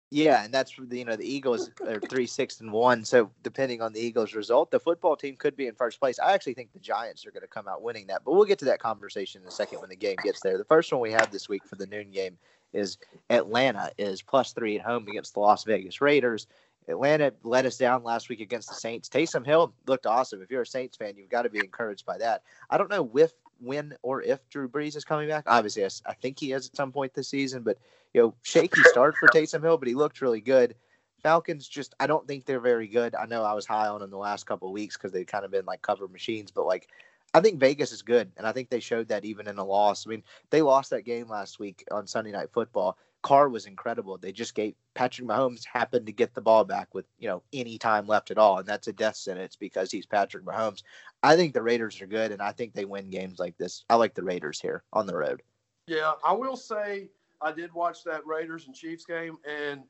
Yeah, 0.10 0.46
and 0.46 0.54
that's 0.54 0.78
you 0.78 1.04
know 1.04 1.18
the 1.18 1.30
Eagles 1.30 1.70
are 1.86 2.00
three 2.00 2.28
six 2.28 2.62
and 2.62 2.72
one. 2.72 3.04
So 3.04 3.30
depending 3.44 3.82
on 3.82 3.92
the 3.92 4.00
Eagles' 4.00 4.34
result, 4.34 4.72
the 4.72 4.80
football 4.80 5.18
team 5.18 5.36
could 5.36 5.58
be 5.58 5.68
in 5.68 5.76
first 5.76 6.00
place. 6.00 6.18
I 6.18 6.34
actually 6.34 6.54
think 6.54 6.72
the 6.72 6.80
Giants 6.80 7.26
are 7.26 7.32
going 7.32 7.42
to 7.42 7.48
come 7.48 7.68
out 7.68 7.82
winning 7.82 8.08
that, 8.08 8.22
but 8.24 8.32
we'll 8.32 8.46
get 8.46 8.60
to 8.60 8.66
that 8.66 8.80
conversation 8.80 9.42
in 9.42 9.48
a 9.48 9.52
second 9.52 9.82
when 9.82 9.90
the 9.90 9.98
game 9.98 10.16
gets 10.24 10.40
there. 10.40 10.58
The 10.58 10.64
first 10.64 10.94
one 10.94 11.02
we 11.02 11.12
have 11.12 11.30
this 11.32 11.50
week 11.50 11.66
for 11.66 11.76
the 11.76 11.88
noon 11.88 12.12
game 12.12 12.38
is 12.72 12.98
Atlanta 13.30 13.92
is 13.98 14.22
plus 14.22 14.54
three 14.54 14.80
at 14.80 14.86
home 14.86 15.06
against 15.10 15.34
the 15.34 15.42
Las 15.42 15.66
Vegas 15.66 16.00
Raiders. 16.00 16.48
Atlanta 16.88 17.34
let 17.44 17.66
us 17.66 17.78
down 17.78 18.04
last 18.04 18.30
week 18.30 18.40
against 18.40 18.70
the 18.70 18.76
Saints. 18.76 19.10
Taysom 19.10 19.46
Hill 19.46 19.74
looked 19.88 20.06
awesome. 20.06 20.42
If 20.42 20.50
you're 20.50 20.62
a 20.62 20.66
Saints 20.66 20.96
fan, 20.96 21.18
you've 21.18 21.30
got 21.30 21.42
to 21.42 21.50
be 21.50 21.60
encouraged 21.60 22.06
by 22.06 22.18
that. 22.20 22.44
I 22.70 22.78
don't 22.78 22.90
know 22.90 23.10
if, 23.16 23.32
when, 23.60 23.96
or 24.02 24.22
if 24.22 24.48
Drew 24.50 24.68
Brees 24.68 24.96
is 24.96 25.06
coming 25.06 25.28
back. 25.28 25.46
Obviously, 25.48 25.86
I 25.86 26.14
think 26.14 26.40
he 26.40 26.52
is 26.52 26.68
at 26.68 26.76
some 26.76 26.92
point 26.92 27.14
this 27.14 27.30
season, 27.30 27.64
but 27.64 27.78
you 28.14 28.22
know, 28.22 28.36
shaky 28.42 28.82
start 28.86 29.16
for 29.18 29.28
Taysom 29.30 29.62
Hill, 29.62 29.78
but 29.78 29.88
he 29.88 29.96
looked 29.96 30.22
really 30.22 30.42
good. 30.42 30.76
Falcons 31.24 31.68
just, 31.68 31.96
I 32.00 32.08
don't 32.08 32.28
think 32.28 32.46
they're 32.46 32.60
very 32.60 32.88
good. 32.88 33.16
I 33.16 33.26
know 33.26 33.44
I 33.44 33.54
was 33.54 33.66
high 33.66 33.88
on 33.88 34.02
them 34.02 34.12
the 34.12 34.18
last 34.18 34.46
couple 34.46 34.72
weeks 34.72 34.96
because 34.96 35.12
they've 35.12 35.26
kind 35.26 35.46
of 35.46 35.52
been 35.52 35.66
like 35.66 35.82
cover 35.82 36.08
machines, 36.08 36.52
but 36.52 36.66
like, 36.66 36.90
I 37.34 37.42
think 37.42 37.60
Vegas 37.60 37.92
is 37.92 38.02
good, 38.02 38.32
and 38.38 38.48
I 38.48 38.52
think 38.52 38.70
they 38.70 38.80
showed 38.80 39.10
that 39.10 39.26
even 39.26 39.48
in 39.48 39.58
a 39.58 39.64
loss. 39.64 40.08
I 40.08 40.12
mean, 40.12 40.24
they 40.50 40.62
lost 40.62 40.92
that 40.92 41.04
game 41.04 41.28
last 41.28 41.60
week 41.60 41.84
on 41.92 42.08
Sunday 42.08 42.32
Night 42.32 42.50
Football. 42.54 42.98
Carr 43.22 43.50
was 43.50 43.66
incredible. 43.66 44.18
They 44.18 44.32
just 44.32 44.56
gave 44.56 44.76
Patrick 44.94 45.28
Mahomes 45.28 45.66
happened 45.66 46.06
to 46.06 46.14
get 46.14 46.34
the 46.34 46.42
ball 46.42 46.64
back 46.64 46.94
with 46.94 47.06
you 47.20 47.28
know 47.28 47.44
any 47.52 47.78
time 47.78 48.08
left 48.08 48.32
at 48.32 48.38
all, 48.38 48.60
and 48.60 48.68
that's 48.68 48.88
a 48.88 48.94
death 48.94 49.18
sentence 49.18 49.56
because 49.56 49.92
he's 49.92 50.06
Patrick 50.06 50.46
Mahomes. 50.46 50.84
I 51.28 51.36
think 51.36 51.54
the 51.54 51.62
Raiders 51.62 52.02
are 52.02 52.08
good, 52.08 52.32
and 52.32 52.42
I 52.42 52.54
think 52.54 52.74
they 52.74 52.86
win 52.86 53.10
games 53.10 53.38
like 53.38 53.58
this. 53.58 53.84
I 53.90 53.96
like 53.96 54.14
the 54.16 54.24
Raiders 54.24 54.62
here 54.62 54.84
on 54.94 55.06
the 55.06 55.18
road. 55.18 55.42
Yeah, 55.86 56.14
I 56.26 56.32
will 56.32 56.56
say 56.56 57.10
I 57.42 57.52
did 57.52 57.74
watch 57.74 58.06
that 58.06 58.26
Raiders 58.26 58.66
and 58.66 58.74
Chiefs 58.74 59.06
game, 59.06 59.38
and 59.46 59.82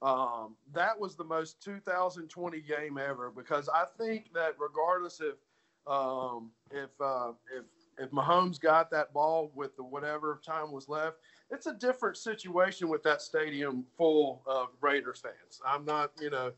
um, 0.00 0.56
that 0.72 0.98
was 0.98 1.14
the 1.14 1.24
most 1.24 1.62
2020 1.62 2.62
game 2.62 2.96
ever 2.96 3.30
because 3.30 3.68
I 3.68 3.84
think 3.98 4.32
that 4.32 4.54
regardless 4.58 5.20
if 5.20 5.34
um, 5.86 6.50
if 6.70 6.88
uh, 6.98 7.32
if 7.54 7.66
if 7.98 8.10
Mahomes 8.10 8.58
got 8.58 8.90
that 8.92 9.12
ball 9.12 9.52
with 9.54 9.76
the 9.76 9.84
whatever 9.84 10.40
time 10.42 10.72
was 10.72 10.88
left, 10.88 11.18
it's 11.50 11.66
a 11.66 11.74
different 11.74 12.16
situation 12.16 12.88
with 12.88 13.02
that 13.02 13.20
stadium 13.20 13.84
full 13.98 14.40
of 14.46 14.68
Raiders 14.80 15.20
fans. 15.20 15.60
I'm 15.66 15.84
not, 15.84 16.12
you 16.18 16.30
know, 16.30 16.52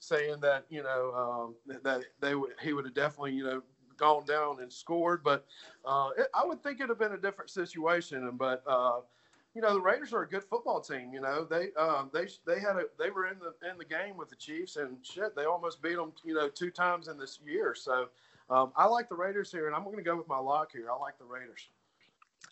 saying 0.00 0.40
that 0.40 0.66
you 0.68 0.82
know 0.82 1.54
um, 1.64 1.80
that 1.82 2.04
they 2.20 2.34
would 2.34 2.52
he 2.60 2.72
would 2.72 2.84
have 2.84 2.94
definitely 2.94 3.32
you 3.32 3.44
know 3.44 3.62
gone 3.96 4.24
down 4.24 4.60
and 4.60 4.72
scored, 4.72 5.22
but 5.22 5.46
uh, 5.84 6.10
it, 6.16 6.26
I 6.34 6.44
would 6.44 6.62
think 6.62 6.78
it'd 6.78 6.88
have 6.88 6.98
been 6.98 7.12
a 7.12 7.18
different 7.18 7.50
situation. 7.50 8.30
But 8.36 8.62
uh, 8.66 9.00
you 9.54 9.62
know 9.62 9.72
the 9.74 9.80
Raiders 9.80 10.12
are 10.12 10.22
a 10.22 10.28
good 10.28 10.44
football 10.44 10.80
team. 10.80 11.12
You 11.12 11.20
know 11.20 11.44
they 11.44 11.72
um, 11.78 12.10
they 12.12 12.26
they 12.46 12.60
had 12.60 12.76
a 12.76 12.84
they 12.98 13.10
were 13.10 13.28
in 13.28 13.36
the 13.38 13.68
in 13.68 13.78
the 13.78 13.84
game 13.84 14.16
with 14.16 14.28
the 14.28 14.36
Chiefs 14.36 14.76
and 14.76 14.96
shit 15.02 15.36
they 15.36 15.44
almost 15.44 15.82
beat 15.82 15.96
them 15.96 16.12
you 16.24 16.34
know 16.34 16.48
two 16.48 16.70
times 16.70 17.08
in 17.08 17.18
this 17.18 17.38
year. 17.46 17.74
So 17.74 18.08
um, 18.50 18.72
I 18.76 18.86
like 18.86 19.08
the 19.08 19.14
Raiders 19.14 19.50
here, 19.50 19.66
and 19.66 19.74
I'm 19.74 19.84
going 19.84 19.96
to 19.96 20.02
go 20.02 20.16
with 20.16 20.28
my 20.28 20.38
lock 20.38 20.72
here. 20.72 20.90
I 20.90 20.98
like 20.98 21.18
the 21.18 21.24
Raiders. 21.24 21.68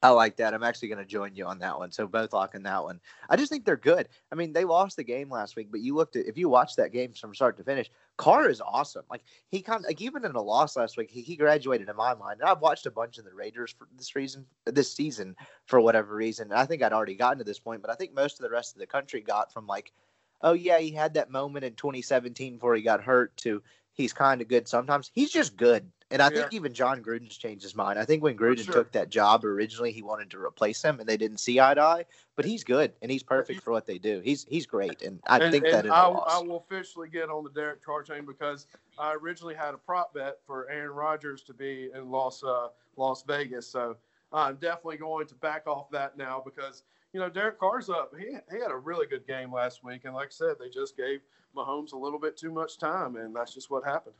I 0.02 0.10
like 0.10 0.36
that. 0.36 0.52
I'm 0.52 0.64
actually 0.64 0.88
going 0.88 0.98
to 0.98 1.04
join 1.04 1.36
you 1.36 1.46
on 1.46 1.60
that 1.60 1.78
one. 1.78 1.92
So 1.92 2.08
both 2.08 2.32
locking 2.32 2.64
that 2.64 2.82
one. 2.82 3.00
I 3.30 3.36
just 3.36 3.52
think 3.52 3.64
they're 3.64 3.76
good. 3.76 4.08
I 4.32 4.34
mean, 4.34 4.52
they 4.52 4.64
lost 4.64 4.96
the 4.96 5.04
game 5.04 5.30
last 5.30 5.54
week, 5.54 5.68
but 5.70 5.80
you 5.80 5.94
looked 5.94 6.16
at 6.16 6.26
if 6.26 6.36
you 6.36 6.48
watched 6.48 6.76
that 6.78 6.92
game 6.92 7.12
from 7.12 7.34
start 7.34 7.56
to 7.58 7.64
finish, 7.64 7.88
Carr 8.16 8.48
is 8.48 8.60
awesome. 8.60 9.04
Like 9.08 9.22
he 9.48 9.62
kind 9.62 9.84
like 9.86 10.00
even 10.00 10.24
in 10.24 10.34
a 10.34 10.42
loss 10.42 10.76
last 10.76 10.96
week, 10.96 11.10
he, 11.10 11.22
he 11.22 11.36
graduated 11.36 11.88
in 11.88 11.94
my 11.94 12.14
mind. 12.14 12.40
And 12.40 12.48
I've 12.48 12.60
watched 12.60 12.86
a 12.86 12.90
bunch 12.90 13.18
of 13.18 13.24
the 13.24 13.34
Raiders 13.34 13.74
for 13.78 13.86
this 13.96 14.16
reason, 14.16 14.44
this 14.66 14.92
season 14.92 15.36
for 15.66 15.80
whatever 15.80 16.16
reason. 16.16 16.50
And 16.50 16.58
I 16.58 16.66
think 16.66 16.82
I'd 16.82 16.92
already 16.92 17.14
gotten 17.14 17.38
to 17.38 17.44
this 17.44 17.60
point, 17.60 17.80
but 17.80 17.90
I 17.90 17.94
think 17.94 18.12
most 18.12 18.40
of 18.40 18.42
the 18.42 18.50
rest 18.50 18.74
of 18.74 18.80
the 18.80 18.86
country 18.86 19.20
got 19.20 19.52
from 19.52 19.68
like, 19.68 19.92
oh 20.40 20.54
yeah, 20.54 20.78
he 20.78 20.90
had 20.90 21.14
that 21.14 21.30
moment 21.30 21.64
in 21.64 21.74
2017 21.74 22.54
before 22.54 22.74
he 22.74 22.82
got 22.82 23.04
hurt 23.04 23.36
to 23.38 23.62
He's 23.94 24.12
kind 24.12 24.40
of 24.40 24.48
good 24.48 24.66
sometimes. 24.68 25.10
He's 25.12 25.30
just 25.30 25.56
good. 25.56 25.90
And 26.12 26.20
I 26.20 26.28
Yeah. 26.28 26.42
think 26.42 26.52
even 26.52 26.74
Jon 26.74 27.02
Gruden's 27.02 27.38
changed 27.38 27.62
his 27.62 27.74
mind. 27.74 27.98
I 27.98 28.04
think 28.04 28.22
when 28.22 28.36
Gruden 28.36 28.64
sure. 28.64 28.74
took 28.74 28.92
that 28.92 29.08
job 29.08 29.46
originally, 29.46 29.92
he 29.92 30.02
wanted 30.02 30.30
to 30.32 30.38
replace 30.38 30.82
him, 30.82 31.00
and 31.00 31.08
they 31.08 31.16
didn't 31.16 31.38
see 31.38 31.58
eye 31.58 31.72
to 31.72 31.80
eye. 31.80 32.04
But 32.36 32.44
he's 32.44 32.64
good, 32.64 32.92
and 33.00 33.10
he's 33.10 33.22
perfect 33.22 33.62
for 33.62 33.70
what 33.70 33.86
they 33.86 33.96
do. 33.96 34.20
He's 34.20 34.44
he's 34.44 34.66
great, 34.66 35.00
and 35.00 35.20
I 35.26 35.38
and, 35.38 35.50
think 35.50 35.64
and 35.64 35.72
that 35.72 35.86
I. 35.90 36.08
I 36.08 36.38
will 36.38 36.58
officially 36.58 37.08
get 37.08 37.30
on 37.30 37.44
the 37.44 37.50
Derek 37.50 37.82
Carr 37.82 38.02
train 38.02 38.26
because 38.26 38.66
I 38.98 39.14
originally 39.14 39.54
had 39.54 39.72
a 39.72 39.78
prop 39.78 40.12
bet 40.12 40.38
for 40.46 40.68
Aaron 40.70 40.90
Rodgers 40.90 41.42
to 41.44 41.54
be 41.54 41.90
in 41.94 42.10
Las 42.10 42.44
uh, 42.44 42.68
Las 42.96 43.22
Vegas. 43.22 43.66
So 43.66 43.96
I'm 44.32 44.56
definitely 44.56 44.98
going 44.98 45.26
to 45.28 45.34
back 45.36 45.66
off 45.66 45.90
that 45.92 46.18
now 46.18 46.42
because 46.44 46.82
you 47.14 47.20
know 47.20 47.30
Derek 47.30 47.58
Carr's 47.58 47.88
up. 47.88 48.12
He 48.18 48.36
he 48.50 48.60
had 48.60 48.70
a 48.70 48.76
really 48.76 49.06
good 49.06 49.26
game 49.26 49.50
last 49.50 49.82
week, 49.82 50.02
and 50.04 50.14
like 50.14 50.28
I 50.28 50.30
said, 50.30 50.56
they 50.60 50.68
just 50.68 50.94
gave 50.94 51.20
Mahomes 51.56 51.92
a 51.94 51.98
little 51.98 52.18
bit 52.18 52.36
too 52.36 52.50
much 52.50 52.76
time, 52.76 53.16
and 53.16 53.34
that's 53.34 53.54
just 53.54 53.70
what 53.70 53.82
happened. 53.84 54.14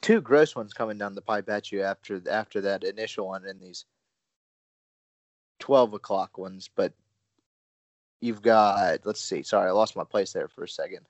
Two 0.00 0.20
gross 0.20 0.54
ones 0.54 0.72
coming 0.72 0.98
down 0.98 1.14
the 1.14 1.22
pipe 1.22 1.48
at 1.48 1.72
you 1.72 1.82
after 1.82 2.22
after 2.30 2.60
that 2.62 2.84
initial 2.84 3.28
one 3.28 3.44
and 3.44 3.60
these 3.60 3.84
twelve 5.58 5.92
o'clock 5.92 6.38
ones. 6.38 6.70
But 6.74 6.92
you've 8.20 8.42
got 8.42 9.04
let's 9.04 9.20
see. 9.20 9.42
Sorry, 9.42 9.68
I 9.68 9.72
lost 9.72 9.96
my 9.96 10.04
place 10.04 10.32
there 10.32 10.48
for 10.48 10.64
a 10.64 10.68
second. 10.68 11.06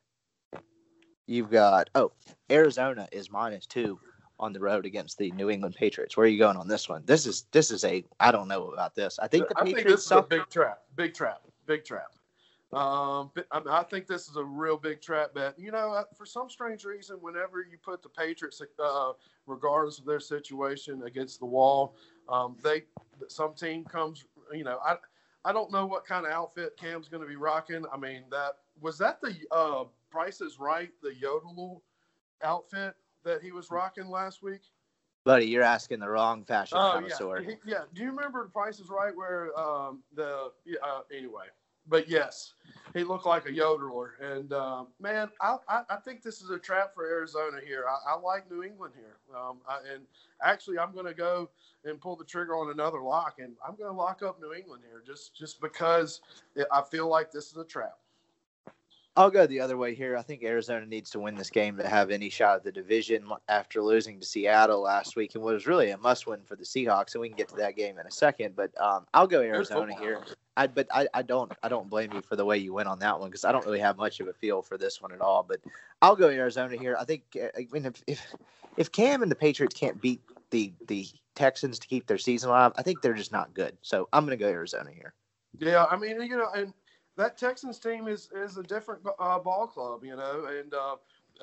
You've 1.27 1.51
got 1.51 1.91
oh 1.95 2.13
Arizona 2.51 3.09
is 3.13 3.31
minus 3.31 3.67
two 3.67 4.01
on 4.41 4.53
the 4.53 4.61
road 4.61 4.87
against 4.87 5.19
the 5.19 5.31
New 5.33 5.51
England 5.51 5.75
Patriots. 5.75 6.17
Where 6.17 6.25
are 6.25 6.29
you 6.29 6.39
going 6.39 6.57
on 6.57 6.69
this 6.69 6.89
one? 6.89 7.03
This 7.05 7.27
is 7.27 7.47
this 7.53 7.71
is 7.71 7.85
a 7.85 8.05
I 8.21 8.33
don't 8.33 8.49
know 8.49 8.71
about 8.71 8.95
this. 8.95 9.19
I 9.19 9.29
think 9.29 9.49
the 9.49 9.59
I 9.59 9.65
think 9.65 9.77
Patriots 9.77 10.05
this 10.05 10.13
is 10.13 10.19
a 10.19 10.23
big 10.23 10.49
trap, 10.49 10.79
big 10.97 11.15
trap, 11.15 11.43
big 11.67 11.85
trap. 11.85 12.13
Um, 12.73 13.31
I, 13.51 13.61
mean, 13.61 13.69
I 13.69 13.83
think 13.83 14.07
this 14.07 14.29
is 14.29 14.37
a 14.37 14.45
real 14.45 14.77
big 14.77 15.01
trap 15.01 15.35
bet. 15.35 15.59
You 15.59 15.73
know, 15.73 15.93
uh, 15.93 16.05
for 16.17 16.27
some 16.27 16.51
strange 16.51 16.85
reason, 16.85 17.17
whenever 17.21 17.63
you 17.63 17.79
put 17.83 18.03
the 18.03 18.11
Patriots, 18.11 18.61
uh, 18.79 19.13
regardless 19.47 19.99
of 19.99 20.05
their 20.05 20.21
situation, 20.21 21.03
against 21.05 21.39
the 21.39 21.47
wall, 21.47 21.95
um, 22.29 22.57
they 22.63 22.85
some 23.29 23.55
team 23.55 23.85
comes. 23.85 24.27
You 24.53 24.65
know, 24.65 24.79
I 24.85 24.97
I 25.47 25.53
don't 25.53 25.73
know 25.73 25.87
what 25.87 26.05
kind 26.05 26.27
of 26.27 26.33
outfit 26.33 26.77
Cam's 26.77 27.09
going 27.09 27.23
to 27.23 27.29
be 27.29 27.37
rocking. 27.37 27.85
I 27.91 27.97
mean, 27.97 28.25
that 28.31 28.59
was 28.81 28.99
that 28.99 29.23
the 29.23 29.35
uh, 29.51 29.85
Price 30.11 30.43
is 30.43 30.59
Right, 30.59 30.91
the 31.03 31.15
Yodel 31.15 31.83
outfit 32.43 32.95
that 33.25 33.43
he 33.43 33.51
was 33.51 33.71
rocking 33.71 34.09
last 34.09 34.43
week. 34.43 34.61
Buddy, 35.25 35.47
you're 35.47 35.63
asking 35.63 36.01
the 36.01 36.09
wrong 36.09 36.45
fashion 36.45 36.79
Oh 36.79 36.93
connoisseur. 36.93 37.41
yeah, 37.41 37.55
yeah. 37.67 37.81
Do 37.95 38.03
you 38.03 38.11
remember 38.11 38.47
Price 38.49 38.79
is 38.79 38.91
Right 38.91 39.17
where 39.17 39.59
um, 39.59 40.03
the 40.15 40.51
yeah, 40.67 40.77
uh, 40.85 41.01
anyway? 41.17 41.47
But 41.89 42.09
yes, 42.09 42.53
he 42.95 43.05
looked 43.05 43.27
like 43.27 43.47
a 43.47 43.53
yodeler, 43.53 44.11
and 44.21 44.53
uh, 44.53 44.85
man, 45.01 45.29
I, 45.41 45.57
I 45.69 45.83
I 45.91 45.97
think 45.97 46.23
this 46.23 46.43
is 46.43 46.51
a 46.51 46.59
trap 46.59 46.95
for 46.95 47.07
Arizona 47.07 47.59
here. 47.65 47.85
I, 47.89 48.13
I 48.13 48.19
like 48.19 48.51
New 48.51 48.63
England 48.63 48.95
here, 48.97 49.17
um, 49.37 49.59
I, 49.69 49.79
and 49.93 50.03
actually, 50.43 50.79
I'm 50.79 50.93
going 50.93 51.07
to 51.07 51.15
go 51.15 51.49
and 51.85 52.01
pull 52.01 52.17
the 52.17 52.25
trigger 52.25 52.55
on 52.55 52.71
another 52.71 53.01
lock, 53.01 53.37
and 53.39 53.55
I'm 53.67 53.77
going 53.77 53.91
to 53.91 53.97
lock 53.97 54.23
up 54.23 54.41
New 54.41 54.53
England 54.53 54.83
here 54.89 55.03
just 55.07 55.35
just 55.35 55.61
because 55.61 56.21
I 56.73 56.83
feel 56.83 57.09
like 57.09 57.31
this 57.31 57.51
is 57.51 57.57
a 57.57 57.65
trap. 57.65 57.99
I'll 59.19 59.31
go 59.31 59.49
the 59.49 59.59
other 59.59 59.77
way 59.77 59.97
here. 59.97 60.17
I 60.17 60.23
think 60.23 60.45
Arizona 60.45 60.87
needs 60.87 61.11
to 61.11 61.19
win 61.19 61.35
this 61.35 61.51
game 61.51 61.77
to 61.79 61.89
have 61.89 62.13
any 62.13 62.29
shot 62.29 62.55
at 62.55 62.63
the 62.63 62.71
division 62.71 63.29
after 63.49 63.83
losing 63.83 64.21
to 64.21 64.25
Seattle 64.25 64.83
last 64.83 65.17
week 65.17 65.35
and 65.35 65.43
was 65.43 65.67
really 65.67 65.91
a 65.91 65.99
must 65.99 66.29
win 66.29 66.39
for 66.45 66.55
the 66.55 66.63
Seahawks. 66.63 67.15
And 67.15 67.23
we 67.23 67.29
can 67.29 67.37
get 67.37 67.49
to 67.49 67.57
that 67.57 67.75
game 67.75 67.99
in 67.99 68.07
a 68.07 68.13
second. 68.13 68.55
But 68.55 68.81
um, 68.81 69.07
I'll 69.13 69.27
go 69.27 69.41
Arizona 69.41 69.99
here. 69.99 70.25
I, 70.59 70.67
but 70.67 70.89
I, 70.93 71.07
I 71.15 71.23
don't 71.23 71.53
I 71.63 71.69
don't 71.69 71.89
blame 71.89 72.13
you 72.13 72.21
for 72.21 72.35
the 72.35 72.45
way 72.45 72.59
you 72.59 72.75
went 72.75 72.89
on 72.89 72.99
that 72.99 73.19
one 73.21 73.31
because 73.31 73.45
I 73.45 73.53
don't 73.53 73.65
really 73.65 73.79
have 73.79 73.97
much 73.97 74.19
of 74.19 74.27
a 74.27 74.33
feel 74.33 74.61
for 74.61 74.77
this 74.77 75.01
one 75.01 75.13
at 75.13 75.21
all. 75.21 75.45
But 75.49 75.61
I'll 76.03 76.17
go 76.17 76.29
Arizona 76.29 76.77
here. 76.77 76.97
I 76.99 77.05
think 77.05 77.23
uh, 77.41 77.47
I 77.57 77.69
mean 77.73 77.87
if 77.87 78.03
if, 78.09 78.27
if 78.77 78.93
Cam 78.93 79.23
and 79.23 79.31
the 79.31 79.37
Patriots 79.37 79.75
can't 79.75 80.01
beat 80.01 80.21
the 80.51 80.73
the 80.89 81.07
Texans 81.37 81.79
to 81.79 81.87
keep 81.87 82.09
their 82.09 82.19
season 82.19 82.51
alive, 82.51 82.73
I 82.77 82.83
think 82.83 83.01
they're 83.01 83.15
just 83.15 83.31
not 83.31 83.55
good. 83.55 83.77
So 83.83 84.09
I'm 84.13 84.27
going 84.27 84.37
to 84.37 84.45
go 84.45 84.51
Arizona 84.51 84.91
here. 84.91 85.15
Yeah, 85.61 85.85
I 85.85 85.97
mean, 85.97 86.21
you 86.23 86.37
know, 86.37 86.49
and 86.53 86.75
that 87.17 87.39
Texans 87.39 87.79
team 87.79 88.09
is 88.09 88.29
is 88.35 88.57
a 88.57 88.63
different 88.65 89.03
uh, 89.21 89.39
ball 89.39 89.69
club, 89.69 90.03
you 90.05 90.17
know, 90.17 90.47
and 90.47 90.75
uh, 90.75 90.97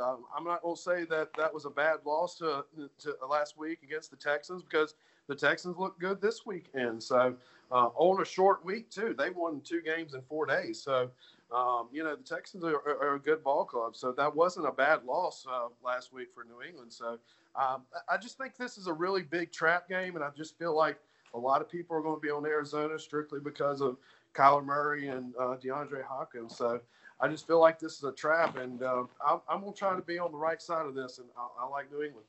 um, 0.04 0.26
I'm 0.36 0.44
not 0.44 0.62
going 0.62 0.76
to 0.76 0.82
say 0.82 1.06
that 1.06 1.30
that 1.38 1.54
was 1.54 1.64
a 1.64 1.70
bad 1.70 2.00
loss 2.06 2.36
to, 2.40 2.66
to 3.00 3.16
last 3.30 3.58
week 3.58 3.80
against 3.82 4.12
the 4.12 4.18
Texans 4.18 4.62
because 4.62 4.96
the 5.28 5.36
Texans 5.36 5.78
look 5.78 6.00
good 6.00 6.22
this 6.22 6.46
weekend. 6.46 7.02
So 7.02 7.36
uh, 7.72 7.90
on 7.96 8.22
a 8.22 8.26
short 8.26 8.64
week 8.66 8.90
too, 8.90 9.16
they 9.18 9.30
won 9.30 9.62
two 9.64 9.82
games 9.82 10.14
in 10.14 10.22
four 10.22 10.46
days. 10.46 10.82
So 10.82 11.10
um, 11.52 11.88
you 11.92 12.04
know 12.04 12.16
the 12.16 12.24
Texans 12.24 12.64
are, 12.64 12.76
are, 12.76 13.16
a 13.16 13.20
good 13.20 13.44
ball 13.44 13.66
club. 13.66 13.96
So 13.96 14.12
that 14.14 14.36
wasn't 14.36 14.68
a 14.68 14.72
bad 14.72 15.04
loss 15.06 15.46
uh, 15.50 15.68
last 15.84 16.14
week 16.14 16.30
for 16.34 16.44
New 16.44 16.68
England. 16.68 16.92
So 16.92 17.20
um, 17.56 17.84
I 18.10 18.18
just 18.18 18.38
think 18.38 18.58
this 18.58 18.78
is 18.78 18.88
a 18.88 18.94
really 18.94 19.24
big 19.24 19.52
trap 19.52 19.88
game, 19.88 20.16
and 20.16 20.24
I 20.24 20.30
just 20.36 20.58
feel 20.58 20.76
like 20.76 20.98
a 21.34 21.38
lot 21.38 21.62
of 21.62 21.70
people 21.70 21.96
are 21.96 22.02
going 22.02 22.16
to 22.16 22.22
be 22.22 22.32
on 22.32 22.46
Arizona 22.46 22.98
strictly 22.98 23.40
because 23.40 23.82
of 23.82 23.98
Kyler 24.34 24.66
Murray 24.66 25.08
and 25.10 25.34
uh, 25.40 25.56
DeAndre 25.64 26.04
Hopkins. 26.04 26.56
So 26.56 26.80
I 27.20 27.28
just 27.28 27.48
feel 27.48 27.60
like 27.60 27.80
this 27.80 27.98
is 27.98 28.04
a 28.04 28.12
trap, 28.12 28.58
and 28.58 28.84
uh, 28.84 29.04
I'm, 29.26 29.40
I'm 29.50 29.62
going 29.62 29.74
to 29.74 29.80
try 29.80 29.96
to 29.96 30.02
be 30.02 30.20
on 30.20 30.32
the 30.32 30.38
right 30.38 30.62
side 30.62 30.86
of 30.86 30.96
this, 30.96 31.20
and 31.20 31.28
I, 31.38 31.66
I 31.66 31.68
like 31.70 31.92
New 31.92 32.04
England. 32.04 32.26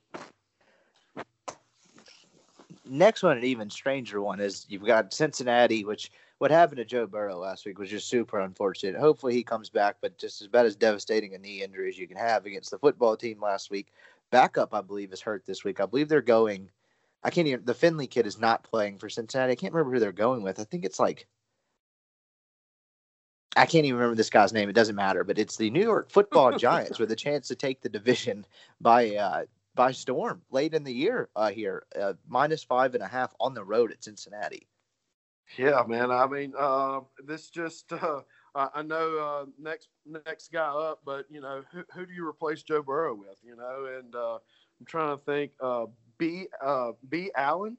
Next 2.89 3.23
one, 3.23 3.37
an 3.37 3.45
even 3.45 3.71
stranger 3.71 4.21
one, 4.21 4.41
is 4.41 4.67
you've 4.69 4.85
got 4.85 5.13
Cincinnati, 5.13 5.85
which 5.85 6.11
what 6.39 6.51
happened 6.51 6.79
to 6.79 6.85
Joe 6.85 7.07
Burrow 7.07 7.39
last 7.39 7.65
week 7.65 7.79
was 7.79 7.91
just 7.91 8.09
super 8.09 8.41
unfortunate. 8.41 9.01
Hopefully 9.01 9.35
he 9.35 9.43
comes 9.43 9.71
back, 9.71 9.97
but 10.01 10.19
just 10.19 10.45
about 10.45 10.67
as 10.67 10.77
devastating 10.77 11.35
a 11.35 11.39
knee 11.39 11.63
injury 11.63 11.89
as 11.89 11.99
you 11.99 12.07
can 12.07 12.17
have 12.17 12.45
against 12.45 12.71
the 12.71 12.79
football 12.79 13.17
team 13.17 13.41
last 13.41 13.71
week. 13.71 13.93
Backup, 14.31 14.75
I 14.75 14.81
believe, 14.81 15.13
is 15.13 15.21
hurt 15.21 15.47
this 15.47 15.65
week. 15.65 15.81
I 15.81 15.87
believe 15.87 16.09
they're 16.09 16.21
going. 16.21 16.71
I 17.23 17.31
can't 17.31 17.47
even. 17.47 17.65
The 17.65 17.75
Finley 17.75 18.07
kid 18.07 18.27
is 18.27 18.39
not 18.39 18.65
playing 18.65 18.99
for 18.99 19.09
Cincinnati. 19.09 19.53
I 19.53 19.57
can't 19.57 19.73
remember 19.73 19.95
who 19.95 20.01
they're 20.01 20.13
going 20.13 20.43
with. 20.43 20.61
I 20.61 20.65
think 20.65 20.85
it's 20.85 21.01
like. 21.01 21.27
I 23.57 23.65
can't 23.65 23.87
even 23.87 23.97
remember 23.97 24.17
this 24.17 24.29
guy's 24.29 24.53
name. 24.53 24.69
It 24.69 24.75
doesn't 24.75 24.97
matter, 24.97 25.25
but 25.25 25.39
it's 25.39 25.57
the 25.57 25.71
New 25.71 25.83
York 25.83 26.11
Football 26.11 26.53
Giants 26.59 26.99
with 26.99 27.11
a 27.11 27.17
chance 27.17 27.49
to 27.49 27.55
take 27.55 27.81
the 27.81 27.89
division 27.89 28.45
by 28.83 29.17
uh, 29.17 29.45
by 29.77 29.93
storm 29.93 30.43
late 30.51 30.75
in 30.75 30.83
the 30.83 30.93
year 30.93 31.29
uh, 31.37 31.51
here, 31.51 31.85
uh, 32.01 32.15
minus 32.27 32.65
five 32.65 32.95
and 32.95 33.03
a 33.05 33.07
half 33.07 33.33
on 33.39 33.55
the 33.55 33.63
road 33.63 33.93
at 33.93 34.03
Cincinnati. 34.03 34.67
Yeah, 35.57 35.85
man. 35.87 36.11
I 36.11 36.27
mean, 36.27 36.55
uh, 36.59 37.01
this 37.25 37.51
just 37.51 37.93
uh, 37.93 38.23
I 38.57 38.83
know 38.83 39.19
uh, 39.19 39.45
next 39.61 39.89
next 40.05 40.51
guy 40.51 40.67
up, 40.67 41.03
but 41.05 41.27
you 41.31 41.41
know 41.41 41.63
who, 41.71 41.85
who 41.95 42.07
do 42.07 42.13
you 42.13 42.27
replace 42.27 42.63
Joe 42.65 42.83
Burrow 42.83 43.15
with? 43.15 43.39
You 43.45 43.55
know, 43.55 43.87
and 43.97 44.15
uh, 44.17 44.39
I'm 44.81 44.87
trying 44.87 45.17
to 45.17 45.23
think. 45.25 45.53
Uh, 45.61 45.87
B 46.19 46.47
uh, 46.65 46.93
B 47.09 47.31
Allen. 47.37 47.77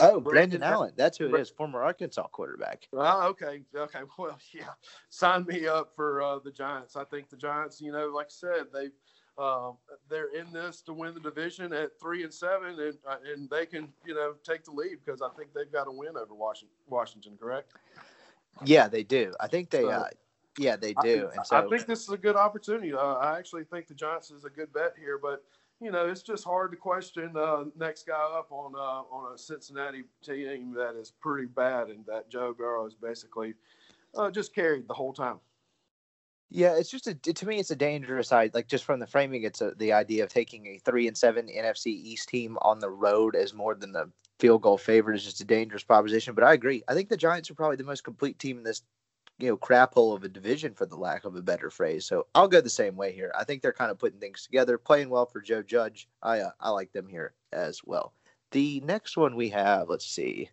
Oh, 0.00 0.20
Brandon 0.20 0.60
Brandon 0.60 0.62
Allen. 0.62 0.92
That's 0.96 1.18
who 1.18 1.34
it 1.34 1.40
is, 1.40 1.50
former 1.50 1.82
Arkansas 1.82 2.28
quarterback. 2.28 2.86
Oh, 2.92 3.28
okay, 3.28 3.62
okay. 3.74 4.00
Well, 4.18 4.38
yeah. 4.54 4.70
Sign 5.08 5.44
me 5.44 5.66
up 5.66 5.92
for 5.96 6.22
uh, 6.22 6.38
the 6.38 6.52
Giants. 6.52 6.94
I 6.94 7.04
think 7.04 7.28
the 7.28 7.36
Giants. 7.36 7.80
You 7.80 7.90
know, 7.92 8.06
like 8.14 8.26
I 8.26 8.30
said, 8.30 8.66
they 8.72 8.90
uh, 9.38 9.70
they're 10.08 10.34
in 10.34 10.52
this 10.52 10.82
to 10.82 10.92
win 10.92 11.14
the 11.14 11.20
division 11.20 11.72
at 11.72 11.98
three 12.00 12.24
and 12.24 12.32
seven, 12.34 12.78
and 12.78 12.98
uh, 13.08 13.16
and 13.32 13.48
they 13.48 13.64
can 13.66 13.88
you 14.04 14.14
know 14.14 14.34
take 14.44 14.64
the 14.64 14.72
lead 14.72 14.98
because 15.04 15.22
I 15.22 15.28
think 15.36 15.54
they've 15.54 15.70
got 15.70 15.86
a 15.86 15.92
win 15.92 16.16
over 16.16 16.34
Washington. 16.34 16.74
Washington, 16.88 17.36
correct? 17.40 17.72
Yeah, 18.64 18.88
they 18.88 19.04
do. 19.04 19.32
I 19.40 19.46
think 19.46 19.70
they. 19.70 19.82
So- 19.82 19.90
Uh, 19.90 20.08
yeah, 20.58 20.74
they 20.74 20.92
I- 20.96 21.02
do. 21.02 21.28
and 21.32 21.40
I, 21.52 21.68
think 21.68 21.86
this 21.86 22.02
is 22.02 22.08
a 22.08 22.18
good 22.18 22.34
opportunity. 22.34 22.92
Uh, 22.92 22.98
I 22.98 23.38
actually 23.38 23.62
think 23.62 23.86
the 23.86 23.94
Giants 23.94 24.32
is 24.32 24.44
a 24.44 24.50
good 24.50 24.72
bet 24.72 24.94
here, 24.98 25.16
but 25.16 25.44
you 25.80 25.92
know 25.92 26.08
it's 26.08 26.22
just 26.22 26.42
hard 26.42 26.72
to 26.72 26.76
question 26.76 27.36
uh, 27.36 27.64
next 27.76 28.08
guy 28.08 28.14
up 28.14 28.50
on 28.50 28.74
uh, 28.74 29.14
on 29.14 29.32
a 29.32 29.38
Cincinnati 29.38 30.02
team 30.20 30.72
that 30.74 30.96
is 30.96 31.12
pretty 31.20 31.46
bad 31.46 31.90
and 31.90 32.04
that 32.06 32.28
Joe 32.28 32.52
Burrow 32.52 32.86
is 32.86 32.94
basically 32.94 33.54
uh, 34.16 34.32
just 34.32 34.52
carried 34.52 34.88
the 34.88 34.94
whole 34.94 35.12
time. 35.12 35.38
Yeah, 36.50 36.76
it's 36.76 36.90
just 36.90 37.06
a 37.06 37.14
to 37.14 37.46
me, 37.46 37.58
it's 37.58 37.70
a 37.70 37.76
dangerous 37.76 38.28
side. 38.28 38.54
Like 38.54 38.68
just 38.68 38.84
from 38.84 39.00
the 39.00 39.06
framing, 39.06 39.42
it's 39.42 39.60
a, 39.60 39.72
the 39.76 39.92
idea 39.92 40.24
of 40.24 40.30
taking 40.30 40.66
a 40.66 40.78
three 40.78 41.06
and 41.06 41.16
seven 41.16 41.46
NFC 41.46 41.86
East 41.88 42.28
team 42.28 42.56
on 42.62 42.78
the 42.78 42.90
road 42.90 43.36
as 43.36 43.52
more 43.52 43.74
than 43.74 43.92
the 43.92 44.10
field 44.38 44.62
goal 44.62 44.78
favorite 44.78 45.16
is 45.16 45.24
just 45.24 45.40
a 45.40 45.44
dangerous 45.44 45.82
proposition. 45.82 46.34
But 46.34 46.44
I 46.44 46.54
agree. 46.54 46.82
I 46.88 46.94
think 46.94 47.08
the 47.08 47.16
Giants 47.16 47.50
are 47.50 47.54
probably 47.54 47.76
the 47.76 47.84
most 47.84 48.04
complete 48.04 48.38
team 48.38 48.58
in 48.58 48.64
this 48.64 48.82
you 49.38 49.48
know 49.48 49.56
crap 49.56 49.94
hole 49.94 50.14
of 50.14 50.24
a 50.24 50.28
division 50.28 50.74
for 50.74 50.86
the 50.86 50.96
lack 50.96 51.24
of 51.24 51.36
a 51.36 51.42
better 51.42 51.70
phrase. 51.70 52.06
So 52.06 52.26
I'll 52.34 52.48
go 52.48 52.60
the 52.60 52.70
same 52.70 52.96
way 52.96 53.12
here. 53.12 53.32
I 53.38 53.44
think 53.44 53.60
they're 53.60 53.72
kind 53.72 53.90
of 53.90 53.98
putting 53.98 54.20
things 54.20 54.42
together, 54.42 54.78
playing 54.78 55.10
well 55.10 55.26
for 55.26 55.40
Joe 55.40 55.62
Judge. 55.62 56.08
I 56.22 56.40
uh, 56.40 56.50
I 56.60 56.70
like 56.70 56.92
them 56.92 57.08
here 57.08 57.34
as 57.52 57.80
well. 57.84 58.14
The 58.52 58.80
next 58.80 59.18
one 59.18 59.36
we 59.36 59.50
have, 59.50 59.90
let's 59.90 60.06
see. 60.06 60.48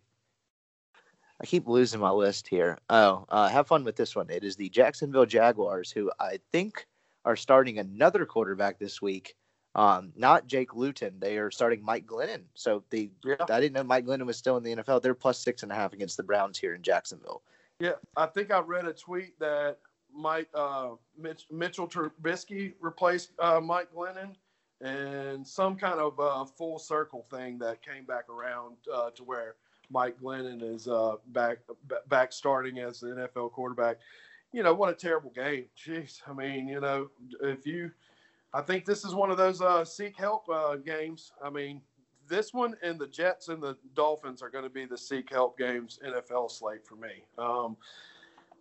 I 1.40 1.46
keep 1.46 1.66
losing 1.66 2.00
my 2.00 2.10
list 2.10 2.48
here. 2.48 2.78
Oh, 2.88 3.26
uh, 3.28 3.48
have 3.48 3.66
fun 3.66 3.84
with 3.84 3.96
this 3.96 4.16
one. 4.16 4.30
It 4.30 4.44
is 4.44 4.56
the 4.56 4.68
Jacksonville 4.70 5.26
Jaguars, 5.26 5.90
who 5.90 6.10
I 6.18 6.38
think 6.52 6.86
are 7.24 7.36
starting 7.36 7.78
another 7.78 8.24
quarterback 8.24 8.78
this 8.78 9.02
week. 9.02 9.34
Um, 9.74 10.12
not 10.16 10.46
Jake 10.46 10.74
Luton. 10.74 11.20
They 11.20 11.36
are 11.36 11.50
starting 11.50 11.84
Mike 11.84 12.06
Glennon. 12.06 12.44
So 12.54 12.82
the 12.88 13.10
Yeah. 13.22 13.36
I 13.50 13.60
didn't 13.60 13.74
know 13.74 13.84
Mike 13.84 14.06
Glennon 14.06 14.24
was 14.24 14.38
still 14.38 14.56
in 14.56 14.62
the 14.62 14.76
NFL. 14.76 15.02
They're 15.02 15.14
plus 15.14 15.38
six 15.38 15.62
and 15.62 15.70
a 15.70 15.74
half 15.74 15.92
against 15.92 16.16
the 16.16 16.22
Browns 16.22 16.58
here 16.58 16.74
in 16.74 16.82
Jacksonville. 16.82 17.42
Yeah, 17.78 17.92
I 18.16 18.24
think 18.24 18.50
I 18.50 18.60
read 18.60 18.86
a 18.86 18.94
tweet 18.94 19.38
that 19.38 19.76
Mike 20.14 20.48
uh, 20.54 20.92
Mitch, 21.18 21.44
Mitchell 21.50 21.86
Trubisky 21.86 22.72
replaced 22.80 23.32
uh, 23.38 23.60
Mike 23.60 23.92
Glennon, 23.94 24.34
and 24.80 25.46
some 25.46 25.76
kind 25.76 26.00
of 26.00 26.18
uh, 26.18 26.46
full 26.46 26.78
circle 26.78 27.26
thing 27.30 27.58
that 27.58 27.82
came 27.82 28.06
back 28.06 28.30
around 28.30 28.76
uh, 28.90 29.10
to 29.10 29.24
where 29.24 29.56
Mike 29.90 30.16
Glennon 30.20 30.62
is 30.62 30.88
uh, 30.88 31.16
back 31.28 31.58
back 32.08 32.32
starting 32.32 32.78
as 32.78 33.00
the 33.00 33.08
NFL 33.08 33.52
quarterback. 33.52 33.98
You 34.52 34.62
know 34.62 34.74
what 34.74 34.90
a 34.90 34.94
terrible 34.94 35.30
game. 35.30 35.66
Jeez, 35.78 36.20
I 36.26 36.32
mean, 36.32 36.68
you 36.68 36.80
know, 36.80 37.08
if 37.42 37.66
you, 37.66 37.90
I 38.54 38.62
think 38.62 38.84
this 38.84 39.04
is 39.04 39.14
one 39.14 39.30
of 39.30 39.36
those 39.36 39.60
uh, 39.60 39.84
seek 39.84 40.16
help 40.16 40.46
games. 40.84 41.32
I 41.42 41.50
mean, 41.50 41.80
this 42.28 42.52
one 42.52 42.76
and 42.82 42.98
the 42.98 43.06
Jets 43.06 43.48
and 43.48 43.62
the 43.62 43.76
Dolphins 43.94 44.42
are 44.42 44.50
going 44.50 44.64
to 44.64 44.70
be 44.70 44.84
the 44.84 44.98
seek 44.98 45.30
help 45.30 45.58
games 45.58 45.98
NFL 46.06 46.50
slate 46.50 46.86
for 46.86 46.96
me. 46.96 47.24
Um, 47.38 47.76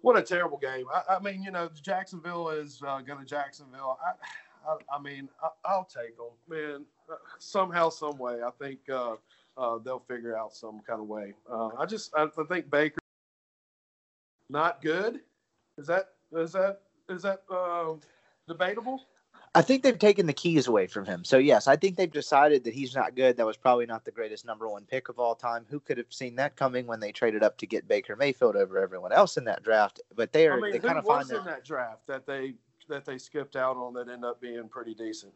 what 0.01 0.17
a 0.17 0.21
terrible 0.21 0.57
game. 0.57 0.86
I, 0.93 1.15
I, 1.15 1.19
mean, 1.19 1.41
you 1.41 1.51
know, 1.51 1.69
Jacksonville 1.82 2.49
is 2.49 2.82
uh, 2.86 3.01
going 3.01 3.19
to 3.19 3.26
Jacksonville. 3.26 3.97
I, 4.05 4.71
I, 4.71 4.97
I 4.97 5.01
mean, 5.01 5.30
I, 5.41 5.78
will 5.78 5.86
take 5.86 6.15
them, 6.17 6.28
man. 6.47 6.86
Somehow, 7.39 7.89
some 7.89 8.17
way, 8.17 8.41
I 8.43 8.51
think 8.59 8.80
uh, 9.58 9.78
they'll 9.80 9.99
figure 9.99 10.38
out 10.38 10.53
some 10.53 10.82
kind 10.88 10.99
of 10.99 11.08
way. 11.08 11.34
Uh, 11.49 11.70
I 11.78 11.86
just, 11.86 12.14
I, 12.16 12.28
think 12.47 12.70
Baker 12.70 12.99
not 14.49 14.82
good. 14.82 15.22
Is 15.78 15.88
that 15.88 16.10
is 16.32 16.53
that 16.53 16.82
is 17.10 17.22
that 17.24 17.43
uh, 17.49 17.93
debatable? 18.47 19.01
I 19.53 19.62
think 19.62 19.84
they've 19.84 19.97
taken 19.97 20.26
the 20.26 20.34
keys 20.34 20.68
away 20.68 20.86
from 20.88 21.06
him. 21.06 21.24
So 21.24 21.38
yes, 21.38 21.68
I 21.68 21.78
think 21.78 21.95
they've 21.95 22.12
decided 22.12 22.64
that 22.66 22.74
he's 22.74 22.93
not 22.93 23.16
good. 23.16 23.38
That 23.38 23.45
was 23.45 23.56
probably 23.56 23.86
not 23.86 24.03
the 24.03 24.12
greatest 24.12 24.45
number 24.45 24.68
one 24.68 24.84
pick 24.84 25.08
of 25.08 25.18
all 25.18 25.34
time. 25.34 25.66
Who 25.70 25.80
could 25.80 25.97
have 25.97 26.12
seen 26.12 26.36
that 26.36 26.58
coming 26.58 26.86
when 26.86 26.99
they 26.99 27.12
traded 27.12 27.41
up 27.41 27.58
to 27.60 27.68
get 27.68 27.88
Baker 27.88 28.16
Mayfield 28.16 28.58
over 28.58 28.80
everyone 28.80 29.14
else 29.14 29.38
in 29.38 29.45
that 29.45 29.64
draft? 29.64 30.01
But 30.14 30.34
they 30.34 30.47
are 30.47 30.58
I 30.58 30.62
mean, 30.62 30.72
they 30.74 30.80
kind 30.80 30.97
of 30.97 31.06
find 31.06 31.30
in 31.32 31.43
that 31.45 31.64
draft 31.64 32.06
that 32.08 32.26
they 32.26 32.56
that 32.89 33.06
they 33.06 33.18
skipped 33.18 33.56
out 33.56 33.78
on 33.78 33.93
that 33.93 34.10
end 34.10 34.26
up 34.26 34.41
being 34.41 34.68
pretty 34.68 34.93
decent. 34.93 35.34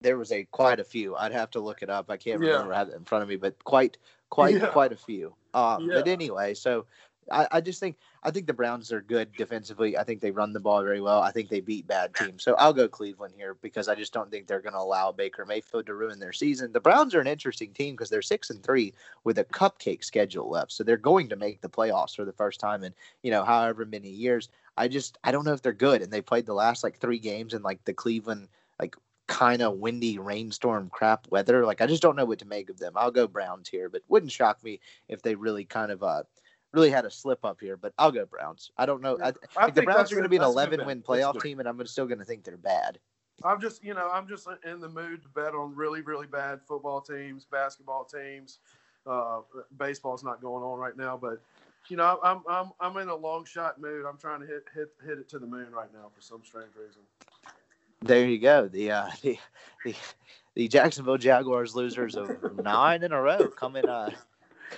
There 0.00 0.18
was 0.18 0.32
a 0.32 0.44
quite 0.44 0.80
a 0.80 0.84
few. 0.84 1.16
I'd 1.16 1.32
have 1.32 1.50
to 1.52 1.60
look 1.60 1.82
it 1.82 1.90
up. 1.90 2.10
I 2.10 2.16
can't 2.16 2.42
yeah. 2.42 2.50
remember. 2.50 2.74
I 2.74 2.78
have 2.78 2.88
it 2.88 2.96
in 2.96 3.04
front 3.04 3.22
of 3.22 3.28
me, 3.28 3.36
but 3.36 3.62
quite 3.64 3.96
quite 4.30 4.54
yeah. 4.54 4.66
quite 4.66 4.92
a 4.92 4.96
few. 4.96 5.34
Um, 5.52 5.88
yeah. 5.88 5.96
But 5.96 6.08
anyway, 6.08 6.54
so 6.54 6.86
I, 7.30 7.46
I, 7.52 7.60
just 7.60 7.80
think 7.80 7.96
I 8.22 8.30
think 8.30 8.46
the 8.46 8.52
Browns 8.52 8.92
are 8.92 9.00
good 9.00 9.32
defensively. 9.36 9.96
I 9.96 10.04
think 10.04 10.20
they 10.20 10.30
run 10.30 10.52
the 10.52 10.60
ball 10.60 10.82
very 10.82 11.00
well. 11.00 11.22
I 11.22 11.30
think 11.30 11.48
they 11.48 11.60
beat 11.60 11.86
bad 11.86 12.14
teams. 12.14 12.42
So 12.42 12.54
I'll 12.56 12.72
go 12.72 12.88
Cleveland 12.88 13.34
here 13.36 13.56
because 13.60 13.88
I 13.88 13.94
just 13.94 14.12
don't 14.12 14.30
think 14.30 14.46
they're 14.46 14.60
going 14.60 14.74
to 14.74 14.80
allow 14.80 15.12
Baker 15.12 15.44
Mayfield 15.44 15.86
to 15.86 15.94
ruin 15.94 16.18
their 16.18 16.32
season. 16.32 16.72
The 16.72 16.80
Browns 16.80 17.14
are 17.14 17.20
an 17.20 17.26
interesting 17.26 17.72
team 17.72 17.94
because 17.94 18.10
they're 18.10 18.22
six 18.22 18.50
and 18.50 18.62
three 18.62 18.94
with 19.24 19.38
a 19.38 19.44
cupcake 19.44 20.04
schedule 20.04 20.50
left. 20.50 20.72
So 20.72 20.82
they're 20.82 20.96
going 20.96 21.28
to 21.28 21.36
make 21.36 21.60
the 21.60 21.68
playoffs 21.68 22.16
for 22.16 22.24
the 22.24 22.32
first 22.32 22.60
time 22.60 22.82
in 22.84 22.94
you 23.22 23.30
know 23.30 23.44
however 23.44 23.84
many 23.84 24.10
years. 24.10 24.48
I 24.76 24.88
just 24.88 25.18
I 25.24 25.32
don't 25.32 25.44
know 25.44 25.52
if 25.52 25.62
they're 25.62 25.72
good. 25.72 26.02
And 26.02 26.12
they 26.12 26.22
played 26.22 26.46
the 26.46 26.54
last 26.54 26.82
like 26.82 26.98
three 26.98 27.18
games 27.18 27.54
in 27.54 27.62
like 27.62 27.84
the 27.84 27.94
Cleveland 27.94 28.48
like 28.80 28.96
kind 29.30 29.62
of 29.62 29.78
windy 29.78 30.18
rainstorm 30.18 30.90
crap 30.90 31.26
weather. 31.30 31.64
Like 31.64 31.80
I 31.80 31.86
just 31.86 32.02
don't 32.02 32.16
know 32.16 32.24
what 32.24 32.40
to 32.40 32.44
make 32.44 32.68
of 32.68 32.78
them. 32.78 32.92
I'll 32.96 33.12
go 33.12 33.28
Browns 33.28 33.68
here, 33.68 33.88
but 33.88 34.02
wouldn't 34.08 34.32
shock 34.32 34.62
me 34.64 34.80
if 35.08 35.22
they 35.22 35.36
really 35.36 35.64
kind 35.64 35.92
of 35.92 36.02
uh 36.02 36.24
really 36.72 36.90
had 36.90 37.04
a 37.04 37.10
slip 37.10 37.44
up 37.44 37.60
here, 37.60 37.76
but 37.76 37.92
I'll 37.96 38.12
go 38.12 38.26
Browns. 38.26 38.72
I 38.76 38.86
don't 38.86 39.00
know. 39.00 39.18
I, 39.22 39.32
I 39.56 39.64
think 39.64 39.74
the 39.76 39.82
Browns 39.82 40.12
are 40.12 40.16
going 40.16 40.24
to 40.24 40.28
be 40.28 40.36
an 40.36 40.42
11 40.42 40.84
win 40.84 41.02
playoff 41.02 41.40
team, 41.40 41.58
and 41.58 41.68
I'm 41.68 41.84
still 41.86 42.06
going 42.06 42.18
to 42.18 42.24
think 42.24 42.44
they're 42.44 42.56
bad. 42.56 42.98
I'm 43.44 43.60
just, 43.60 43.82
you 43.82 43.94
know, 43.94 44.08
I'm 44.12 44.28
just 44.28 44.46
in 44.64 44.80
the 44.80 44.88
mood 44.88 45.22
to 45.22 45.28
bet 45.28 45.54
on 45.54 45.74
really, 45.74 46.00
really 46.02 46.26
bad 46.26 46.60
football 46.68 47.00
teams, 47.00 47.44
basketball 47.44 48.04
teams. 48.04 48.58
Uh, 49.06 49.40
baseball's 49.78 50.22
not 50.22 50.40
going 50.40 50.62
on 50.62 50.78
right 50.78 50.96
now, 50.96 51.16
but 51.16 51.40
you 51.88 51.96
know, 51.96 52.20
I'm 52.22 52.42
I'm 52.48 52.70
I'm 52.78 52.96
in 52.98 53.08
a 53.08 53.16
long 53.16 53.44
shot 53.46 53.80
mood. 53.80 54.04
I'm 54.06 54.18
trying 54.18 54.40
to 54.40 54.46
hit 54.46 54.64
hit 54.74 54.90
hit 55.04 55.18
it 55.18 55.28
to 55.30 55.38
the 55.38 55.46
moon 55.46 55.72
right 55.72 55.92
now 55.92 56.10
for 56.14 56.20
some 56.20 56.42
strange 56.44 56.74
reason. 56.76 57.02
There 58.02 58.26
you 58.26 58.38
go. 58.38 58.68
The 58.68 58.90
uh, 58.92 59.10
the 59.22 59.38
the, 59.84 59.94
the 60.54 60.68
Jacksonville 60.68 61.18
Jaguars 61.18 61.74
losers 61.74 62.16
of 62.16 62.56
nine 62.62 63.02
in 63.02 63.12
a 63.12 63.20
row 63.20 63.48
coming 63.48 63.86
uh 63.86 64.10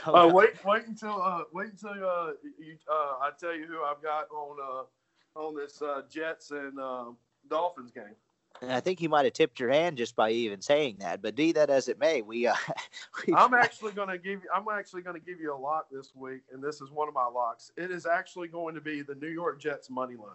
uh, 0.06 0.30
wait, 0.32 0.64
wait 0.64 0.86
until 0.86 1.22
uh, 1.22 1.42
wait 1.52 1.70
until 1.70 1.90
uh, 1.90 2.32
you, 2.58 2.76
uh, 2.90 3.18
I 3.20 3.30
tell 3.38 3.54
you 3.54 3.66
who 3.66 3.82
I've 3.82 4.02
got 4.02 4.26
on 4.30 4.56
uh, 4.60 5.38
on 5.38 5.54
this 5.54 5.80
uh, 5.82 6.02
Jets 6.10 6.50
and 6.50 6.78
uh, 6.78 7.06
Dolphins 7.48 7.90
game. 7.90 8.16
And 8.60 8.70
I 8.72 8.80
think 8.80 9.00
you 9.00 9.08
might 9.08 9.24
have 9.24 9.32
tipped 9.32 9.58
your 9.58 9.70
hand 9.70 9.96
just 9.96 10.14
by 10.14 10.30
even 10.30 10.60
saying 10.60 10.96
that. 11.00 11.22
But 11.22 11.34
be 11.34 11.52
that 11.52 11.70
as 11.70 11.88
it 11.88 11.98
may, 11.98 12.22
we. 12.22 12.46
Uh, 12.46 12.54
I'm 13.36 13.54
actually 13.54 13.92
going 13.92 14.08
to 14.08 14.18
give 14.18 14.42
you. 14.42 14.48
I'm 14.54 14.66
actually 14.72 15.02
going 15.02 15.18
to 15.18 15.24
give 15.24 15.40
you 15.40 15.54
a 15.54 15.56
lock 15.56 15.86
this 15.90 16.12
week, 16.14 16.42
and 16.52 16.62
this 16.62 16.80
is 16.80 16.90
one 16.90 17.08
of 17.08 17.14
my 17.14 17.26
locks. 17.26 17.72
It 17.76 17.90
is 17.90 18.06
actually 18.06 18.48
going 18.48 18.74
to 18.74 18.80
be 18.80 19.02
the 19.02 19.14
New 19.14 19.30
York 19.30 19.60
Jets 19.60 19.90
money 19.90 20.16
line. 20.16 20.30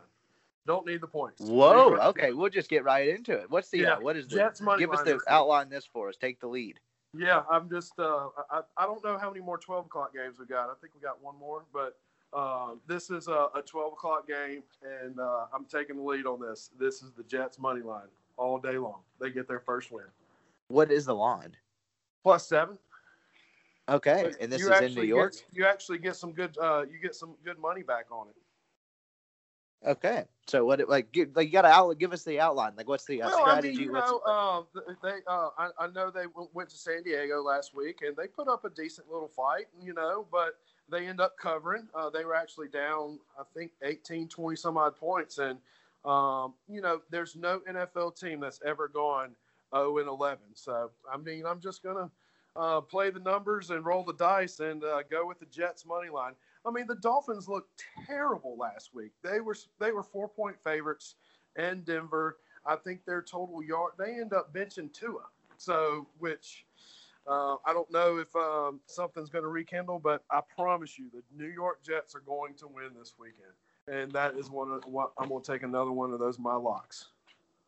Don't 0.68 0.86
need 0.86 1.00
the 1.00 1.08
points. 1.08 1.42
Whoa. 1.42 1.96
Okay, 2.10 2.34
we'll 2.34 2.50
just 2.50 2.70
get 2.70 2.84
right 2.84 3.08
into 3.08 3.32
it. 3.32 3.50
What's 3.50 3.70
the? 3.70 3.86
Uh, 3.86 3.90
yeah, 3.90 3.94
uh, 3.96 4.00
what 4.02 4.18
is 4.18 4.28
the? 4.28 4.36
Jets 4.36 4.60
money 4.60 4.82
give 4.82 4.92
us 4.92 5.02
the 5.02 5.18
outline 5.30 5.70
this 5.70 5.86
for 5.86 6.10
us. 6.10 6.18
Take 6.18 6.42
the 6.42 6.48
lead. 6.48 6.78
Yeah, 7.18 7.44
I'm 7.50 7.70
just 7.70 7.94
uh, 7.98 8.28
I, 8.52 8.62
I 8.76 8.86
don't 8.86 9.02
know 9.04 9.18
how 9.18 9.32
many 9.32 9.44
more 9.44 9.58
12 9.58 9.86
o'clock 9.86 10.14
games 10.14 10.38
we 10.38 10.46
got. 10.46 10.70
I 10.70 10.74
think 10.82 10.94
we 10.94 11.00
got 11.00 11.24
one 11.24 11.40
more, 11.40 11.64
but 11.74 11.98
uh, 12.34 12.72
this 12.86 13.10
is 13.10 13.30
a, 13.30 13.48
a 13.56 13.62
12 13.66 13.94
o'clock 13.94 14.28
game, 14.28 14.62
and 14.84 15.18
uh, 15.18 15.46
I'm 15.54 15.64
taking 15.66 15.96
the 15.96 16.04
lead 16.04 16.26
on 16.26 16.42
this. 16.42 16.70
This 16.78 17.02
is 17.02 17.12
the 17.16 17.24
Jets 17.24 17.58
money 17.58 17.82
line 17.82 18.08
all 18.36 18.60
day 18.60 18.78
long. 18.78 19.00
They 19.22 19.30
get 19.32 19.48
their 19.48 19.62
first 19.62 19.90
win. 19.90 20.04
What 20.68 20.92
is 20.92 21.06
the 21.06 21.16
line? 21.16 21.56
Plus 22.24 22.46
seven. 22.46 22.78
Okay, 23.88 24.34
and 24.42 24.52
this 24.52 24.62
is 24.62 24.82
in 24.82 24.94
New 24.94 25.04
York. 25.04 25.32
Get, 25.32 25.44
you 25.54 25.66
actually 25.66 26.00
get 26.00 26.18
some 26.18 26.34
good. 26.34 26.58
Uh, 26.58 26.84
you 26.92 27.00
get 27.02 27.16
some 27.16 27.36
good 27.46 27.58
money 27.58 27.84
back 27.84 28.08
on 28.12 28.28
it. 28.28 28.36
Okay, 29.86 30.24
so 30.48 30.66
what 30.66 30.88
like 30.90 31.12
give, 31.12 31.36
like 31.36 31.48
you 31.48 31.54
got 31.54 31.62
to 31.62 31.68
out 31.68 31.98
give 32.00 32.12
us 32.12 32.24
the 32.24 32.40
outline. 32.40 32.74
Like 32.76 32.88
what's 32.88 33.06
the 33.06 33.22
uh, 33.22 33.28
well, 33.28 33.42
strategy? 33.42 33.70
I 33.70 33.72
mean, 33.72 33.82
you 33.82 33.92
know, 33.92 34.22
uh, 34.26 34.82
they 35.04 35.20
uh, 35.28 35.50
I, 35.58 35.70
I 35.80 35.88
know 35.88 36.10
they 36.10 36.26
went 36.54 36.70
to 36.70 36.78
San 36.78 37.04
Diego 37.04 37.44
last 37.44 37.76
week 37.76 38.00
and 38.06 38.16
they 38.16 38.28
put 38.28 38.48
up 38.48 38.66
a 38.66 38.70
decent 38.72 39.08
little 39.12 39.28
fight, 39.28 39.68
you 39.80 39.94
know, 39.94 40.26
but 40.32 40.58
they 40.90 41.06
end 41.06 41.22
up 41.22 41.38
covering. 41.38 41.88
Uh, 41.94 42.10
they 42.10 42.26
were 42.26 42.36
actually 42.36 42.70
down, 42.70 43.20
I 43.40 43.44
think, 43.54 43.72
18, 43.84 44.30
20 44.30 44.56
some 44.56 44.78
odd 44.78 44.96
points, 44.96 45.38
and 45.38 45.60
um, 46.04 46.56
you 46.68 46.82
know, 46.82 47.02
there's 47.12 47.36
no 47.36 47.62
NFL 47.70 48.20
team 48.20 48.40
that's 48.40 48.60
ever 48.66 48.88
gone 48.88 49.36
0 49.76 50.00
and 50.00 50.08
11. 50.08 50.40
So 50.56 50.90
I 51.12 51.18
mean, 51.18 51.46
I'm 51.46 51.60
just 51.60 51.84
gonna 51.84 52.10
uh, 52.56 52.82
play 52.82 53.12
the 53.12 53.20
numbers 53.20 53.70
and 53.70 53.86
roll 53.86 54.04
the 54.04 54.14
dice 54.14 54.60
and 54.60 54.84
uh, 54.84 55.04
go 55.10 55.28
with 55.28 55.40
the 55.40 55.46
Jets 55.46 55.86
money 55.86 56.10
line. 56.10 56.34
I 56.68 56.72
mean, 56.72 56.86
the 56.88 56.96
Dolphins 56.96 57.48
looked 57.48 57.84
terrible 58.06 58.58
last 58.58 58.94
week. 58.94 59.12
They 59.24 59.40
were 59.40 59.56
they 59.80 59.92
were 59.92 60.04
four 60.04 60.28
point 60.28 60.58
favorites 60.62 61.16
in 61.56 61.82
Denver. 61.84 62.38
I 62.66 62.76
think 62.76 63.06
their 63.06 63.22
total 63.22 63.64
yard 63.64 63.94
they 63.98 64.16
end 64.20 64.34
up 64.34 64.54
benching 64.54 64.92
Tua. 64.92 65.24
So 65.58 66.08
which 66.20 66.66
uh, 67.28 67.56
I 67.66 67.74
don't 67.74 67.92
know 67.92 68.18
if 68.18 68.36
um, 68.36 68.80
something's 68.86 69.30
going 69.30 69.44
to 69.44 69.50
rekindle, 69.50 70.00
but 70.00 70.24
I 70.32 70.42
promise 70.56 70.98
you, 70.98 71.10
the 71.14 71.22
New 71.36 71.50
York 71.50 71.84
Jets 71.84 72.16
are 72.16 72.22
going 72.22 72.54
to 72.56 72.68
win 72.68 72.92
this 72.98 73.16
weekend, 73.20 73.54
and 73.88 74.12
that 74.12 74.36
is 74.36 74.50
one 74.50 74.72
of 74.72 74.84
what 74.86 75.12
I'm 75.18 75.30
going 75.30 75.44
to 75.44 75.52
take 75.52 75.64
another 75.64 75.92
one 75.92 76.14
of 76.14 76.20
those 76.20 76.40
my 76.40 76.56
locks. 76.56 77.08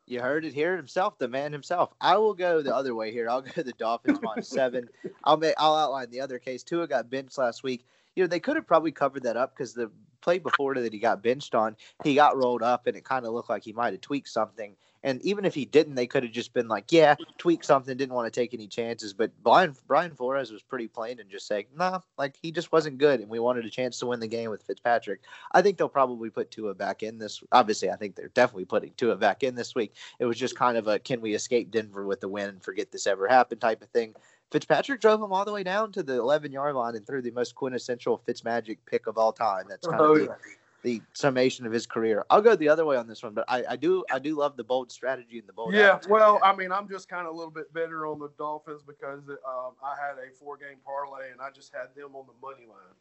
You 0.09 0.19
heard 0.21 0.43
it 0.43 0.53
here 0.53 0.75
himself, 0.75 1.17
the 1.17 1.27
man 1.27 1.53
himself. 1.53 1.93
I 2.01 2.17
will 2.17 2.33
go 2.33 2.61
the 2.61 2.75
other 2.75 2.95
way 2.95 3.11
here. 3.11 3.29
I'll 3.29 3.41
go 3.55 3.61
the 3.61 3.73
Dolphins 3.73 4.19
minus 4.21 4.47
seven. 4.49 4.89
I'll 5.23 5.37
make. 5.37 5.55
I'll 5.57 5.75
outline 5.75 6.09
the 6.09 6.19
other 6.19 6.39
case. 6.39 6.63
Tua 6.63 6.87
got 6.87 7.09
benched 7.09 7.37
last 7.37 7.63
week 7.63 7.85
you 8.19 8.25
know, 8.25 8.27
they 8.27 8.39
could 8.41 8.57
have 8.57 8.67
probably 8.67 8.91
covered 8.91 9.23
that 9.23 9.37
up 9.37 9.55
because 9.55 9.73
the 9.73 9.89
play 10.21 10.39
before 10.39 10.75
that 10.75 10.93
he 10.93 10.99
got 10.99 11.23
benched 11.23 11.55
on, 11.55 11.75
he 12.03 12.15
got 12.15 12.37
rolled 12.37 12.63
up 12.63 12.87
and 12.87 12.95
it 12.95 13.03
kind 13.03 13.25
of 13.25 13.33
looked 13.33 13.49
like 13.49 13.63
he 13.63 13.73
might 13.73 13.93
have 13.93 14.01
tweaked 14.01 14.29
something. 14.29 14.75
And 15.03 15.21
even 15.21 15.45
if 15.45 15.55
he 15.55 15.65
didn't, 15.65 15.95
they 15.95 16.07
could 16.07 16.23
have 16.23 16.31
just 16.31 16.53
been 16.53 16.67
like, 16.67 16.91
yeah, 16.91 17.15
tweak 17.37 17.63
something, 17.63 17.95
didn't 17.95 18.15
want 18.15 18.31
to 18.31 18.37
take 18.37 18.53
any 18.53 18.67
chances. 18.67 19.13
But 19.13 19.31
Brian, 19.41 19.73
Brian 19.87 20.13
Flores 20.13 20.51
was 20.51 20.61
pretty 20.61 20.87
plain 20.87 21.19
and 21.19 21.29
just 21.29 21.47
saying, 21.47 21.67
nah, 21.73 22.01
like 22.17 22.37
he 22.41 22.51
just 22.51 22.71
wasn't 22.71 22.97
good. 22.97 23.21
And 23.21 23.29
we 23.29 23.39
wanted 23.39 23.65
a 23.65 23.69
chance 23.69 23.97
to 23.99 24.07
win 24.07 24.19
the 24.19 24.27
game 24.27 24.49
with 24.49 24.63
Fitzpatrick. 24.63 25.21
I 25.53 25.61
think 25.61 25.77
they'll 25.77 25.87
probably 25.87 26.29
put 26.29 26.51
Tua 26.51 26.73
back 26.73 27.01
in 27.01 27.17
this. 27.17 27.41
Obviously, 27.51 27.89
I 27.89 27.95
think 27.95 28.15
they're 28.15 28.29
definitely 28.29 28.65
putting 28.65 28.91
Tua 28.97 29.15
back 29.15 29.43
in 29.43 29.55
this 29.55 29.73
week. 29.73 29.95
It 30.19 30.25
was 30.25 30.37
just 30.37 30.57
kind 30.57 30.77
of 30.77 30.87
a 30.87 30.99
can 30.99 31.21
we 31.21 31.33
escape 31.33 31.71
Denver 31.71 32.05
with 32.05 32.19
the 32.19 32.27
win 32.27 32.49
and 32.49 32.61
forget 32.61 32.91
this 32.91 33.07
ever 33.07 33.27
happened 33.27 33.61
type 33.61 33.81
of 33.81 33.89
thing. 33.89 34.15
Fitzpatrick 34.51 34.99
drove 34.99 35.21
him 35.21 35.31
all 35.31 35.45
the 35.45 35.51
way 35.51 35.63
down 35.63 35.91
to 35.91 36.03
the 36.03 36.13
11 36.13 36.51
yard 36.51 36.75
line 36.75 36.95
and 36.95 37.05
threw 37.05 37.21
the 37.21 37.31
most 37.31 37.55
quintessential 37.55 38.21
Fitzmagic 38.27 38.77
pick 38.85 39.07
of 39.07 39.17
all 39.17 39.31
time. 39.31 39.65
That's 39.69 39.85
kind 39.85 40.01
oh, 40.01 40.13
of 40.13 40.17
the, 40.17 40.25
yeah. 40.25 40.53
the, 40.83 41.01
summation 41.13 41.67
of 41.67 41.71
his 41.71 41.85
career. 41.85 42.25
I'll 42.29 42.41
go 42.41 42.55
the 42.55 42.69
other 42.69 42.85
way 42.85 42.97
on 42.97 43.07
this 43.07 43.21
one, 43.21 43.33
but 43.33 43.45
I, 43.47 43.63
I 43.69 43.75
do 43.75 44.03
I 44.11 44.17
do 44.17 44.35
love 44.35 44.57
the 44.57 44.63
bold 44.63 44.91
strategy 44.91 45.37
and 45.37 45.47
the 45.47 45.53
bold. 45.53 45.73
Yeah, 45.73 45.95
attitude. 45.95 46.11
well, 46.11 46.39
I 46.43 46.55
mean, 46.55 46.71
I'm 46.71 46.89
just 46.89 47.07
kind 47.07 47.27
of 47.27 47.33
a 47.33 47.37
little 47.37 47.51
bit 47.51 47.71
bitter 47.73 48.07
on 48.07 48.17
the 48.19 48.29
Dolphins 48.37 48.81
because 48.85 49.21
um, 49.29 49.73
I 49.83 49.95
had 49.95 50.17
a 50.17 50.33
four 50.39 50.57
game 50.57 50.77
parlay 50.83 51.31
and 51.31 51.39
I 51.41 51.51
just 51.51 51.71
had 51.73 51.93
them 51.95 52.15
on 52.15 52.25
the 52.25 52.33
money 52.41 52.65
line, 52.67 52.95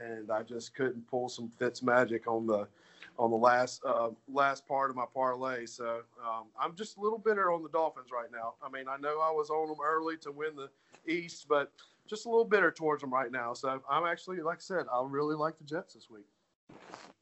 and 0.00 0.30
I 0.30 0.42
just 0.42 0.74
couldn't 0.74 1.06
pull 1.08 1.28
some 1.28 1.50
Fitzmagic 1.60 2.26
on 2.26 2.46
the 2.46 2.66
on 3.18 3.30
the 3.30 3.36
last 3.36 3.82
uh, 3.84 4.10
last 4.32 4.66
part 4.66 4.90
of 4.90 4.96
my 4.96 5.04
parlay. 5.12 5.66
So 5.66 6.00
um, 6.26 6.44
I'm 6.58 6.74
just 6.74 6.96
a 6.96 7.00
little 7.00 7.18
bitter 7.18 7.50
on 7.50 7.62
the 7.62 7.68
Dolphins 7.68 8.10
right 8.12 8.30
now. 8.32 8.54
I 8.62 8.70
mean, 8.70 8.86
I 8.88 8.96
know 8.96 9.20
I 9.20 9.30
was 9.30 9.50
on 9.50 9.68
them 9.68 9.78
early 9.84 10.16
to 10.18 10.32
win 10.32 10.56
the 10.56 10.70
East, 11.10 11.46
but 11.48 11.72
just 12.06 12.26
a 12.26 12.28
little 12.28 12.44
bitter 12.44 12.70
towards 12.70 13.02
them 13.02 13.12
right 13.12 13.30
now. 13.30 13.52
So 13.52 13.80
I'm 13.88 14.04
actually, 14.06 14.40
like 14.40 14.58
I 14.58 14.60
said, 14.60 14.86
I 14.92 15.02
really 15.06 15.36
like 15.36 15.58
the 15.58 15.64
Jets 15.64 15.94
this 15.94 16.08
week. 16.10 16.26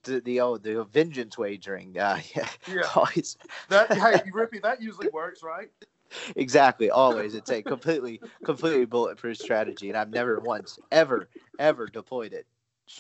the 0.04 0.20
the 0.20 0.40
oh 0.40 0.56
the 0.56 0.84
vengeance 0.84 1.36
wagering. 1.36 1.98
Uh, 1.98 2.20
yeah, 2.36 2.48
Yeah. 2.72 2.82
always 2.94 3.36
That 3.68 3.92
hey, 3.92 4.30
Rippee, 4.30 4.62
that 4.62 4.80
usually 4.80 5.08
works, 5.08 5.42
right? 5.42 5.70
exactly 6.36 6.90
always. 6.90 7.34
It's 7.34 7.50
a 7.50 7.62
completely 7.62 8.20
completely 8.44 8.84
bulletproof 8.84 9.36
strategy, 9.36 9.88
and 9.88 9.98
I've 9.98 10.10
never 10.10 10.40
once 10.40 10.78
ever 10.90 11.28
ever 11.58 11.86
deployed 11.86 12.32
it. 12.32 12.46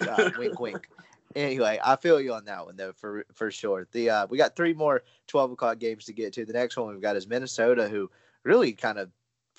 Uh, 0.00 0.30
wink, 0.38 0.58
wink. 0.60 0.88
Anyway, 1.36 1.78
I 1.84 1.96
feel 1.96 2.20
you 2.20 2.32
on 2.32 2.44
that 2.46 2.64
one 2.64 2.76
though 2.76 2.92
for 2.92 3.24
for 3.34 3.50
sure. 3.50 3.86
The 3.92 4.10
uh, 4.10 4.26
we 4.28 4.38
got 4.38 4.56
three 4.56 4.72
more 4.72 5.02
twelve 5.26 5.50
o'clock 5.50 5.78
games 5.78 6.06
to 6.06 6.12
get 6.12 6.32
to. 6.34 6.46
The 6.46 6.52
next 6.52 6.76
one 6.76 6.88
we've 6.88 7.02
got 7.02 7.16
is 7.16 7.28
Minnesota, 7.28 7.88
who 7.88 8.10
really 8.44 8.72
kind 8.72 8.98
of 8.98 9.10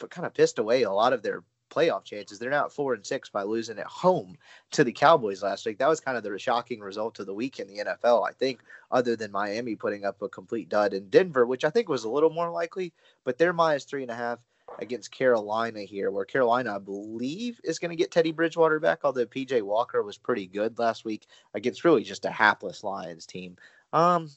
kind 0.09 0.25
of 0.25 0.33
pissed 0.33 0.59
away 0.59 0.83
a 0.83 0.91
lot 0.91 1.13
of 1.13 1.21
their 1.21 1.43
playoff 1.69 2.03
chances. 2.03 2.39
They're 2.39 2.49
now 2.49 2.65
at 2.65 2.71
four 2.71 2.93
and 2.93 3.05
six 3.05 3.29
by 3.29 3.43
losing 3.43 3.79
at 3.79 3.85
home 3.85 4.37
to 4.71 4.83
the 4.83 4.91
Cowboys 4.91 5.43
last 5.43 5.65
week. 5.65 5.77
That 5.77 5.89
was 5.89 5.99
kind 5.99 6.17
of 6.17 6.23
the 6.23 6.37
shocking 6.39 6.79
result 6.79 7.19
of 7.19 7.25
the 7.25 7.33
week 7.33 7.59
in 7.59 7.67
the 7.67 7.83
NFL, 7.85 8.27
I 8.27 8.31
think, 8.31 8.61
other 8.91 9.15
than 9.15 9.31
Miami 9.31 9.75
putting 9.75 10.05
up 10.05 10.21
a 10.21 10.29
complete 10.29 10.69
dud 10.69 10.93
in 10.93 11.09
Denver, 11.09 11.45
which 11.45 11.63
I 11.63 11.69
think 11.69 11.87
was 11.87 12.03
a 12.03 12.09
little 12.09 12.31
more 12.31 12.49
likely. 12.49 12.93
But 13.23 13.37
they're 13.37 13.53
minus 13.53 13.85
three 13.85 14.01
and 14.01 14.11
a 14.11 14.15
half 14.15 14.39
against 14.81 15.11
Carolina 15.11 15.81
here, 15.81 16.11
where 16.11 16.25
Carolina, 16.25 16.75
I 16.75 16.79
believe, 16.79 17.59
is 17.63 17.79
going 17.79 17.89
to 17.89 17.95
get 17.95 18.11
Teddy 18.11 18.31
Bridgewater 18.31 18.79
back, 18.79 18.99
although 19.03 19.25
PJ 19.25 19.61
Walker 19.61 20.01
was 20.03 20.17
pretty 20.17 20.47
good 20.47 20.79
last 20.79 21.05
week 21.05 21.27
against 21.53 21.83
really 21.83 22.03
just 22.03 22.25
a 22.25 22.31
hapless 22.31 22.83
Lions 22.83 23.25
team. 23.25 23.55
Um, 23.93 24.29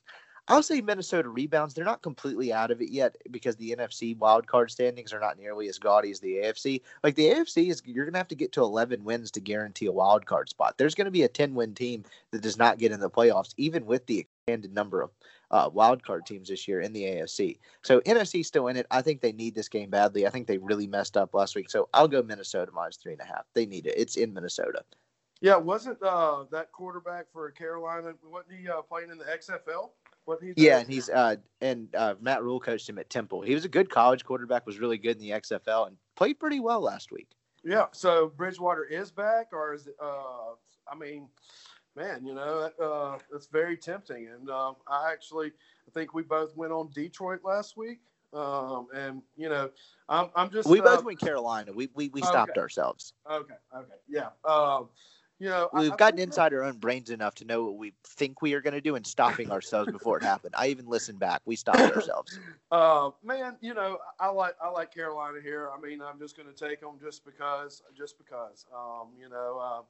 I'll 0.49 0.63
say 0.63 0.81
Minnesota 0.81 1.29
rebounds. 1.29 1.73
They're 1.73 1.85
not 1.85 2.03
completely 2.03 2.53
out 2.53 2.73
of 2.73 2.83
it 2.83 2.91
yet 2.91 3.17
because 3.31 3.55
the 3.57 3.77
NFC 3.77 4.17
wildcard 4.17 4.71
standings 4.71 5.13
are 5.13 5.21
not 5.21 5.39
nearly 5.39 5.69
as 5.69 5.79
gaudy 5.79 6.11
as 6.11 6.19
the 6.19 6.35
AFC. 6.35 6.83
Like 7.05 7.15
the 7.15 7.31
AFC 7.31 7.71
is, 7.71 7.81
you're 7.85 8.05
going 8.05 8.15
to 8.15 8.19
have 8.19 8.29
to 8.29 8.35
get 8.35 8.51
to 8.53 8.63
11 8.63 9.05
wins 9.05 9.31
to 9.33 9.41
guarantee 9.41 9.87
a 9.87 9.93
wildcard 9.93 10.49
spot. 10.49 10.77
There's 10.79 10.97
going 10.97 11.05
to 11.05 11.13
be 11.13 11.23
a 11.23 11.29
10 11.29 11.55
win 11.55 11.75
team 11.75 12.05
that 12.33 12.43
does 12.43 12.59
not 12.59 12.79
get 12.79 12.91
in 12.91 12.99
the 12.99 13.09
playoffs, 13.09 13.55
even 13.57 13.87
with 13.87 14.05
the 14.07 14.19
expanded 14.19 14.75
number 14.75 15.01
of 15.01 15.11
uh, 15.53 15.69
wildcard 15.71 16.27
teams 16.27 16.49
this 16.49 16.67
year 16.67 16.81
in 16.81 16.93
the 16.93 17.03
AFC. 17.03 17.59
So 17.83 18.01
NFC 18.01 18.45
still 18.45 18.69
in 18.69 18.77
it. 18.77 18.87
I 18.91 19.03
think 19.03 19.21
they 19.21 19.33
need 19.33 19.55
this 19.55 19.69
game 19.69 19.91
badly. 19.91 20.27
I 20.27 20.31
think 20.31 20.47
they 20.47 20.59
really 20.59 20.87
messed 20.87 21.17
up 21.17 21.35
last 21.35 21.55
week. 21.55 21.71
So 21.71 21.89
I'll 21.93 22.09
go 22.09 22.23
Minnesota 22.23 22.73
minus 22.73 22.97
three 22.97 23.13
and 23.13 23.21
a 23.21 23.27
half. 23.27 23.45
They 23.55 23.67
need 23.67 23.87
it. 23.87 23.95
It's 23.97 24.17
in 24.17 24.33
Minnesota. 24.33 24.83
Yeah, 25.41 25.57
wasn't 25.57 26.01
uh, 26.03 26.45
that 26.53 26.71
quarterback 26.73 27.27
for 27.33 27.51
Carolina? 27.51 28.15
Wasn't 28.25 28.55
he 28.59 28.69
uh, 28.69 28.83
playing 28.83 29.11
in 29.11 29.19
the 29.19 29.25
XFL? 29.25 29.91
He? 30.41 30.53
Yeah, 30.57 30.79
and 30.79 30.89
he's 30.89 31.09
uh 31.11 31.35
and 31.61 31.93
uh, 31.97 32.15
Matt 32.21 32.45
Rhule 32.45 32.61
coached 32.61 32.89
him 32.89 32.97
at 32.99 33.11
Temple. 33.11 33.43
He 33.43 33.55
was 33.55 33.65
a 33.65 33.69
good 33.69 33.91
college 33.91 34.25
quarterback. 34.25 34.65
Was 34.67 34.79
really 34.79 34.97
good 34.97 35.17
in 35.17 35.23
the 35.23 35.31
XFL 35.31 35.89
and 35.89 35.97
played 36.15 36.39
pretty 36.39 36.61
well 36.61 36.81
last 36.81 37.11
week. 37.11 37.29
Yeah. 37.65 37.87
So 37.91 38.33
Bridgewater 38.37 38.85
is 38.85 39.11
back, 39.11 39.49
or 39.53 39.75
is 39.75 39.89
it? 39.89 39.97
Uh, 40.01 40.55
I 40.91 40.95
mean, 40.97 41.29
man, 41.97 42.27
you 42.27 42.35
know, 42.35 42.71
uh, 42.81 43.19
it's 43.35 43.47
very 43.47 43.77
tempting. 43.77 44.29
And 44.29 44.49
um, 44.51 44.77
I 44.87 45.13
actually, 45.13 45.49
I 45.49 45.91
think 45.93 46.15
we 46.15 46.23
both 46.23 46.57
went 46.57 46.73
on 46.73 46.91
Detroit 46.93 47.41
last 47.45 47.77
week. 47.77 48.01
Um, 48.35 48.87
and 48.95 49.23
you 49.37 49.49
know, 49.51 49.71
I'm, 50.09 50.31
I'm 50.35 50.51
just. 50.51 50.69
We 50.69 50.81
uh, 50.81 50.85
both 50.85 51.05
went 51.05 51.19
Carolina. 51.19 51.73
We 51.73 51.91
we, 51.95 52.09
we 52.09 52.23
stopped 52.23 52.53
Okay. 52.53 52.61
ourselves. 52.61 53.13
Okay. 53.31 53.55
Okay. 53.77 53.95
Yeah. 54.09 54.29
Um, 54.45 54.89
you 55.39 55.49
know, 55.49 55.69
We've 55.75 55.93
I 55.93 55.97
gotten 55.97 56.17
think 56.17 56.29
inside 56.29 56.55
our 56.55 56.63
own 56.63 56.79
brains 56.79 57.11
enough 57.11 57.35
to 57.37 57.45
know 57.45 57.65
what 57.65 57.77
we 57.77 57.93
think 58.05 58.41
we 58.41 58.55
are 58.55 58.61
going 58.61 58.75
to 58.75 58.81
do 58.81 58.95
and 58.95 59.07
stopping 59.07 59.51
ourselves 59.51 59.91
before 59.91 60.17
it 60.17 60.23
happened. 60.23 60.55
I 60.57 60.69
even 60.69 60.87
listened 60.87 61.19
back. 61.19 61.43
We 61.45 61.57
stopped 61.57 61.81
ourselves. 61.95 62.39
Uh, 62.71 63.11
man, 63.23 63.59
you 63.61 63.75
know, 63.75 63.99
I 64.19 64.31
like 64.31 64.55
I 64.59 64.71
like 64.71 64.95
Carolina 64.95 65.41
here. 65.43 65.69
I 65.77 65.79
mean, 65.79 66.01
I'm 66.01 66.19
just 66.19 66.39
going 66.39 66.49
to 66.51 66.55
take 66.55 66.81
them 66.81 66.93
just 66.99 67.23
because, 67.23 67.83
just 67.95 68.17
because. 68.17 68.65
Um, 68.75 69.09
you 69.21 69.29
know, 69.29 69.61
uh, 69.63 69.83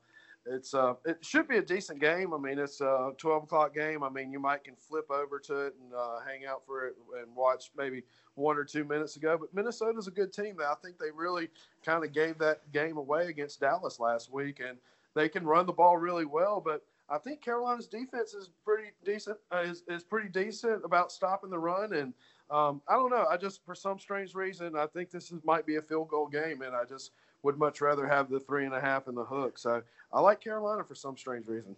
it's 0.46 0.74
uh, 0.74 0.94
it 1.04 1.24
should 1.24 1.48
be 1.48 1.58
a 1.58 1.62
decent 1.62 2.00
game. 2.00 2.34
I 2.34 2.38
mean, 2.38 2.58
it's 2.58 2.80
a 2.80 3.12
12 3.16 3.44
o'clock 3.44 3.74
game. 3.74 4.02
I 4.02 4.08
mean, 4.08 4.32
you 4.32 4.40
might 4.40 4.64
can 4.64 4.74
flip 4.74 5.10
over 5.10 5.38
to 5.38 5.66
it 5.66 5.74
and 5.80 5.94
uh, 5.94 6.20
hang 6.26 6.46
out 6.46 6.62
for 6.66 6.86
it 6.86 6.96
and 7.20 7.34
watch 7.34 7.70
maybe 7.76 8.02
one 8.34 8.56
or 8.56 8.64
two 8.64 8.84
minutes 8.84 9.16
ago. 9.16 9.36
But 9.38 9.54
Minnesota's 9.54 10.08
a 10.08 10.12
good 10.12 10.32
team. 10.32 10.56
I 10.60 10.74
think 10.82 10.98
they 10.98 11.10
really 11.14 11.48
kind 11.84 12.04
of 12.04 12.12
gave 12.12 12.38
that 12.38 12.70
game 12.72 12.96
away 12.96 13.26
against 13.28 13.60
Dallas 13.60 14.00
last 14.00 14.32
week, 14.32 14.60
and 14.60 14.78
they 15.14 15.28
can 15.28 15.44
run 15.46 15.66
the 15.66 15.72
ball 15.72 15.96
really 15.96 16.24
well. 16.24 16.60
But 16.64 16.82
I 17.08 17.18
think 17.18 17.40
Carolina's 17.40 17.86
defense 17.86 18.34
is 18.34 18.50
pretty 18.64 18.90
decent. 19.04 19.38
Uh, 19.54 19.60
is 19.60 19.84
is 19.88 20.02
pretty 20.02 20.28
decent 20.28 20.84
about 20.84 21.12
stopping 21.12 21.50
the 21.50 21.58
run, 21.58 21.92
and 21.92 22.14
um, 22.50 22.82
I 22.88 22.94
don't 22.94 23.10
know. 23.10 23.26
I 23.30 23.36
just 23.36 23.64
for 23.64 23.74
some 23.74 23.98
strange 23.98 24.34
reason 24.34 24.76
I 24.76 24.86
think 24.86 25.10
this 25.10 25.30
is, 25.30 25.40
might 25.44 25.66
be 25.66 25.76
a 25.76 25.82
field 25.82 26.08
goal 26.08 26.26
game, 26.26 26.62
and 26.62 26.74
I 26.74 26.84
just 26.84 27.12
would 27.42 27.58
much 27.58 27.80
rather 27.80 28.06
have 28.06 28.30
the 28.30 28.40
three 28.40 28.64
and 28.64 28.74
a 28.74 28.80
half 28.80 29.08
in 29.08 29.14
the 29.14 29.24
hook. 29.24 29.58
So 29.58 29.82
I 30.12 30.20
like 30.20 30.40
Carolina 30.40 30.84
for 30.84 30.94
some 30.94 31.16
strange 31.16 31.46
reason. 31.46 31.76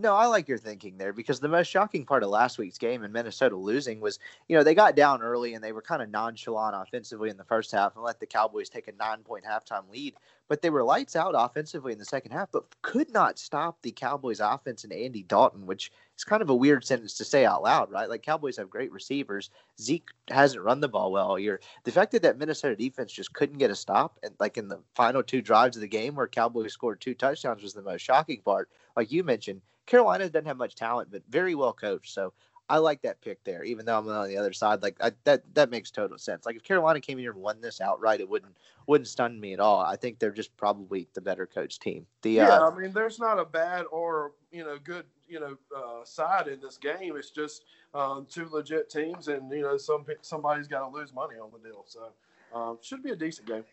No, 0.00 0.16
I 0.16 0.26
like 0.26 0.48
your 0.48 0.58
thinking 0.58 0.98
there 0.98 1.12
because 1.12 1.38
the 1.38 1.48
most 1.48 1.68
shocking 1.68 2.04
part 2.04 2.24
of 2.24 2.28
last 2.28 2.58
week's 2.58 2.78
game 2.78 3.04
and 3.04 3.12
Minnesota 3.12 3.54
losing 3.54 4.00
was, 4.00 4.18
you 4.48 4.56
know, 4.56 4.64
they 4.64 4.74
got 4.74 4.96
down 4.96 5.22
early 5.22 5.54
and 5.54 5.62
they 5.62 5.70
were 5.70 5.82
kind 5.82 6.02
of 6.02 6.10
nonchalant 6.10 6.74
offensively 6.76 7.30
in 7.30 7.36
the 7.36 7.44
first 7.44 7.70
half 7.70 7.94
and 7.94 8.04
let 8.04 8.18
the 8.18 8.26
Cowboys 8.26 8.68
take 8.68 8.88
a 8.88 8.92
nine 8.92 9.20
point 9.22 9.44
halftime 9.44 9.88
lead. 9.92 10.14
But 10.48 10.60
they 10.60 10.70
were 10.70 10.84
lights 10.84 11.16
out 11.16 11.34
offensively 11.36 11.92
in 11.92 11.98
the 11.98 12.04
second 12.04 12.32
half, 12.32 12.50
but 12.52 12.64
could 12.82 13.10
not 13.10 13.38
stop 13.38 13.80
the 13.80 13.90
Cowboys 13.90 14.40
offense 14.40 14.84
and 14.84 14.92
Andy 14.92 15.22
Dalton, 15.22 15.66
which 15.66 15.90
is 16.16 16.24
kind 16.24 16.42
of 16.42 16.50
a 16.50 16.54
weird 16.54 16.84
sentence 16.84 17.14
to 17.14 17.24
say 17.24 17.46
out 17.46 17.62
loud, 17.62 17.90
right? 17.90 18.08
Like 18.08 18.22
Cowboys 18.22 18.56
have 18.58 18.68
great 18.68 18.92
receivers. 18.92 19.50
Zeke 19.80 20.10
hasn't 20.28 20.62
run 20.62 20.80
the 20.80 20.88
ball 20.88 21.12
well 21.12 21.28
all 21.28 21.38
year. 21.38 21.60
The 21.84 21.92
fact 21.92 22.12
that 22.12 22.22
that 22.22 22.38
Minnesota 22.38 22.76
defense 22.76 23.12
just 23.12 23.32
couldn't 23.32 23.58
get 23.58 23.70
a 23.70 23.74
stop, 23.74 24.18
and 24.22 24.34
like 24.38 24.58
in 24.58 24.68
the 24.68 24.80
final 24.94 25.22
two 25.22 25.40
drives 25.40 25.76
of 25.76 25.80
the 25.80 25.88
game 25.88 26.14
where 26.14 26.28
Cowboys 26.28 26.72
scored 26.72 27.00
two 27.00 27.14
touchdowns 27.14 27.62
was 27.62 27.72
the 27.72 27.82
most 27.82 28.02
shocking 28.02 28.42
part. 28.42 28.68
Like 28.96 29.10
you 29.10 29.24
mentioned, 29.24 29.62
Carolina 29.86 30.28
doesn't 30.28 30.46
have 30.46 30.56
much 30.56 30.74
talent, 30.74 31.10
but 31.10 31.22
very 31.28 31.54
well 31.54 31.72
coached. 31.72 32.12
So 32.12 32.32
I 32.68 32.78
like 32.78 33.02
that 33.02 33.20
pick 33.20 33.44
there, 33.44 33.62
even 33.62 33.84
though 33.84 33.98
I'm 33.98 34.08
on 34.08 34.28
the 34.28 34.38
other 34.38 34.52
side. 34.52 34.82
Like 34.82 34.96
I, 35.00 35.12
that, 35.24 35.42
that 35.54 35.70
makes 35.70 35.90
total 35.90 36.16
sense. 36.16 36.46
Like 36.46 36.56
if 36.56 36.62
Carolina 36.62 37.00
came 37.00 37.18
in 37.18 37.24
here 37.24 37.32
and 37.32 37.40
won 37.40 37.60
this 37.60 37.80
outright, 37.80 38.20
it 38.20 38.28
wouldn't 38.28 38.56
wouldn't 38.86 39.08
stun 39.08 39.38
me 39.38 39.52
at 39.52 39.60
all. 39.60 39.80
I 39.80 39.96
think 39.96 40.18
they're 40.18 40.30
just 40.30 40.56
probably 40.56 41.08
the 41.14 41.20
better 41.20 41.46
coach 41.46 41.78
team. 41.78 42.06
The 42.22 42.32
Yeah, 42.32 42.48
uh, 42.50 42.70
I 42.70 42.78
mean, 42.78 42.92
there's 42.92 43.18
not 43.18 43.38
a 43.38 43.44
bad 43.44 43.84
or 43.90 44.32
you 44.50 44.64
know 44.64 44.78
good 44.82 45.04
you 45.28 45.40
know 45.40 45.56
uh, 45.76 46.04
side 46.04 46.48
in 46.48 46.60
this 46.60 46.78
game. 46.78 47.16
It's 47.16 47.30
just 47.30 47.64
um, 47.94 48.26
two 48.30 48.48
legit 48.48 48.88
teams, 48.88 49.28
and 49.28 49.50
you 49.50 49.62
know 49.62 49.76
some 49.76 50.06
somebody's 50.22 50.68
got 50.68 50.88
to 50.88 50.96
lose 50.96 51.12
money 51.12 51.36
on 51.36 51.50
the 51.52 51.68
deal. 51.68 51.84
So 51.86 52.12
um, 52.54 52.78
should 52.80 53.02
be 53.02 53.10
a 53.10 53.16
decent 53.16 53.46
game. 53.46 53.64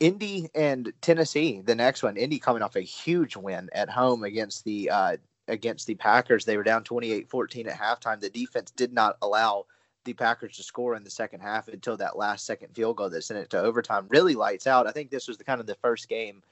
Indy 0.00 0.50
and 0.54 0.92
Tennessee, 1.00 1.62
the 1.64 1.74
next 1.74 2.02
one. 2.02 2.16
Indy 2.16 2.38
coming 2.38 2.62
off 2.62 2.76
a 2.76 2.80
huge 2.80 3.36
win 3.36 3.70
at 3.72 3.88
home 3.88 4.24
against 4.24 4.64
the 4.64 4.90
uh, 4.90 5.16
against 5.48 5.86
the 5.86 5.94
Packers. 5.94 6.44
They 6.44 6.56
were 6.56 6.62
down 6.62 6.84
28-14 6.84 7.68
at 7.68 7.78
halftime. 7.78 8.20
The 8.20 8.30
defense 8.30 8.70
did 8.70 8.92
not 8.92 9.16
allow 9.22 9.66
the 10.04 10.12
Packers 10.12 10.56
to 10.56 10.62
score 10.62 10.94
in 10.94 11.04
the 11.04 11.10
second 11.10 11.40
half 11.40 11.68
until 11.68 11.96
that 11.96 12.16
last 12.16 12.46
second 12.46 12.74
field 12.74 12.96
goal 12.96 13.10
that 13.10 13.22
sent 13.22 13.40
it 13.40 13.50
to 13.50 13.60
overtime. 13.60 14.06
Really 14.08 14.34
lights 14.34 14.66
out. 14.66 14.86
I 14.86 14.92
think 14.92 15.10
this 15.10 15.28
was 15.28 15.38
the 15.38 15.44
kind 15.44 15.60
of 15.60 15.66
the 15.66 15.76
first 15.76 16.08
game, 16.08 16.42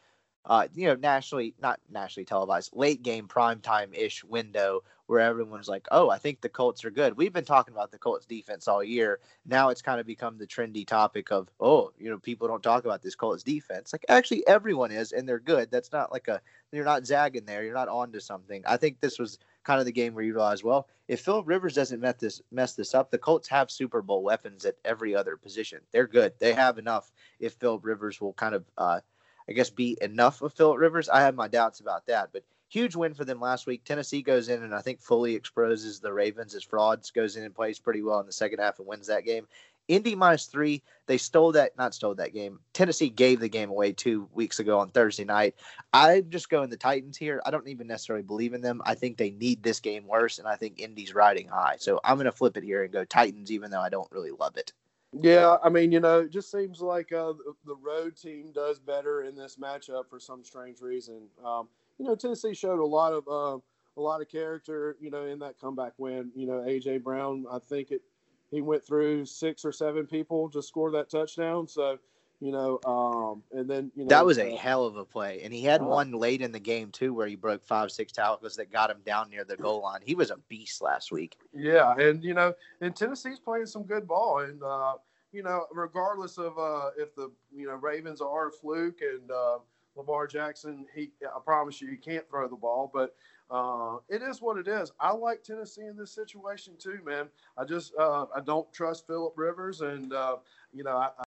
uh, 0.46 0.68
you 0.74 0.86
know, 0.86 0.94
nationally 0.94 1.54
not 1.60 1.80
nationally 1.90 2.24
televised, 2.24 2.70
late 2.74 3.02
game 3.02 3.28
prime 3.28 3.60
time 3.60 3.92
ish 3.92 4.24
window 4.24 4.82
where 5.12 5.20
everyone's 5.20 5.68
like, 5.68 5.86
"Oh, 5.90 6.10
I 6.10 6.18
think 6.18 6.40
the 6.40 6.48
Colts 6.48 6.84
are 6.84 6.90
good." 6.90 7.16
We've 7.16 7.32
been 7.32 7.44
talking 7.44 7.74
about 7.74 7.92
the 7.92 7.98
Colts 7.98 8.26
defense 8.26 8.66
all 8.66 8.82
year. 8.82 9.20
Now 9.44 9.68
it's 9.68 9.82
kind 9.82 10.00
of 10.00 10.06
become 10.06 10.38
the 10.38 10.46
trendy 10.46 10.86
topic 10.86 11.30
of, 11.30 11.50
"Oh, 11.60 11.92
you 11.98 12.10
know, 12.10 12.18
people 12.18 12.48
don't 12.48 12.62
talk 12.62 12.84
about 12.84 13.02
this 13.02 13.14
Colts 13.14 13.42
defense." 13.42 13.92
Like 13.92 14.06
actually 14.08 14.46
everyone 14.46 14.90
is 14.90 15.12
and 15.12 15.28
they're 15.28 15.38
good. 15.38 15.70
That's 15.70 15.92
not 15.92 16.10
like 16.10 16.28
a 16.28 16.40
you're 16.72 16.84
not 16.84 17.06
zagging 17.06 17.44
there. 17.44 17.62
You're 17.62 17.74
not 17.74 17.88
on 17.88 18.12
to 18.12 18.20
something. 18.20 18.62
I 18.66 18.78
think 18.78 19.00
this 19.00 19.18
was 19.18 19.38
kind 19.64 19.78
of 19.78 19.86
the 19.86 19.92
game 19.92 20.14
where 20.14 20.24
you 20.24 20.32
realize, 20.32 20.64
well, 20.64 20.88
if 21.08 21.20
Philip 21.20 21.46
Rivers 21.46 21.74
doesn't 21.74 22.00
mess 22.00 22.16
this 22.18 22.40
mess 22.50 22.74
this 22.74 22.94
up, 22.94 23.10
the 23.10 23.18
Colts 23.18 23.48
have 23.48 23.70
Super 23.70 24.00
Bowl 24.00 24.22
weapons 24.22 24.64
at 24.64 24.76
every 24.84 25.14
other 25.14 25.36
position. 25.36 25.80
They're 25.92 26.06
good. 26.06 26.32
They 26.38 26.54
have 26.54 26.78
enough. 26.78 27.12
If 27.38 27.54
Philip 27.54 27.84
Rivers 27.84 28.20
will 28.20 28.32
kind 28.32 28.54
of, 28.54 28.64
uh, 28.78 29.00
I 29.48 29.52
guess, 29.52 29.70
be 29.70 29.98
enough 30.00 30.40
of 30.40 30.54
Philip 30.54 30.78
Rivers, 30.78 31.08
I 31.08 31.20
have 31.20 31.34
my 31.34 31.48
doubts 31.48 31.80
about 31.80 32.06
that. 32.06 32.30
But 32.32 32.44
huge 32.72 32.96
win 32.96 33.12
for 33.12 33.24
them 33.26 33.38
last 33.38 33.66
week. 33.66 33.84
Tennessee 33.84 34.22
goes 34.22 34.48
in 34.48 34.62
and 34.62 34.74
I 34.74 34.80
think 34.80 35.02
fully 35.02 35.34
exposes 35.34 36.00
the 36.00 36.12
Ravens 36.12 36.54
as 36.54 36.62
frauds. 36.64 37.10
Goes 37.10 37.36
in 37.36 37.44
and 37.44 37.54
plays 37.54 37.78
pretty 37.78 38.02
well 38.02 38.18
in 38.20 38.26
the 38.26 38.32
second 38.32 38.60
half 38.60 38.78
and 38.78 38.88
wins 38.88 39.06
that 39.08 39.26
game. 39.26 39.46
Indy 39.88 40.14
minus 40.14 40.46
three. 40.46 40.82
They 41.06 41.18
stole 41.18 41.52
that, 41.52 41.76
not 41.76 41.92
stole 41.92 42.14
that 42.14 42.32
game. 42.32 42.60
Tennessee 42.72 43.10
gave 43.10 43.40
the 43.40 43.48
game 43.48 43.68
away 43.68 43.92
two 43.92 44.26
weeks 44.32 44.58
ago 44.58 44.78
on 44.78 44.88
Thursday 44.88 45.24
night. 45.24 45.56
I'm 45.92 46.30
just 46.30 46.48
going 46.48 46.70
the 46.70 46.76
Titans 46.76 47.18
here. 47.18 47.42
I 47.44 47.50
don't 47.50 47.68
even 47.68 47.88
necessarily 47.88 48.22
believe 48.22 48.54
in 48.54 48.62
them. 48.62 48.80
I 48.86 48.94
think 48.94 49.18
they 49.18 49.30
need 49.32 49.62
this 49.62 49.80
game 49.80 50.06
worse, 50.06 50.38
and 50.38 50.48
I 50.48 50.56
think 50.56 50.78
Indy's 50.78 51.14
riding 51.14 51.48
high. 51.48 51.76
So 51.78 52.00
I'm 52.04 52.16
going 52.16 52.24
to 52.26 52.32
flip 52.32 52.56
it 52.56 52.64
here 52.64 52.84
and 52.84 52.92
go 52.92 53.04
Titans, 53.04 53.50
even 53.50 53.70
though 53.70 53.80
I 53.80 53.88
don't 53.88 54.10
really 54.12 54.30
love 54.30 54.56
it. 54.56 54.72
Yeah, 55.20 55.56
I 55.62 55.68
mean, 55.68 55.92
you 55.92 56.00
know, 56.00 56.20
it 56.20 56.30
just 56.30 56.50
seems 56.50 56.80
like 56.80 57.12
uh, 57.12 57.32
the- 57.32 57.54
the 57.66 57.76
road 57.76 58.16
team 58.16 58.52
does 58.52 58.78
better 58.78 59.24
in 59.24 59.34
this 59.36 59.56
matchup 59.56 60.08
for 60.08 60.18
some 60.20 60.42
strange 60.42 60.80
reason. 60.80 61.28
Um, 61.44 61.68
you 62.02 62.08
know, 62.08 62.16
Tennessee 62.16 62.52
showed 62.52 62.80
a 62.80 62.84
lot 62.84 63.12
of 63.12 63.28
uh, 63.28 63.60
a 63.96 64.00
lot 64.00 64.20
of 64.20 64.28
character, 64.28 64.96
you 65.00 65.08
know, 65.08 65.24
in 65.24 65.38
that 65.38 65.60
comeback 65.60 65.92
win. 65.98 66.32
You 66.34 66.48
know, 66.48 66.54
AJ 66.54 67.04
Brown, 67.04 67.44
I 67.48 67.60
think 67.60 67.92
it 67.92 68.02
he 68.50 68.60
went 68.60 68.84
through 68.84 69.24
six 69.24 69.64
or 69.64 69.70
seven 69.70 70.08
people 70.08 70.50
to 70.50 70.60
score 70.62 70.90
that 70.90 71.08
touchdown. 71.08 71.68
So, 71.68 71.98
you 72.40 72.50
know, 72.50 72.80
um, 72.84 73.44
and 73.56 73.70
then 73.70 73.92
you 73.94 74.02
know 74.02 74.08
that 74.08 74.26
was 74.26 74.38
a 74.38 74.52
uh, 74.52 74.56
hell 74.56 74.84
of 74.84 74.96
a 74.96 75.04
play, 75.04 75.42
and 75.44 75.54
he 75.54 75.62
had 75.62 75.80
Uh, 75.80 75.84
one 75.84 76.10
late 76.10 76.42
in 76.42 76.50
the 76.50 76.58
game 76.58 76.90
too, 76.90 77.14
where 77.14 77.28
he 77.28 77.36
broke 77.36 77.64
five, 77.64 77.92
six 77.92 78.10
tackles 78.10 78.56
that 78.56 78.72
got 78.72 78.90
him 78.90 79.00
down 79.06 79.30
near 79.30 79.44
the 79.44 79.56
goal 79.56 79.82
line. 79.82 80.00
He 80.04 80.16
was 80.16 80.32
a 80.32 80.38
beast 80.48 80.82
last 80.82 81.12
week. 81.12 81.36
Yeah, 81.52 81.94
and 81.94 82.24
you 82.24 82.34
know, 82.34 82.52
and 82.80 82.96
Tennessee's 82.96 83.38
playing 83.38 83.66
some 83.66 83.84
good 83.84 84.08
ball, 84.08 84.40
and 84.40 84.60
uh, 84.60 84.94
you 85.30 85.44
know, 85.44 85.66
regardless 85.70 86.36
of 86.36 86.58
uh, 86.58 86.90
if 86.98 87.14
the 87.14 87.30
you 87.54 87.68
know 87.68 87.76
Ravens 87.76 88.20
are 88.20 88.48
a 88.48 88.50
fluke 88.50 89.02
and 89.02 89.30
uh, 89.30 89.58
Lamar 89.96 90.26
Jackson, 90.26 90.86
he 90.94 91.10
I 91.24 91.38
promise 91.44 91.80
you, 91.80 91.88
he 91.88 91.96
can't 91.96 92.28
throw 92.28 92.48
the 92.48 92.56
ball, 92.56 92.90
but 92.92 93.14
uh, 93.50 93.96
it 94.08 94.22
is 94.22 94.40
what 94.40 94.56
it 94.56 94.68
is. 94.68 94.92
I 94.98 95.12
like 95.12 95.42
Tennessee 95.42 95.82
in 95.82 95.96
this 95.96 96.10
situation 96.12 96.74
too, 96.78 97.00
man. 97.04 97.28
I 97.58 97.64
just 97.64 97.92
uh, 97.98 98.26
I 98.34 98.40
don't 98.40 98.70
trust 98.72 99.06
Philip 99.06 99.34
Rivers, 99.36 99.82
and 99.82 100.12
uh, 100.12 100.36
you 100.72 100.84
know, 100.84 100.96
I, 100.96 101.10
I, 101.18 101.24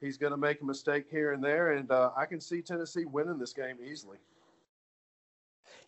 he's 0.00 0.16
going 0.16 0.32
to 0.32 0.36
make 0.36 0.60
a 0.60 0.64
mistake 0.64 1.06
here 1.10 1.32
and 1.32 1.42
there, 1.42 1.72
and 1.72 1.90
uh, 1.90 2.10
I 2.16 2.26
can 2.26 2.40
see 2.40 2.62
Tennessee 2.62 3.04
winning 3.04 3.38
this 3.38 3.52
game 3.52 3.78
easily. 3.84 4.18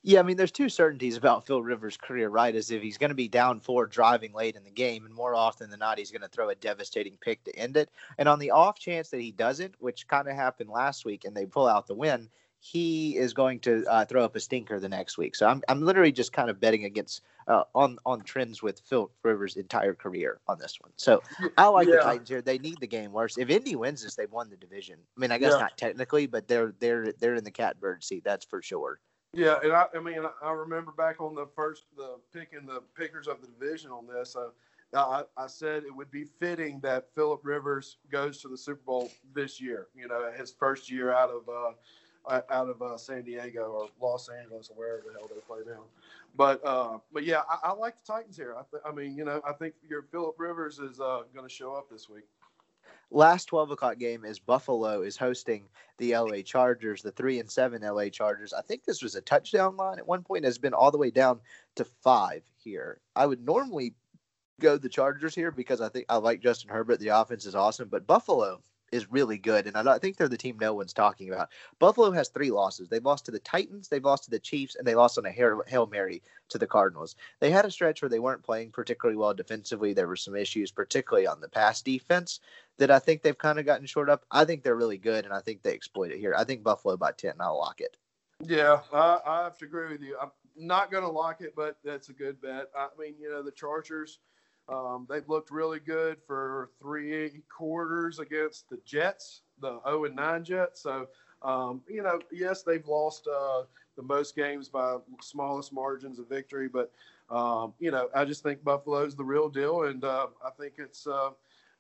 Yeah, 0.05 0.19
I 0.19 0.23
mean, 0.25 0.37
there's 0.37 0.51
two 0.51 0.69
certainties 0.69 1.17
about 1.17 1.47
Phil 1.47 1.63
Rivers' 1.63 1.97
career, 1.97 2.29
right? 2.29 2.55
Is 2.55 2.73
if 2.73 2.83
he's 2.83 2.99
going 2.99 3.11
to 3.11 3.15
be 3.15 3.29
down 3.29 3.61
four 3.61 3.87
driving 3.87 4.33
late 4.33 4.57
in 4.57 4.65
the 4.65 4.71
game, 4.71 5.07
and 5.07 5.15
more 5.15 5.35
often 5.35 5.71
than 5.71 5.79
not, 5.79 5.99
he's 5.99 6.11
going 6.11 6.23
to 6.23 6.29
throw 6.29 6.49
a 6.51 6.57
devastating 6.57 7.17
pick 7.21 7.45
to 7.45 7.57
end 7.57 7.77
it. 7.77 7.89
And 8.19 8.29
on 8.29 8.41
the 8.41 8.51
off 8.51 8.81
chance 8.81 9.11
that 9.11 9.21
he 9.21 9.31
doesn't, 9.31 9.77
which 9.79 10.09
kind 10.09 10.29
of 10.29 10.35
happened 10.35 10.71
last 10.71 11.05
week, 11.05 11.25
and 11.25 11.37
they 11.37 11.47
pull 11.47 11.69
out 11.69 11.87
the 11.87 11.95
win, 11.95 12.29
he 12.59 13.17
is 13.17 13.33
going 13.33 13.61
to 13.61 13.85
uh, 13.87 14.05
throw 14.05 14.25
up 14.25 14.35
a 14.35 14.41
stinker 14.41 14.81
the 14.81 14.89
next 14.89 15.19
week. 15.19 15.37
So 15.37 15.47
I'm, 15.47 15.63
I'm 15.69 15.83
literally 15.83 16.13
just 16.13 16.33
kind 16.33 16.51
of 16.51 16.61
betting 16.61 16.85
against 16.85 17.23
uh, 17.49 17.65
on 17.75 17.99
on 18.07 18.23
trends 18.23 18.63
with 18.63 18.81
Phil 18.81 19.11
Rivers' 19.23 19.57
entire 19.57 19.95
career 19.95 20.41
on 20.49 20.59
this 20.59 20.81
one. 20.81 20.93
So 20.97 21.23
I 21.57 21.67
like 21.69 21.89
the 21.89 21.99
Titans 21.99 22.29
here. 22.29 22.41
They 22.43 22.59
need 22.59 22.81
the 22.81 22.87
game 22.87 23.13
worse. 23.13 23.37
If 23.37 23.51
Indy 23.51 23.75
wins 23.77 24.03
this, 24.03 24.15
they've 24.15 24.31
won 24.31 24.49
the 24.49 24.57
division. 24.57 24.99
I 25.17 25.21
mean, 25.21 25.33
I 25.33 25.39
guess 25.39 25.53
Yeah. 25.53 25.59
not 25.59 25.77
technically, 25.77 26.27
but 26.27 26.47
they're 26.47 26.73
they're 26.79 27.13
they're 27.13 27.35
in 27.35 27.45
the 27.45 27.51
catbird 27.51 28.05
seat. 28.05 28.23
That's 28.25 28.45
for 28.45 28.63
sure. 28.63 29.01
Yeah, 29.33 29.59
and 29.63 29.73
I, 29.73 29.87
I 29.95 30.01
mean, 30.01 30.21
I- 30.43 30.51
remember 30.53 30.93
back 30.93 31.21
on 31.21 31.35
the 31.35 31.47
first, 31.57 31.85
the 31.97 32.17
picking 32.33 32.67
the 32.67 32.83
pickers 32.97 33.29
of 33.29 33.41
the 33.41 33.47
division 33.47 33.91
on 33.91 34.07
this. 34.07 34.37
Uh, 34.37 34.51
I, 34.95 35.23
I 35.39 35.47
said 35.47 35.85
it 35.85 35.95
would 35.95 36.11
be 36.11 36.25
fitting 36.25 36.79
that 36.81 37.09
Philip 37.15 37.41
Rivers 37.43 37.97
goes 38.11 38.43
to 38.43 38.49
the 38.49 38.59
Super 38.59 38.83
Bowl 38.85 39.11
this 39.35 39.59
year. 39.59 39.87
You 39.97 40.07
know, 40.09 40.31
his 40.37 40.53
first 40.53 40.91
year 40.91 41.13
out 41.15 41.31
of 41.31 41.49
uh, 41.49 42.41
out 42.51 42.69
of 42.69 42.83
uh, 42.83 42.99
San 42.99 43.23
Diego 43.23 43.63
or 43.73 43.89
Los 44.07 44.29
Angeles 44.29 44.71
or 44.71 44.77
wherever 44.77 45.03
the 45.07 45.19
hell 45.19 45.29
they 45.35 45.41
play 45.41 45.61
now. 45.67 45.83
But 46.37 46.61
uh, 46.65 46.99
but 47.11 47.25
yeah, 47.25 47.41
I, 47.49 47.71
I 47.71 47.73
like 47.73 47.97
the 47.97 48.13
Titans 48.13 48.37
here. 48.37 48.55
I, 48.59 48.63
th- 48.71 48.83
I 48.87 48.93
mean, 48.93 49.17
you 49.17 49.25
know, 49.25 49.41
I 49.49 49.53
think 49.55 49.75
your 49.89 50.03
Philip 50.03 50.35
Rivers 50.39 50.79
is 50.79 51.01
uh, 51.01 51.23
going 51.35 51.49
to 51.49 51.53
show 51.55 51.75
up 51.75 51.89
this 51.91 52.09
week. 52.11 52.25
Last 53.13 53.47
12 53.47 53.71
o'clock 53.73 53.99
game 53.99 54.25
is 54.25 54.39
buffalo 54.39 55.03
is 55.03 55.17
hosting 55.17 55.65
the 55.99 56.17
la 56.17 56.41
chargers 56.45 57.03
the 57.03 57.13
three 57.13 57.39
and 57.39 57.51
seven 57.51 57.83
la 57.83 58.09
chargers. 58.09 58.53
I 58.53 58.63
think 58.63 58.85
this 58.85 59.03
was 59.03 59.15
a 59.15 59.21
touchdown 59.21 59.77
line 59.77 59.99
at 59.99 60.07
one 60.07 60.23
point. 60.23 60.45
Has 60.45 60.59
been 60.59 60.75
all 60.75 60.91
the 60.91 60.99
way 60.99 61.11
down 61.11 61.41
to 61.77 61.85
five 61.85 62.43
here. 62.57 63.01
I 63.15 63.27
would 63.27 63.45
normally 63.45 63.95
go 64.61 64.77
the 64.77 64.89
chargers 64.89 65.35
here 65.35 65.51
because 65.51 65.81
i 65.81 65.89
think 65.89 66.07
i 66.09 66.17
like 66.17 66.41
justin 66.41 66.71
herbert. 66.71 67.01
The 67.01 67.09
offense 67.09 67.47
is 67.47 67.55
awesome 67.55 67.89
but 67.89 68.07
buffalo 68.07 68.61
is 68.93 69.11
really 69.11 69.39
good 69.39 69.67
and 69.67 69.77
i 69.77 69.93
I 69.93 69.99
think 69.99 70.17
they're 70.17 70.29
the 70.29 70.37
team 70.37 70.57
no 70.61 70.75
one's 70.75 70.93
talking 70.93 71.29
about 71.33 71.49
buffalo 71.79 72.11
has 72.13 72.29
three 72.29 72.51
losses 72.51 72.89
they've 72.89 73.05
lost 73.05 73.25
to 73.27 73.31
the 73.31 73.39
titans 73.41 73.89
they've 73.89 74.05
lost 74.05 74.25
to 74.25 74.31
the 74.31 74.39
chiefs 74.39 74.77
and 74.77 74.87
they 74.87 74.95
lost 74.95 75.19
on 75.19 75.27
a 75.27 75.31
hail 75.31 75.63
hail 75.67 75.87
mary 75.87 76.23
to 76.49 76.59
the 76.59 76.67
cardinals 76.67 77.17
they 77.41 77.51
had 77.51 77.65
a 77.65 77.71
stretch 77.71 78.03
where 78.03 78.09
they 78.09 78.21
weren't 78.21 78.43
playing 78.43 78.71
particularly 78.71 79.17
well 79.17 79.35
defensively 79.35 79.93
there 79.93 80.09
were 80.09 80.17
some 80.17 80.37
issues 80.37 80.71
particularly 80.71 81.27
on 81.27 81.41
the 81.41 81.49
pass 81.49 81.83
defense 81.83 82.41
that 82.79 82.91
I 82.91 82.99
think 82.99 83.23
they've 83.23 83.37
kind 83.37 83.59
of 83.59 83.67
gotten 83.67 83.87
short 83.87 84.09
up. 84.09 84.25
I 84.31 84.45
think 84.45 84.63
they're 84.63 84.75
really 84.75 84.99
good, 84.99 85.25
and 85.25 85.35
I 85.35 85.41
think 85.41 85.63
they 85.63 85.73
exploit 85.73 86.11
it 86.11 86.19
here. 86.19 86.35
I 86.37 86.45
think 86.45 86.63
Buffalo 86.63 86.97
by 86.97 87.13
ten. 87.13 87.35
I'll 87.41 87.59
lock 87.59 87.81
it. 87.81 87.97
Yeah, 88.41 88.81
I, 88.93 89.21
I 89.25 89.45
have 89.45 89.59
to 89.59 89.65
agree 89.67 89.93
with 89.93 90.03
you. 90.03 90.17
I'm 90.21 90.31
not 90.57 90.91
going 90.91 91.05
to 91.05 91.11
lock 91.11 91.41
it, 91.41 91.55
but 91.55 91.77
that's 91.85 92.09
a 92.09 92.13
good 92.13 92.41
bet. 92.41 92.67
I 92.77 92.89
mean, 92.99 93.15
you 93.21 93.31
know, 93.31 93.43
the 93.43 93.53
Chargers, 93.53 94.19
um, 94.73 95.07
they've 95.09 95.29
looked 95.29 95.51
really 95.51 95.81
good 95.81 96.19
for 96.27 96.71
three 96.81 97.43
quarters 97.49 98.19
against 98.19 98.69
the 98.71 98.79
Jets, 98.85 99.43
the 99.61 99.81
0 99.87 100.07
and 100.07 100.17
9 100.17 100.45
Jets. 100.45 100.83
So, 100.83 101.09
um, 101.43 101.83
you 101.89 102.03
know, 102.03 102.21
yes, 102.31 102.63
they've 102.63 102.87
lost 102.87 103.27
uh, 103.27 103.63
the 103.97 104.03
most 104.03 104.37
games 104.37 104.69
by 104.69 104.97
smallest 105.21 105.73
margins 105.73 106.19
of 106.19 106.29
victory, 106.29 106.69
but, 106.69 106.93
um, 107.31 107.75
you 107.79 107.91
know, 107.91 108.09
I 108.15 108.25
just 108.25 108.43
think 108.43 108.63
Buffalo's 108.65 109.15
the 109.17 109.25
real 109.25 109.49
deal, 109.49 109.85
and 109.85 110.05
uh, 110.05 110.29
I 110.45 110.51
think 110.51 110.75
it's. 110.79 111.07
Uh, 111.07 111.31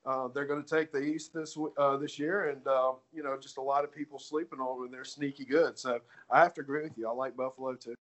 uh, 0.05 0.26
they're 0.28 0.47
going 0.47 0.62
to 0.62 0.68
take 0.68 0.90
the 0.90 1.01
East 1.01 1.32
this 1.32 1.57
uh, 1.78 1.97
this 1.97 2.18
year, 2.18 2.49
and 2.51 2.66
uh, 2.66 2.93
you 3.14 3.22
know, 3.22 3.38
just 3.40 3.57
a 3.57 3.62
lot 3.62 3.84
of 3.84 3.95
people 3.95 4.18
sleeping 4.18 4.59
on 4.59 4.76
them, 4.78 4.84
and 4.86 4.93
they're 4.93 5.05
sneaky 5.05 5.45
good. 5.45 5.78
So 5.78 6.01
I 6.28 6.40
have 6.40 6.55
to 6.55 6.61
agree 6.61 6.82
with 6.82 6.99
you. 6.99 7.09
I 7.09 7.12
like 7.12 7.36
Buffalo 7.36 7.74
too. 7.74 7.95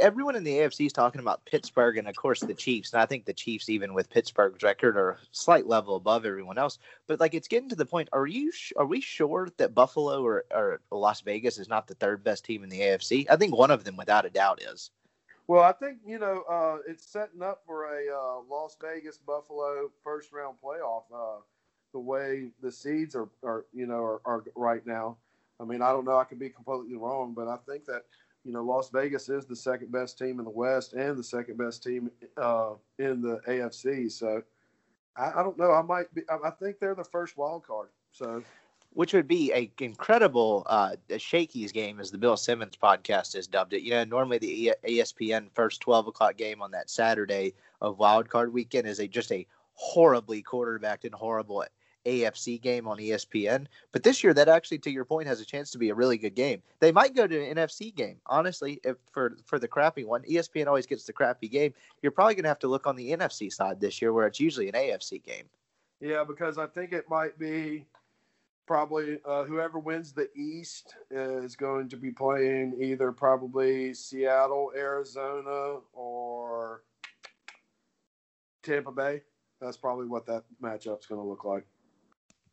Everyone 0.00 0.34
in 0.34 0.42
the 0.42 0.58
AFC 0.58 0.86
is 0.86 0.92
talking 0.92 1.20
about 1.20 1.44
Pittsburgh, 1.44 1.96
and 1.98 2.08
of 2.08 2.16
course 2.16 2.40
the 2.40 2.52
Chiefs. 2.52 2.92
And 2.92 3.00
I 3.00 3.06
think 3.06 3.24
the 3.24 3.32
Chiefs, 3.32 3.68
even 3.68 3.94
with 3.94 4.10
Pittsburgh's 4.10 4.62
record, 4.64 4.96
are 4.96 5.10
a 5.10 5.18
slight 5.30 5.68
level 5.68 5.94
above 5.94 6.26
everyone 6.26 6.58
else. 6.58 6.78
But 7.06 7.20
like, 7.20 7.32
it's 7.32 7.46
getting 7.46 7.68
to 7.68 7.76
the 7.76 7.86
point. 7.86 8.08
Are 8.12 8.26
you? 8.26 8.50
sh- 8.50 8.72
Are 8.76 8.86
we 8.86 9.00
sure 9.00 9.48
that 9.56 9.74
Buffalo 9.74 10.24
or, 10.24 10.44
or 10.50 10.80
Las 10.90 11.20
Vegas 11.20 11.58
is 11.58 11.68
not 11.68 11.86
the 11.86 11.94
third 11.94 12.24
best 12.24 12.44
team 12.44 12.64
in 12.64 12.70
the 12.70 12.80
AFC? 12.80 13.26
I 13.30 13.36
think 13.36 13.56
one 13.56 13.70
of 13.70 13.84
them, 13.84 13.96
without 13.96 14.26
a 14.26 14.30
doubt, 14.30 14.62
is. 14.62 14.90
Well, 15.46 15.62
I 15.62 15.72
think 15.72 15.98
you 16.04 16.18
know 16.18 16.42
uh, 16.50 16.78
it's 16.88 17.06
setting 17.06 17.42
up 17.42 17.62
for 17.66 17.84
a 17.84 18.12
uh, 18.12 18.40
Las 18.50 18.76
Vegas 18.80 19.18
Buffalo 19.18 19.90
first 20.02 20.32
round 20.32 20.56
playoff. 20.64 21.04
Uh, 21.14 21.40
the 21.92 22.00
way 22.00 22.48
the 22.60 22.72
seeds 22.72 23.14
are, 23.14 23.28
are 23.44 23.64
you 23.72 23.86
know, 23.86 24.02
are, 24.02 24.20
are 24.24 24.44
right 24.56 24.84
now. 24.84 25.16
I 25.60 25.64
mean, 25.64 25.82
I 25.82 25.92
don't 25.92 26.04
know. 26.04 26.16
I 26.16 26.24
could 26.24 26.40
be 26.40 26.50
completely 26.50 26.96
wrong, 26.96 27.32
but 27.32 27.46
I 27.46 27.56
think 27.68 27.84
that 27.84 28.02
you 28.44 28.52
know 28.52 28.62
Las 28.62 28.90
Vegas 28.90 29.28
is 29.28 29.46
the 29.46 29.56
second 29.56 29.90
best 29.90 30.18
team 30.18 30.38
in 30.38 30.44
the 30.44 30.50
West 30.50 30.92
and 30.92 31.16
the 31.16 31.24
second 31.24 31.56
best 31.56 31.82
team 31.82 32.10
uh, 32.36 32.74
in 32.98 33.20
the 33.20 33.40
AFC. 33.48 34.10
So 34.10 34.42
I, 35.16 35.32
I 35.40 35.42
don't 35.42 35.58
know. 35.58 35.72
I 35.72 35.82
might 35.82 36.12
be. 36.14 36.22
I, 36.28 36.50
think 36.50 36.78
they're 36.78 36.94
the 36.94 37.04
first 37.04 37.36
wild 37.36 37.66
card. 37.66 37.88
So 38.12 38.42
which 38.92 39.12
would 39.12 39.26
be 39.26 39.52
a 39.52 39.70
incredible 39.80 40.62
uh, 40.66 40.96
Shakey's 41.16 41.72
game, 41.72 42.00
as 42.00 42.10
the 42.10 42.18
Bill 42.18 42.36
Simmons 42.36 42.76
podcast 42.80 43.34
has 43.34 43.46
dubbed 43.46 43.72
it. 43.72 43.82
You 43.82 43.90
know, 43.90 44.04
normally 44.04 44.38
the 44.38 44.74
ESPN 44.86 45.48
first 45.54 45.80
twelve 45.80 46.06
o'clock 46.06 46.36
game 46.36 46.62
on 46.62 46.70
that 46.72 46.90
Saturday 46.90 47.54
of 47.80 47.98
Wild 47.98 48.28
Card 48.28 48.52
Weekend 48.52 48.86
is 48.86 49.00
a 49.00 49.08
just 49.08 49.32
a 49.32 49.46
horribly 49.74 50.42
quarterbacked 50.42 51.04
and 51.04 51.14
horrible 51.14 51.64
AFC 52.06 52.60
game 52.60 52.86
on 52.86 52.98
ESPN. 52.98 53.66
But 53.92 54.02
this 54.02 54.22
year, 54.22 54.34
that 54.34 54.48
actually, 54.48 54.78
to 54.78 54.90
your 54.90 55.04
point, 55.04 55.28
has 55.28 55.40
a 55.40 55.44
chance 55.44 55.70
to 55.72 55.78
be 55.78 55.90
a 55.90 55.94
really 55.94 56.18
good 56.18 56.34
game. 56.34 56.62
They 56.80 56.92
might 56.92 57.14
go 57.14 57.26
to 57.26 57.44
an 57.44 57.56
NFC 57.56 57.94
game. 57.94 58.16
Honestly, 58.26 58.80
if 58.84 58.96
for 59.12 59.36
for 59.44 59.58
the 59.58 59.68
crappy 59.68 60.04
one, 60.04 60.22
ESPN 60.22 60.66
always 60.66 60.86
gets 60.86 61.04
the 61.04 61.12
crappy 61.12 61.48
game. 61.48 61.74
You're 62.02 62.12
probably 62.12 62.34
going 62.34 62.44
to 62.44 62.48
have 62.48 62.58
to 62.60 62.68
look 62.68 62.86
on 62.86 62.96
the 62.96 63.10
NFC 63.10 63.52
side 63.52 63.80
this 63.80 64.00
year, 64.00 64.12
where 64.12 64.26
it's 64.26 64.40
usually 64.40 64.68
an 64.68 64.74
AFC 64.74 65.22
game. 65.22 65.44
Yeah, 66.00 66.24
because 66.24 66.58
I 66.58 66.66
think 66.66 66.92
it 66.92 67.08
might 67.08 67.38
be 67.38 67.86
probably 68.66 69.18
uh, 69.26 69.44
whoever 69.44 69.78
wins 69.78 70.12
the 70.12 70.28
East 70.34 70.94
is 71.10 71.56
going 71.56 71.88
to 71.90 71.96
be 71.96 72.10
playing 72.10 72.76
either 72.80 73.12
probably 73.12 73.94
Seattle, 73.94 74.72
Arizona, 74.76 75.78
or 75.92 76.82
Tampa 78.62 78.92
Bay. 78.92 79.22
That's 79.60 79.76
probably 79.76 80.06
what 80.06 80.26
that 80.26 80.44
matchup's 80.62 81.06
going 81.06 81.20
to 81.20 81.26
look 81.26 81.44
like. 81.44 81.66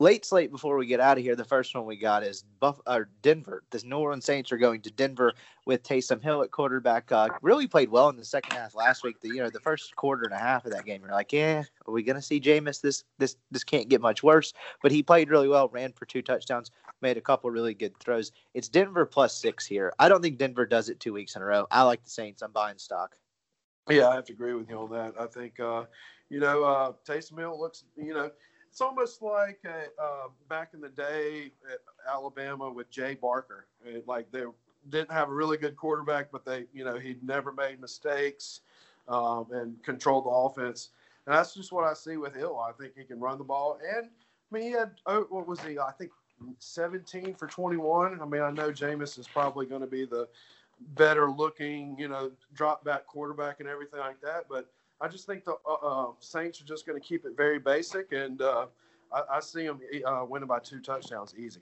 Late 0.01 0.25
slate 0.25 0.51
before 0.51 0.77
we 0.77 0.87
get 0.87 0.99
out 0.99 1.19
of 1.19 1.23
here. 1.23 1.35
The 1.35 1.45
first 1.45 1.75
one 1.75 1.85
we 1.85 1.95
got 1.95 2.23
is 2.23 2.43
Buff 2.59 2.81
or 2.87 3.07
Denver. 3.21 3.63
The 3.69 3.83
New 3.85 3.97
Orleans 3.97 4.25
Saints 4.25 4.51
are 4.51 4.57
going 4.57 4.81
to 4.81 4.91
Denver 4.91 5.33
with 5.67 5.83
Taysom 5.83 6.23
Hill 6.23 6.41
at 6.41 6.49
quarterback. 6.49 7.11
Uh, 7.11 7.29
really 7.43 7.67
played 7.67 7.89
well 7.89 8.09
in 8.09 8.17
the 8.17 8.25
second 8.25 8.57
half 8.57 8.73
last 8.73 9.03
week. 9.03 9.21
The 9.21 9.27
you 9.27 9.37
know 9.37 9.51
the 9.51 9.59
first 9.59 9.95
quarter 9.95 10.23
and 10.23 10.33
a 10.33 10.39
half 10.39 10.65
of 10.65 10.71
that 10.71 10.85
game, 10.85 11.01
you're 11.01 11.11
like, 11.11 11.31
yeah, 11.31 11.63
are 11.87 11.93
we 11.93 12.01
gonna 12.01 12.21
see 12.21 12.41
Jameis? 12.41 12.81
This 12.81 13.03
this 13.19 13.35
this 13.51 13.63
can't 13.63 13.89
get 13.89 14.01
much 14.01 14.23
worse. 14.23 14.53
But 14.81 14.91
he 14.91 15.03
played 15.03 15.29
really 15.29 15.47
well, 15.47 15.69
ran 15.69 15.93
for 15.93 16.05
two 16.05 16.23
touchdowns, 16.23 16.71
made 17.01 17.17
a 17.17 17.21
couple 17.21 17.51
really 17.51 17.75
good 17.75 17.95
throws. 17.99 18.31
It's 18.55 18.69
Denver 18.69 19.05
plus 19.05 19.37
six 19.37 19.67
here. 19.67 19.93
I 19.99 20.09
don't 20.09 20.23
think 20.23 20.39
Denver 20.39 20.65
does 20.65 20.89
it 20.89 20.99
two 20.99 21.13
weeks 21.13 21.35
in 21.35 21.43
a 21.43 21.45
row. 21.45 21.67
I 21.69 21.83
like 21.83 22.03
the 22.03 22.09
Saints. 22.09 22.41
I'm 22.41 22.51
buying 22.51 22.79
stock. 22.79 23.15
Yeah, 23.87 24.07
I 24.09 24.15
have 24.15 24.25
to 24.25 24.33
agree 24.33 24.55
with 24.55 24.69
you 24.69 24.77
on 24.77 24.91
that. 24.91 25.13
I 25.19 25.25
think, 25.25 25.59
uh, 25.59 25.85
you 26.29 26.39
know, 26.39 26.63
uh, 26.63 26.91
Taysom 27.05 27.39
Hill 27.39 27.59
looks, 27.59 27.83
you 27.97 28.13
know, 28.13 28.29
it's 28.71 28.79
almost 28.79 29.21
like 29.21 29.59
uh, 29.65 30.01
uh, 30.01 30.27
back 30.47 30.69
in 30.73 30.79
the 30.79 30.89
day 30.89 31.51
at 31.69 31.79
Alabama 32.09 32.71
with 32.71 32.89
Jay 32.89 33.15
Barker. 33.15 33.65
It, 33.85 34.07
like 34.07 34.31
they 34.31 34.43
didn't 34.89 35.11
have 35.11 35.29
a 35.29 35.33
really 35.33 35.57
good 35.57 35.75
quarterback, 35.75 36.31
but 36.31 36.45
they, 36.45 36.65
you 36.73 36.85
know, 36.85 36.97
he 36.97 37.17
never 37.21 37.51
made 37.51 37.81
mistakes 37.81 38.61
um, 39.09 39.47
and 39.51 39.83
controlled 39.83 40.25
the 40.25 40.29
offense. 40.29 40.89
And 41.25 41.35
that's 41.35 41.53
just 41.53 41.73
what 41.73 41.83
I 41.83 41.93
see 41.93 42.15
with 42.15 42.33
Hill. 42.33 42.57
I 42.57 42.71
think 42.71 42.93
he 42.97 43.03
can 43.03 43.19
run 43.19 43.37
the 43.37 43.43
ball. 43.43 43.77
And 43.95 44.05
I 44.07 44.55
mean, 44.55 44.63
he 44.63 44.71
had, 44.71 44.91
oh, 45.05 45.27
what 45.29 45.47
was 45.47 45.59
he? 45.59 45.77
I 45.77 45.91
think 45.91 46.11
17 46.59 47.35
for 47.35 47.47
21. 47.47 48.21
I 48.21 48.25
mean, 48.25 48.41
I 48.41 48.51
know 48.51 48.71
Jameis 48.71 49.19
is 49.19 49.27
probably 49.27 49.65
going 49.65 49.81
to 49.81 49.87
be 49.87 50.05
the 50.05 50.29
better 50.95 51.29
looking, 51.29 51.97
you 51.99 52.07
know, 52.07 52.31
drop 52.53 52.85
back 52.85 53.05
quarterback 53.05 53.59
and 53.59 53.67
everything 53.67 53.99
like 53.99 54.21
that. 54.21 54.45
But 54.49 54.71
I 55.01 55.07
just 55.07 55.25
think 55.25 55.45
the 55.45 55.55
uh, 55.67 55.73
uh, 55.73 56.11
Saints 56.19 56.61
are 56.61 56.65
just 56.65 56.85
going 56.85 56.99
to 56.99 57.05
keep 57.05 57.25
it 57.25 57.35
very 57.35 57.57
basic, 57.57 58.11
and 58.11 58.41
uh, 58.41 58.67
I, 59.11 59.37
I 59.37 59.39
see 59.39 59.65
them 59.65 59.79
uh, 60.05 60.25
winning 60.27 60.47
by 60.47 60.59
two 60.59 60.79
touchdowns 60.79 61.33
easy. 61.35 61.61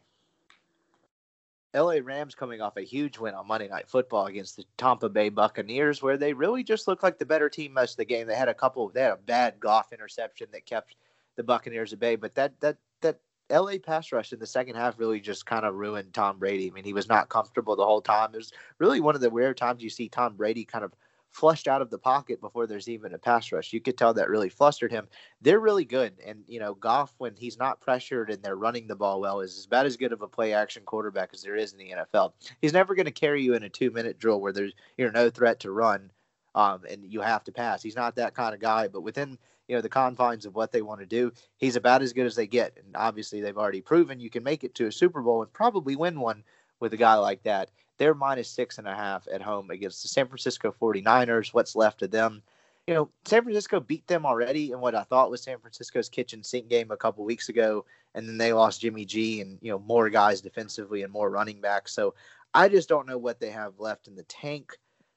LA 1.73 1.97
Rams 2.03 2.33
coming 2.33 2.61
off 2.61 2.77
a 2.77 2.81
huge 2.81 3.19
win 3.19 3.35
on 3.35 3.47
Monday 3.47 3.67
Night 3.67 3.87
Football 3.87 4.25
against 4.25 4.57
the 4.57 4.65
Tampa 4.77 5.07
Bay 5.07 5.29
Buccaneers, 5.29 6.01
where 6.01 6.17
they 6.17 6.33
really 6.33 6.63
just 6.63 6.87
looked 6.87 7.03
like 7.03 7.19
the 7.19 7.25
better 7.25 7.47
team 7.47 7.73
most 7.73 7.91
of 7.91 7.97
the 7.97 8.05
game. 8.05 8.27
They 8.27 8.35
had 8.35 8.49
a 8.49 8.53
couple, 8.53 8.89
they 8.89 9.01
had 9.01 9.13
a 9.13 9.17
bad 9.17 9.59
Goff 9.59 9.93
interception 9.93 10.47
that 10.51 10.65
kept 10.65 10.95
the 11.35 11.43
Buccaneers 11.43 11.93
at 11.93 11.99
bay, 11.99 12.15
but 12.15 12.35
that 12.35 12.59
that 12.59 12.77
that 13.01 13.19
LA 13.51 13.77
pass 13.77 14.11
rush 14.11 14.33
in 14.33 14.39
the 14.39 14.47
second 14.47 14.75
half 14.75 14.99
really 14.99 15.19
just 15.19 15.45
kind 15.45 15.63
of 15.63 15.75
ruined 15.75 16.13
Tom 16.13 16.39
Brady. 16.39 16.69
I 16.69 16.73
mean, 16.73 16.83
he 16.83 16.93
was 16.93 17.07
not 17.07 17.29
comfortable 17.29 17.75
the 17.75 17.85
whole 17.85 18.01
time. 18.01 18.31
It 18.33 18.37
was 18.37 18.51
really 18.79 18.99
one 18.99 19.15
of 19.15 19.21
the 19.21 19.31
rare 19.31 19.53
times 19.53 19.83
you 19.83 19.89
see 19.89 20.09
Tom 20.09 20.35
Brady 20.35 20.65
kind 20.65 20.83
of 20.83 20.93
flushed 21.32 21.67
out 21.67 21.82
of 21.82 21.89
the 21.89 21.97
pocket 21.97 22.41
before 22.41 22.67
there's 22.67 22.89
even 22.89 23.13
a 23.13 23.17
pass 23.17 23.51
rush. 23.51 23.71
You 23.71 23.80
could 23.80 23.97
tell 23.97 24.13
that 24.13 24.30
really 24.30 24.49
flustered 24.49 24.91
him. 24.91 25.07
They're 25.41 25.59
really 25.59 25.86
good. 25.86 26.13
And, 26.25 26.43
you 26.47 26.59
know, 26.59 26.73
Goff, 26.73 27.13
when 27.17 27.36
he's 27.36 27.57
not 27.57 27.82
pressured 27.82 28.30
and 28.30 28.41
they're 28.41 28.55
running 28.55 28.88
the 28.88 28.95
ball 28.95 29.21
well, 29.21 29.41
is 29.41 29.65
about 29.65 29.86
as 29.86 29.97
good 29.97 30.11
of 30.11 30.21
a 30.21 30.27
play 30.27 30.53
action 30.53 30.84
quarterback 30.86 31.30
as 31.34 31.43
there 31.43 31.55
is 31.55 31.73
in 31.73 31.80
the 31.80 31.91
NFL. 31.91 32.34
He's 32.61 32.73
never 32.73 32.95
going 32.95 33.05
to 33.05 33.11
carry 33.11 33.43
you 33.43 33.53
in 33.53 33.63
a 33.63 33.69
two 33.69 33.91
minute 33.91 34.19
drill 34.19 34.41
where 34.41 34.53
there's, 34.53 34.73
you're 34.97 35.11
no 35.11 35.30
threat 35.30 35.59
to 35.61 35.71
run 35.71 36.11
um, 36.55 36.82
and 36.89 37.05
you 37.05 37.21
have 37.21 37.43
to 37.45 37.51
pass. 37.51 37.82
He's 37.82 37.95
not 37.95 38.15
that 38.15 38.34
kind 38.34 38.53
of 38.53 38.59
guy, 38.59 38.88
but 38.88 39.01
within, 39.01 39.38
you 39.67 39.75
know, 39.75 39.82
the 39.82 39.89
confines 39.89 40.45
of 40.45 40.55
what 40.55 40.71
they 40.71 40.82
want 40.82 40.99
to 40.99 41.05
do, 41.05 41.32
he's 41.57 41.75
about 41.75 42.01
as 42.01 42.13
good 42.13 42.25
as 42.25 42.36
they 42.36 42.47
get. 42.47 42.75
And 42.77 42.95
obviously, 42.95 43.39
they've 43.39 43.57
already 43.57 43.82
proven 43.82 44.19
you 44.19 44.30
can 44.30 44.43
make 44.43 44.63
it 44.63 44.73
to 44.75 44.88
a 44.88 44.91
Super 44.91 45.21
Bowl 45.21 45.43
and 45.43 45.53
probably 45.53 45.95
win 45.95 46.19
one 46.19 46.43
with 46.80 46.93
a 46.93 46.97
guy 46.97 47.15
like 47.15 47.43
that. 47.43 47.69
They're 47.99 48.15
minus 48.15 48.49
six 48.49 48.77
and 48.77 48.87
a 48.87 48.95
half 48.95 49.27
at 49.31 49.41
home 49.41 49.69
against 49.69 50.01
the 50.01 50.07
San 50.07 50.27
Francisco 50.27 50.73
49ers. 50.81 51.53
What's 51.53 51.75
left 51.75 52.01
of 52.01 52.11
them? 52.11 52.41
You 52.87 52.93
know, 52.95 53.09
San 53.25 53.43
Francisco 53.43 53.79
beat 53.79 54.07
them 54.07 54.25
already 54.25 54.71
in 54.71 54.79
what 54.79 54.95
I 54.95 55.03
thought 55.03 55.29
was 55.29 55.43
San 55.43 55.59
Francisco's 55.59 56.09
kitchen 56.09 56.41
sink 56.41 56.69
game 56.69 56.89
a 56.89 56.97
couple 56.97 57.23
weeks 57.25 57.49
ago. 57.49 57.85
And 58.15 58.27
then 58.27 58.37
they 58.37 58.53
lost 58.53 58.81
Jimmy 58.81 59.05
G 59.05 59.41
and, 59.41 59.59
you 59.61 59.69
know, 59.69 59.79
more 59.79 60.09
guys 60.09 60.41
defensively 60.41 61.03
and 61.03 61.11
more 61.11 61.29
running 61.29 61.61
backs. 61.61 61.93
So 61.93 62.15
I 62.53 62.69
just 62.69 62.89
don't 62.89 63.05
know 63.05 63.17
what 63.17 63.39
they 63.39 63.51
have 63.51 63.79
left 63.79 64.07
in 64.07 64.15
the 64.15 64.23
tank. 64.23 64.71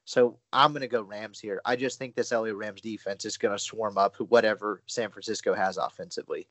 So 0.05 0.37
I'm 0.51 0.73
going 0.73 0.81
to 0.81 0.87
go 0.87 1.01
Rams 1.01 1.39
here. 1.39 1.61
I 1.63 1.77
just 1.77 1.97
think 1.97 2.13
this 2.13 2.31
LA 2.33 2.49
Rams 2.49 2.81
defense 2.81 3.23
is 3.23 3.37
going 3.37 3.55
to 3.55 3.63
swarm 3.63 3.97
up 3.97 4.17
whatever 4.17 4.83
San 4.85 5.09
Francisco 5.09 5.53
has 5.53 5.77
offensively. 5.77 6.47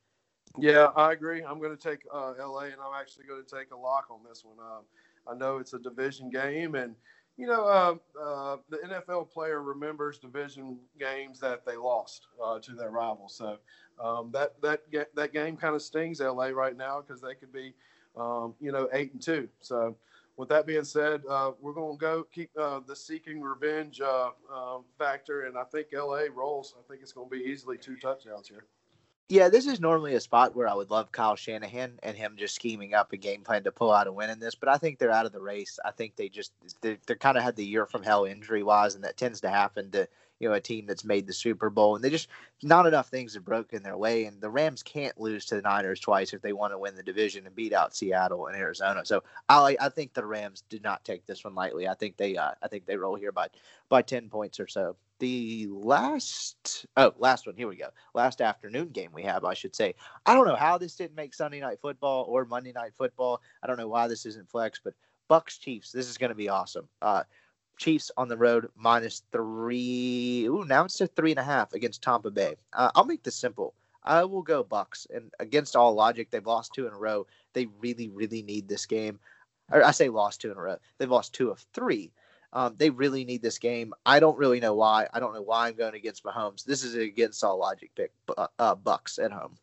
Yeah, 0.58 0.86
I 0.96 1.12
agree. 1.12 1.42
I'm 1.42 1.60
going 1.60 1.76
to 1.76 1.82
take 1.82 2.06
uh, 2.12 2.32
LA, 2.38 2.64
and 2.64 2.80
I'm 2.84 2.98
actually 2.98 3.26
going 3.26 3.44
to 3.44 3.56
take 3.56 3.70
a 3.70 3.76
lock 3.76 4.06
on 4.10 4.20
this 4.26 4.44
one. 4.44 4.58
Um, 4.58 4.84
I 5.28 5.34
know 5.34 5.58
it's 5.58 5.72
a 5.72 5.78
division 5.78 6.30
game, 6.30 6.74
and 6.74 6.94
you 7.36 7.46
know 7.46 7.64
uh, 7.66 7.94
uh, 8.20 8.56
the 8.68 8.78
NFL 8.78 9.30
player 9.30 9.62
remembers 9.62 10.18
division 10.18 10.78
games 10.98 11.40
that 11.40 11.64
they 11.64 11.76
lost 11.76 12.26
uh, 12.42 12.58
to 12.60 12.72
their 12.72 12.90
rivals. 12.90 13.34
So 13.34 13.58
um, 14.02 14.30
that 14.32 14.60
that 14.62 14.82
that 15.14 15.32
game 15.32 15.56
kind 15.56 15.74
of 15.74 15.82
stings 15.82 16.20
LA 16.20 16.46
right 16.46 16.76
now 16.76 17.00
because 17.00 17.22
they 17.22 17.34
could 17.34 17.52
be, 17.52 17.74
um, 18.16 18.54
you 18.60 18.72
know, 18.72 18.88
eight 18.92 19.12
and 19.12 19.22
two. 19.22 19.48
So 19.60 19.96
with 20.36 20.48
that 20.48 20.66
being 20.66 20.84
said, 20.84 21.22
uh, 21.28 21.52
we're 21.60 21.74
going 21.74 21.96
to 21.96 22.00
go 22.00 22.26
keep 22.32 22.50
uh, 22.58 22.80
the 22.86 22.96
seeking 22.96 23.40
revenge 23.42 24.00
uh, 24.00 24.30
factor, 24.98 25.42
and 25.42 25.58
I 25.58 25.64
think 25.64 25.88
LA 25.92 26.22
rolls. 26.34 26.74
I 26.78 26.82
think 26.88 27.02
it's 27.02 27.12
going 27.12 27.28
to 27.28 27.36
be 27.36 27.44
easily 27.44 27.76
two 27.76 27.96
touchdowns 27.96 28.48
here. 28.48 28.64
Yeah, 29.32 29.48
this 29.48 29.66
is 29.66 29.80
normally 29.80 30.14
a 30.14 30.20
spot 30.20 30.54
where 30.54 30.68
I 30.68 30.74
would 30.74 30.90
love 30.90 31.10
Kyle 31.10 31.36
Shanahan 31.36 31.98
and 32.02 32.18
him 32.18 32.34
just 32.36 32.54
scheming 32.54 32.92
up 32.92 33.14
a 33.14 33.16
game 33.16 33.40
plan 33.40 33.64
to 33.64 33.72
pull 33.72 33.90
out 33.90 34.06
a 34.06 34.12
win 34.12 34.28
in 34.28 34.38
this, 34.38 34.54
but 34.54 34.68
I 34.68 34.76
think 34.76 34.98
they're 34.98 35.10
out 35.10 35.24
of 35.24 35.32
the 35.32 35.40
race. 35.40 35.78
I 35.86 35.90
think 35.90 36.16
they 36.16 36.28
just 36.28 36.52
they 36.82 36.98
they're 37.06 37.16
kind 37.16 37.38
of 37.38 37.42
had 37.42 37.56
the 37.56 37.64
year 37.64 37.86
from 37.86 38.02
hell 38.02 38.26
injury 38.26 38.62
wise, 38.62 38.94
and 38.94 39.02
that 39.04 39.16
tends 39.16 39.40
to 39.40 39.48
happen 39.48 39.90
to 39.92 40.06
you 40.38 40.50
know 40.50 40.54
a 40.54 40.60
team 40.60 40.84
that's 40.84 41.02
made 41.02 41.26
the 41.26 41.32
Super 41.32 41.70
Bowl, 41.70 41.94
and 41.96 42.04
they 42.04 42.10
just 42.10 42.28
not 42.62 42.84
enough 42.84 43.08
things 43.08 43.32
have 43.32 43.42
broken 43.46 43.82
their 43.82 43.96
way, 43.96 44.26
and 44.26 44.38
the 44.38 44.50
Rams 44.50 44.82
can't 44.82 45.18
lose 45.18 45.46
to 45.46 45.54
the 45.54 45.62
Niners 45.62 45.98
twice 45.98 46.34
if 46.34 46.42
they 46.42 46.52
want 46.52 46.74
to 46.74 46.78
win 46.78 46.94
the 46.94 47.02
division 47.02 47.46
and 47.46 47.54
beat 47.54 47.72
out 47.72 47.96
Seattle 47.96 48.48
and 48.48 48.56
Arizona. 48.58 49.00
So 49.06 49.22
I 49.48 49.78
I 49.80 49.88
think 49.88 50.12
the 50.12 50.26
Rams 50.26 50.62
did 50.68 50.82
not 50.82 51.06
take 51.06 51.24
this 51.24 51.42
one 51.42 51.54
lightly. 51.54 51.88
I 51.88 51.94
think 51.94 52.18
they 52.18 52.36
uh, 52.36 52.50
I 52.62 52.68
think 52.68 52.84
they 52.84 52.98
roll 52.98 53.14
here 53.14 53.32
by 53.32 53.48
by 53.88 54.02
ten 54.02 54.28
points 54.28 54.60
or 54.60 54.66
so 54.66 54.94
the 55.22 55.68
last 55.70 56.84
oh 56.96 57.14
last 57.16 57.46
one 57.46 57.54
here 57.54 57.68
we 57.68 57.76
go. 57.76 57.90
Last 58.12 58.40
afternoon 58.40 58.88
game 58.88 59.10
we 59.14 59.22
have 59.22 59.44
i 59.44 59.54
should 59.54 59.76
say. 59.76 59.94
I 60.26 60.34
don't 60.34 60.48
know 60.48 60.56
how 60.56 60.78
this 60.78 60.96
didn't 60.96 61.14
make 61.14 61.32
sunday 61.32 61.60
night 61.60 61.78
football 61.80 62.24
or 62.28 62.44
monday 62.44 62.72
night 62.72 62.90
football. 62.98 63.40
I 63.62 63.68
don't 63.68 63.76
know 63.76 63.86
why 63.86 64.08
this 64.08 64.26
isn't 64.26 64.50
flex 64.50 64.80
but 64.82 64.94
bucks 65.28 65.58
chiefs 65.58 65.92
this 65.92 66.08
is 66.08 66.18
going 66.18 66.30
to 66.30 66.34
be 66.34 66.48
awesome. 66.48 66.88
Uh 67.00 67.22
chiefs 67.78 68.10
on 68.16 68.26
the 68.26 68.36
road 68.36 68.68
minus 68.74 69.22
three 69.30 70.46
ooh 70.48 70.64
now 70.66 70.86
it's 70.86 71.00
a 71.00 71.06
three 71.06 71.30
and 71.30 71.38
a 71.38 71.44
half 71.44 71.72
against 71.72 72.02
tampa 72.02 72.32
bay. 72.32 72.56
Uh, 72.72 72.90
i'll 72.96 73.04
make 73.04 73.22
this 73.22 73.36
simple. 73.36 73.74
I 74.02 74.24
will 74.24 74.42
go 74.42 74.64
bucks 74.64 75.06
and 75.14 75.30
against 75.38 75.76
all 75.76 75.94
logic 75.94 76.32
they've 76.32 76.44
lost 76.44 76.72
two 76.74 76.88
in 76.88 76.92
a 76.92 76.98
row. 76.98 77.28
They 77.52 77.68
really 77.78 78.08
really 78.08 78.42
need 78.42 78.66
this 78.66 78.86
game. 78.86 79.20
Or 79.70 79.84
i 79.84 79.92
say 79.92 80.08
lost 80.08 80.40
two 80.40 80.50
in 80.50 80.58
a 80.58 80.60
row. 80.60 80.78
They've 80.98 81.08
lost 81.08 81.32
two 81.32 81.52
of 81.52 81.64
three 81.72 82.10
um, 82.52 82.74
they 82.76 82.90
really 82.90 83.24
need 83.24 83.42
this 83.42 83.58
game. 83.58 83.94
I 84.04 84.20
don't 84.20 84.36
really 84.38 84.60
know 84.60 84.74
why. 84.74 85.08
I 85.12 85.20
don't 85.20 85.34
know 85.34 85.42
why 85.42 85.68
I'm 85.68 85.74
going 85.74 85.94
against 85.94 86.24
Mahomes. 86.24 86.64
This 86.64 86.84
is 86.84 86.94
against 86.94 87.42
all 87.42 87.58
logic 87.58 87.90
pick. 87.94 88.12
Uh, 88.58 88.74
Bucks 88.74 89.18
at 89.18 89.32
home. 89.32 89.56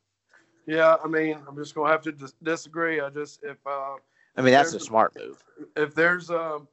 Yeah, 0.66 0.98
I 1.04 1.08
mean, 1.08 1.40
I'm 1.48 1.56
just 1.56 1.74
going 1.76 1.88
to 1.88 1.92
have 1.92 2.02
to 2.04 2.12
dis- 2.12 2.34
disagree. 2.44 3.02
I 3.02 3.10
just 3.10 3.44
if 3.44 3.58
uh, 3.66 3.96
I 4.38 4.42
mean 4.42 4.54
that's 4.54 4.74
a 4.74 4.80
smart 4.80 5.16
move. 5.18 5.44
If 5.76 5.96
there's 5.96 6.30
um 6.30 6.68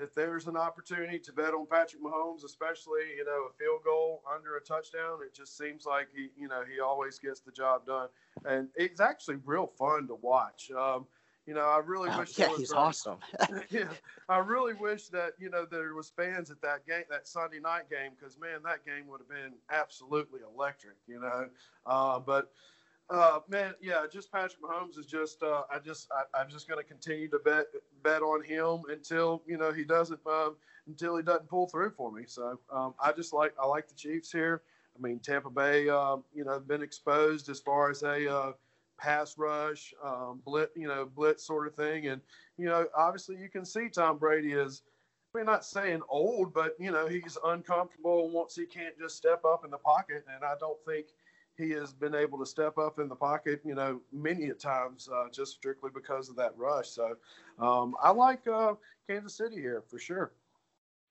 if 0.00 0.14
there's 0.14 0.46
an 0.46 0.56
opportunity 0.56 1.18
to 1.18 1.32
bet 1.32 1.54
on 1.54 1.66
Patrick 1.66 2.02
Mahomes, 2.02 2.44
especially 2.44 3.00
you 3.16 3.24
know 3.24 3.48
a 3.48 3.52
field 3.58 3.82
goal 3.84 4.22
under 4.32 4.56
a 4.56 4.60
touchdown, 4.60 5.18
it 5.24 5.34
just 5.34 5.56
seems 5.56 5.86
like 5.86 6.08
he 6.14 6.28
you 6.38 6.48
know 6.48 6.62
he 6.70 6.80
always 6.80 7.18
gets 7.18 7.40
the 7.40 7.52
job 7.52 7.86
done, 7.86 8.08
and 8.44 8.68
it's 8.74 9.00
actually 9.00 9.36
real 9.44 9.66
fun 9.66 10.06
to 10.08 10.14
watch. 10.14 10.70
Um, 10.70 11.06
you 11.48 11.54
know, 11.54 11.64
I 11.64 11.78
really 11.78 12.10
oh, 12.12 12.18
wish. 12.18 12.38
Yeah, 12.38 12.54
he's 12.58 12.72
awesome. 12.72 13.16
yeah, 13.70 13.88
I 14.28 14.36
really 14.36 14.74
wish 14.74 15.08
that 15.08 15.32
you 15.38 15.48
know 15.48 15.64
there 15.64 15.94
was 15.94 16.12
fans 16.14 16.50
at 16.50 16.60
that 16.60 16.86
game, 16.86 17.04
that 17.08 17.26
Sunday 17.26 17.58
night 17.58 17.88
game, 17.88 18.12
because 18.14 18.38
man, 18.38 18.60
that 18.66 18.84
game 18.84 19.08
would 19.08 19.22
have 19.22 19.30
been 19.30 19.54
absolutely 19.70 20.40
electric. 20.54 20.96
You 21.06 21.20
know, 21.20 21.48
uh, 21.86 22.18
but 22.18 22.52
uh, 23.08 23.38
man, 23.48 23.72
yeah, 23.80 24.04
just 24.12 24.30
Patrick 24.30 24.60
Mahomes 24.62 24.98
is 24.98 25.06
just. 25.06 25.42
Uh, 25.42 25.62
I 25.72 25.78
just, 25.78 26.10
I, 26.34 26.42
am 26.42 26.50
just 26.50 26.68
going 26.68 26.82
to 26.82 26.86
continue 26.86 27.30
to 27.30 27.38
bet 27.38 27.64
bet 28.02 28.20
on 28.20 28.44
him 28.44 28.82
until 28.90 29.42
you 29.46 29.56
know 29.56 29.72
he 29.72 29.84
doesn't 29.84 30.20
uh, 30.30 30.50
until 30.86 31.16
he 31.16 31.22
doesn't 31.22 31.48
pull 31.48 31.66
through 31.66 31.92
for 31.92 32.12
me. 32.12 32.24
So 32.26 32.58
um, 32.70 32.92
I 33.02 33.12
just 33.12 33.32
like 33.32 33.54
I 33.58 33.66
like 33.66 33.88
the 33.88 33.94
Chiefs 33.94 34.30
here. 34.30 34.60
I 34.94 35.00
mean, 35.00 35.18
Tampa 35.18 35.48
Bay, 35.48 35.88
uh, 35.88 36.18
you 36.34 36.44
know, 36.44 36.60
been 36.60 36.82
exposed 36.82 37.48
as 37.48 37.58
far 37.58 37.90
as 37.90 38.02
a 38.02 38.30
uh, 38.30 38.52
pass 38.98 39.38
rush, 39.38 39.94
um, 40.04 40.40
blitz, 40.44 40.72
you 40.76 40.88
know, 40.88 41.08
blitz 41.14 41.44
sort 41.44 41.66
of 41.66 41.74
thing. 41.74 42.08
And, 42.08 42.20
you 42.56 42.66
know, 42.66 42.86
obviously 42.96 43.36
you 43.36 43.48
can 43.48 43.64
see 43.64 43.88
Tom 43.88 44.18
Brady 44.18 44.52
is, 44.52 44.82
I 45.34 45.38
mean, 45.38 45.46
not 45.46 45.64
saying 45.64 46.02
old, 46.08 46.52
but, 46.52 46.74
you 46.78 46.90
know, 46.90 47.06
he's 47.06 47.38
uncomfortable 47.44 48.30
once 48.30 48.56
he 48.56 48.66
can't 48.66 48.98
just 48.98 49.16
step 49.16 49.44
up 49.44 49.64
in 49.64 49.70
the 49.70 49.78
pocket. 49.78 50.24
And 50.34 50.44
I 50.44 50.54
don't 50.58 50.78
think 50.86 51.06
he 51.56 51.70
has 51.70 51.92
been 51.92 52.14
able 52.14 52.38
to 52.38 52.46
step 52.46 52.78
up 52.78 52.98
in 52.98 53.08
the 53.08 53.16
pocket, 53.16 53.60
you 53.64 53.74
know, 53.74 54.00
many 54.12 54.48
a 54.48 54.54
times 54.54 55.08
uh, 55.12 55.28
just 55.30 55.52
strictly 55.52 55.90
because 55.92 56.28
of 56.28 56.36
that 56.36 56.56
rush. 56.56 56.88
So 56.88 57.16
um, 57.58 57.94
I 58.02 58.10
like 58.10 58.46
uh, 58.46 58.74
Kansas 59.08 59.36
City 59.36 59.56
here 59.56 59.82
for 59.88 59.98
sure. 59.98 60.32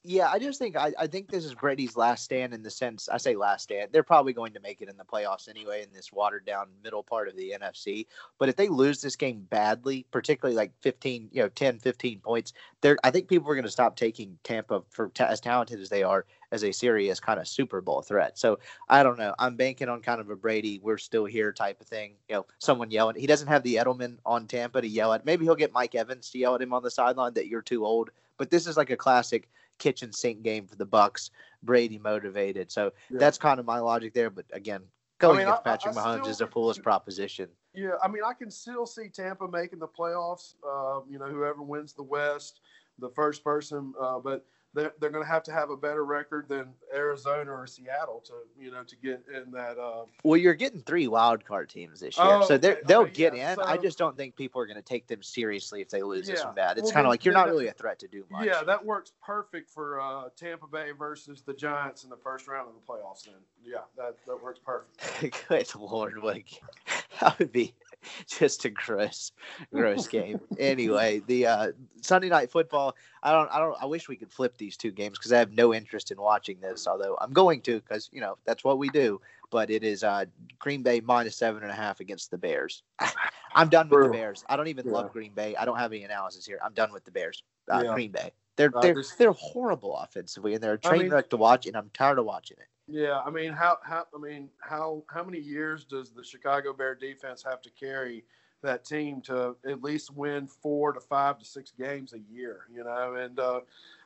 Yeah, 0.10 0.30
I 0.32 0.39
just 0.39 0.58
think 0.58 0.78
I, 0.78 0.93
I 0.97 1.05
think 1.05 1.30
this 1.30 1.43
is 1.43 1.53
Brady's 1.53 1.97
last 1.97 2.24
stand 2.24 2.53
in 2.53 2.64
the 2.64 2.72
sense 2.72 3.10
I 3.10 3.18
say 3.18 3.36
last 3.36 3.64
stand. 3.64 3.89
They're 3.91 4.03
probably 4.03 4.32
going 4.32 4.53
to 4.53 4.62
make 4.62 4.82
it 4.82 4.88
in 4.88 4.95
the 4.95 5.03
playoffs 5.03 5.49
anyway 5.49 5.84
in 5.84 5.91
this 5.91 6.14
watered 6.14 6.45
down 6.45 6.70
middle 6.82 7.03
part 7.03 7.28
of 7.28 7.36
the 7.36 7.53
NFC. 7.62 8.08
But 8.39 8.47
if 8.47 8.55
they 8.55 8.70
lose 8.70 9.01
this 9.01 9.18
game 9.18 9.45
badly, 9.49 10.05
particularly 10.10 10.55
like 10.55 10.72
15, 10.80 11.28
you 11.34 11.43
know, 11.43 11.49
10, 11.49 11.80
15 11.80 12.22
points, 12.22 12.53
there 12.80 12.97
I 13.03 13.12
think 13.12 13.28
people 13.28 13.51
are 13.51 13.55
going 13.55 13.66
to 13.66 13.70
stop 13.70 13.97
taking 13.97 14.39
Tampa 14.45 14.82
for 14.88 15.10
t- 15.10 15.26
as 15.26 15.41
talented 15.41 15.82
as 15.82 15.89
they 15.89 16.03
are 16.03 16.26
as 16.53 16.64
a 16.64 16.72
serious 16.72 17.20
kind 17.20 17.38
of 17.38 17.45
Super 17.45 17.82
Bowl 17.82 18.01
threat. 18.01 18.38
So 18.38 18.60
I 18.88 19.03
don't 19.03 19.20
know. 19.20 19.36
I'm 19.38 19.58
banking 19.58 19.89
on 19.89 19.99
kind 19.99 20.22
of 20.22 20.30
a 20.30 20.38
Brady, 20.38 20.80
we're 20.82 20.99
still 20.99 21.26
here 21.26 21.51
type 21.51 21.82
of 21.82 21.88
thing. 21.88 22.14
You 22.30 22.36
know, 22.36 22.45
someone 22.60 22.91
yelling. 22.91 23.18
He 23.20 23.28
doesn't 23.28 23.49
have 23.49 23.64
the 23.64 23.76
Edelman 23.76 24.20
on 24.26 24.47
Tampa 24.47 24.80
to 24.80 24.88
yell 24.88 25.12
at. 25.12 25.26
Maybe 25.26 25.43
he'll 25.43 25.55
get 25.55 25.74
Mike 25.74 25.95
Evans 25.95 26.30
to 26.30 26.38
yell 26.38 26.56
at 26.56 26.61
him 26.61 26.72
on 26.72 26.81
the 26.81 26.91
sideline 26.91 27.34
that 27.34 27.48
you're 27.48 27.61
too 27.61 27.86
old. 27.86 28.10
But 28.38 28.52
this 28.52 28.68
is 28.68 28.77
like 28.77 28.91
a 28.91 28.95
classic 28.95 29.49
kitchen 29.78 30.12
sink 30.12 30.44
game 30.44 30.68
for 30.68 30.76
the 30.76 30.86
Bucks. 30.86 31.32
Brady 31.64 31.98
motivated, 31.98 32.72
so 32.72 32.91
yeah. 33.10 33.18
that's 33.20 33.38
kind 33.38 33.60
of 33.60 33.66
my 33.66 33.80
logic 33.80 34.14
there. 34.14 34.30
But 34.30 34.45
again, 34.54 34.82
going 35.20 35.38
I 35.38 35.40
mean, 35.40 35.48
against 35.48 35.64
Patrick 35.64 35.98
I, 35.98 35.99
I 35.99 36.04
Mahomes 36.04 36.20
still, 36.22 36.32
is 36.32 36.41
a 36.41 36.48
foolish 36.48 36.82
proposition. 36.82 37.49
Yeah, 37.74 37.91
I 38.04 38.08
mean, 38.08 38.24
I 38.26 38.34
can 38.34 38.52
still 38.52 38.86
see 38.86 39.10
Tampa 39.10 39.48
making 39.48 39.80
the 39.80 39.88
playoffs. 39.88 40.56
Uh, 40.64 41.02
you 41.10 41.20
know, 41.20 41.26
whoever 41.26 41.62
wins 41.62 41.94
the 41.94 42.04
West, 42.04 42.62
the 42.99 43.10
first 43.10 43.44
person. 43.44 43.94
Uh, 43.99 44.20
but 44.20 44.45
they're, 44.78 44.94
they're 44.99 45.10
going 45.10 45.24
to 45.24 45.30
have 45.30 45.44
to 45.44 45.52
have 45.52 45.72
a 45.72 45.76
better 45.76 46.06
record 46.06 46.48
than 46.48 46.68
Arizona 46.94 47.52
or 47.52 47.66
Seattle 47.66 48.24
to 48.28 48.34
you 48.60 48.72
know 48.72 48.84
to 48.84 48.95
get 48.95 49.24
in 49.34 49.52
that. 49.52 49.78
Uh... 49.80 50.06
Well, 50.24 50.38
you're 50.38 50.54
getting 50.54 50.82
three 50.82 51.08
wild 51.08 51.44
card 51.44 51.70
teams 51.70 51.99
this 51.99 52.18
year, 52.18 52.28
Oh, 52.28 52.45
so 52.45 52.58
they 52.58 52.78
they'll 52.86 53.02
Okay, 53.02 53.12
get 53.12 53.36
yeah, 53.36 53.54
in. 53.54 53.60
I 53.60 53.78
just 53.78 53.98
don't 53.98 54.16
think 54.16 54.36
people 54.36 54.62
are 54.62 54.68
going 54.68 54.78
to 54.78 54.84
take 54.84 55.08
them 55.08 55.24
seriously 55.24 55.82
if 55.82 55.90
they 55.90 56.04
lose 56.04 56.28
this 56.28 56.44
one 56.44 56.54
bad. 56.54 56.78
It's 56.78 56.86
Well, 56.86 56.94
kind 56.94 57.08
of 57.08 57.10
like 57.10 57.26
you're 57.26 57.34
not 57.34 57.48
really 57.48 57.68
a 57.68 57.74
threat 57.74 57.98
to 57.99 58.08
do 58.08 58.24
much. 58.30 58.45
Yeah, 58.45 58.64
that 58.64 58.86
works 58.86 59.14
perfect 59.22 59.70
for 59.72 59.99
uh, 59.99 60.30
Tampa 60.38 60.68
Bay 60.68 60.91
versus 60.91 61.41
the 61.41 61.54
Giants 61.54 62.04
in 62.04 62.10
the 62.10 62.18
first 62.18 62.48
round 62.48 62.70
of 62.70 62.76
the 62.76 62.82
playoffs. 62.82 63.26
Then, 63.26 63.36
yeah, 63.64 63.80
that, 63.98 64.16
that 64.28 64.41
works 64.41 64.60
perfect. 64.64 65.48
Good 65.49 65.76
lord, 65.76 66.20
like 66.22 66.62
that 67.20 67.40
would 67.40 67.52
be 67.52 67.74
just 68.27 68.65
a 68.65 68.69
gross, 68.69 69.31
gross 69.73 70.07
game. 70.07 70.39
Anyway, 70.59 71.21
the 71.27 71.45
uh, 71.47 71.71
Sunday 72.01 72.29
night 72.29 72.51
football. 72.51 72.95
I 73.23 73.31
don't, 73.31 73.49
I 73.51 73.59
don't. 73.59 73.75
I 73.81 73.85
wish 73.85 74.07
we 74.07 74.15
could 74.15 74.31
flip 74.31 74.57
these 74.57 74.77
two 74.77 74.91
games 74.91 75.17
because 75.17 75.34
I 75.34 75.39
have 75.39 75.51
no 75.51 75.73
interest 75.73 76.11
in 76.11 76.19
watching 76.19 76.59
this. 76.61 76.88
Although 76.88 77.17
I'm 77.19 77.34
going 77.34 77.61
to 77.61 77.79
because 77.79 78.09
you 78.11 78.21
know 78.21 78.38
that's 78.45 78.63
what 78.63 78.77
we 78.77 78.89
do. 78.89 79.19
But 79.49 79.69
it 79.69 79.84
is 79.84 80.03
uh, 80.03 80.25
Green 80.59 80.84
Bay 80.84 80.99
minus 80.99 81.38
seven 81.38 81.63
and 81.63 81.71
a 81.71 81.75
half 81.75 81.99
against 82.01 82.31
the 82.31 82.38
Bears. 82.38 82.84
I'm 83.55 83.69
done 83.69 83.88
with 83.89 84.03
the 84.03 84.09
Bears. 84.09 84.43
I 84.49 84.57
don't 84.57 84.67
even 84.67 84.85
Yeah. 84.88 84.91
love 84.93 85.13
Green 85.13 85.34
Bay. 85.34 85.55
I 85.55 85.63
don't 85.65 85.77
have 85.77 85.93
any 85.93 86.03
analysis 86.03 86.45
here. 86.45 86.59
I'm 86.63 86.73
done 86.73 86.91
with 86.91 87.05
the 87.05 87.11
Bears. 87.11 87.43
Uh, 87.71 87.81
Yeah. 87.85 87.93
Green 87.93 88.11
Bay. 88.11 88.31
They're 88.57 88.71
they're 88.81 88.95
just- 88.95 89.17
they're 89.17 89.31
horrible 89.31 89.95
offensively 89.97 90.53
and 90.53 90.61
they're 90.61 90.73
a 90.73 90.79
I 90.84 90.89
train 90.89 91.01
mean- 91.03 91.11
wreck 91.11 91.29
to 91.29 91.38
watch. 91.38 91.65
And 91.65 91.77
I'm 91.77 91.89
tired 91.93 92.19
of 92.19 92.25
watching 92.25 92.57
it. 92.59 92.67
Yeah, 92.88 93.19
I 93.26 93.30
mean, 93.30 93.51
how 93.51 93.77
how 93.84 94.05
I 94.15 94.18
mean, 94.18 94.49
how 94.59 95.03
how 95.09 95.23
many 95.23 95.39
years 95.39 95.84
does 95.84 96.11
the 96.11 96.23
Chicago 96.23 96.72
Bear 96.73 96.95
defense 96.95 97.43
have 97.43 97.61
to 97.64 97.69
carry 97.69 98.23
that 98.64 98.85
team 98.85 99.22
to 99.22 99.55
at 99.68 99.84
least 99.84 100.15
win 100.15 100.47
four 100.47 100.93
to 100.93 100.99
five 101.01 101.38
to 101.39 101.45
six 101.45 101.72
games 101.77 102.14
a 102.14 102.19
year? 102.34 102.61
You 102.73 102.85
know, 102.85 103.15
and 103.15 103.39
uh, 103.39 103.59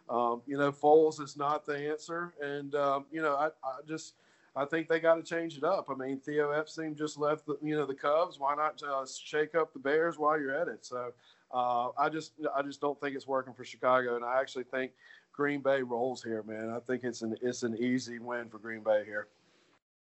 um, 0.09 0.41
you 0.47 0.57
know, 0.57 0.71
Foles 0.71 1.21
is 1.21 1.37
not 1.37 1.63
the 1.65 1.77
answer, 1.77 2.33
and 2.41 2.73
um, 2.73 3.05
you 3.11 3.21
know, 3.21 3.35
I, 3.35 3.47
I 3.63 3.79
just. 3.87 4.15
I 4.53 4.65
think 4.65 4.89
they 4.89 4.99
got 4.99 5.15
to 5.15 5.23
change 5.23 5.57
it 5.57 5.63
up. 5.63 5.89
I 5.89 5.93
mean, 5.93 6.19
Theo 6.19 6.51
Epstein 6.51 6.93
just 6.93 7.17
left 7.17 7.45
the 7.45 7.57
you 7.63 7.73
know 7.73 7.85
the 7.85 7.93
Cubs. 7.95 8.37
Why 8.37 8.53
not 8.53 8.83
uh, 8.83 9.05
shake 9.05 9.55
up 9.55 9.71
the 9.71 9.79
Bears 9.79 10.17
while 10.17 10.37
you're 10.37 10.53
at 10.53 10.67
it? 10.67 10.85
So 10.85 11.13
uh, 11.53 11.89
I 11.97 12.09
just 12.09 12.33
I 12.53 12.61
just 12.61 12.81
don't 12.81 12.99
think 12.99 13.15
it's 13.15 13.25
working 13.25 13.53
for 13.53 13.63
Chicago, 13.63 14.17
and 14.17 14.25
I 14.25 14.41
actually 14.41 14.65
think 14.65 14.91
Green 15.33 15.61
Bay 15.61 15.81
rolls 15.81 16.23
here, 16.23 16.43
man. 16.43 16.69
I 16.69 16.79
think 16.79 17.03
it's 17.03 17.21
an 17.21 17.35
it's 17.41 17.63
an 17.63 17.77
easy 17.77 18.19
win 18.19 18.49
for 18.49 18.57
Green 18.59 18.81
Bay 18.81 19.03
here. 19.05 19.27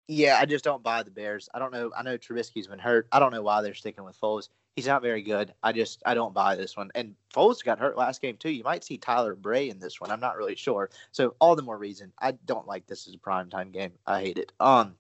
Yeah, 0.07 0.37
I 0.39 0.45
just 0.45 0.65
don't 0.65 0.83
buy 0.83 1.01
the 1.01 1.11
Bears. 1.11 1.47
I 1.53 1.59
don't 1.59 1.71
know. 1.71 1.91
I 1.97 2.03
know 2.03 2.17
Trubisky's 2.17 2.67
been 2.67 2.79
hurt. 2.79 3.07
I 3.11 3.19
don't 3.19 3.31
know 3.31 3.41
why 3.41 3.61
they're 3.61 3.73
sticking 3.73 4.03
with 4.03 4.19
Foles. 4.19 4.49
He's 4.75 4.87
not 4.87 5.01
very 5.01 5.21
good. 5.21 5.53
I 5.63 5.71
just 5.71 6.03
I 6.05 6.13
don't 6.13 6.33
buy 6.33 6.55
this 6.55 6.75
one. 6.75 6.91
And 6.95 7.15
Foles 7.33 7.63
got 7.63 7.79
hurt 7.79 7.97
last 7.97 8.21
game 8.21 8.35
too. 8.37 8.49
You 8.49 8.63
might 8.63 8.83
see 8.83 8.97
Tyler 8.97 9.35
Bray 9.35 9.69
in 9.69 9.79
this 9.79 10.01
one. 10.01 10.11
I'm 10.11 10.19
not 10.19 10.35
really 10.35 10.55
sure. 10.55 10.89
So 11.11 11.35
all 11.39 11.55
the 11.55 11.61
more 11.61 11.77
reason 11.77 12.11
I 12.19 12.31
don't 12.45 12.67
like 12.67 12.85
this 12.87 13.07
as 13.07 13.13
a 13.13 13.17
primetime 13.17 13.71
game. 13.71 13.93
I 14.05 14.21
hate 14.21 14.37
it. 14.37 14.51
Um, 14.59 14.95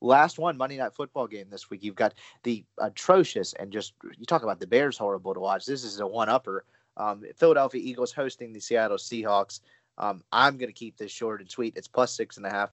last 0.00 0.38
one 0.38 0.56
Monday 0.56 0.76
Night 0.76 0.94
Football 0.94 1.26
game 1.26 1.48
this 1.50 1.68
week. 1.70 1.82
You've 1.82 1.96
got 1.96 2.14
the 2.44 2.64
atrocious 2.78 3.54
and 3.54 3.72
just 3.72 3.94
you 4.16 4.24
talk 4.24 4.44
about 4.44 4.60
the 4.60 4.66
Bears 4.66 4.98
horrible 4.98 5.34
to 5.34 5.40
watch. 5.40 5.66
This 5.66 5.84
is 5.84 5.98
a 6.00 6.06
one 6.06 6.28
upper. 6.28 6.64
Um, 6.98 7.24
Philadelphia 7.36 7.80
Eagles 7.82 8.12
hosting 8.12 8.52
the 8.52 8.60
Seattle 8.60 8.98
Seahawks. 8.98 9.60
Um, 9.96 10.22
I'm 10.32 10.58
going 10.58 10.68
to 10.68 10.74
keep 10.74 10.96
this 10.96 11.12
short 11.12 11.40
and 11.40 11.50
sweet. 11.50 11.74
It's 11.76 11.88
plus 11.88 12.12
six 12.12 12.36
and 12.36 12.46
a 12.46 12.50
half. 12.50 12.70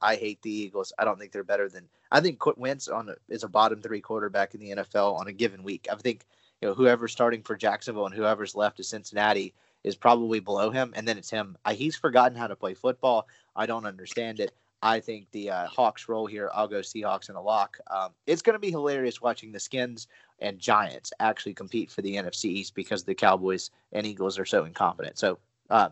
I 0.00 0.16
hate 0.16 0.40
the 0.42 0.50
Eagles. 0.50 0.92
I 0.98 1.04
don't 1.04 1.18
think 1.18 1.32
they're 1.32 1.42
better 1.42 1.68
than. 1.68 1.88
I 2.12 2.20
think 2.20 2.40
Wentz 2.56 2.88
on 2.88 3.08
a, 3.08 3.14
is 3.28 3.44
a 3.44 3.48
bottom 3.48 3.80
three 3.80 4.00
quarterback 4.00 4.54
in 4.54 4.60
the 4.60 4.70
NFL 4.70 5.18
on 5.18 5.26
a 5.26 5.32
given 5.32 5.62
week. 5.62 5.88
I 5.90 5.96
think 5.96 6.24
you 6.60 6.68
know 6.68 6.74
whoever's 6.74 7.12
starting 7.12 7.42
for 7.42 7.56
Jacksonville 7.56 8.06
and 8.06 8.14
whoever's 8.14 8.54
left 8.54 8.76
to 8.76 8.84
Cincinnati 8.84 9.54
is 9.84 9.96
probably 9.96 10.40
below 10.40 10.70
him, 10.70 10.92
and 10.96 11.06
then 11.06 11.16
it's 11.16 11.30
him. 11.30 11.56
I, 11.64 11.74
he's 11.74 11.96
forgotten 11.96 12.36
how 12.36 12.46
to 12.46 12.56
play 12.56 12.74
football. 12.74 13.26
I 13.54 13.66
don't 13.66 13.86
understand 13.86 14.40
it. 14.40 14.54
I 14.82 15.00
think 15.00 15.30
the 15.30 15.50
uh, 15.50 15.66
Hawks 15.66 16.08
roll 16.08 16.26
here. 16.26 16.50
I'll 16.54 16.68
go 16.68 16.80
Seahawks 16.80 17.30
in 17.30 17.36
a 17.36 17.42
lock. 17.42 17.78
Um, 17.90 18.10
it's 18.26 18.42
going 18.42 18.54
to 18.54 18.60
be 18.60 18.70
hilarious 18.70 19.22
watching 19.22 19.52
the 19.52 19.60
Skins 19.60 20.06
and 20.40 20.58
Giants 20.58 21.12
actually 21.20 21.54
compete 21.54 21.90
for 21.90 22.02
the 22.02 22.16
NFC 22.16 22.46
East 22.46 22.74
because 22.74 23.04
the 23.04 23.14
Cowboys 23.14 23.70
and 23.92 24.06
Eagles 24.06 24.38
are 24.38 24.44
so 24.44 24.64
incompetent. 24.64 25.18
So, 25.18 25.38
uh, 25.70 25.90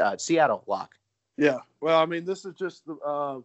uh, 0.00 0.16
Seattle 0.16 0.64
lock. 0.66 0.94
Yeah. 1.36 1.58
Well, 1.80 1.98
I 1.98 2.06
mean, 2.06 2.24
this 2.24 2.44
is 2.44 2.54
just 2.54 2.84
the, 2.86 2.96
uh, 2.96 3.40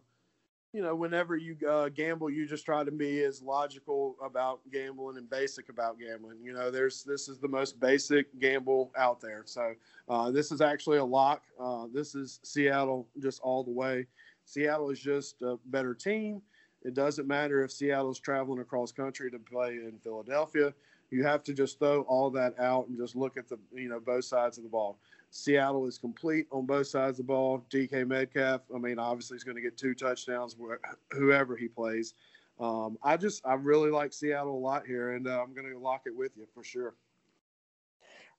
you 0.72 0.82
know, 0.82 0.94
whenever 0.94 1.36
you 1.36 1.56
uh, 1.66 1.88
gamble, 1.88 2.28
you 2.28 2.46
just 2.46 2.66
try 2.66 2.84
to 2.84 2.90
be 2.90 3.22
as 3.22 3.40
logical 3.40 4.16
about 4.22 4.60
gambling 4.70 5.16
and 5.16 5.30
basic 5.30 5.70
about 5.70 5.98
gambling. 5.98 6.38
You 6.42 6.52
know, 6.52 6.70
there's 6.70 7.02
this 7.02 7.28
is 7.28 7.38
the 7.38 7.48
most 7.48 7.80
basic 7.80 8.38
gamble 8.38 8.92
out 8.98 9.20
there. 9.20 9.42
So 9.46 9.72
uh, 10.08 10.30
this 10.30 10.52
is 10.52 10.60
actually 10.60 10.98
a 10.98 11.04
lock. 11.04 11.44
Uh, 11.58 11.86
this 11.94 12.14
is 12.14 12.40
Seattle 12.42 13.08
just 13.22 13.40
all 13.40 13.64
the 13.64 13.70
way. 13.70 14.06
Seattle 14.44 14.90
is 14.90 15.00
just 15.00 15.40
a 15.40 15.56
better 15.66 15.94
team. 15.94 16.42
It 16.86 16.94
doesn't 16.94 17.26
matter 17.26 17.64
if 17.64 17.72
Seattle's 17.72 18.20
traveling 18.20 18.60
across 18.60 18.92
country 18.92 19.28
to 19.32 19.40
play 19.40 19.70
in 19.70 19.98
Philadelphia. 20.04 20.72
You 21.10 21.24
have 21.24 21.42
to 21.44 21.52
just 21.52 21.80
throw 21.80 22.02
all 22.02 22.30
that 22.30 22.58
out 22.60 22.86
and 22.86 22.96
just 22.96 23.16
look 23.16 23.36
at 23.36 23.48
the 23.48 23.58
you 23.74 23.88
know 23.88 23.98
both 23.98 24.24
sides 24.24 24.56
of 24.56 24.62
the 24.62 24.70
ball. 24.70 24.96
Seattle 25.30 25.86
is 25.86 25.98
complete 25.98 26.46
on 26.52 26.64
both 26.64 26.86
sides 26.86 27.18
of 27.18 27.26
the 27.26 27.32
ball. 27.32 27.64
DK 27.70 28.06
Metcalf, 28.06 28.62
I 28.72 28.78
mean, 28.78 29.00
obviously 29.00 29.34
he's 29.34 29.42
going 29.42 29.56
to 29.56 29.62
get 29.62 29.76
two 29.76 29.94
touchdowns 29.94 30.54
wh- 30.60 30.78
whoever 31.10 31.56
he 31.56 31.66
plays. 31.66 32.14
Um, 32.60 32.98
I 33.02 33.16
just 33.16 33.44
I 33.44 33.54
really 33.54 33.90
like 33.90 34.12
Seattle 34.12 34.56
a 34.56 34.58
lot 34.58 34.86
here, 34.86 35.12
and 35.12 35.26
uh, 35.26 35.42
I'm 35.42 35.54
going 35.54 35.68
to 35.68 35.78
lock 35.78 36.02
it 36.06 36.16
with 36.16 36.36
you 36.36 36.46
for 36.54 36.62
sure. 36.62 36.94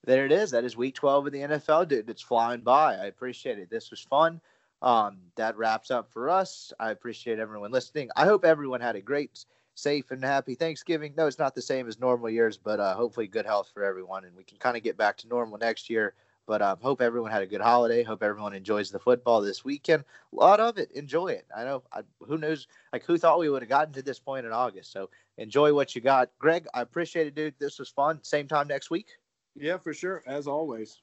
There 0.05 0.25
it 0.25 0.31
is. 0.31 0.51
That 0.51 0.63
is 0.63 0.77
week 0.77 0.95
12 0.95 1.27
of 1.27 1.33
the 1.33 1.39
NFL, 1.39 1.89
dude. 1.89 2.09
It's 2.09 2.21
flying 2.21 2.61
by. 2.61 2.95
I 2.95 3.05
appreciate 3.07 3.59
it. 3.59 3.69
This 3.69 3.91
was 3.91 3.99
fun. 3.99 4.39
Um, 4.81 5.17
that 5.35 5.57
wraps 5.57 5.91
up 5.91 6.11
for 6.11 6.29
us. 6.29 6.71
I 6.79 6.91
appreciate 6.91 7.39
everyone 7.39 7.71
listening. 7.71 8.09
I 8.15 8.25
hope 8.25 8.45
everyone 8.45 8.81
had 8.81 8.95
a 8.95 9.01
great, 9.01 9.45
safe, 9.75 10.11
and 10.11 10.23
happy 10.23 10.55
Thanksgiving. 10.55 11.13
No, 11.17 11.25
it's 11.27 11.39
not 11.39 11.55
the 11.55 11.61
same 11.61 11.87
as 11.87 11.99
normal 11.99 12.29
years, 12.29 12.57
but 12.57 12.79
uh, 12.79 12.93
hopefully 12.93 13.27
good 13.27 13.45
health 13.45 13.71
for 13.73 13.83
everyone, 13.83 14.25
and 14.25 14.35
we 14.35 14.43
can 14.43 14.57
kind 14.57 14.77
of 14.77 14.83
get 14.83 14.97
back 14.97 15.17
to 15.17 15.27
normal 15.27 15.57
next 15.57 15.89
year. 15.89 16.13
But 16.45 16.61
um, 16.61 16.77
hope 16.81 17.01
everyone 17.01 17.31
had 17.31 17.41
a 17.41 17.47
good 17.47 17.59
holiday. 17.59 18.03
Hope 18.03 18.23
everyone 18.23 18.53
enjoys 18.53 18.89
the 18.89 18.99
football 18.99 19.41
this 19.41 19.65
weekend. 19.65 20.05
A 20.31 20.35
lot 20.35 20.61
of 20.61 20.77
it. 20.77 20.89
Enjoy 20.91 21.27
it. 21.27 21.45
I 21.55 21.65
know. 21.65 21.83
I, 21.91 22.01
who 22.25 22.37
knows? 22.37 22.67
Like 22.93 23.03
who 23.03 23.17
thought 23.17 23.39
we 23.39 23.49
would 23.49 23.61
have 23.61 23.69
gotten 23.69 23.93
to 23.95 24.01
this 24.01 24.19
point 24.19 24.45
in 24.45 24.53
August? 24.53 24.93
So 24.93 25.09
enjoy 25.37 25.73
what 25.73 25.93
you 25.93 25.99
got, 26.01 26.31
Greg. 26.39 26.65
I 26.73 26.81
appreciate 26.81 27.27
it, 27.27 27.35
dude. 27.35 27.55
This 27.59 27.79
was 27.79 27.89
fun. 27.89 28.23
Same 28.23 28.47
time 28.47 28.69
next 28.69 28.89
week. 28.89 29.07
Yeah, 29.55 29.77
for 29.77 29.93
sure, 29.93 30.23
as 30.25 30.47
always. 30.47 31.01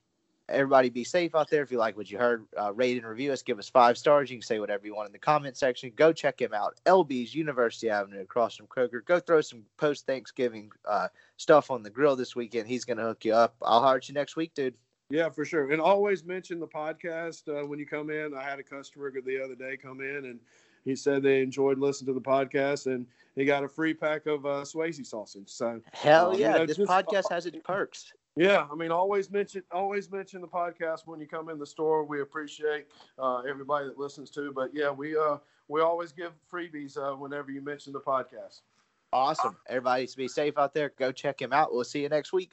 Everybody 0.48 0.90
be 0.90 1.04
safe 1.04 1.34
out 1.34 1.48
there. 1.48 1.62
If 1.62 1.70
you 1.70 1.78
like 1.78 1.96
what 1.96 2.10
you 2.10 2.18
heard, 2.18 2.44
uh, 2.60 2.72
rate 2.74 2.98
and 2.98 3.06
review 3.06 3.32
us. 3.32 3.42
Give 3.42 3.58
us 3.58 3.68
five 3.68 3.96
stars. 3.96 4.30
You 4.30 4.36
can 4.36 4.42
say 4.42 4.58
whatever 4.60 4.86
you 4.86 4.94
want 4.94 5.06
in 5.06 5.12
the 5.12 5.18
comment 5.18 5.56
section. 5.56 5.90
Go 5.96 6.12
check 6.12 6.38
him 6.40 6.52
out. 6.52 6.78
LB's 6.84 7.34
University 7.34 7.88
Avenue 7.88 8.20
across 8.20 8.54
from 8.56 8.66
Kroger. 8.66 9.02
Go 9.06 9.18
throw 9.18 9.40
some 9.40 9.62
post 9.78 10.04
Thanksgiving 10.06 10.70
uh, 10.86 11.08
stuff 11.38 11.70
on 11.70 11.82
the 11.82 11.88
grill 11.88 12.14
this 12.14 12.36
weekend. 12.36 12.68
He's 12.68 12.84
going 12.84 12.98
to 12.98 13.04
hook 13.04 13.24
you 13.24 13.32
up. 13.34 13.54
I'll 13.62 13.80
hire 13.82 14.00
you 14.04 14.12
next 14.12 14.36
week, 14.36 14.52
dude. 14.54 14.74
Yeah, 15.08 15.30
for 15.30 15.44
sure. 15.46 15.70
And 15.70 15.80
always 15.80 16.24
mention 16.24 16.60
the 16.60 16.66
podcast 16.66 17.48
uh, 17.48 17.66
when 17.66 17.78
you 17.78 17.86
come 17.86 18.10
in. 18.10 18.34
I 18.34 18.42
had 18.42 18.58
a 18.58 18.62
customer 18.62 19.10
the 19.10 19.42
other 19.42 19.54
day 19.54 19.76
come 19.78 20.00
in 20.00 20.26
and 20.26 20.40
he 20.84 20.94
said 20.94 21.22
they 21.22 21.40
enjoyed 21.40 21.78
listening 21.78 22.12
to 22.14 22.20
the 22.20 22.24
podcast 22.24 22.86
and 22.86 23.06
he 23.34 23.46
got 23.46 23.64
a 23.64 23.68
free 23.68 23.94
pack 23.94 24.26
of 24.26 24.44
uh, 24.44 24.62
Swayze 24.62 25.04
sausage. 25.06 25.48
So 25.48 25.80
Hell 25.92 26.30
Uh, 26.30 26.34
you 26.34 26.40
yeah. 26.40 26.52
know, 26.52 26.66
this 26.66 26.76
just- 26.76 26.90
podcast 26.90 27.30
has 27.30 27.46
its 27.46 27.56
perks. 27.64 28.12
Yeah, 28.36 28.66
I 28.70 28.74
mean, 28.74 28.90
always 28.90 29.30
mention 29.30 29.62
always 29.70 30.10
mention 30.10 30.40
the 30.40 30.48
podcast 30.48 31.06
when 31.06 31.20
you 31.20 31.26
come 31.26 31.48
in 31.48 31.58
the 31.58 31.66
store. 31.66 32.04
We 32.04 32.20
appreciate 32.20 32.86
uh, 33.18 33.38
everybody 33.40 33.86
that 33.86 33.98
listens 33.98 34.30
to. 34.30 34.52
But 34.52 34.70
yeah, 34.74 34.90
we 34.90 35.16
uh 35.16 35.38
we 35.68 35.80
always 35.80 36.12
give 36.12 36.32
freebies 36.52 36.96
uh, 36.98 37.16
whenever 37.16 37.50
you 37.50 37.62
mention 37.62 37.92
the 37.92 38.00
podcast. 38.00 38.62
Awesome. 39.12 39.56
Everybody 39.68 40.08
be 40.16 40.26
safe 40.26 40.58
out 40.58 40.74
there. 40.74 40.92
Go 40.98 41.12
check 41.12 41.40
him 41.40 41.52
out. 41.52 41.72
We'll 41.72 41.84
see 41.84 42.02
you 42.02 42.08
next 42.08 42.32
week. 42.32 42.52